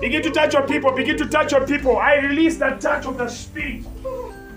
Begin 0.00 0.22
to 0.22 0.30
touch 0.30 0.52
your 0.52 0.66
people. 0.66 0.92
Begin 0.92 1.16
to 1.16 1.26
touch 1.26 1.52
your 1.52 1.66
people. 1.66 1.96
I 1.96 2.16
release 2.16 2.58
the 2.58 2.70
touch 2.70 3.06
of 3.06 3.16
the 3.16 3.28
Spirit 3.28 3.84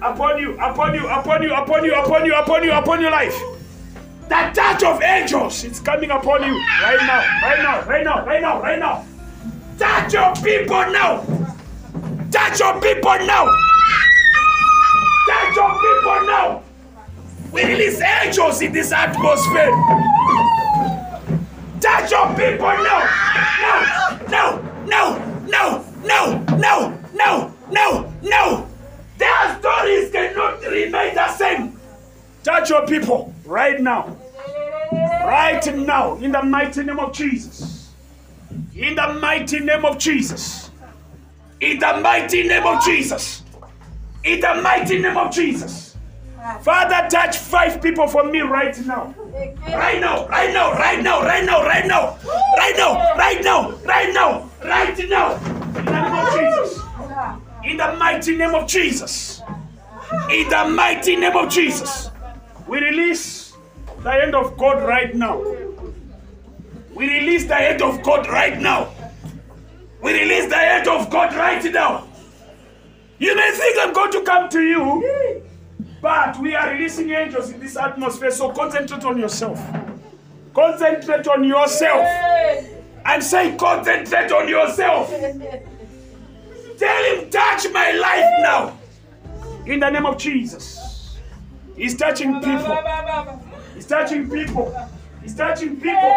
upon 0.06 0.40
you, 0.40 0.54
upon 0.60 0.94
you, 0.94 1.08
upon 1.08 1.42
you, 1.44 1.54
upon 1.54 1.84
you, 1.84 1.96
upon 1.96 2.26
you, 2.26 2.36
upon 2.36 2.64
you, 2.64 2.72
upon 2.72 3.02
your 3.02 3.12
life. 3.12 3.36
The 4.30 4.52
touch 4.54 4.84
of 4.84 5.02
angels 5.02 5.64
is 5.64 5.80
coming 5.80 6.12
upon 6.12 6.44
you 6.44 6.54
right 6.82 6.98
now, 7.02 7.20
right 7.42 7.62
now, 7.62 7.86
right 7.86 8.04
now, 8.04 8.26
right 8.26 8.42
now, 8.42 8.62
right 8.62 8.80
now. 8.80 9.06
Touch 9.78 10.14
your 10.14 10.34
people 10.36 10.92
now. 10.92 11.24
Touch 12.32 12.60
your 12.60 12.82
people 12.82 13.26
now. 13.26 13.46
Touch 15.28 15.56
your 15.56 15.72
people 15.82 16.26
now. 16.26 16.64
We 17.52 17.66
release 17.66 18.02
angels 18.02 18.62
in 18.62 18.74
this 18.74 18.92
atmosphere. 18.92 19.72
Touch 21.80 22.12
your 22.12 22.28
people 22.30 22.76
now. 22.84 23.02
No, 23.62 24.62
no, 24.86 24.86
no, 24.86 25.18
no, 25.48 25.86
no, 26.04 26.44
no, 26.58 26.98
no, 27.14 27.54
no, 27.72 28.14
no. 28.24 28.68
Their 29.18 29.60
stories 29.60 30.12
cannot 30.12 30.62
remain 30.62 31.16
the 31.16 31.32
same. 31.32 31.80
Touch 32.44 32.70
your 32.70 32.86
people 32.86 33.34
right 33.46 33.80
now. 33.80 34.16
Right 34.92 35.76
now, 35.76 36.16
in 36.18 36.32
the 36.32 36.44
mighty 36.44 36.84
name 36.84 37.00
of 37.00 37.14
Jesus. 37.14 37.92
In 38.76 38.96
the 38.96 39.14
mighty 39.20 39.60
name 39.60 39.86
of 39.86 39.98
Jesus. 39.98 40.70
In 41.60 41.80
the 41.80 42.00
mighty 42.02 42.48
name 42.48 42.66
of 42.66 42.84
Jesus. 42.84 43.44
In 44.24 44.40
the 44.42 44.62
mighty 44.62 45.00
name 45.00 45.18
of 45.18 45.32
Jesus. 45.34 45.96
Father, 46.62 47.08
touch 47.10 47.38
five 47.38 47.82
people 47.82 48.08
for 48.08 48.24
me 48.24 48.42
right 48.42 48.78
now. 48.86 49.16
Right 49.68 50.00
now, 50.00 50.28
right 50.28 50.54
now, 50.54 50.74
right 50.74 51.02
now, 51.02 51.22
right 51.24 51.44
now, 51.44 51.64
right 51.64 51.88
now, 51.88 52.18
right 52.56 52.76
now, 52.78 53.16
right 53.16 53.44
now, 53.44 53.72
right 53.84 54.14
now, 54.14 54.50
right 54.64 55.10
now. 55.10 55.36
In 55.36 55.86
the 55.86 55.92
name 55.92 56.14
of 56.14 56.34
Jesus. 56.66 56.85
In 57.66 57.78
the 57.78 57.96
mighty 57.98 58.38
name 58.38 58.54
of 58.54 58.68
Jesus. 58.68 59.42
In 60.30 60.48
the 60.50 60.66
mighty 60.70 61.16
name 61.16 61.36
of 61.36 61.50
Jesus. 61.50 62.12
We 62.68 62.80
release 62.80 63.54
the 64.04 64.12
hand 64.12 64.36
of 64.36 64.56
God 64.56 64.84
right 64.84 65.16
now. 65.16 65.42
We 66.94 67.10
release 67.10 67.46
the 67.46 67.56
hand 67.56 67.82
of 67.82 68.04
God 68.04 68.28
right 68.28 68.60
now. 68.60 68.94
We 70.02 70.14
release 70.14 70.48
the 70.48 70.56
hand 70.58 70.88
of 70.88 71.10
God 71.10 71.36
right 71.36 71.64
now. 71.74 72.08
You 73.18 73.36
may 73.36 73.52
think 73.52 73.78
I'm 73.80 73.94
going 73.94 74.12
to 74.12 74.22
come 74.22 74.50
to 74.50 74.62
you, 74.62 75.44
but 76.02 76.38
we 76.40 76.54
are 76.54 76.72
releasing 76.72 77.10
angels 77.10 77.50
in 77.50 77.60
this 77.60 77.78
atmosphere, 77.78 78.30
so 78.30 78.52
concentrate 78.52 79.04
on 79.04 79.18
yourself. 79.18 79.60
Concentrate 80.54 81.28
on 81.28 81.44
yourself. 81.44 82.06
And 83.06 83.24
say, 83.24 83.56
concentrate 83.58 84.32
on 84.32 84.48
yourself. 84.48 85.10
Tell 86.78 87.04
him, 87.16 87.30
touch 87.30 87.68
my 87.72 87.92
life 87.92 88.26
now. 88.42 88.78
In 89.66 89.80
the 89.80 89.90
name 89.90 90.06
of 90.06 90.18
Jesus. 90.18 91.18
He's 91.76 91.96
touching 91.98 92.34
people. 92.42 92.78
He's 93.74 93.86
touching 93.86 94.30
people. 94.30 94.90
He's 95.22 95.36
touching 95.36 95.76
people. 95.80 96.12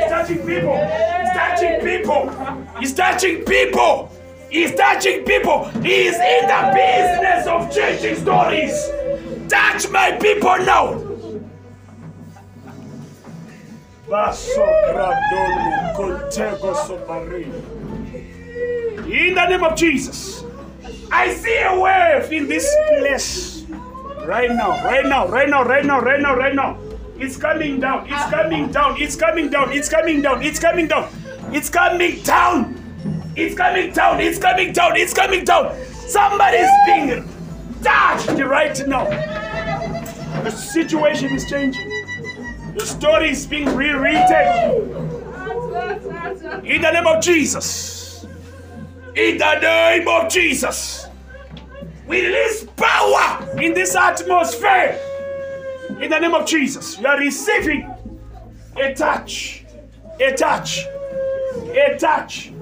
He's 0.00 0.08
touching 0.08 0.46
people. 0.46 0.76
He's 1.18 1.32
touching 1.34 1.80
people. 1.80 2.78
He's 2.78 2.94
touching 2.94 3.44
people. 3.44 4.10
He's 4.50 4.74
touching 4.74 5.24
people. 5.24 5.64
He's 5.82 6.14
in 6.14 6.46
the 6.46 6.72
business 6.74 7.46
of 7.46 7.74
changing 7.74 8.16
stories. 8.16 8.90
Touch 9.48 9.88
my 9.90 10.12
people 10.12 10.58
now. 10.58 11.12
Basso 14.08 14.66
Contego. 15.96 17.81
In 19.04 19.34
the 19.34 19.46
name 19.46 19.64
of 19.64 19.76
Jesus. 19.76 20.44
I 21.10 21.34
see 21.34 21.58
a 21.58 21.78
wave 21.78 22.32
in 22.32 22.48
this 22.48 22.74
place. 22.98 23.64
Right 24.24 24.50
now, 24.50 24.82
right 24.84 25.04
now, 25.04 25.28
right 25.28 25.48
now, 25.48 25.64
right 25.64 25.84
now, 25.84 26.00
right 26.00 26.20
now, 26.20 26.36
right 26.36 26.54
now. 26.54 26.78
It's 27.18 27.36
coming 27.36 27.80
down. 27.80 28.06
It's 28.08 28.30
coming 28.30 28.70
down. 28.70 29.00
It's 29.00 29.16
coming 29.16 29.50
down. 29.50 29.72
It's 29.72 29.88
coming 29.88 30.20
down. 30.20 30.42
It's 30.42 30.58
coming 30.58 30.86
down. 30.88 31.08
It's 31.52 31.68
coming 31.68 32.22
down. 32.22 32.82
It's 33.36 33.54
coming 33.54 33.92
down. 33.92 34.20
It's 34.20 34.38
coming 34.38 34.72
down. 34.72 34.96
It's 34.96 35.14
coming 35.14 35.44
down. 35.44 35.84
Somebody 36.06 36.58
is 36.58 36.70
being 36.86 37.28
touched 37.82 38.40
right 38.40 38.86
now. 38.86 39.04
The 40.42 40.50
situation 40.50 41.32
is 41.32 41.48
changing. 41.48 41.88
The 42.74 42.86
story 42.86 43.30
is 43.30 43.46
being 43.46 43.74
rewritten. 43.74 44.90
In 46.64 46.80
the 46.80 46.90
name 46.90 47.06
of 47.06 47.22
Jesus. 47.22 48.01
In 49.14 49.36
the 49.36 49.58
name 49.60 50.08
of 50.08 50.30
Jesus. 50.30 51.06
We 52.06 52.24
release 52.24 52.64
power 52.76 53.46
in 53.60 53.74
this 53.74 53.94
atmosphere. 53.94 54.98
In 56.00 56.08
the 56.10 56.18
name 56.18 56.34
of 56.34 56.46
Jesus. 56.46 56.98
You 56.98 57.06
are 57.06 57.18
receiving 57.18 57.94
a 58.76 58.94
touch. 58.94 59.64
A 60.18 60.32
touch. 60.32 60.86
A 61.74 61.96
touch. 61.98 62.52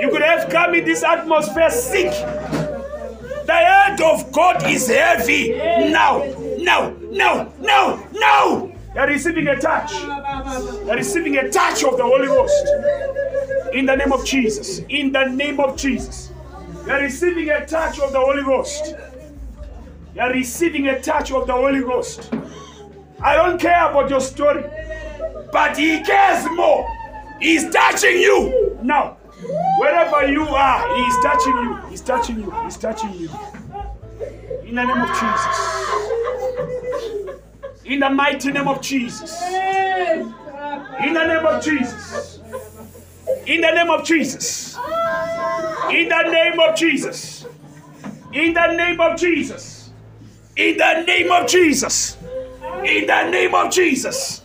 You 0.00 0.10
could 0.10 0.22
have 0.22 0.50
come 0.50 0.74
in 0.74 0.84
this 0.84 1.04
atmosphere 1.04 1.70
sick. 1.70 2.10
The 2.10 3.52
hand 3.52 4.00
of 4.00 4.32
God 4.32 4.68
is 4.68 4.88
heavy. 4.88 5.50
Now, 5.52 6.24
now, 6.58 6.90
now, 7.12 7.52
now, 7.60 8.08
now. 8.12 8.72
You're 8.92 9.06
receiving 9.06 9.46
a 9.46 9.60
touch. 9.60 9.92
You're 10.84 10.96
receiving 10.96 11.36
a 11.36 11.48
touch 11.48 11.84
of 11.84 11.96
the 11.96 12.02
Holy 12.02 12.26
Ghost. 12.26 12.66
In 13.76 13.84
the 13.84 13.94
name 13.94 14.10
of 14.10 14.24
Jesus. 14.24 14.78
In 14.88 15.12
the 15.12 15.26
name 15.26 15.60
of 15.60 15.76
Jesus. 15.76 16.32
You're 16.86 17.02
receiving 17.02 17.50
a 17.50 17.66
touch 17.66 18.00
of 18.00 18.10
the 18.10 18.18
Holy 18.18 18.42
Ghost. 18.42 18.94
You're 20.14 20.32
receiving 20.32 20.88
a 20.88 20.98
touch 21.02 21.30
of 21.30 21.46
the 21.46 21.52
Holy 21.52 21.80
Ghost. 21.80 22.32
I 23.20 23.36
don't 23.36 23.60
care 23.60 23.90
about 23.90 24.08
your 24.08 24.22
story, 24.22 24.64
but 25.52 25.76
He 25.76 26.02
cares 26.02 26.46
more. 26.52 26.88
He's 27.38 27.68
touching 27.68 28.18
you 28.18 28.78
now. 28.82 29.18
Wherever 29.78 30.26
you 30.26 30.44
are, 30.44 30.96
He 30.96 31.02
is 31.02 31.16
touching 31.22 31.56
you. 31.56 31.76
He's 31.90 32.00
touching 32.00 32.40
you. 32.40 32.50
He's 32.64 32.78
touching 32.78 33.12
you. 33.12 33.28
In 34.64 34.74
the 34.76 34.84
name 34.84 35.02
of 35.02 35.10
Jesus. 35.20 35.58
In 37.84 38.00
the 38.00 38.08
mighty 38.08 38.52
name 38.52 38.68
of 38.68 38.80
Jesus. 38.80 39.42
In 39.42 41.12
the 41.12 41.26
name 41.26 41.44
of 41.44 41.62
Jesus. 41.62 42.40
In 43.46 43.60
the 43.60 43.70
name 43.72 43.90
of 43.90 44.04
Jesus. 44.04 44.76
In 45.90 46.08
the 46.08 46.22
name 46.30 46.60
of 46.60 46.76
Jesus. 46.76 47.46
In 48.32 48.54
the 48.54 48.72
name 48.74 49.00
of 49.00 49.18
Jesus. 49.18 49.90
In 50.56 50.76
the 50.76 51.02
name 51.02 51.30
of 51.32 51.48
Jesus. 51.48 52.16
In 52.84 53.06
the 53.06 53.30
name 53.30 53.54
of 53.54 53.72
Jesus. 53.72 54.42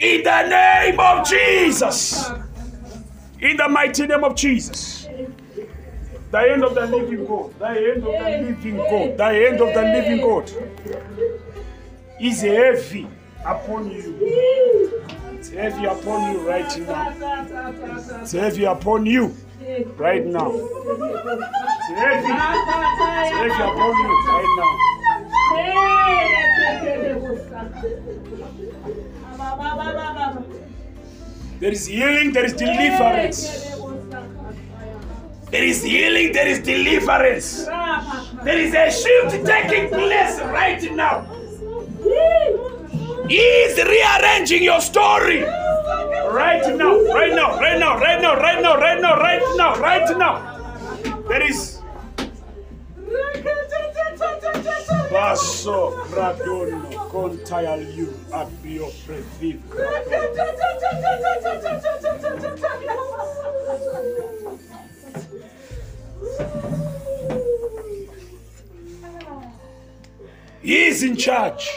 In 0.00 0.22
the 0.22 0.42
name 0.48 0.98
of 1.00 1.28
Jesus. 1.28 2.30
In 3.40 3.56
the 3.56 3.68
mighty 3.68 4.06
name 4.06 4.24
of 4.24 4.34
Jesus. 4.34 5.06
The 6.30 6.38
end 6.38 6.64
of 6.64 6.74
the 6.74 6.86
living 6.86 7.26
God. 7.26 7.58
The 7.58 7.66
end 7.66 8.04
of 8.04 8.12
the 8.12 8.30
living 8.48 8.76
God. 8.76 9.16
The 9.18 9.48
end 9.48 9.60
of 9.60 9.74
the 9.74 9.82
living 9.82 10.20
God 10.20 10.50
is 12.20 12.40
heavy 12.40 13.06
upon 13.44 13.90
you. 13.90 15.02
It's 15.42 15.50
heavy 15.50 15.86
upon 15.86 16.32
you 16.32 16.38
right 16.48 16.78
now. 16.86 17.10
It's 18.22 18.30
heavy 18.30 18.62
upon 18.62 19.06
you 19.06 19.34
right 19.96 20.24
now. 20.24 20.52
It's 20.52 20.68
heavy. 21.98 22.30
It's 22.30 23.32
heavy 23.34 23.62
upon 23.66 23.92
you 23.98 24.06
right 24.30 24.50
now. 24.56 24.70
There 31.58 31.72
is 31.72 31.86
healing, 31.86 32.32
there 32.32 32.44
is 32.44 32.52
deliverance. 32.52 33.66
There 35.50 35.64
is 35.64 35.82
healing, 35.82 36.32
there 36.32 36.46
is 36.46 36.60
deliverance. 36.60 37.64
There 38.44 38.58
is 38.60 38.72
a 38.74 38.92
shift 38.92 39.44
taking 39.44 39.88
place 39.88 40.38
right 40.38 40.80
now. 40.92 41.26
He 43.32 43.38
is 43.38 43.78
rearranging 43.78 44.62
your 44.62 44.82
story. 44.82 45.40
Right 45.40 46.60
now, 46.76 47.00
right 47.16 47.32
now, 47.32 47.58
right 47.58 47.78
now, 47.80 47.98
right 47.98 48.20
now, 48.20 48.36
right 48.36 48.60
now, 48.60 48.76
right 48.76 49.00
now, 49.00 49.16
right 49.16 49.56
now, 49.56 49.80
right 49.80 50.18
now. 50.18 50.34
There 51.28 51.42
is 51.42 51.80
Basso 55.10 55.96
Radono 56.12 56.92
Contaialiu 57.08 58.12
Abio 58.32 58.92
Previv. 59.00 59.62
He 70.60 70.84
is 70.84 71.02
in 71.02 71.16
charge. 71.16 71.70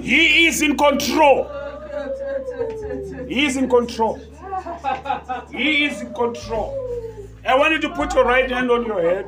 He 0.00 0.46
is 0.46 0.62
in 0.62 0.76
control. 0.76 1.50
He 3.28 3.44
is 3.46 3.56
in 3.56 3.68
control. 3.68 4.18
He 5.50 5.84
is 5.84 6.00
in 6.00 6.14
control. 6.14 6.76
I 7.46 7.54
want 7.56 7.72
you 7.72 7.80
to 7.80 7.90
put 7.90 8.14
your 8.14 8.24
right 8.24 8.50
hand 8.50 8.70
on 8.70 8.86
your 8.86 9.00
head. 9.02 9.26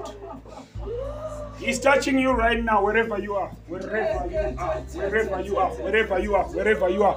He's 1.59 1.79
touching 1.79 2.19
you 2.19 2.33
right 2.33 2.63
now, 2.63 2.85
wherever 2.85 3.19
you 3.19 3.35
are. 3.37 3.51
Wherever 3.69 4.27
you 4.29 4.57
are. 4.59 4.81
Wherever 4.81 5.41
you 5.41 5.57
are. 5.59 5.71
Wherever 5.71 6.19
you 6.19 6.35
are. 6.35 6.45
Wherever 6.45 6.89
you 6.89 7.03
are. 7.05 7.17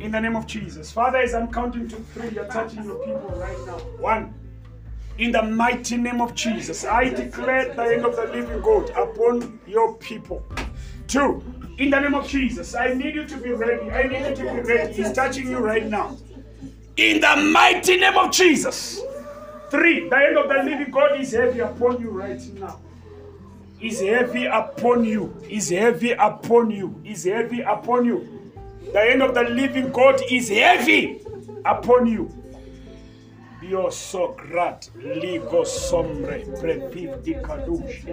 In 0.00 0.10
the 0.12 0.20
name 0.20 0.36
of 0.36 0.46
Jesus. 0.46 0.92
Father, 0.92 1.18
as 1.18 1.34
I'm 1.34 1.50
counting 1.50 1.88
to 1.88 1.96
three, 1.96 2.30
you're 2.30 2.46
touching 2.46 2.84
your 2.84 3.04
people 3.04 3.32
right 3.36 3.58
now. 3.66 3.78
One. 3.98 4.34
In 5.16 5.30
the 5.30 5.42
mighty 5.42 5.96
name 5.96 6.20
of 6.20 6.34
Jesus, 6.34 6.84
I 6.84 7.08
declare 7.08 7.72
the 7.72 7.82
end 7.82 8.04
of 8.04 8.16
the 8.16 8.24
living 8.24 8.60
God 8.60 8.90
upon 8.90 9.60
your 9.64 9.94
people. 9.94 10.42
Two, 11.06 11.40
in 11.78 11.90
the 11.90 11.98
name 12.00 12.14
of 12.14 12.28
Jesus, 12.28 12.74
I 12.74 12.94
need 12.94 13.14
you 13.14 13.26
to 13.26 13.36
be 13.36 13.52
ready. 13.52 13.90
I 13.90 14.04
need 14.04 14.28
you 14.28 14.36
to 14.36 14.54
be 14.54 14.60
ready. 14.60 14.92
He's 14.92 15.12
touching 15.12 15.48
you 15.48 15.58
right 15.58 15.86
now. 15.86 16.16
In 16.96 17.20
the 17.20 17.36
mighty 17.52 17.96
name 17.96 18.16
of 18.16 18.30
Jesus. 18.30 19.00
Three, 19.70 20.08
the 20.08 20.16
end 20.16 20.38
of 20.38 20.48
the 20.48 20.62
living 20.62 20.90
God 20.92 21.18
is 21.20 21.32
heavy 21.32 21.60
upon 21.60 22.00
you 22.00 22.10
right 22.10 22.40
now. 22.54 22.80
Is 23.80 24.00
heavy 24.00 24.46
upon 24.46 25.04
you. 25.04 25.34
Is 25.50 25.70
heavy 25.70 26.12
upon 26.12 26.70
you. 26.70 27.00
Is 27.04 27.24
heavy 27.24 27.62
upon 27.62 28.04
you. 28.04 28.52
The 28.92 29.00
end 29.10 29.22
of 29.22 29.34
the 29.34 29.42
living 29.42 29.90
God 29.90 30.20
is 30.30 30.48
heavy 30.48 31.22
upon 31.64 32.06
you. 32.06 32.30
Ligo 33.62 33.90
sombre 35.64 36.44
kadush 37.42 38.04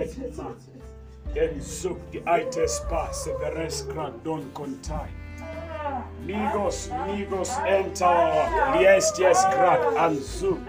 ma 1.35 1.41
en 1.41 1.61
zuk 1.61 1.97
di 2.11 2.19
ites 2.19 2.81
pas 2.89 3.27
veres 3.39 3.85
don 4.23 4.43
contai. 4.53 5.09
Ligos, 6.25 6.89
ligos 7.07 7.49
enter. 7.67 8.05
Liesties 8.75 9.43
grat 9.51 9.79
and 9.97 10.17
zuk 10.19 10.59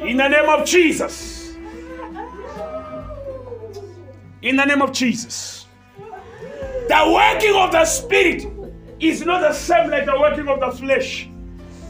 In 0.00 0.16
the 0.16 0.28
name 0.28 0.48
of 0.48 0.66
Jesus. 0.66 1.54
In 4.42 4.56
the 4.56 4.64
name 4.64 4.82
of 4.82 4.92
Jesus. 4.92 5.66
The 6.88 7.12
working 7.14 7.54
of 7.54 7.72
the 7.72 7.84
spirit 7.84 8.46
is 9.00 9.24
not 9.24 9.40
the 9.40 9.54
same 9.54 9.90
like 9.90 10.04
the 10.04 10.18
working 10.18 10.48
of 10.48 10.60
the 10.60 10.70
flesh. 10.70 11.28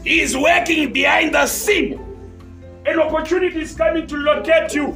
He 0.03 0.21
is 0.21 0.37
working 0.37 0.93
behind 0.93 1.33
the 1.33 1.47
scene. 1.47 2.04
An 2.87 2.99
opportunity 2.99 3.61
is 3.61 3.73
coming 3.73 4.05
to 4.07 4.15
locate 4.15 4.73
you. 4.75 4.89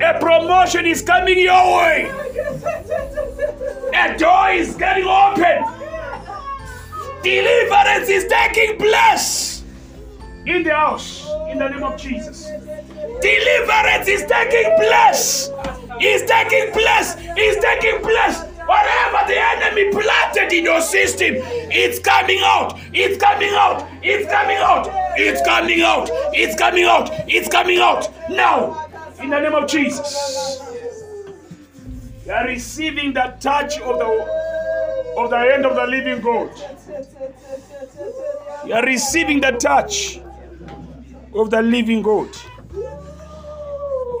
A 0.00 0.18
promotion 0.18 0.84
is 0.84 1.00
coming 1.00 1.38
your 1.38 1.76
way. 1.76 2.10
A 3.94 4.18
door 4.18 4.50
is 4.50 4.74
getting 4.74 5.04
open. 5.04 5.62
Deliverance 7.22 8.08
is 8.08 8.26
taking 8.28 8.78
place 8.78 9.62
in 10.44 10.64
the 10.64 10.74
house 10.74 11.28
in 11.50 11.58
the 11.58 11.68
name 11.68 11.84
of 11.84 11.96
Jesus. 11.96 12.46
Deliverance 13.20 14.08
is 14.08 14.24
taking 14.26 14.76
place. 14.76 15.50
Is 16.00 16.22
taking 16.28 16.72
place. 16.72 17.16
Is 17.36 17.56
taking 17.62 18.00
place. 18.00 18.55
Whatever 18.66 19.28
the 19.28 19.38
enemy 19.38 19.92
planted 19.92 20.52
in 20.52 20.64
your 20.64 20.80
system, 20.80 21.34
it's 21.70 22.00
coming 22.00 22.40
out. 22.42 22.76
It's 22.92 23.16
coming 23.16 23.54
out. 23.54 23.86
It's 24.02 24.28
coming 24.28 24.56
out. 24.56 24.88
It's 25.16 25.40
coming 25.42 25.82
out. 25.82 26.10
It's 26.34 26.56
coming 26.56 26.84
out. 26.84 27.10
It's 27.28 27.48
coming 27.48 27.78
out. 27.78 28.10
Now, 28.28 28.88
in 29.22 29.30
the 29.30 29.38
name 29.38 29.54
of 29.54 29.68
Jesus, 29.70 30.60
you 32.26 32.32
are 32.32 32.44
receiving 32.48 33.12
the 33.12 33.36
touch 33.38 33.78
of 33.78 34.00
the 34.00 34.36
of 35.16 35.30
the 35.30 35.36
end 35.36 35.64
of 35.64 35.76
the 35.76 35.86
living 35.86 36.20
God. 36.20 36.50
You 38.66 38.74
are 38.74 38.84
receiving 38.84 39.40
the 39.40 39.52
touch 39.52 40.18
of 41.32 41.50
the 41.50 41.62
living 41.62 42.02
God. 42.02 42.30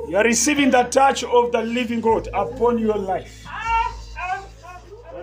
You 0.08 0.16
are 0.16 0.24
receiving 0.24 0.70
the 0.70 0.84
touch 0.84 1.24
of 1.24 1.50
the 1.50 1.62
living 1.62 2.00
God 2.00 2.28
upon 2.32 2.78
your 2.78 2.96
life 2.96 3.35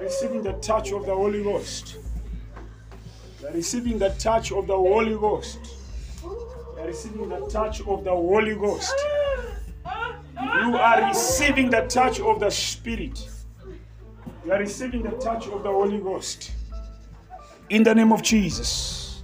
receiving 0.04 0.44
the 0.44 0.54
touch 0.54 0.92
of 0.92 1.06
the 1.06 1.16
Holy 1.16 1.44
Ghost. 1.44 1.98
You 3.42 3.48
are 3.48 3.54
receiving 3.54 3.98
the 3.98 4.10
touch 4.10 4.52
of 4.52 4.68
the 4.68 4.76
Holy 4.76 5.16
Ghost. 5.16 5.60
You 6.24 6.78
are 6.80 6.88
receiving 6.88 7.30
the 7.30 7.40
touch 7.48 7.82
of 7.82 8.04
the 8.04 8.12
Holy 8.12 8.56
Ghost. 8.56 8.94
You 10.36 10.78
are 10.78 11.08
receiving 11.08 11.70
the 11.70 11.82
touch 11.82 12.20
of 12.20 12.40
the 12.40 12.50
Spirit. 12.50 13.30
You 14.46 14.52
are 14.52 14.60
receiving 14.60 15.04
the 15.04 15.12
touch 15.12 15.48
of 15.48 15.64
the 15.64 15.70
Holy 15.70 16.00
Ghost. 16.00 16.52
In 17.70 17.84
the 17.84 17.96
name 17.96 18.12
of 18.12 18.22
Jesus. 18.22 19.24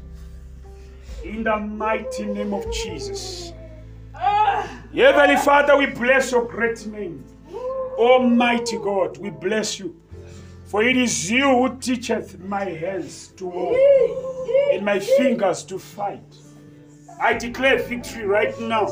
In 1.23 1.43
the 1.43 1.57
mighty 1.57 2.25
name 2.25 2.53
of 2.53 2.71
Jesus. 2.71 3.51
Heavenly 4.13 5.35
Father, 5.37 5.77
we 5.77 5.87
bless 5.87 6.31
your 6.31 6.45
great 6.45 6.85
name. 6.87 7.23
Almighty 7.97 8.77
God, 8.77 9.17
we 9.17 9.29
bless 9.29 9.77
you. 9.77 9.98
For 10.69 10.83
it 10.83 10.95
is 10.97 11.31
you 11.31 11.45
who 11.45 11.79
teacheth 11.79 12.39
my 12.41 12.63
hands 12.63 13.29
to 13.37 13.47
war 13.47 13.75
and 14.71 14.85
my 14.85 14.99
fingers 14.99 15.63
to 15.63 15.79
fight. 15.79 16.21
I 17.19 17.33
declare 17.33 17.79
victory 17.79 18.27
right 18.27 18.53
now 18.61 18.87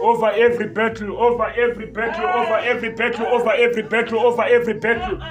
over 0.00 0.30
every 0.30 0.68
battle, 0.68 1.18
over 1.18 1.48
every 1.48 1.84
battle, 1.84 2.24
over 2.24 2.56
every 2.56 2.92
battle, 2.94 3.26
over 3.26 3.50
every 3.50 3.82
battle, 3.82 4.20
over 4.20 4.42
every 4.42 4.72
battle. 4.72 5.22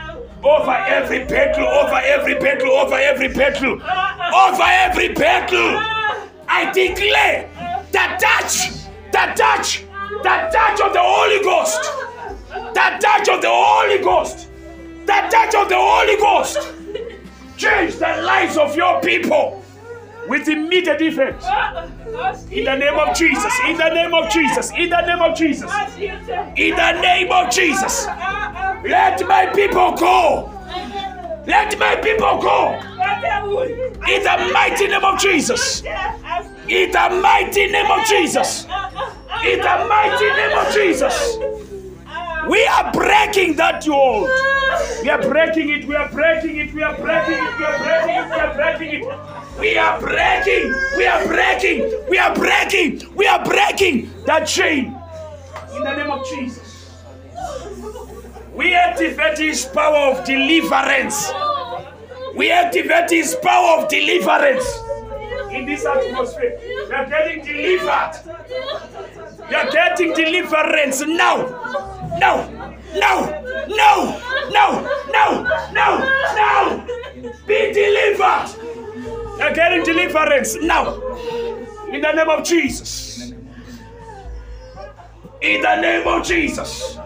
Over 0.43 0.71
every 0.71 1.25
battle, 1.25 1.65
over 1.65 1.95
every 1.95 2.35
battle, 2.35 2.71
over 2.71 2.95
every 2.95 3.27
battle, 3.27 3.73
over 3.73 4.63
every 4.63 5.13
battle. 5.15 5.77
I 6.47 6.71
declare 6.71 7.49
the 7.91 8.05
touch, 8.19 8.69
the 9.11 9.33
touch, 9.35 9.83
the 10.21 10.49
touch 10.53 10.79
of 10.81 10.93
the 10.93 11.01
Holy 11.01 11.43
Ghost, 11.43 11.81
the 12.49 12.97
touch 13.01 13.29
of 13.29 13.41
the 13.41 13.49
Holy 13.49 13.97
Ghost, 14.03 14.50
the 15.11 15.27
touch 15.29 15.55
of 15.55 15.67
the 15.67 15.75
Holy 15.77 16.17
Ghost. 16.17 16.57
Change 17.57 17.95
the 17.95 18.21
lives 18.23 18.57
of 18.57 18.75
your 18.75 19.01
people 19.01 19.63
with 20.27 20.47
immediate 20.47 21.01
effect. 21.01 21.43
In 22.51 22.65
the 22.65 22.75
name 22.75 22.97
of 22.97 23.15
Jesus, 23.15 23.53
in 23.67 23.77
the 23.77 23.89
name 23.89 24.13
of 24.13 24.31
Jesus, 24.31 24.71
in 24.71 24.89
the 24.89 25.01
name 25.01 25.21
of 25.21 25.37
Jesus, 25.37 25.71
in 26.55 26.75
the 26.75 27.01
name 27.01 27.31
of 27.31 27.51
Jesus. 27.51 28.07
Let 28.83 29.27
my 29.27 29.45
people 29.53 29.91
go. 29.93 30.49
Let 31.45 31.77
my 31.77 31.95
people 31.95 32.41
go. 32.41 32.79
In 34.07 34.23
the 34.23 34.49
mighty 34.53 34.87
name 34.87 35.03
of 35.03 35.19
Jesus. 35.19 35.83
In 36.67 36.91
the 36.91 37.19
mighty 37.21 37.67
name 37.67 37.91
of 37.91 38.05
Jesus. 38.07 38.65
In 39.43 39.59
the 39.59 39.85
mighty 39.89 40.29
name 40.39 40.57
of 40.57 40.73
Jesus. 40.73 41.37
We 42.49 42.65
are 42.65 42.91
breaking 42.91 43.55
that 43.57 43.85
yoke. 43.85 44.29
We 45.03 45.09
are 45.09 45.21
breaking 45.21 45.69
it. 45.69 45.85
We 45.85 45.95
are 45.95 46.09
breaking 46.09 46.57
it. 46.57 46.73
We 46.73 46.81
are 46.83 46.97
breaking 46.97 47.33
it. 47.35 47.57
We 47.57 47.65
are 47.65 48.53
breaking 48.55 49.01
it. 49.01 49.59
We 49.59 49.77
are 49.77 49.99
breaking 49.99 50.71
it. 50.71 50.79
We 50.97 51.07
are 51.07 51.07
breaking. 51.07 51.07
We 51.07 51.07
are 51.07 51.27
breaking. 51.27 52.09
We 52.09 52.17
are 52.17 52.35
breaking. 52.35 53.15
We 53.15 53.27
are 53.27 53.43
breaking 53.45 54.23
that 54.25 54.45
chain. 54.47 54.97
In 55.75 55.83
the 55.83 55.95
name 55.95 56.09
of 56.09 56.25
Jesus. 56.27 56.89
We 58.53 58.73
activate 58.73 59.37
his 59.37 59.65
power 59.65 60.13
of 60.13 60.25
deliverance. 60.25 61.31
We 62.35 62.51
activate 62.51 63.09
his 63.09 63.35
power 63.35 63.81
of 63.81 63.89
deliverance 63.89 64.65
in 65.51 65.65
this 65.65 65.85
atmosphere. 65.85 66.59
We 66.87 66.93
are 66.93 67.05
getting 67.07 67.45
delivered. 67.45 68.11
We 69.49 69.55
are 69.55 69.69
getting 69.71 70.13
deliverance 70.13 71.01
now. 71.05 72.00
No, 72.19 72.49
no, 72.95 73.41
no, 73.67 74.19
no, 74.51 74.67
no, 75.11 75.27
no, 75.71 75.87
no. 76.35 76.85
Be 77.47 77.73
delivered. 77.73 78.49
Are 79.41 79.53
getting 79.53 79.83
deliverance 79.83 80.55
now. 80.61 81.01
In 81.91 82.01
the 82.01 82.11
name 82.11 82.29
of 82.29 82.43
Jesus. 82.43 83.33
In 85.41 85.61
the 85.61 85.81
name 85.81 86.07
of 86.07 86.23
Jesus. 86.25 86.97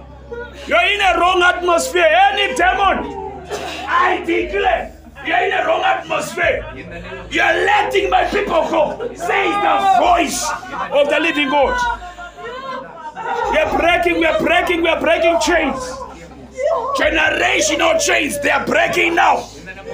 You're 0.68 0.82
in 0.82 1.00
a 1.00 1.20
wrong 1.20 1.42
atmosphere. 1.42 2.06
Any 2.06 2.56
demon, 2.56 3.48
I 3.88 4.24
declare, 4.26 4.92
you're 5.26 5.38
in 5.38 5.54
a 5.54 5.66
wrong 5.66 5.82
atmosphere. 5.84 6.66
You're 7.32 7.46
letting 7.46 8.10
my 8.10 8.26
people 8.26 8.68
go. 8.70 9.14
Say 9.16 9.50
the 9.50 9.98
voice 10.00 10.44
of 10.92 11.10
the 11.10 11.20
living 11.22 11.50
God. 11.50 11.78
We're 13.16 13.78
breaking, 13.78 14.20
we're 14.20 14.40
breaking, 14.40 14.82
we're 14.84 15.00
breaking 15.00 15.40
chains. 15.40 15.80
Generational 16.98 18.00
chains, 18.00 18.40
they're 18.42 18.66
breaking 18.66 19.16
now. 19.16 19.48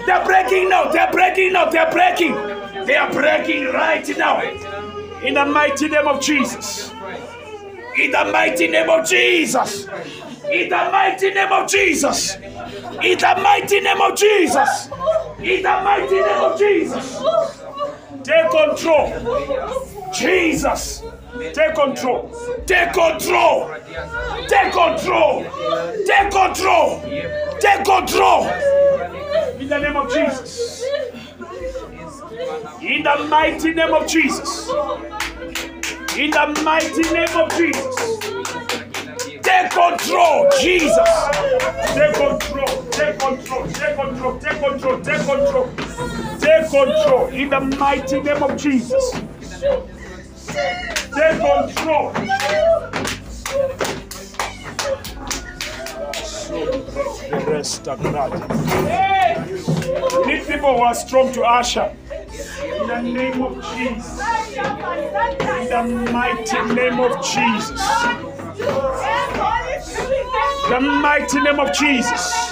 They're 0.05 0.25
breaking 0.25 0.69
now, 0.69 0.91
they're 0.91 1.11
breaking 1.11 1.53
now, 1.53 1.69
they're 1.69 1.91
breaking. 1.91 2.33
They 2.85 2.95
are 2.95 3.11
breaking 3.11 3.65
right 3.65 4.07
now. 4.17 4.41
In 5.21 5.35
the 5.35 5.45
mighty 5.45 5.87
name 5.87 6.07
of 6.07 6.19
Jesus. 6.21 6.91
In 7.99 8.11
the 8.11 8.29
mighty 8.31 8.67
name 8.67 8.89
of 8.89 9.07
Jesus. 9.07 9.85
In 10.51 10.69
the 10.69 10.89
mighty 10.91 11.29
name 11.29 11.51
of 11.51 11.69
Jesus. 11.69 12.35
In 12.35 13.17
the 13.17 13.39
mighty 13.43 13.79
name 13.81 14.01
of 14.01 14.17
Jesus. 14.17 14.89
In 15.39 15.61
the 15.61 15.81
mighty 15.83 16.15
name 16.15 16.41
of 16.41 16.57
Jesus. 16.57 17.21
Take 18.23 18.49
control. 18.49 19.13
Jesus. 20.11 21.03
Take 21.31 21.75
control. 21.75 22.29
Take 22.65 22.93
control. 22.93 23.73
Take 24.47 24.73
control. 24.73 25.45
Take 26.05 26.31
control. 26.31 27.01
Take 27.59 27.85
control. 27.85 28.47
In 29.59 29.69
the 29.69 29.79
name 29.79 29.95
of 29.95 30.13
Jesus. 30.13 30.83
In 32.81 33.03
the 33.03 33.27
mighty 33.29 33.73
name 33.73 33.93
of 33.93 34.07
Jesus. 34.07 34.69
In 36.17 36.31
the 36.31 36.61
mighty 36.63 37.03
name 37.13 37.37
of 37.37 37.49
Jesus. 37.55 38.19
Take 39.41 39.71
control, 39.71 40.49
Jesus. 40.59 40.97
Take 41.93 42.13
control, 42.13 42.83
take 42.91 43.19
control, 43.19 43.67
take 43.67 43.95
control, 43.95 44.39
take 44.39 44.59
control, 44.59 45.01
take 45.01 45.25
control. 45.25 45.69
Take 46.39 46.69
control 46.69 47.27
in 47.27 47.49
the 47.49 47.59
mighty 47.77 48.19
name 48.19 48.43
of 48.43 48.57
Jesus. 48.57 49.13
Take 50.47 51.39
control. 51.39 52.13
The 57.29 57.45
rest 57.47 57.87
are 57.87 57.97
granted. 57.97 58.49
Need 60.25 60.47
people 60.47 60.75
who 60.77 60.83
are 60.83 60.95
strong 60.95 61.31
to 61.33 61.43
usher. 61.43 61.95
In 62.11 62.87
the 62.87 63.01
name 63.01 63.41
of 63.41 63.55
Jesus. 63.75 64.19
In 65.59 65.69
the 65.69 66.11
mighty 66.11 66.61
name 66.73 66.99
of 66.99 67.23
Jesus. 67.23 67.81
The 70.69 70.79
mighty 70.79 71.39
name 71.41 71.59
of 71.59 71.73
Jesus. 71.73 72.51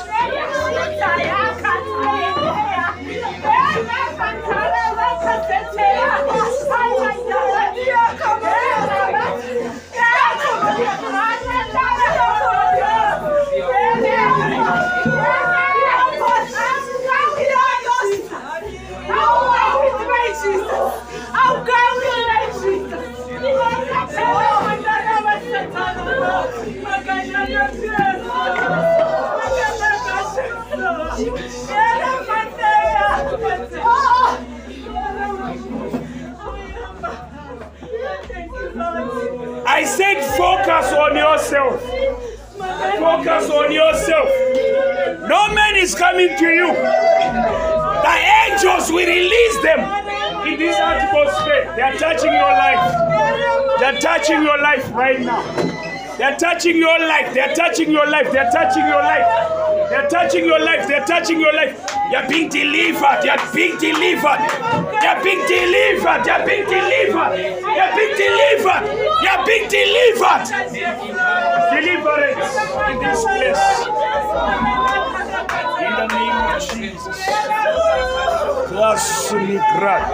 Alguém 21.33 21.89
legista! 22.25 22.97
Ninguém 23.27 23.85
tá 23.87 24.07
sendo, 24.07 24.63
mas 24.63 24.83
tá 24.83 25.39
sentado 25.41 25.99
no 26.05 26.11
outro! 26.37 26.78
I 39.79 39.85
said 39.85 40.19
focus 40.35 40.91
on 40.91 41.15
yourself. 41.15 41.81
Focus 42.99 43.49
on 43.49 43.71
yourself. 43.71 44.27
No 45.29 45.53
man 45.53 45.77
is 45.77 45.95
coming 45.95 46.35
to 46.37 46.45
you. 46.47 46.67
The 46.67 48.15
angels 48.43 48.91
will 48.91 49.07
release 49.07 49.61
them 49.63 49.79
in 50.49 50.59
this 50.59 50.75
atmosphere. 50.75 51.71
They 51.77 51.81
are 51.81 51.93
touching 51.93 52.33
your 52.33 52.51
life. 52.59 53.79
They 53.79 53.85
are 53.85 53.99
touching 54.01 54.43
your 54.43 54.61
life 54.61 54.91
right 54.91 55.21
now. 55.21 55.88
They 56.19 56.25
are 56.25 56.35
touching 56.35 56.75
your 56.75 56.99
life. 56.99 57.33
They 57.33 57.39
are 57.39 57.55
touching 57.55 57.89
your 57.91 58.05
life. 58.05 58.29
They 58.33 58.39
are 58.39 58.51
touching 58.51 58.85
your 58.85 59.01
life. 59.01 59.89
They 59.89 59.95
are 59.95 60.09
touching 60.09 60.43
your 60.43 60.59
life. 60.59 60.85
They 60.85 60.95
are 60.95 61.05
touching 61.05 61.39
your 61.39 61.53
life. 61.53 61.79
You 62.11 62.17
are 62.17 62.27
being 62.27 62.49
delivered. 62.49 63.23
You 63.23 63.31
are 63.31 63.53
being 63.55 63.77
delivered. 63.79 64.39
You 64.99 65.07
are 65.07 65.23
being 65.23 65.39
delivered. 65.47 66.19
You 66.19 66.19
are 66.19 66.59
being 66.59 66.67
delivered. 66.67 67.39
You 67.39 67.79
are 67.79 67.95
being 67.95 68.17
delivered. 68.19 68.83
You 69.23 69.29
are 69.31 69.45
being 69.47 69.69
delivered. 69.71 70.43
Deliverance 71.71 72.51
in 72.91 72.99
this 72.99 73.23
place. 73.23 73.63
In 75.79 75.93
the 75.95 76.07
name 76.11 76.35
of 76.51 76.59
Jesus. 76.75 77.15
Klasumigrat. 78.67 80.13